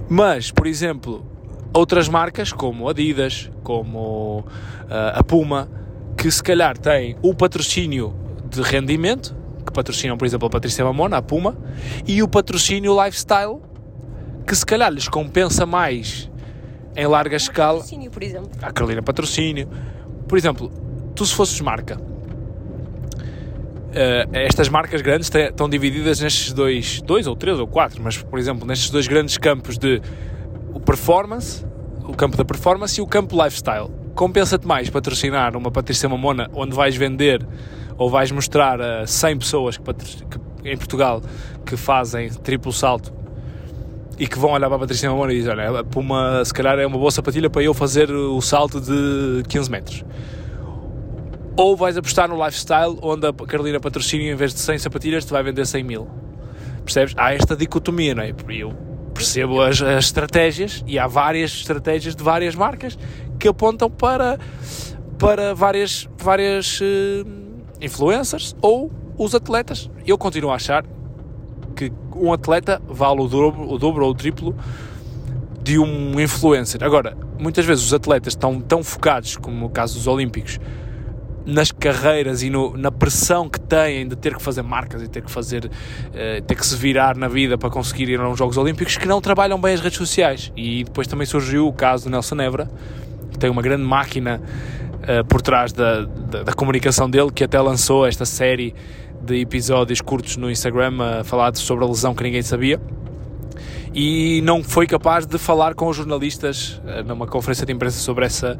Mas, 0.10 0.52
por 0.52 0.68
exemplo, 0.68 1.26
outras 1.74 2.08
marcas 2.08 2.54
como 2.54 2.90
Adidas, 2.90 3.52
como 3.64 4.46
eh, 4.90 5.12
a 5.16 5.24
Puma, 5.24 5.70
que 6.18 6.32
se 6.32 6.42
calhar 6.42 6.78
têm 6.78 7.18
o 7.22 7.34
patrocínio 7.34 8.16
de 8.50 8.62
rendimento, 8.62 9.36
que 9.66 9.72
patrocinam, 9.72 10.18
por 10.18 10.26
exemplo, 10.26 10.48
a 10.48 10.50
Patrícia 10.50 10.84
Mamona, 10.84 11.18
a 11.18 11.22
Puma, 11.22 11.58
e 12.08 12.24
o 12.24 12.28
patrocínio 12.28 12.96
lifestyle, 13.04 13.62
que 14.46 14.56
se 14.56 14.66
calhar 14.66 14.92
lhes 14.92 15.10
compensa 15.10 15.66
mais 15.66 16.32
em 16.96 17.06
larga 17.06 17.36
escala 17.36 17.80
Patrocínio, 17.80 18.10
por 18.10 18.24
exemplo. 18.24 18.50
a 18.62 18.72
Carolina 18.72 19.04
Patrocínio. 19.04 19.70
Por 20.28 20.38
exemplo, 20.38 20.72
tu 21.14 21.26
se 21.26 21.36
fosses 21.36 21.60
marca, 21.62 21.98
eh, 23.94 24.28
estas 24.34 24.70
marcas 24.70 25.02
grandes 25.02 25.30
estão 25.34 25.70
divididas 25.70 26.20
nestes 26.20 26.54
dois, 26.54 27.02
dois 27.02 27.28
ou 27.28 27.36
três 27.36 27.60
ou 27.60 27.68
quatro, 27.68 28.02
mas 28.04 28.18
por 28.18 28.38
exemplo, 28.40 28.68
nestes 28.68 28.90
dois 28.90 29.08
grandes 29.08 29.38
campos 29.38 29.78
de 29.78 30.02
o 30.74 30.80
performance, 30.80 31.66
o 32.04 32.14
campo 32.14 32.38
da 32.38 32.46
performance 32.46 33.00
e 33.00 33.04
o 33.04 33.08
campo 33.08 33.36
lifestyle. 33.44 33.90
Compensa-te 34.16 34.66
mais 34.66 34.90
patrocinar 34.90 35.56
uma 35.56 35.70
Patrícia 35.72 36.08
Mamona 36.10 36.50
onde 36.54 36.76
vais 36.76 36.96
vender 36.96 37.46
ou 37.98 38.10
vais 38.10 38.32
mostrar 38.32 38.80
a 38.82 39.06
100 39.08 39.38
pessoas 39.38 39.78
que, 39.78 39.84
que- 39.84 40.70
em 40.70 40.76
Portugal 40.78 41.22
que 41.66 41.78
fazem 41.78 42.30
triplo 42.30 42.72
salto 42.74 43.14
e 44.20 44.28
que 44.28 44.38
vão 44.40 44.52
olhar 44.52 44.68
para 44.68 44.78
a 44.78 44.80
Patrícia 44.80 45.10
Mamona 45.10 45.32
e 45.34 45.38
dizem, 45.38 45.52
olha, 45.54 45.80
a 45.80 45.84
Puma 45.84 46.44
se 46.44 46.54
calhar 46.54 46.78
é 46.80 46.86
uma 46.88 46.98
boa 46.98 47.12
sapatilha 47.12 47.50
para 47.50 47.62
eu 47.62 47.74
fazer 47.74 48.10
o 48.12 48.42
salto 48.42 48.82
de 48.82 49.44
15 49.48 49.70
metros. 49.72 50.04
Ou 51.58 51.76
vais 51.76 51.98
apostar 51.98 52.30
no 52.30 52.36
lifestyle, 52.46 53.00
onde 53.02 53.26
a 53.26 53.34
Carolina 53.34 53.80
Patrocínio, 53.80 54.32
em 54.32 54.36
vez 54.36 54.54
de 54.54 54.60
100 54.60 54.78
sapatilhas, 54.78 55.26
te 55.26 55.32
vai 55.32 55.42
vender 55.42 55.66
100 55.66 55.84
mil. 55.84 56.08
Percebes? 56.86 57.16
Há 57.18 57.34
esta 57.34 57.56
dicotomia, 57.56 58.14
não 58.14 58.22
é? 58.22 58.34
Eu 58.50 58.74
percebo 59.12 59.62
as, 59.62 59.82
as 59.82 60.06
estratégias, 60.06 60.84
e 60.86 61.00
há 61.00 61.08
várias 61.08 61.52
estratégias 61.52 62.16
de 62.16 62.24
várias 62.24 62.54
marcas 62.54 62.98
que 63.40 63.48
apontam 63.48 63.90
para, 63.90 64.38
para 65.18 65.56
várias, 65.56 66.08
várias 66.16 66.80
eh, 66.82 67.26
influencers 67.82 68.56
ou 68.62 68.92
os 69.18 69.34
atletas. 69.34 69.90
Eu 70.06 70.18
continuo 70.18 70.52
a 70.52 70.56
achar 70.56 70.86
que 71.76 71.92
um 72.16 72.32
atleta 72.32 72.80
vale 72.88 73.22
o 73.22 73.28
dobro, 73.28 73.68
o 73.68 73.80
dobro 73.80 74.06
ou 74.06 74.12
o 74.12 74.16
triplo 74.16 74.56
de 75.64 75.80
um 75.80 76.20
influencer. 76.20 76.84
Agora, 76.84 77.18
muitas 77.40 77.66
vezes 77.66 77.84
os 77.84 77.94
atletas 77.94 78.34
estão 78.34 78.62
tão 78.62 78.84
focados, 78.84 79.36
como 79.36 79.58
no 79.58 79.70
caso 79.70 79.96
dos 79.96 80.08
Olímpicos, 80.08 80.60
nas 81.48 81.72
carreiras 81.72 82.44
e 82.44 82.50
no- 82.50 82.76
na 82.78 82.92
pressão 82.92 83.48
que 83.50 83.60
têm 83.60 84.06
de 84.08 84.16
ter 84.18 84.36
que 84.36 84.44
fazer 84.44 84.62
marcas 84.62 85.02
e 85.02 85.08
ter 85.08 85.22
que 85.24 85.32
fazer 85.32 85.72
eh, 86.14 86.42
ter 86.46 86.56
que 86.56 86.66
se 86.68 86.76
virar 86.76 87.16
na 87.16 87.30
vida 87.30 87.58
para 87.58 87.70
conseguir 87.70 88.10
ir 88.10 88.20
aos 88.20 88.38
Jogos 88.38 88.58
Olímpicos 88.58 88.98
que 88.98 89.08
não 89.08 89.22
trabalham 89.22 89.60
bem 89.60 89.74
as 89.74 89.80
redes 89.80 89.98
sociais. 89.98 90.52
E 90.58 90.84
depois 90.84 91.08
também 91.08 91.26
surgiu 91.26 91.66
o 91.68 91.72
caso 91.74 92.04
do 92.04 92.10
Nelson 92.12 92.36
Nebra 92.36 92.70
que 93.32 93.40
tem 93.40 93.50
uma 93.50 93.62
grande 93.62 93.84
máquina 93.84 94.42
eh, 95.04 95.24
por 95.24 95.42
trás 95.42 95.72
da, 95.72 96.02
da, 96.02 96.44
da 96.44 96.54
comunicação 96.54 97.10
dele 97.10 97.32
que 97.32 97.44
até 97.46 97.60
lançou 97.62 98.06
esta 98.06 98.26
série 98.26 98.76
de 99.22 99.40
episódios 99.40 100.02
curtos 100.02 100.36
no 100.38 100.52
Instagram 100.52 100.98
a 101.02 101.24
sobre 101.56 101.84
a 101.86 101.88
lesão 101.88 102.14
que 102.14 102.24
ninguém 102.24 102.42
sabia 102.42 102.80
e 103.94 104.42
não 104.42 104.64
foi 104.64 104.88
capaz 104.88 105.26
de 105.26 105.38
falar 105.38 105.74
com 105.74 105.88
os 105.88 105.96
jornalistas 105.96 106.82
eh, 106.86 107.04
numa 107.04 107.28
conferência 107.28 107.66
de 107.66 107.74
imprensa 107.74 108.00
sobre 108.00 108.26
essa, 108.26 108.58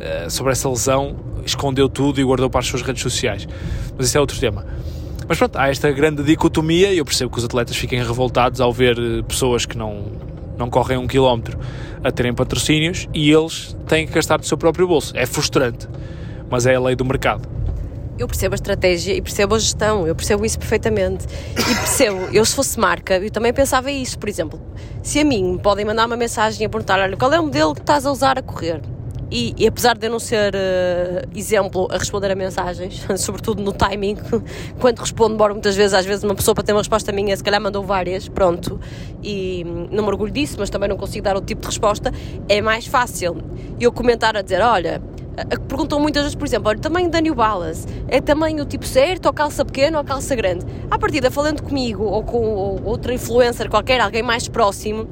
eh, 0.00 0.28
sobre 0.28 0.52
essa 0.52 0.68
lesão, 0.68 1.16
escondeu 1.44 1.88
tudo 1.88 2.20
e 2.20 2.24
guardou 2.24 2.50
para 2.50 2.60
as 2.60 2.66
suas 2.66 2.82
redes 2.82 3.02
sociais. 3.02 3.46
Mas 3.96 4.08
isso 4.08 4.18
é 4.18 4.20
outro 4.20 4.38
tema. 4.38 4.66
Mas 5.28 5.38
pronto, 5.38 5.56
há 5.56 5.68
esta 5.68 5.90
grande 5.90 6.22
dicotomia 6.22 6.92
e 6.92 6.98
eu 6.98 7.04
percebo 7.04 7.30
que 7.30 7.38
os 7.38 7.44
atletas 7.44 7.76
fiquem 7.76 7.98
revoltados 7.98 8.60
ao 8.60 8.72
ver 8.72 8.98
eh, 8.98 9.22
pessoas 9.22 9.66
que 9.66 9.76
não, 9.76 10.04
não 10.56 10.70
correm 10.70 10.98
um 10.98 11.06
quilómetro 11.06 11.58
a 12.02 12.10
terem 12.12 12.32
patrocínios 12.32 13.08
e 13.12 13.30
eles 13.30 13.76
têm 13.88 14.06
que 14.06 14.12
gastar 14.12 14.38
do 14.38 14.46
seu 14.46 14.56
próprio 14.56 14.86
bolso. 14.86 15.12
É 15.16 15.26
frustrante, 15.26 15.88
mas 16.48 16.66
é 16.66 16.74
a 16.74 16.80
lei 16.80 16.94
do 16.94 17.04
mercado. 17.04 17.48
Eu 18.18 18.26
percebo 18.26 18.54
a 18.54 18.56
estratégia 18.56 19.14
e 19.14 19.20
percebo 19.20 19.54
a 19.54 19.58
gestão, 19.58 20.06
eu 20.06 20.14
percebo 20.14 20.44
isso 20.46 20.58
perfeitamente. 20.58 21.26
E 21.52 21.74
percebo, 21.74 22.28
eu 22.32 22.44
se 22.44 22.54
fosse 22.54 22.80
marca, 22.80 23.18
eu 23.18 23.30
também 23.30 23.52
pensava 23.52 23.90
isso, 23.90 24.18
por 24.18 24.28
exemplo, 24.28 24.60
se 25.02 25.20
a 25.20 25.24
mim 25.24 25.52
me 25.52 25.58
podem 25.58 25.84
mandar 25.84 26.06
uma 26.06 26.16
mensagem 26.16 26.66
a 26.66 26.68
perguntar, 26.70 26.98
olha, 26.98 27.16
qual 27.16 27.32
é 27.32 27.38
o 27.38 27.42
modelo 27.42 27.74
que 27.74 27.80
estás 27.80 28.06
a 28.06 28.10
usar 28.10 28.38
a 28.38 28.42
correr? 28.42 28.80
E, 29.30 29.54
e 29.58 29.66
apesar 29.66 29.98
de 29.98 30.06
eu 30.06 30.10
não 30.10 30.20
ser 30.20 30.54
eh, 30.54 31.24
exemplo 31.34 31.88
a 31.90 31.98
responder 31.98 32.30
a 32.30 32.34
mensagens, 32.34 33.04
sobretudo 33.18 33.60
no 33.60 33.72
timing, 33.72 34.16
quando 34.80 35.00
respondo, 35.00 35.30
demoro 35.32 35.54
muitas 35.54 35.74
vezes, 35.74 35.94
às 35.94 36.06
vezes 36.06 36.22
uma 36.22 36.34
pessoa 36.34 36.54
para 36.54 36.62
ter 36.62 36.72
uma 36.72 36.80
resposta 36.80 37.10
minha, 37.10 37.36
se 37.36 37.42
calhar 37.42 37.60
mandou 37.60 37.82
várias, 37.82 38.28
pronto, 38.28 38.80
e 39.22 39.64
não 39.90 40.04
me 40.04 40.08
orgulho 40.08 40.32
disso, 40.32 40.56
mas 40.58 40.70
também 40.70 40.88
não 40.88 40.96
consigo 40.96 41.24
dar 41.24 41.34
outro 41.34 41.48
tipo 41.48 41.62
de 41.62 41.66
resposta, 41.66 42.12
é 42.48 42.62
mais 42.62 42.86
fácil 42.86 43.36
eu 43.80 43.90
comentar 43.92 44.36
a 44.36 44.42
dizer, 44.42 44.62
olha, 44.62 45.02
Uh, 45.02 45.15
perguntam 45.68 46.00
muitas 46.00 46.22
vezes, 46.22 46.34
por 46.34 46.46
exemplo, 46.46 46.68
olha, 46.70 46.78
tamanho 46.78 47.10
da 47.10 47.20
New 47.20 47.34
Balance, 47.34 47.86
é 48.08 48.20
tamanho 48.20 48.64
tipo 48.64 48.86
certo, 48.86 49.26
ou 49.26 49.32
calça 49.32 49.64
pequena 49.64 49.98
ou 49.98 50.04
calça 50.04 50.34
grande? 50.34 50.64
À 50.90 50.98
partida, 50.98 51.30
falando 51.30 51.62
comigo 51.62 52.04
ou 52.04 52.22
com 52.22 52.38
ou 52.38 52.82
outra 52.84 53.12
influencer 53.12 53.68
qualquer, 53.68 54.00
alguém 54.00 54.22
mais 54.22 54.48
próximo, 54.48 55.06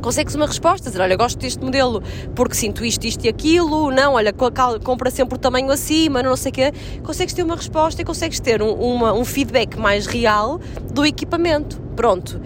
consegues 0.00 0.34
uma 0.34 0.46
resposta, 0.46 0.88
dizer, 0.88 1.02
olha, 1.02 1.16
gosto 1.16 1.38
deste 1.38 1.62
modelo 1.64 2.02
porque 2.34 2.54
sinto 2.54 2.84
isto, 2.84 3.04
isto 3.04 3.24
e 3.24 3.28
aquilo, 3.28 3.90
não, 3.90 4.14
olha, 4.14 4.32
compra 4.32 5.10
sempre 5.10 5.34
o 5.34 5.38
tamanho 5.38 5.70
acima, 5.70 6.22
não 6.22 6.36
sei 6.36 6.50
o 6.50 6.54
quê, 6.54 6.72
consegues 7.02 7.34
ter 7.34 7.42
uma 7.42 7.56
resposta 7.56 8.02
e 8.02 8.04
consegues 8.04 8.38
ter 8.38 8.62
um, 8.62 8.72
uma, 8.72 9.12
um 9.12 9.24
feedback 9.24 9.76
mais 9.76 10.06
real 10.06 10.60
do 10.92 11.04
equipamento. 11.04 11.80
Pronto. 11.96 12.40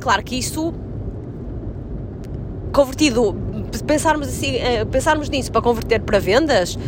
Claro 0.00 0.22
que 0.22 0.36
isso 0.36 0.74
convertido, 2.72 3.43
pensarmos 3.82 4.28
assim, 4.28 4.56
eh, 4.56 4.84
pensarmos 4.84 5.28
nisso 5.28 5.50
para 5.50 5.62
converter 5.62 6.00
para 6.00 6.18
vendas, 6.18 6.78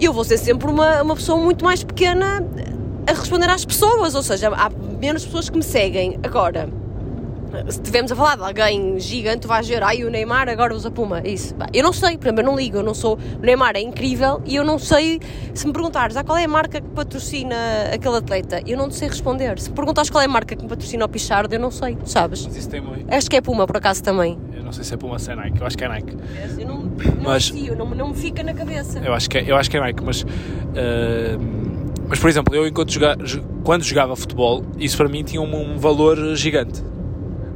eu 0.00 0.12
vou 0.12 0.24
ser 0.24 0.38
sempre 0.38 0.70
uma, 0.70 1.02
uma 1.02 1.14
pessoa 1.14 1.38
muito 1.38 1.64
mais 1.64 1.82
pequena 1.82 2.44
a 3.06 3.12
responder 3.12 3.48
às 3.48 3.64
pessoas, 3.64 4.14
ou 4.14 4.22
seja, 4.22 4.48
há 4.48 4.70
menos 5.00 5.24
pessoas 5.24 5.48
que 5.48 5.56
me 5.56 5.62
seguem. 5.62 6.18
Agora, 6.22 6.68
se 7.68 7.78
estivermos 7.80 8.12
a 8.12 8.16
falar 8.16 8.36
de 8.36 8.42
alguém 8.42 8.98
gigante, 9.00 9.40
tu 9.40 9.48
vais 9.48 9.66
ver, 9.66 9.82
ai, 9.82 10.04
o 10.04 10.10
Neymar 10.10 10.48
agora 10.48 10.74
usa 10.74 10.90
Puma, 10.90 11.20
isso. 11.24 11.54
Eu 11.72 11.82
não 11.82 11.92
sei, 11.92 12.16
por 12.18 12.26
exemplo, 12.26 12.42
eu 12.42 12.46
não 12.46 12.56
ligo, 12.56 12.76
eu 12.78 12.82
não 12.82 12.94
sou. 12.94 13.18
O 13.38 13.44
Neymar 13.44 13.76
é 13.76 13.80
incrível 13.80 14.40
e 14.44 14.56
eu 14.56 14.64
não 14.64 14.78
sei. 14.78 15.20
Se 15.54 15.66
me 15.66 15.72
perguntares, 15.72 16.16
ah, 16.16 16.24
qual 16.24 16.36
é 16.38 16.44
a 16.44 16.48
marca 16.48 16.80
que 16.80 16.88
patrocina 16.88 17.56
aquele 17.92 18.16
atleta, 18.16 18.62
eu 18.66 18.76
não 18.76 18.88
te 18.88 18.94
sei 18.96 19.08
responder. 19.08 19.58
Se 19.58 19.70
me 19.70 19.76
perguntares 19.76 20.10
qual 20.10 20.22
é 20.22 20.26
a 20.26 20.28
marca 20.28 20.54
que 20.56 20.62
me 20.62 20.68
patrocina 20.68 21.04
o 21.04 21.08
Pichardo, 21.08 21.54
eu 21.54 21.60
não 21.60 21.70
sei, 21.70 21.96
sabes? 22.04 22.44
Mas 22.46 22.56
isso 22.56 22.68
tem 22.68 22.80
muito. 22.80 23.12
Acho 23.12 23.28
que 23.30 23.36
é 23.36 23.40
Puma, 23.40 23.66
por 23.66 23.76
acaso 23.76 24.02
também. 24.02 24.38
Eu 24.54 24.62
não 24.62 24.72
sei 24.72 24.84
se 24.84 24.94
é 24.94 24.96
Puma 24.96 25.12
ou 25.14 25.18
se 25.18 25.30
é 25.30 25.36
Nike, 25.36 25.60
eu 25.60 25.66
acho 25.66 25.78
que 25.78 25.84
é 25.84 25.88
Nike. 25.88 26.16
Eu 26.58 26.66
não, 26.66 26.78
não 26.80 26.90
Mas- 27.22 27.44
associo, 27.50 27.76
não, 27.76 27.86
não 27.90 28.08
me 28.08 28.14
fica 28.14 28.42
na 28.42 28.52
cabeça. 28.54 28.98
Eu 29.04 29.14
acho 29.14 29.30
que 29.30 29.38
é, 29.38 29.44
eu 29.50 29.56
acho 29.56 29.70
que 29.70 29.76
é 29.76 29.80
Nike, 29.80 30.02
mas. 30.04 30.24
eh, 30.74 31.36
mas, 32.08 32.18
por 32.18 32.28
exemplo, 32.30 32.54
eu 32.54 32.66
enquanto 32.66 32.92
joga, 32.92 33.16
jo- 33.16 33.42
quando 33.64 33.82
jogava 33.82 34.14
futebol, 34.14 34.64
isso 34.78 34.96
para 34.96 35.08
mim 35.08 35.22
tinha 35.24 35.40
um, 35.40 35.72
um 35.74 35.76
valor 35.78 36.36
gigante. 36.36 36.82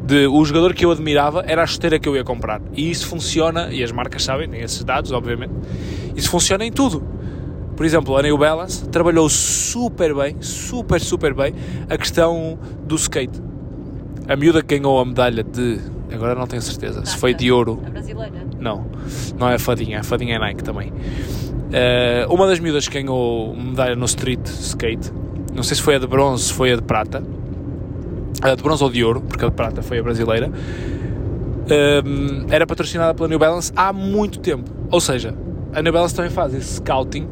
De, 0.03 0.27
o 0.27 0.45
jogador 0.45 0.75
que 0.75 0.85
eu 0.85 0.91
admirava 0.91 1.45
era 1.47 1.63
a 1.63 1.67
chuteira 1.67 1.99
que 1.99 2.09
eu 2.09 2.17
ia 2.17 2.25
comprar. 2.25 2.61
E 2.75 2.91
isso 2.91 3.07
funciona, 3.07 3.73
e 3.73 3.83
as 3.83 3.93
marcas 3.93 4.25
sabem, 4.25 4.49
têm 4.49 4.61
esses 4.61 4.83
dados, 4.83 5.13
obviamente. 5.13 5.53
Isso 6.17 6.31
funciona 6.31 6.65
em 6.65 6.73
tudo. 6.73 7.03
Por 7.77 7.87
exemplo, 7.87 8.17
a 8.17 8.23
New 8.23 8.37
Balance 8.37 8.89
trabalhou 8.89 9.29
super 9.29 10.15
bem, 10.15 10.37
super, 10.41 11.01
super 11.01 11.33
bem, 11.35 11.55
a 11.89 11.97
questão 11.97 12.59
do 12.85 12.95
skate. 12.97 13.41
A 14.29 14.37
miúda 14.37 14.63
que 14.63 14.79
ganhou 14.79 15.01
a 15.01 15.05
medalha 15.05 15.43
de. 15.43 15.79
Agora 16.13 16.35
não 16.35 16.47
tenho 16.47 16.61
certeza, 16.61 17.05
se 17.07 17.17
foi 17.17 17.33
de 17.33 17.53
ouro 17.53 17.81
A 17.87 17.91
brasileira. 17.91 18.33
não, 18.59 18.85
não 19.39 19.49
é 19.49 19.55
a 19.55 19.59
fadinha, 19.61 20.01
a 20.01 20.03
fadinha 20.03 20.35
é 20.35 20.39
Nike 20.41 20.65
também. 20.65 20.93
Eh, 21.73 22.27
uma 22.29 22.49
das 22.49 22.59
miúdas 22.59 22.89
que 22.89 23.01
ganhou 23.01 23.55
medalha 23.55 23.95
no 23.95 24.05
street 24.07 24.45
skate, 24.45 25.13
não 25.55 25.63
sei 25.63 25.77
se 25.77 25.83
foi 25.83 25.95
a 25.95 25.99
de 25.99 26.07
bronze, 26.09 26.45
se 26.45 26.53
foi 26.53 26.73
a 26.73 26.77
de 26.77 26.83
prata, 26.83 27.23
de 28.57 28.63
bronze 28.63 28.83
ou 28.83 28.91
de 28.91 29.05
ouro, 29.05 29.21
porque 29.21 29.45
a 29.45 29.51
prata 29.51 29.83
foi 29.83 29.99
a 29.99 30.03
brasileira, 30.03 30.51
eh, 31.69 32.03
era 32.51 32.67
patrocinada 32.67 33.15
pela 33.15 33.29
New 33.29 33.39
Balance 33.39 33.73
há 33.77 33.93
muito 33.93 34.41
tempo. 34.41 34.71
Ou 34.91 35.01
seja, 35.01 35.35
a 35.73 35.83
New 35.83 35.93
Balance 35.93 36.15
também 36.15 36.31
faz 36.31 36.55
esse 36.55 36.77
scouting 36.77 37.29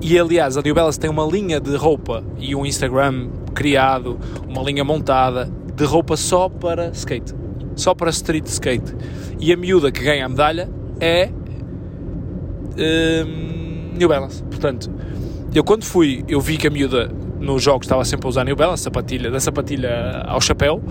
e 0.00 0.18
aliás 0.18 0.56
a 0.56 0.62
New 0.62 0.74
Balance 0.74 1.00
tem 1.00 1.08
uma 1.08 1.24
linha 1.24 1.58
de 1.58 1.74
roupa 1.74 2.22
e 2.38 2.54
um 2.54 2.66
Instagram 2.66 3.28
criado, 3.54 4.18
uma 4.46 4.62
linha 4.62 4.84
montada 4.84 5.50
de 5.74 5.84
roupa 5.84 6.16
só 6.16 6.48
para 6.48 6.88
skate, 6.90 7.34
só 7.74 7.94
para 7.94 8.10
street 8.10 8.46
skate. 8.46 8.94
E 9.40 9.52
a 9.52 9.56
miúda 9.56 9.90
que 9.90 10.02
ganha 10.02 10.26
a 10.26 10.28
medalha 10.28 10.68
é 11.00 11.30
hum, 12.78 13.92
New 13.96 14.08
Balance. 14.08 14.42
Portanto, 14.44 14.90
eu 15.54 15.64
quando 15.64 15.84
fui, 15.84 16.24
eu 16.28 16.40
vi 16.40 16.58
que 16.58 16.66
a 16.66 16.70
miúda 16.70 17.10
nos 17.40 17.62
jogos 17.62 17.86
estava 17.86 18.04
sempre 18.04 18.26
a 18.26 18.28
usar 18.28 18.44
New 18.44 18.56
Balance, 18.56 18.82
sapatilha, 18.82 19.30
da 19.30 19.40
sapatilha 19.40 20.24
ao 20.26 20.40
chapéu, 20.40 20.82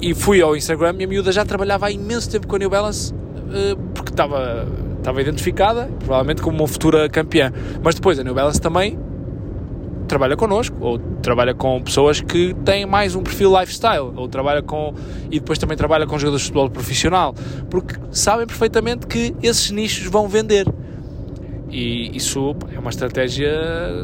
e 0.00 0.14
fui 0.14 0.40
ao 0.40 0.56
Instagram 0.56 0.96
e 0.98 1.04
a 1.04 1.06
miúda 1.06 1.30
já 1.32 1.44
trabalhava 1.44 1.86
há 1.86 1.90
imenso 1.90 2.30
tempo 2.30 2.46
com 2.46 2.56
a 2.56 2.58
New 2.58 2.70
Balance 2.70 3.14
eh, 3.52 3.76
porque 3.94 4.10
estava, 4.10 4.66
estava 4.98 5.20
identificada, 5.20 5.90
provavelmente 5.98 6.40
como 6.40 6.58
uma 6.58 6.68
futura 6.68 7.08
campeã. 7.08 7.52
Mas 7.82 7.94
depois 7.94 8.18
a 8.18 8.24
New 8.24 8.34
Balance 8.34 8.60
também 8.60 8.98
trabalha 10.06 10.36
connosco, 10.36 10.76
ou 10.80 10.98
trabalha 10.98 11.54
com 11.54 11.80
pessoas 11.82 12.20
que 12.20 12.54
têm 12.64 12.84
mais 12.84 13.14
um 13.14 13.22
perfil 13.22 13.58
lifestyle, 13.58 14.12
ou 14.16 14.28
trabalha 14.28 14.62
com. 14.62 14.94
e 15.30 15.38
depois 15.38 15.58
também 15.58 15.76
trabalha 15.76 16.06
com 16.06 16.18
jogadores 16.18 16.42
de 16.42 16.48
futebol 16.48 16.70
profissional, 16.70 17.34
porque 17.68 17.94
sabem 18.10 18.46
perfeitamente 18.46 19.06
que 19.06 19.34
esses 19.42 19.70
nichos 19.70 20.06
vão 20.06 20.26
vender. 20.28 20.66
E 21.70 22.16
isso 22.16 22.54
é 22.74 22.78
uma 22.78 22.90
estratégia 22.90 23.50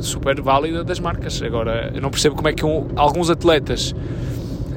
super 0.01 0.41
válida 0.41 0.85
das 0.85 1.01
marcas. 1.01 1.43
Agora, 1.43 1.91
eu 1.95 2.01
não 2.01 2.11
percebo 2.11 2.37
como 2.37 2.49
é 2.49 2.53
que 2.53 2.65
um- 2.65 2.87
alguns 2.97 3.29
atletas 3.29 3.95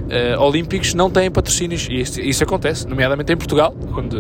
eh, 0.10 0.36
olímpicos 0.40 0.96
não 0.96 1.08
têm 1.10 1.30
patrocínios, 1.30 1.88
e 1.88 2.02
isso, 2.02 2.44
acontece, 2.44 2.88
nomeadamente 2.88 3.32
em 3.32 3.38
Portugal, 3.38 3.76
onde 3.96 4.18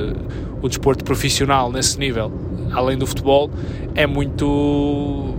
o 0.61 0.67
desporto 0.69 1.03
profissional 1.03 1.71
nesse 1.71 1.97
nível, 1.97 2.31
além 2.71 2.95
do 2.97 3.07
futebol, 3.07 3.49
é 3.95 4.05
muito. 4.05 5.33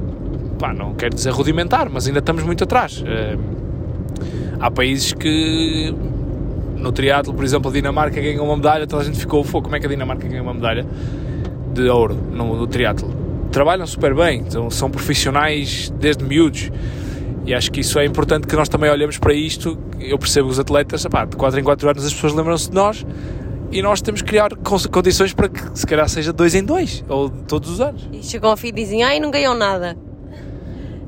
pá, 0.59 0.75
não 0.75 0.93
quero 0.95 1.15
dizer 1.15 1.31
rudimentar, 1.31 1.89
mas 1.89 2.07
ainda 2.09 2.19
estamos 2.19 2.43
muito 2.43 2.65
atrás. 2.65 3.03
Eh, 3.07 3.39
há 4.59 4.71
países 4.71 5.13
que. 5.13 5.95
No 6.77 6.91
triatlo, 6.93 7.33
por 7.35 7.45
exemplo, 7.45 7.71
a 7.71 7.75
Dinamarca 7.75 8.21
ganhou 8.21 8.45
uma 8.47 8.57
medalha, 8.57 8.87
toda 8.87 9.03
a 9.03 9.05
gente 9.05 9.19
ficou, 9.19 9.45
"Fogo, 9.45 9.65
como 9.65 9.77
é 9.77 9.81
que 9.81 9.87
a 9.87 9.89
Dinamarca 9.89 10.27
ganhou 10.27 10.43
uma 10.45 10.55
medalha 10.55 10.85
de 11.73 11.89
ouro 11.89 12.15
no, 12.15 12.57
no 12.57 12.67
triatlo? 12.67 13.09
Trabalham 13.51 13.87
super 13.87 14.15
bem, 14.15 14.45
são, 14.49 14.71
são 14.71 14.91
profissionais 14.91 15.93
desde 15.99 16.25
miúdos. 16.25 16.71
E 17.47 17.55
acho 17.55 17.73
que 17.73 17.81
isso 17.81 17.99
é 17.99 18.05
importante 18.05 18.47
que 18.47 18.55
nós 18.55 18.69
também 18.69 18.91
olhemos 18.91 19.19
para 19.19 19.33
isto. 19.35 19.77
Eu 19.99 20.19
percebo 20.19 20.49
que 20.49 20.53
os 20.53 20.59
atletas, 20.61 21.05
epá, 21.05 21.25
de 21.25 21.37
4 21.37 21.59
em 21.59 21.65
4 21.65 21.89
anos 21.89 22.05
as 22.05 22.13
pessoas 22.15 22.33
lembram-se 22.35 22.69
de 22.69 22.75
nós 22.77 23.05
e 23.73 23.81
nós 23.83 24.01
temos 24.03 24.21
que 24.23 24.29
criar 24.29 24.55
con- 24.57 24.77
condições 24.93 25.33
para 25.33 25.49
que 25.49 25.61
se 25.79 25.87
calhar 25.87 26.09
seja 26.09 26.33
2 26.33 26.55
em 26.57 26.63
2 26.65 27.05
ou 27.09 27.31
todos 27.31 27.71
os 27.71 27.81
anos. 27.81 28.09
E 28.13 28.23
chegam 28.23 28.51
ao 28.51 28.57
fim 28.57 28.69
e 28.69 28.73
dizem, 28.73 29.03
ai, 29.03 29.19
não 29.19 29.31
ganham 29.31 29.55
nada. 29.55 29.97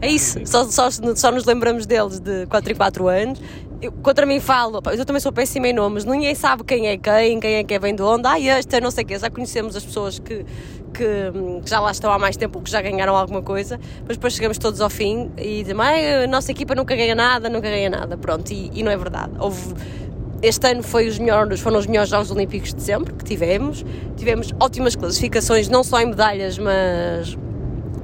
É 0.00 0.08
isso, 0.10 0.40
só, 0.46 0.64
só, 0.64 0.88
só 0.90 1.30
nos 1.30 1.44
lembramos 1.44 1.86
deles 1.86 2.18
de 2.18 2.46
4 2.46 2.72
em 2.72 2.74
4 2.74 3.08
anos. 3.08 3.40
Eu, 3.82 3.90
contra 3.90 4.24
mim 4.24 4.38
falo, 4.38 4.80
eu 4.96 5.04
também 5.04 5.18
sou 5.18 5.32
péssima 5.32 5.66
em 5.66 5.72
nomes, 5.72 6.04
ninguém 6.04 6.36
sabe 6.36 6.62
quem 6.62 6.86
é 6.86 6.96
quem, 6.96 7.40
quem 7.40 7.54
é 7.56 7.64
que 7.64 7.76
vem 7.80 7.92
de 7.92 8.00
onde, 8.00 8.28
ai, 8.28 8.48
este, 8.48 8.80
não 8.80 8.92
sei 8.92 9.02
o 9.02 9.06
quê, 9.08 9.18
já 9.18 9.28
conhecemos 9.28 9.74
as 9.74 9.84
pessoas 9.84 10.20
que, 10.20 10.46
que, 10.94 11.32
que 11.64 11.68
já 11.68 11.80
lá 11.80 11.90
estão 11.90 12.12
há 12.12 12.16
mais 12.16 12.36
tempo, 12.36 12.62
que 12.62 12.70
já 12.70 12.80
ganharam 12.80 13.16
alguma 13.16 13.42
coisa, 13.42 13.80
mas 14.06 14.16
depois 14.16 14.34
chegamos 14.34 14.56
todos 14.56 14.80
ao 14.80 14.88
fim 14.88 15.32
e 15.36 15.62
dizemos, 15.62 15.84
ai, 15.84 16.22
a 16.22 16.26
nossa 16.28 16.52
equipa 16.52 16.76
nunca 16.76 16.94
ganha 16.94 17.16
nada, 17.16 17.48
nunca 17.48 17.68
ganha 17.68 17.90
nada, 17.90 18.16
pronto, 18.16 18.52
e, 18.52 18.70
e 18.72 18.84
não 18.84 18.92
é 18.92 18.96
verdade. 18.96 19.32
Houve, 19.40 19.74
este 20.42 20.64
ano 20.70 20.84
foi 20.84 21.08
os 21.08 21.18
melhores, 21.18 21.58
foram 21.58 21.80
os 21.80 21.86
melhores 21.88 22.08
Jogos 22.08 22.30
Olímpicos 22.30 22.72
de 22.72 22.82
sempre 22.82 23.12
que 23.12 23.24
tivemos. 23.24 23.84
Tivemos 24.16 24.52
ótimas 24.60 24.94
classificações, 24.94 25.68
não 25.68 25.82
só 25.82 26.00
em 26.00 26.06
medalhas, 26.06 26.56
mas, 26.56 27.36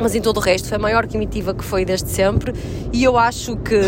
mas 0.01 0.14
em 0.14 0.20
todo 0.20 0.38
o 0.38 0.40
resto. 0.40 0.68
Foi 0.68 0.76
a 0.76 0.80
maior 0.80 1.07
comitiva 1.07 1.55
que 1.55 1.64
foi 1.64 1.84
desde 1.84 2.11
sempre. 2.11 2.53
E 2.92 3.05
eu 3.05 3.18
acho 3.18 3.57
que 3.57 3.78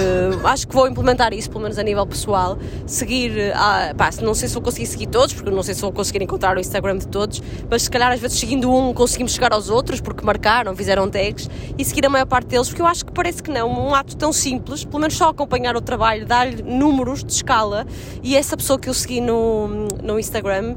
acho 0.45 0.69
que 0.69 0.75
vou 0.75 0.89
implementar 0.89 1.33
isso, 1.33 1.49
pelo 1.49 1.63
menos 1.63 1.79
a 1.79 1.83
nível 1.83 2.07
pessoal. 2.07 2.59
Seguir, 2.87 3.53
ah, 3.55 3.95
pá, 3.97 4.11
não 4.23 4.35
sei 4.35 4.49
se 4.49 4.55
vou 4.55 4.63
conseguir 4.63 4.87
seguir 4.87 5.07
todos, 5.07 5.35
porque 5.35 5.51
não 5.51 5.63
sei 5.63 5.75
se 5.75 5.81
vou 5.81 5.93
conseguir 5.93 6.23
encontrar 6.23 6.57
o 6.57 6.61
Instagram 6.61 6.99
de 6.99 7.09
todos, 7.09 7.43
mas 7.71 7.83
se 7.83 7.91
calhar 7.91 8.13
às 8.13 8.21
vezes 8.21 8.39
seguindo 8.39 8.73
um 8.73 8.93
conseguimos 8.93 9.33
chegar 9.33 9.53
aos 9.53 9.69
outros, 9.69 10.01
porque 10.01 10.25
marcaram, 10.25 10.75
fizeram 10.75 11.09
tags, 11.09 11.49
e 11.79 11.85
seguir 11.85 12.07
a 12.07 12.11
maior 12.11 12.27
parte 12.27 12.47
deles, 12.49 12.69
porque 12.69 12.83
eu 12.83 12.87
acho 12.87 13.05
que 13.05 13.13
parece 13.13 13.43
que 13.43 13.51
não, 13.51 13.71
um 13.71 13.95
ato 13.95 14.17
tão 14.17 14.33
simples, 14.33 14.85
pelo 14.85 14.99
menos 14.99 15.17
só 15.17 15.29
acompanhar 15.29 15.77
o 15.77 15.81
trabalho, 15.81 16.27
dar-lhe 16.27 16.63
números 16.63 17.25
de 17.25 17.33
escala, 17.33 17.87
e 18.23 18.37
essa 18.37 18.57
pessoa 18.57 18.79
que 18.79 18.89
eu 18.89 18.95
segui 18.95 19.21
no, 19.21 19.89
no 20.03 20.19
Instagram 20.19 20.75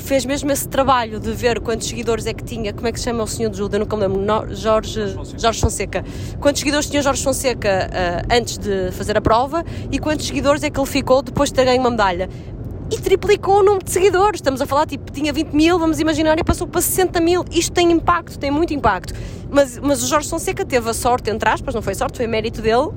fez 0.00 0.24
mesmo 0.24 0.50
esse 0.50 0.66
trabalho 0.68 1.20
de 1.20 1.30
ver 1.32 1.60
quantos 1.60 1.88
seguidores 1.88 2.26
é 2.26 2.32
que 2.32 2.42
tinha, 2.44 2.72
como 2.72 2.86
é 2.86 2.92
que 2.92 2.98
se 2.98 3.04
chama 3.04 3.22
o 3.22 3.26
senhor 3.26 3.50
de 3.50 3.58
Juda, 3.58 3.76
eu 3.76 3.80
nunca 3.80 3.96
me 3.96 4.02
lembro, 4.02 4.20
No- 4.20 4.54
Jorge, 4.54 5.00
Jorge 5.38 5.60
Fonseca. 5.60 6.04
Quantos 6.40 6.60
seguidores 6.60 6.88
tinha 6.88 7.02
Jorge 7.02 7.22
Fonseca 7.22 7.68
eh, 7.92 8.22
antes 8.30 8.56
de 8.58 8.90
fazer 8.92 9.16
a 9.16 9.20
prova 9.20 9.64
e 9.90 9.98
quantos 9.98 10.26
seguidores 10.26 10.62
é 10.62 10.70
que 10.70 10.78
ele 10.80 10.86
ficou 10.88 11.20
depois 11.22 11.50
de 11.50 11.54
ter 11.56 11.64
ganho 11.64 11.80
uma 11.80 11.90
medalha? 11.90 12.28
E 12.90 12.98
triplicou 12.98 13.60
o 13.60 13.62
número 13.62 13.82
de 13.84 13.90
seguidores. 13.90 14.38
Estamos 14.38 14.60
a 14.60 14.66
falar, 14.66 14.86
tipo, 14.86 15.10
tinha 15.10 15.32
20 15.32 15.52
mil, 15.52 15.78
vamos 15.78 15.98
imaginar, 16.00 16.38
e 16.38 16.44
passou 16.44 16.66
para 16.66 16.80
60 16.82 17.18
mil. 17.20 17.42
Isto 17.50 17.72
tem 17.72 17.90
impacto, 17.90 18.38
tem 18.38 18.50
muito 18.50 18.74
impacto. 18.74 19.14
Mas, 19.50 19.78
mas 19.78 20.02
o 20.02 20.06
Jorge 20.06 20.28
Fonseca 20.28 20.64
teve 20.66 20.88
a 20.90 20.92
sorte, 20.94 21.30
entre 21.30 21.48
aspas, 21.48 21.74
não 21.74 21.80
foi 21.80 21.94
sorte, 21.94 22.18
foi 22.18 22.26
mérito 22.26 22.60
dele, 22.60 22.90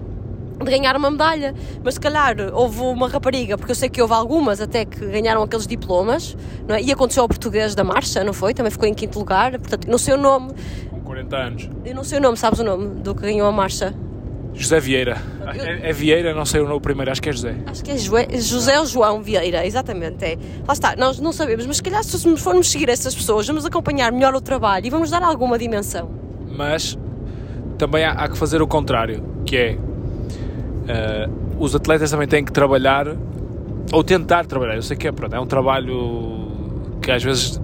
de 0.63 0.71
ganhar 0.71 0.95
uma 0.95 1.11
medalha, 1.11 1.53
mas 1.83 1.93
se 1.95 1.99
calhar 1.99 2.35
houve 2.53 2.79
uma 2.81 3.07
rapariga, 3.07 3.57
porque 3.57 3.71
eu 3.71 3.75
sei 3.75 3.89
que 3.89 4.01
houve 4.01 4.13
algumas 4.13 4.59
até 4.59 4.85
que 4.85 5.05
ganharam 5.05 5.43
aqueles 5.43 5.67
diplomas, 5.67 6.35
não 6.67 6.75
é? 6.75 6.81
e 6.81 6.91
aconteceu 6.91 7.23
ao 7.23 7.27
português 7.29 7.75
da 7.75 7.83
marcha, 7.83 8.23
não 8.23 8.33
foi? 8.33 8.53
Também 8.53 8.71
ficou 8.71 8.87
em 8.87 8.93
quinto 8.93 9.19
lugar, 9.19 9.51
portanto, 9.59 9.87
não 9.87 9.97
sei 9.97 10.13
o 10.15 10.17
nome, 10.17 10.51
Com 10.89 10.99
40 11.01 11.35
anos. 11.37 11.69
eu 11.85 11.95
não 11.95 12.03
sei 12.03 12.17
o 12.17 12.21
nome, 12.21 12.37
sabes 12.37 12.59
o 12.59 12.63
nome 12.63 12.87
do 13.01 13.13
que 13.13 13.21
ganhou 13.21 13.47
a 13.47 13.51
marcha? 13.51 13.93
José 14.53 14.79
Vieira. 14.79 15.17
É, 15.55 15.91
é 15.91 15.93
Vieira, 15.93 16.33
não 16.33 16.43
sei 16.43 16.61
o 16.61 16.67
nome 16.67 16.79
primeiro, 16.81 17.11
acho 17.11 17.21
que 17.21 17.29
é 17.29 17.31
José. 17.31 17.55
Acho 17.67 17.83
que 17.83 17.91
é 17.91 17.97
Joé- 17.97 18.27
José 18.39 18.79
ou 18.79 18.87
João 18.87 19.21
Vieira, 19.21 19.63
exatamente. 19.63 20.25
É. 20.25 20.35
Lá 20.67 20.73
está, 20.73 20.95
nós 20.95 21.19
não 21.19 21.31
sabemos, 21.31 21.67
mas 21.67 21.77
se 21.77 21.83
calhar 21.83 22.03
se 22.03 22.37
formos 22.37 22.71
seguir 22.71 22.89
essas 22.89 23.13
pessoas, 23.13 23.45
vamos 23.45 23.63
acompanhar 23.67 24.11
melhor 24.11 24.33
o 24.33 24.41
trabalho 24.41 24.87
e 24.87 24.89
vamos 24.89 25.11
dar 25.11 25.21
alguma 25.21 25.59
dimensão. 25.59 26.09
Mas 26.49 26.97
também 27.77 28.03
há, 28.03 28.13
há 28.13 28.27
que 28.27 28.35
fazer 28.35 28.59
o 28.59 28.67
contrário, 28.67 29.23
que 29.45 29.55
é 29.55 29.77
eh, 30.87 31.27
os 31.59 31.75
atletas 31.75 32.11
também 32.11 32.27
têm 32.27 32.43
que 32.43 32.51
trabalhar 32.51 33.07
ou 33.91 34.03
tentar 34.03 34.45
trabalhar. 34.45 34.75
Eu 34.75 34.81
sei 34.81 34.97
que 34.97 35.07
é, 35.07 35.11
pronto, 35.11 35.35
é 35.35 35.39
um 35.39 35.45
trabalho 35.45 36.47
que 37.01 37.11
às 37.11 37.23
vezes 37.23 37.59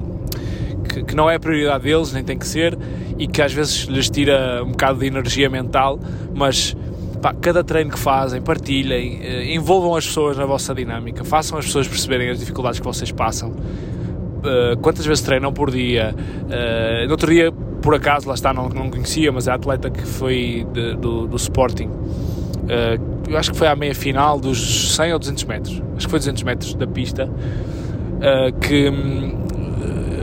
que, 0.89 1.03
que 1.03 1.15
não 1.15 1.29
é 1.29 1.35
a 1.35 1.39
prioridade 1.39 1.83
deles, 1.83 2.13
nem 2.13 2.23
tem 2.23 2.37
que 2.37 2.47
ser, 2.47 2.77
e 3.17 3.27
que 3.27 3.41
às 3.41 3.53
vezes 3.53 3.85
lhes 3.85 4.09
tira 4.09 4.63
um 4.63 4.71
bocado 4.71 4.99
de 4.99 5.05
energia 5.07 5.49
mental, 5.49 5.99
mas 6.33 6.75
pá, 7.21 7.33
cada 7.33 7.63
treino 7.63 7.91
que 7.91 7.99
fazem, 7.99 8.41
partilhem, 8.41 9.19
eh, 9.21 9.53
envolvam 9.53 9.95
as 9.95 10.05
pessoas 10.05 10.37
na 10.37 10.45
vossa 10.45 10.73
dinâmica, 10.75 11.23
façam 11.23 11.57
as 11.57 11.65
pessoas 11.65 11.87
perceberem 11.87 12.29
as 12.29 12.39
dificuldades 12.39 12.79
que 12.79 12.85
vocês 12.85 13.11
passam. 13.11 13.49
Uh, 13.51 14.75
quantas 14.81 15.05
vezes 15.05 15.23
treinam 15.23 15.53
por 15.53 15.71
dia. 15.71 16.13
Uh, 16.13 17.05
no 17.05 17.11
outro 17.11 17.31
dia, 17.31 17.49
por 17.81 17.95
acaso, 17.95 18.27
lá 18.27 18.33
está, 18.33 18.53
não, 18.53 18.67
não 18.67 18.89
conhecia, 18.89 19.31
mas 19.31 19.47
é 19.47 19.51
a 19.51 19.55
atleta 19.55 19.89
que 19.89 20.05
foi 20.05 20.67
de- 20.73 20.95
do, 20.97 21.27
do 21.27 21.37
Sporting. 21.37 21.87
Uh, 21.87 23.12
eu 23.27 23.37
acho 23.37 23.51
que 23.51 23.57
foi 23.57 23.67
à 23.67 23.75
meia 23.75 23.95
final 23.95 24.39
dos 24.39 24.95
100 24.95 25.13
ou 25.13 25.19
200 25.19 25.43
metros. 25.45 25.81
Acho 25.95 26.05
que 26.05 26.09
foi 26.11 26.19
200 26.19 26.43
metros 26.43 26.75
da 26.75 26.87
pista. 26.87 27.25
uh, 27.25 28.59
que 28.59 28.89
hum, 28.89 29.37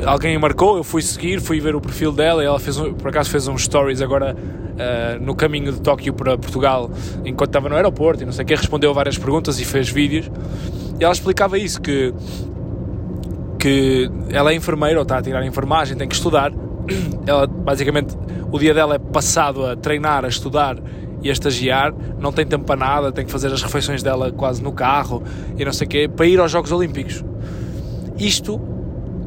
alguém 0.06 0.34
a 0.34 0.38
marcou, 0.38 0.76
eu 0.76 0.84
fui 0.84 1.02
seguir, 1.02 1.40
fui 1.40 1.60
ver 1.60 1.74
o 1.74 1.80
perfil 1.80 2.12
dela 2.12 2.42
e 2.42 2.46
ela 2.46 2.58
fez 2.58 2.78
um- 2.78 2.94
por 2.94 3.08
acaso 3.08 3.28
fez 3.30 3.46
uns 3.46 3.64
stories 3.64 4.00
agora 4.00 4.34
uh, 4.34 5.22
no 5.22 5.34
caminho 5.34 5.72
de 5.72 5.80
Tóquio 5.80 6.14
para 6.14 6.38
Portugal 6.38 6.90
enquanto 7.24 7.50
estava 7.50 7.68
no 7.68 7.76
aeroporto 7.76 8.22
e 8.22 8.26
não 8.26 8.32
sei 8.32 8.44
o 8.44 8.46
que, 8.48 8.54
respondeu 8.54 8.94
várias 8.94 9.18
perguntas 9.18 9.60
e 9.60 9.64
fez 9.66 9.90
vídeos 9.90 10.30
e 10.98 11.04
ela 11.04 11.12
explicava 11.12 11.58
isso, 11.58 11.80
que 11.80 12.14
que 13.58 14.10
ela 14.30 14.52
é 14.52 14.54
enfermeira 14.54 14.98
ou 14.98 15.02
está 15.02 15.18
a 15.18 15.22
tirar 15.22 15.44
enfermagem, 15.44 15.96
tem 15.96 16.08
que 16.08 16.14
estudar. 16.14 16.50
Ela, 17.26 17.46
basicamente, 17.46 18.16
o 18.50 18.58
dia 18.58 18.72
dela 18.72 18.94
é 18.94 18.98
passado 18.98 19.66
a 19.66 19.76
treinar, 19.76 20.24
a 20.24 20.28
estudar 20.28 20.76
e 21.22 21.28
a 21.28 21.32
estagiar, 21.32 21.94
não 22.18 22.32
tem 22.32 22.46
tempo 22.46 22.64
para 22.64 22.76
nada, 22.76 23.12
tem 23.12 23.24
que 23.24 23.30
fazer 23.30 23.52
as 23.52 23.62
refeições 23.62 24.02
dela 24.02 24.32
quase 24.32 24.62
no 24.62 24.72
carro 24.72 25.22
e 25.58 25.64
não 25.64 25.72
sei 25.72 25.86
o 25.86 25.90
quê, 25.90 26.08
para 26.08 26.26
ir 26.26 26.40
aos 26.40 26.50
Jogos 26.50 26.72
Olímpicos. 26.72 27.22
Isto 28.18 28.60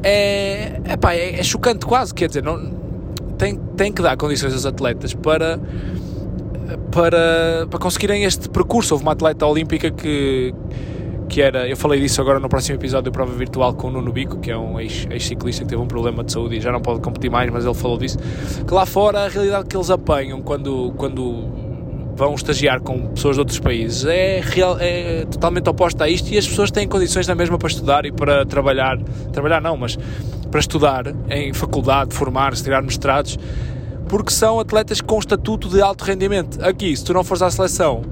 é, 0.02 0.80
epá, 0.92 1.14
é, 1.14 1.38
é 1.38 1.42
chocante 1.42 1.86
quase, 1.86 2.12
quer 2.12 2.28
dizer, 2.28 2.42
não, 2.42 2.70
tem, 3.38 3.56
tem 3.76 3.92
que 3.92 4.02
dar 4.02 4.16
condições 4.16 4.52
aos 4.52 4.66
atletas 4.66 5.14
para, 5.14 5.58
para, 6.90 7.66
para 7.70 7.78
conseguirem 7.78 8.24
este 8.24 8.48
percurso. 8.48 8.94
Houve 8.94 9.04
uma 9.04 9.12
atleta 9.12 9.46
olímpica 9.46 9.90
que, 9.90 10.54
que 11.28 11.40
era, 11.40 11.68
eu 11.68 11.76
falei 11.76 12.00
disso 12.00 12.20
agora 12.20 12.38
no 12.38 12.48
próximo 12.48 12.76
episódio 12.76 13.10
da 13.10 13.10
prova 13.10 13.32
virtual 13.32 13.74
com 13.74 13.88
o 13.88 13.90
Nuno 13.90 14.12
Bico, 14.12 14.38
que 14.38 14.50
é 14.50 14.56
um 14.56 14.78
ex- 14.78 15.06
ex-ciclista 15.10 15.64
que 15.64 15.70
teve 15.70 15.80
um 15.82 15.86
problema 15.86 16.22
de 16.22 16.32
saúde 16.32 16.56
e 16.56 16.60
já 16.60 16.70
não 16.70 16.80
pode 16.80 17.00
competir 17.00 17.30
mais, 17.30 17.50
mas 17.50 17.64
ele 17.64 17.74
falou 17.74 17.98
disso, 17.98 18.18
que 18.66 18.72
lá 18.74 18.84
fora 18.84 19.24
a 19.24 19.28
realidade 19.28 19.66
que 19.66 19.76
eles 19.76 19.90
apanham 19.90 20.42
quando, 20.42 20.92
quando 20.96 21.63
vão 22.16 22.34
estagiar 22.34 22.80
com 22.80 23.08
pessoas 23.08 23.36
de 23.36 23.40
outros 23.40 23.58
países 23.58 24.04
é, 24.04 24.40
real, 24.40 24.76
é 24.80 25.24
totalmente 25.24 25.68
oposta 25.68 26.04
a 26.04 26.08
isto 26.08 26.32
e 26.32 26.38
as 26.38 26.46
pessoas 26.46 26.70
têm 26.70 26.86
condições 26.86 27.26
na 27.26 27.34
mesma 27.34 27.58
para 27.58 27.68
estudar 27.68 28.06
e 28.06 28.12
para 28.12 28.46
trabalhar, 28.46 28.98
trabalhar 29.32 29.60
não, 29.60 29.76
mas 29.76 29.98
para 30.50 30.60
estudar 30.60 31.06
em 31.28 31.52
faculdade, 31.52 32.14
formar-se, 32.14 32.62
tirar 32.62 32.82
mestrados, 32.82 33.38
porque 34.08 34.30
são 34.30 34.60
atletas 34.60 35.00
com 35.00 35.18
estatuto 35.18 35.68
de 35.68 35.80
alto 35.80 36.04
rendimento. 36.04 36.64
Aqui, 36.64 36.96
se 36.96 37.04
tu 37.04 37.12
não 37.12 37.24
fores 37.24 37.42
à 37.42 37.50
seleção, 37.50 38.02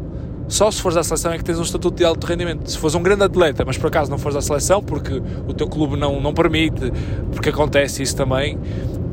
só 0.48 0.70
se 0.70 0.82
fores 0.82 0.96
à 0.96 1.04
seleção 1.04 1.32
é 1.32 1.38
que 1.38 1.44
tens 1.44 1.58
um 1.58 1.62
estatuto 1.62 1.96
de 1.96 2.04
alto 2.04 2.26
rendimento. 2.26 2.68
Se 2.68 2.76
fores 2.76 2.94
um 2.94 3.02
grande 3.02 3.22
atleta, 3.22 3.64
mas 3.64 3.78
por 3.78 3.86
acaso 3.86 4.10
não 4.10 4.18
fores 4.18 4.36
à 4.36 4.40
seleção, 4.40 4.82
porque 4.82 5.22
o 5.46 5.54
teu 5.54 5.68
clube 5.68 5.96
não, 5.96 6.20
não 6.20 6.34
permite, 6.34 6.92
porque 7.30 7.50
acontece 7.50 8.02
isso 8.02 8.16
também, 8.16 8.58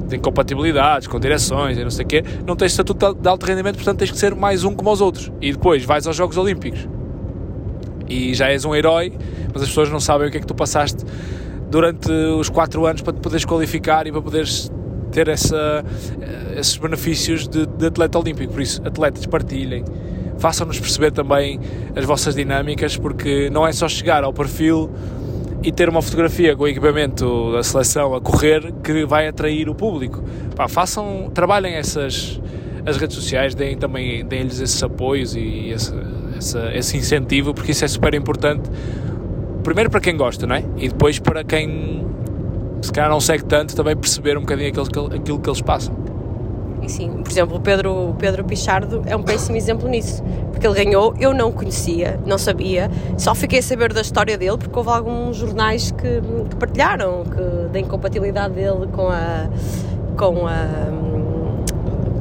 tem 0.09 0.19
compatibilidades 0.19 1.07
com 1.07 1.19
direções 1.19 1.77
e 1.77 1.83
não 1.83 1.91
sei 1.91 2.05
o 2.05 2.07
quê, 2.07 2.23
não 2.45 2.55
tens 2.55 2.71
estatuto 2.71 3.13
de 3.13 3.27
alto 3.27 3.45
rendimento, 3.45 3.75
portanto 3.75 3.99
tens 3.99 4.11
que 4.11 4.17
ser 4.17 4.35
mais 4.35 4.63
um 4.63 4.73
como 4.73 4.91
os 4.91 5.01
outros. 5.01 5.31
E 5.41 5.51
depois 5.51 5.85
vais 5.85 6.07
aos 6.07 6.15
Jogos 6.15 6.37
Olímpicos 6.37 6.87
e 8.09 8.33
já 8.33 8.49
és 8.49 8.65
um 8.65 8.75
herói, 8.75 9.13
mas 9.53 9.61
as 9.61 9.69
pessoas 9.69 9.89
não 9.89 9.99
sabem 9.99 10.27
o 10.27 10.31
que 10.31 10.37
é 10.37 10.39
que 10.39 10.47
tu 10.47 10.55
passaste 10.55 11.05
durante 11.69 12.11
os 12.11 12.49
4 12.49 12.85
anos 12.85 13.01
para 13.01 13.13
te 13.13 13.19
poderes 13.19 13.45
qualificar 13.45 14.07
e 14.07 14.11
para 14.11 14.21
poderes 14.21 14.71
ter 15.11 15.27
essa, 15.27 15.83
eh, 16.19 16.59
esses 16.59 16.77
benefícios 16.77 17.47
de, 17.47 17.65
de 17.65 17.85
atleta 17.85 18.17
olímpico. 18.17 18.53
Por 18.53 18.61
isso, 18.61 18.81
atletas, 18.83 19.25
partilhem, 19.27 19.83
façam-nos 20.39 20.79
perceber 20.79 21.11
também 21.11 21.59
as 21.95 22.05
vossas 22.05 22.33
dinâmicas, 22.33 22.97
porque 22.97 23.49
não 23.51 23.67
é 23.67 23.71
só 23.71 23.87
chegar 23.87 24.23
ao 24.23 24.33
perfil 24.33 24.89
e 25.61 25.71
ter 25.71 25.89
uma 25.89 26.01
fotografia 26.01 26.55
com 26.55 26.63
o 26.63 26.67
equipamento 26.67 27.51
da 27.51 27.63
seleção 27.63 28.15
a 28.15 28.21
correr 28.21 28.73
que 28.83 29.05
vai 29.05 29.27
atrair 29.27 29.69
o 29.69 29.75
público. 29.75 30.23
Pá, 30.55 30.67
façam, 30.67 31.29
trabalhem 31.33 31.73
essas 31.73 32.39
as 32.85 32.97
redes 32.97 33.15
sociais, 33.15 33.53
deem 33.53 33.77
também 33.77 34.25
deem-lhes 34.25 34.59
esses 34.59 34.81
apoios 34.81 35.35
e 35.35 35.69
esse, 35.69 35.93
esse 36.73 36.97
incentivo, 36.97 37.53
porque 37.53 37.71
isso 37.71 37.83
é 37.83 37.87
super 37.87 38.13
importante. 38.13 38.69
Primeiro 39.63 39.89
para 39.89 39.99
quem 39.99 40.15
gosta, 40.15 40.47
não 40.47 40.55
é? 40.55 40.63
E 40.77 40.87
depois 40.87 41.19
para 41.19 41.43
quem 41.43 42.05
se 42.81 42.91
calhar 42.91 43.09
não 43.09 43.19
segue 43.19 43.43
tanto, 43.43 43.75
também 43.75 43.95
perceber 43.95 44.37
um 44.37 44.41
bocadinho 44.41 44.69
aquilo 44.69 45.13
aquilo 45.13 45.39
que 45.39 45.49
eles 45.49 45.61
passam. 45.61 45.95
E 46.81 46.89
sim, 46.89 47.09
por 47.23 47.29
exemplo, 47.29 47.57
o 47.57 47.59
Pedro, 47.59 48.09
o 48.09 48.13
Pedro 48.15 48.43
Pichardo 48.43 49.03
é 49.05 49.15
um 49.15 49.23
péssimo 49.23 49.57
exemplo 49.57 49.87
nisso. 49.87 50.23
Porque 50.51 50.65
ele 50.65 50.83
ganhou, 50.83 51.13
eu 51.19 51.33
não 51.33 51.51
conhecia, 51.51 52.19
não 52.25 52.37
sabia, 52.37 52.89
só 53.17 53.33
fiquei 53.33 53.59
a 53.59 53.63
saber 53.63 53.93
da 53.93 54.01
história 54.01 54.37
dele 54.37 54.57
porque 54.57 54.77
houve 54.77 54.89
alguns 54.89 55.37
jornais 55.37 55.91
que, 55.91 56.21
que 56.49 56.55
partilharam 56.55 57.23
que, 57.23 57.69
da 57.71 57.79
incompatibilidade 57.79 58.53
dele 58.53 58.87
com 58.91 59.07
a. 59.07 59.49
com 60.17 60.47
a. 60.47 60.53
hum, 60.91 61.19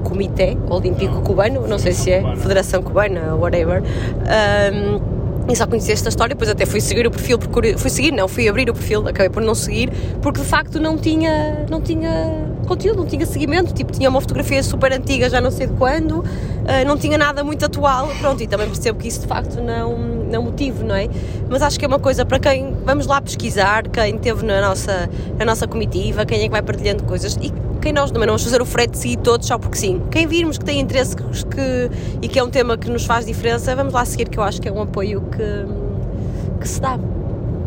Comitê 0.04 0.56
Olímpico 0.70 1.20
Cubano, 1.20 1.66
não 1.66 1.78
sei 1.78 1.92
se 1.92 2.10
é, 2.10 2.20
Cubana. 2.20 2.36
Federação 2.36 2.82
Cubana, 2.82 3.34
whatever. 3.34 3.82
Hum, 3.82 5.18
e 5.50 5.56
só 5.56 5.66
conheci 5.66 5.92
esta 5.92 6.10
história, 6.10 6.34
depois 6.34 6.50
até 6.50 6.66
fui 6.66 6.80
seguir 6.80 7.06
o 7.06 7.10
perfil, 7.10 7.38
fui 7.78 7.90
seguir, 7.90 8.12
não, 8.12 8.28
fui 8.28 8.48
abrir 8.48 8.68
o 8.68 8.74
perfil, 8.74 9.08
acabei 9.08 9.30
por 9.30 9.42
não 9.42 9.54
seguir, 9.54 9.90
porque 10.20 10.40
de 10.40 10.46
facto 10.46 10.78
não 10.78 10.98
tinha, 10.98 11.64
não 11.70 11.80
tinha 11.80 12.46
conteúdo, 12.68 12.98
não 12.98 13.06
tinha 13.06 13.24
seguimento, 13.26 13.72
tipo, 13.74 13.90
tinha 13.92 14.08
uma 14.08 14.20
fotografia 14.20 14.62
super 14.62 14.92
antiga, 14.92 15.28
já 15.30 15.40
não 15.40 15.50
sei 15.50 15.66
de 15.66 15.72
quando, 15.74 16.24
ah, 16.66 16.84
não 16.84 16.96
tinha 16.96 17.16
nada 17.18 17.42
muito 17.42 17.64
atual, 17.64 18.08
pronto, 18.20 18.42
e 18.42 18.46
também 18.46 18.66
percebo 18.66 18.98
que 18.98 19.08
isso 19.08 19.20
de 19.22 19.26
facto 19.26 19.60
não, 19.60 19.96
não 19.98 20.42
motive, 20.44 20.84
não 20.84 20.94
é? 20.94 21.08
Mas 21.48 21.62
acho 21.62 21.78
que 21.78 21.84
é 21.84 21.88
uma 21.88 21.98
coisa 21.98 22.24
para 22.24 22.38
quem, 22.38 22.74
vamos 22.84 23.06
lá 23.06 23.20
pesquisar, 23.20 23.88
quem 23.88 24.14
esteve 24.16 24.44
na 24.44 24.60
nossa, 24.60 25.08
na 25.38 25.44
nossa 25.44 25.66
comitiva, 25.66 26.24
quem 26.26 26.40
é 26.40 26.44
que 26.44 26.50
vai 26.50 26.62
partilhando 26.62 27.02
coisas, 27.04 27.36
e 27.40 27.52
quem 27.80 27.92
nós 27.92 28.10
também 28.10 28.26
não 28.26 28.32
vamos 28.32 28.44
fazer 28.44 28.60
o 28.60 28.66
frete 28.66 28.90
de 28.92 28.98
seguir 28.98 29.16
todos 29.18 29.46
só 29.46 29.56
porque 29.58 29.78
sim. 29.78 30.02
Quem 30.10 30.26
virmos 30.26 30.58
que 30.58 30.64
tem 30.64 30.80
interesse 30.80 31.16
que, 31.16 31.22
que- 31.46 31.90
e 32.22 32.28
que 32.28 32.38
é 32.38 32.42
um 32.44 32.50
tema 32.50 32.76
que 32.76 32.90
nos 32.90 33.04
faz 33.06 33.24
diferença, 33.26 33.74
vamos 33.74 33.94
lá 33.94 34.04
seguir, 34.04 34.28
que 34.28 34.38
eu 34.38 34.42
acho 34.42 34.60
que 34.60 34.68
é 34.68 34.72
um 34.72 34.82
apoio 34.82 35.22
que, 35.30 36.60
que 36.60 36.68
se 36.68 36.80
dá. 36.80 36.98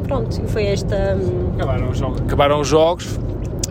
Pronto, 0.04 0.42
e 0.46 0.48
foi 0.52 0.66
esta. 0.66 1.18
hum, 1.18 1.52
Acabaram 1.56 1.90
os 1.90 1.98
jogos, 1.98 2.22
acabaram 2.22 2.60
os 2.60 2.68
jogos 2.68 3.18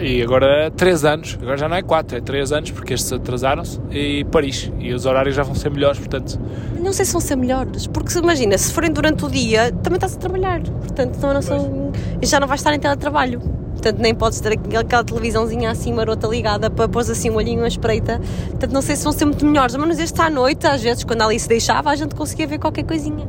e 0.01 0.23
agora 0.23 0.71
3 0.71 1.05
anos, 1.05 1.39
agora 1.41 1.57
já 1.59 1.69
não 1.69 1.77
é 1.77 1.83
4, 1.83 2.17
é 2.17 2.21
3 2.21 2.53
anos 2.53 2.71
porque 2.71 2.95
estes 2.95 3.13
atrasaram-se 3.13 3.79
e 3.91 4.25
Paris. 4.25 4.73
E 4.79 4.93
os 4.95 5.05
horários 5.05 5.37
já 5.37 5.43
vão 5.43 5.55
ser 5.55 5.71
melhores, 5.71 5.99
portanto. 5.99 6.41
Não 6.81 6.93
sei 6.93 7.05
se 7.05 7.13
vão 7.13 7.21
ser 7.21 7.37
melhores, 7.37 7.87
porque 7.87 8.19
imagina, 8.19 8.57
se 8.57 8.73
forem 8.73 8.91
durante 8.91 9.25
o 9.25 9.29
dia, 9.29 9.71
também 9.83 9.97
estás 9.97 10.17
a 10.17 10.19
trabalhar. 10.19 10.63
Portanto, 10.63 11.19
também 11.19 11.35
não 11.35 11.43
são. 11.43 11.93
Já 12.23 12.41
não 12.41 12.49
vais 12.49 12.61
estar 12.61 12.75
em 12.75 12.79
teletrabalho. 12.79 13.41
Portanto, 13.41 13.99
nem 13.99 14.15
podes 14.15 14.41
ter 14.41 14.53
aquela, 14.53 15.05
televisãozinha 15.05 15.71
assim 15.71 15.93
marota 15.93 16.27
ligada 16.27 16.71
para 16.71 16.89
pôr 16.89 17.01
assim 17.01 17.31
um 17.31 17.37
olhinho 17.37 17.65
à 17.65 17.69
espreita. 17.69 18.21
Portanto, 18.49 18.73
não 18.73 18.83
sei 18.83 18.97
se 18.97 19.05
vão 19.05 19.13
ser 19.13 19.25
muito 19.27 19.45
melhores. 19.45 19.75
Mas 19.77 19.99
este 19.99 20.21
à 20.21 20.29
noite, 20.29 20.67
às 20.67 20.83
vezes, 20.83 21.05
quando 21.05 21.23
ali 21.23 21.39
se 21.39 21.49
deixava, 21.49 21.91
a 21.91 21.97
gente 21.97 22.15
conseguia 22.15 22.47
ver 22.47 22.59
qualquer 22.59 22.85
coisinha. 22.85 23.27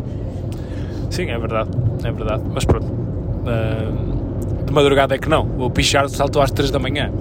Sim, 1.09 1.29
é 1.29 1.37
verdade, 1.37 1.69
é 2.03 2.11
verdade. 2.11 2.43
Mas 2.53 2.65
pronto. 2.65 2.87
ah, 3.45 4.10
de 4.71 4.75
madrugada 4.75 5.13
é 5.13 5.17
que 5.17 5.29
não. 5.29 5.47
O 5.59 5.69
Pichardo 5.69 6.09
saltou 6.09 6.41
às 6.41 6.49
3 6.49 6.71
da 6.71 6.79
manhã. 6.79 7.11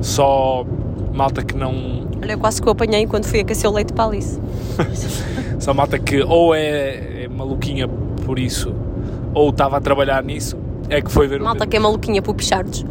Só 0.00 0.64
malta 1.12 1.44
que 1.44 1.54
não. 1.54 2.08
Olha, 2.22 2.36
quase 2.36 2.60
que 2.60 2.66
eu 2.66 2.72
apanhei 2.72 3.06
quando 3.06 3.26
fui 3.26 3.40
aquecer 3.40 3.70
o 3.70 3.72
leite 3.72 3.92
para 3.92 4.04
a 4.04 4.08
Alice. 4.08 4.40
Só 5.60 5.74
malta 5.74 5.98
que 5.98 6.22
ou 6.22 6.54
é, 6.54 7.24
é 7.24 7.28
maluquinha 7.28 7.86
por 7.86 8.38
isso 8.38 8.74
ou 9.34 9.50
estava 9.50 9.76
a 9.76 9.80
trabalhar 9.80 10.24
nisso. 10.24 10.56
É 10.88 11.00
que 11.00 11.10
foi 11.10 11.28
ver 11.28 11.40
Malta 11.40 11.64
o. 11.64 11.68
que 11.68 11.76
é 11.76 11.80
maluquinha 11.80 12.20
por 12.20 12.34
pichardos. 12.34 12.84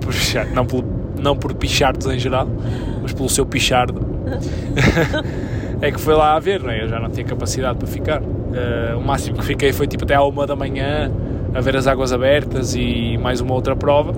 Por 0.00 0.12
não, 0.52 0.66
pelo, 0.66 0.84
não 1.20 1.36
por 1.36 1.54
pichardos 1.54 2.06
em 2.06 2.18
geral, 2.18 2.48
mas 3.00 3.12
pelo 3.12 3.28
seu 3.28 3.46
pichardo. 3.46 4.00
é 5.80 5.92
que 5.92 6.00
foi 6.00 6.14
lá 6.14 6.34
a 6.34 6.40
ver, 6.40 6.62
não 6.62 6.70
é? 6.70 6.82
Eu 6.82 6.88
já 6.88 6.98
não 6.98 7.10
tinha 7.10 7.24
capacidade 7.24 7.78
para 7.78 7.86
ficar. 7.86 8.22
Eh, 8.52 8.94
o 8.96 9.00
máximo 9.00 9.38
que 9.38 9.44
fiquei 9.44 9.72
foi 9.72 9.86
tipo 9.86 10.04
até 10.04 10.14
à 10.14 10.22
uma 10.22 10.46
da 10.46 10.56
manhã 10.56 11.12
a 11.54 11.60
ver 11.60 11.76
as 11.76 11.86
águas 11.86 12.12
abertas 12.12 12.74
e 12.74 13.16
mais 13.18 13.40
uma 13.40 13.54
outra 13.54 13.76
prova. 13.76 14.12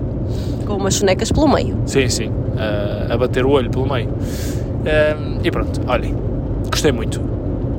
Com 0.65 0.73
umas 0.75 0.95
sonecas 0.95 1.31
pelo 1.31 1.47
meio. 1.47 1.77
Sim, 1.85 2.09
sim, 2.09 2.31
eh, 2.57 3.07
a 3.13 3.17
bater 3.17 3.45
o 3.45 3.51
olho 3.51 3.69
pelo 3.69 3.87
meio. 3.87 4.09
Eh, 4.85 5.15
e 5.43 5.51
pronto, 5.51 5.79
olhem, 5.87 6.15
gostei 6.69 6.91
muito. 6.91 7.19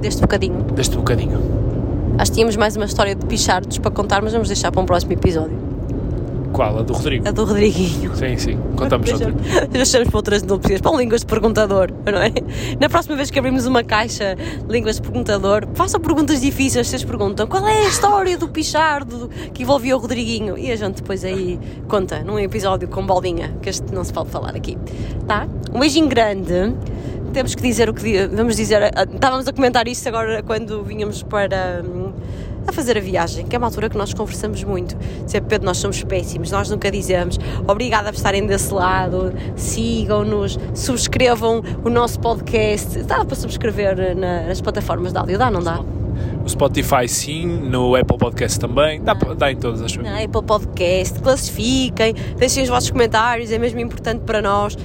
deste 0.01 0.21
bocadinho. 0.23 0.63
deste 0.75 0.97
bocadinho. 0.97 1.39
Acho 2.19 2.31
que 2.31 2.37
tínhamos 2.37 2.57
mais 2.57 2.77
uma 2.77 2.87
história 2.87 3.15
de 3.15 3.27
pichardos 3.27 3.79
para 3.79 3.91
contar, 3.91 4.23
mas 4.23 4.33
vamos 4.33 4.49
deixar 4.49 4.73
para 4.73 4.81
um 4.81 4.87
próximo 4.87 5.13
episódio. 5.13 5.68
Qual? 6.53 6.79
A 6.79 6.83
do 6.83 6.93
Rodrigo? 6.93 7.29
A 7.29 7.31
do 7.31 7.45
Rodriguinho. 7.45 8.15
Sim, 8.17 8.37
sim. 8.37 8.59
Contamos 8.77 9.11
outra. 9.13 9.33
Deixamos, 9.71 10.09
para 10.09 10.19
outras 10.19 10.43
núpcias, 10.43 10.81
para 10.81 10.91
um 10.91 10.99
línguas 10.99 11.21
de 11.21 11.27
perguntador, 11.27 11.91
não 12.05 12.19
é? 12.21 12.33
Na 12.81 12.89
próxima 12.89 13.17
vez 13.17 13.31
que 13.31 13.39
abrimos 13.39 13.67
uma 13.67 13.83
caixa 13.85 14.35
de 14.35 14.73
línguas 14.73 14.97
de 14.97 15.03
perguntador, 15.03 15.67
façam 15.75 16.01
perguntas 16.01 16.41
difíceis, 16.41 16.87
vocês 16.89 17.05
perguntam 17.05 17.47
qual 17.47 17.67
é 17.67 17.87
a 17.87 17.89
história 17.89 18.37
do 18.39 18.49
Pichardo 18.49 19.29
que 19.53 19.63
envolvia 19.63 19.97
o 19.97 20.01
Rodriguinho 20.01 20.57
e 20.59 20.73
a 20.73 20.77
gente 20.77 20.97
depois 20.97 21.25
aí 21.25 21.59
conta 21.87 22.21
num 22.23 22.39
episódio 22.39 22.89
com 22.89 23.05
bolinha, 23.07 23.55
que 23.63 23.69
este 23.69 23.93
não 23.95 24.03
se 24.05 24.13
pode 24.13 24.31
falar 24.31 24.57
aqui, 24.57 24.77
tá? 25.27 25.47
Um 25.73 25.81
beijinho 25.81 26.09
grande. 26.09 26.75
Temos 27.33 27.55
que 27.55 27.63
dizer 27.63 27.91
o 27.91 27.95
que 27.95 28.27
vamos 28.29 28.57
dizer. 28.57 28.83
ah, 28.83 29.05
Estávamos 29.13 29.47
a 29.47 29.53
comentar 29.53 29.87
isto 29.87 30.09
agora 30.09 30.43
quando 30.43 30.83
vínhamos 30.83 31.23
para 31.23 31.83
hum, 31.85 32.13
a 32.69 32.73
fazer 32.73 32.97
a 32.97 33.01
viagem, 33.01 33.47
que 33.47 33.55
é 33.55 33.59
uma 33.59 33.67
altura 33.67 33.89
que 33.89 33.97
nós 33.97 34.13
conversamos 34.15 34.63
muito. 34.65 34.97
Dizer, 35.25 35.41
Pedro, 35.43 35.67
nós 35.67 35.79
somos 35.79 36.03
péssimos, 36.05 36.51
nós 36.51 36.71
nunca 36.71 36.91
dizemos 36.91 37.39
obrigada 37.67 38.11
por 38.11 38.17
estarem 38.17 38.47
desse 38.47 38.73
lado, 38.73 39.33
sigam-nos, 39.57 40.59
subscrevam 40.75 41.63
o 41.85 41.89
nosso 41.91 42.19
podcast. 42.21 43.03
Dá 43.05 43.25
para 43.25 43.37
subscrever 43.37 44.17
na- 44.17 44.43
nas 44.47 44.61
plataformas 44.61 45.13
de 45.13 45.19
áudio, 45.19 45.39
dá, 45.39 45.51
não 45.51 45.63
dá? 45.63 45.81
No 46.43 46.49
Spotify 46.49 47.07
sim, 47.09 47.47
no 47.47 47.95
Apple 47.95 48.19
Podcast 48.19 48.59
também. 48.59 49.01
Dá, 49.03 49.15
dá 49.15 49.53
em 49.53 49.57
todas 49.57 49.81
as 49.83 49.95
Na 49.97 50.21
Apple 50.23 50.43
Podcast, 50.43 51.21
classifiquem, 51.21 52.15
deixem 52.37 52.65
os 52.65 52.69
vossos 52.69 52.91
comentários, 52.91 53.53
é 53.53 53.59
mesmo 53.59 53.79
importante 53.79 54.23
para 54.25 54.43
nós. 54.43 54.77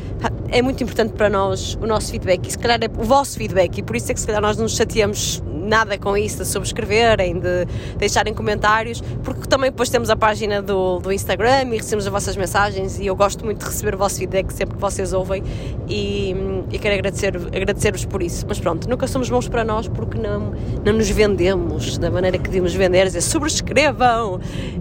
É 0.50 0.62
muito 0.62 0.84
importante 0.84 1.14
para 1.14 1.30
nós 1.30 1.78
o 1.82 1.88
nosso 1.88 2.12
feedback 2.12 2.46
e 2.48 2.52
se 2.52 2.58
calhar 2.60 2.78
é 2.82 2.88
o 3.02 3.04
vosso 3.04 3.38
feedback 3.38 3.80
e 3.80 3.84
por 3.84 3.96
isso 3.96 4.12
é 4.12 4.14
que 4.14 4.20
se 4.20 4.28
calhar 4.28 4.42
nós 4.42 4.58
nos 4.58 4.76
chateamos 4.76 5.42
nada 5.64 5.98
com 5.98 6.16
isso, 6.18 6.40
de 6.40 6.46
subscreverem, 6.48 7.40
de 7.40 7.66
deixarem 7.98 8.34
comentários, 8.34 9.02
porque 9.24 9.48
também 9.48 9.70
depois 9.72 9.90
temos 9.90 10.10
a 10.10 10.16
página 10.16 10.62
do, 10.62 11.00
do 11.00 11.12
Instagram 11.12 11.64
e 11.72 11.78
recebemos 11.78 12.06
as 12.06 12.12
vossas 12.12 12.36
mensagens 12.36 13.00
e 13.00 13.06
eu 13.08 13.16
gosto 13.16 13.44
muito 13.46 13.60
de 13.60 13.66
receber 13.66 13.96
o 13.96 13.98
vosso 13.98 14.18
feedback 14.20 14.52
sempre 14.52 14.76
que 14.76 14.82
vocês 14.82 15.14
ouvem 15.14 15.44
e, 15.88 16.36
e 16.72 16.78
quero 16.80 16.96
agradecer, 16.96 17.36
agradecer-vos 17.36 18.06
por 18.06 18.22
isso. 18.22 18.46
Mas 18.48 18.60
pronto, 18.60 18.90
nunca 18.90 19.08
somos 19.08 19.30
bons 19.30 19.48
para 19.48 19.64
nós 19.64 19.88
porque 19.88 20.18
não, 20.18 20.54
não 20.84 20.94
nos 20.94 21.10
vendemos 21.10 21.98
da 21.98 22.10
maneira 22.12 22.38
que 22.38 22.44
devíamos 22.46 22.74
vender, 22.74 23.00
é 23.00 23.06
dizer 23.06 23.22
subscrevam 23.22 24.40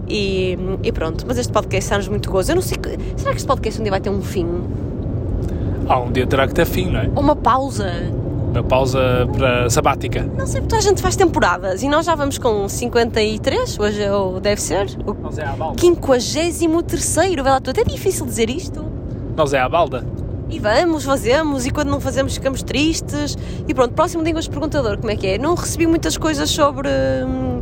e, 0.09 0.59
e 0.83 0.93
pronto. 0.93 1.25
Mas 1.27 1.39
este 1.39 1.53
podcast 1.53 1.85
está-nos 1.85 2.09
muito 2.09 2.31
gozo. 2.31 2.51
Eu 2.53 2.57
não 2.57 2.63
sei, 2.63 2.77
que- 2.79 2.99
será 3.17 3.31
que 3.31 3.37
este 3.39 3.47
podcast 3.47 3.81
um 3.81 3.85
dia 3.85 3.91
vai 3.91 4.01
ter 4.01 4.11
um 4.11 4.23
fim? 4.23 4.47
Ah, 5.89 5.99
um 6.01 6.13
dia 6.13 6.27
terá 6.27 6.47
que 6.47 6.55
ter 6.55 6.65
fim, 6.67 6.91
não 6.91 7.01
é? 7.01 7.11
Uma 7.17 7.35
pausa? 7.37 7.93
Uma 8.53 8.62
pausa 8.62 9.27
para 9.37 9.70
sabática. 9.70 10.23
Não 10.37 10.47
sei, 10.47 10.61
porque 10.61 10.74
a 10.77 10.81
gente 10.81 11.01
faz 11.01 11.16
temporadas 11.16 11.83
e 11.83 11.89
nós 11.89 12.05
já 12.07 12.15
vamos 12.15 12.37
com 12.39 12.69
53, 12.69 13.79
hoje 13.79 14.03
é 14.03 14.12
o- 14.12 14.39
deve 14.41 14.61
ser 14.61 14.87
o 15.07 15.15
Nós 15.15 15.39
é 15.39 15.45
à 15.47 15.53
balda. 15.53 15.81
53 15.81 16.62
vê 17.35 17.43
lá 17.43 17.61
tudo. 17.61 17.81
É 17.81 17.85
difícil 17.85 18.27
dizer 18.27 18.51
isto. 18.51 18.85
Nós 19.37 19.55
é 19.55 19.59
à 19.61 19.69
balda. 19.69 20.05
E 20.51 20.59
vamos, 20.59 21.05
fazemos, 21.05 21.65
e 21.65 21.70
quando 21.70 21.89
não 21.89 21.99
fazemos 21.99 22.35
ficamos 22.35 22.62
tristes. 22.62 23.39
E 23.66 23.73
pronto, 23.73 23.95
próximo 23.95 24.23
Línguas 24.23 24.47
Perguntador, 24.47 24.99
como 24.99 25.11
é 25.11 25.16
que 25.16 25.27
é? 25.27 25.39
Não 25.39 25.55
recebi 25.55 25.87
muitas 25.87 26.19
coisas 26.19 26.51
sobre. 26.51 26.89
hum, 27.27 27.59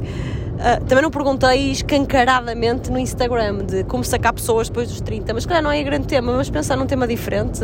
ah, 0.59 0.81
também 0.89 1.03
não 1.03 1.11
perguntei 1.11 1.71
escancaradamente 1.71 2.91
no 2.91 2.99
Instagram 2.99 3.59
de 3.59 3.85
como 3.85 4.03
sacar 4.03 4.33
pessoas 4.33 4.69
depois 4.69 4.89
dos 4.89 5.01
30, 5.01 5.33
mas 5.33 5.47
calhar 5.47 5.63
não 5.63 5.71
é 5.71 5.81
grande 5.85 6.09
tema, 6.09 6.33
mas 6.33 6.51
pensar 6.51 6.77
num 6.77 6.87
tema 6.87 7.07
diferente. 7.07 7.61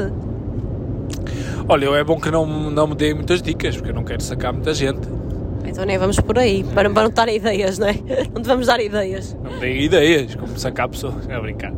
Olha, 1.68 1.86
é 1.86 2.04
bom 2.04 2.20
que 2.20 2.30
não, 2.30 2.46
não 2.46 2.86
me 2.86 2.94
deem 2.94 3.14
muitas 3.14 3.42
dicas, 3.42 3.76
porque 3.76 3.90
eu 3.90 3.94
não 3.94 4.04
quero 4.04 4.22
sacar 4.22 4.52
muita 4.52 4.72
gente. 4.72 5.00
Então 5.64 5.84
nem 5.84 5.98
vamos 5.98 6.18
por 6.20 6.38
aí, 6.38 6.62
para, 6.62 6.88
para 6.88 7.02
não 7.02 7.10
dar 7.10 7.28
ideias, 7.28 7.76
não 7.78 7.88
é? 7.88 7.94
Não 8.32 8.40
devemos 8.40 8.66
dar 8.66 8.80
ideias. 8.80 9.36
Não 9.42 9.50
me 9.52 9.58
deem 9.58 9.82
ideias, 9.82 10.34
como 10.36 10.56
sacar 10.56 10.88
pessoas. 10.88 11.28
É 11.28 11.40
brincar. 11.40 11.72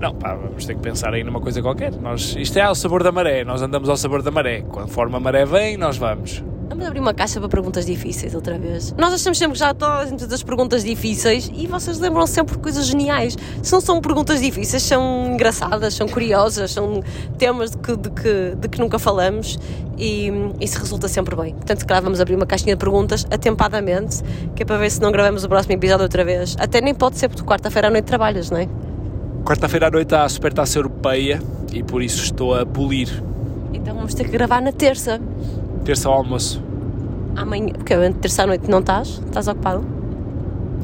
Não, 0.00 0.14
pá, 0.14 0.34
vamos 0.34 0.66
ter 0.66 0.74
que 0.74 0.80
pensar 0.80 1.14
aí 1.14 1.22
numa 1.22 1.40
coisa 1.40 1.62
qualquer. 1.62 1.92
Nós, 1.92 2.34
isto 2.38 2.58
é 2.58 2.62
ao 2.62 2.74
sabor 2.74 3.02
da 3.02 3.12
maré, 3.12 3.44
nós 3.44 3.62
andamos 3.62 3.88
ao 3.88 3.96
sabor 3.96 4.20
da 4.20 4.30
maré. 4.30 4.62
Conforme 4.62 5.16
a 5.16 5.20
maré 5.20 5.44
vem, 5.44 5.76
nós 5.76 5.96
vamos. 5.96 6.42
Vamos 6.68 6.86
abrir 6.86 7.00
uma 7.00 7.14
caixa 7.14 7.40
para 7.40 7.48
perguntas 7.48 7.86
difíceis 7.86 8.34
outra 8.34 8.58
vez. 8.58 8.94
Nós 8.98 9.14
achamos 9.14 9.38
sempre 9.38 9.54
que 9.54 9.58
já 9.58 9.72
todas 9.72 10.32
as 10.32 10.42
perguntas 10.42 10.84
difíceis 10.84 11.50
e 11.54 11.66
vocês 11.66 11.98
lembram 11.98 12.26
sempre 12.26 12.58
coisas 12.58 12.86
geniais. 12.86 13.36
Se 13.62 13.72
não 13.72 13.80
são 13.80 14.02
perguntas 14.02 14.40
difíceis, 14.40 14.82
são 14.82 15.32
engraçadas, 15.32 15.94
são 15.94 16.06
curiosas, 16.06 16.70
são 16.72 17.02
temas 17.38 17.70
de 17.70 17.78
que, 17.78 17.96
de 17.96 18.10
que, 18.10 18.56
de 18.56 18.68
que 18.68 18.78
nunca 18.78 18.98
falamos 18.98 19.58
e 19.96 20.30
isso 20.60 20.78
resulta 20.78 21.08
sempre 21.08 21.34
bem. 21.34 21.54
Portanto, 21.54 21.80
se 21.80 21.86
calhar 21.86 22.02
vamos 22.02 22.20
abrir 22.20 22.34
uma 22.34 22.46
caixinha 22.46 22.76
de 22.76 22.78
perguntas 22.78 23.26
atempadamente, 23.30 24.22
que 24.54 24.62
é 24.62 24.66
para 24.66 24.76
ver 24.76 24.90
se 24.90 25.00
não 25.00 25.10
gravamos 25.10 25.44
o 25.44 25.48
próximo 25.48 25.72
episódio 25.72 26.02
outra 26.02 26.22
vez. 26.22 26.54
Até 26.60 26.82
nem 26.82 26.94
pode 26.94 27.16
ser 27.16 27.28
porque 27.28 27.42
quarta-feira 27.44 27.88
à 27.88 27.90
noite 27.90 28.04
trabalhas, 28.04 28.50
não 28.50 28.58
é? 28.58 28.68
Quarta-feira 29.42 29.86
à 29.86 29.90
noite 29.90 30.14
há 30.14 30.24
a 30.24 30.28
Supertaça 30.28 30.78
Europeia 30.78 31.40
e 31.72 31.82
por 31.82 32.02
isso 32.02 32.22
estou 32.22 32.54
a 32.54 32.66
polir. 32.66 33.08
Então 33.72 33.94
vamos 33.94 34.12
ter 34.12 34.24
que 34.24 34.30
gravar 34.30 34.60
na 34.60 34.72
terça. 34.72 35.18
Terça 35.88 36.06
ao 36.06 36.16
almoço. 36.16 36.62
Amanhã, 37.34 37.72
porque 37.72 37.94
terça 38.20 38.42
à 38.42 38.46
noite 38.46 38.70
não 38.70 38.80
estás? 38.80 39.22
Estás 39.24 39.48
ocupado? 39.48 39.86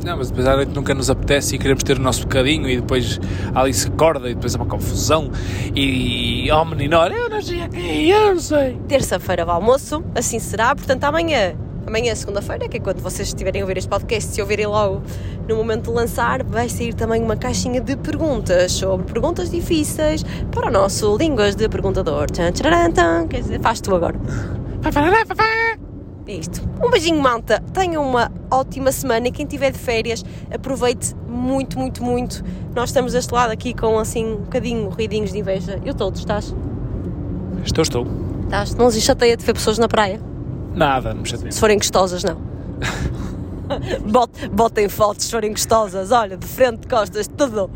Não, 0.03 0.17
mas 0.17 0.31
depois 0.31 0.47
à 0.47 0.57
noite 0.57 0.75
nunca 0.75 0.95
nos 0.95 1.11
apetece 1.11 1.57
e 1.57 1.59
queremos 1.59 1.83
ter 1.83 1.99
o 1.99 2.01
nosso 2.01 2.23
bocadinho 2.23 2.67
e 2.67 2.77
depois 2.77 3.21
a 3.55 3.61
Alice 3.61 3.87
acorda 3.87 4.31
e 4.31 4.35
depois 4.35 4.55
é 4.55 4.57
uma 4.57 4.65
confusão 4.65 5.31
e 5.77 6.51
oh 6.51 6.65
menino, 6.65 6.97
olha, 6.97 7.13
eu 7.13 7.29
não 7.29 7.43
sei 7.43 7.61
aqui, 7.61 8.09
eu 8.09 8.33
não 8.33 8.41
sei. 8.41 8.79
terça-feira 8.89 9.43
ao 9.43 9.51
almoço, 9.51 10.03
assim 10.15 10.39
será. 10.39 10.75
Portanto, 10.75 11.05
amanhã, 11.05 11.55
amanhã 11.87 12.11
é 12.13 12.15
segunda-feira, 12.15 12.67
que 12.67 12.79
é 12.79 12.81
quando 12.81 13.03
vocês 13.03 13.29
estiverem 13.29 13.61
a 13.61 13.65
ouvir 13.67 13.77
este 13.77 13.91
podcast, 13.91 14.33
se 14.33 14.41
ouvirem 14.41 14.67
logo 14.67 15.03
no 15.47 15.57
momento 15.57 15.91
de 15.91 15.91
lançar, 15.91 16.43
vai 16.43 16.71
sair 16.71 16.95
também 16.95 17.23
uma 17.23 17.37
caixinha 17.37 17.79
de 17.79 17.95
perguntas 17.95 18.73
sobre 18.73 19.05
perguntas 19.13 19.51
difíceis 19.51 20.25
para 20.51 20.69
o 20.69 20.71
nosso 20.71 21.15
Línguas 21.19 21.55
de 21.55 21.69
Perguntador. 21.69 22.31
Tchan, 22.31 22.53
tcharam, 22.53 22.91
tan. 22.91 23.29
Quer 23.29 23.43
dizer, 23.43 23.61
faz 23.61 23.83
tu 23.83 23.95
agora. 23.95 24.19
É 26.27 26.33
isto. 26.35 26.61
Um 26.83 26.91
beijinho, 26.91 27.21
malta. 27.21 27.63
Tenham 27.73 28.03
uma 28.03 28.31
ótima 28.51 28.91
semana 28.93 29.29
e 29.29 29.31
quem 29.31 29.45
estiver 29.45 29.71
de 29.73 29.79
férias, 29.79 30.25
aproveite 30.53 31.15
muito, 31.29 31.79
muito, 31.79 32.03
muito. 32.03 32.43
Nós 32.75 32.89
estamos 32.91 33.13
deste 33.13 33.33
lado 33.33 33.51
aqui 33.51 33.75
com 33.75 33.99
assim 33.99 34.25
um 34.25 34.37
bocadinho 34.37 34.89
ruidinhos 34.89 35.33
de 35.33 35.39
inveja. 35.39 35.81
Eu 35.85 35.95
todos, 35.95 36.21
estás? 36.21 36.55
Estou, 37.65 37.83
estou. 37.83 38.07
Estás? 38.45 38.75
Não 38.75 38.91
se 38.91 39.01
chateia 39.01 39.37
de 39.37 39.45
ver 39.45 39.53
pessoas 39.55 39.79
na 39.79 39.87
praia? 39.89 40.21
Nada, 40.75 41.13
não 41.15 41.23
me 41.23 41.29
chateia. 41.29 41.53
Se 41.53 41.61
forem 41.61 41.77
gostosas, 41.79 42.25
não. 42.25 42.37
Bot- 44.11 44.49
Botem 44.51 44.89
fotos 44.89 45.27
se 45.27 45.31
forem 45.31 45.51
gostosas. 45.51 46.11
Olha, 46.11 46.37
de 46.37 46.47
frente, 46.47 46.81
de 46.81 46.89
costas, 46.89 47.27
tudo. 47.29 47.71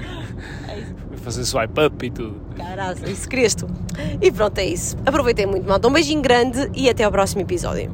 Fazer 1.29 1.45
swipe 1.45 1.79
up 1.79 2.07
e 2.07 2.11
tudo. 2.11 2.41
Caralho, 2.57 3.07
isso 3.07 3.29
tu. 3.55 3.69
E 4.19 4.33
pronto, 4.33 4.57
é 4.57 4.65
isso. 4.65 4.97
Aproveitem 5.05 5.45
muito, 5.45 5.69
malta. 5.69 5.87
Um 5.87 5.93
beijinho 5.93 6.23
grande 6.23 6.71
e 6.75 6.89
até 6.89 7.05
ao 7.05 7.13
próximo 7.13 7.43
episódio. 7.43 7.93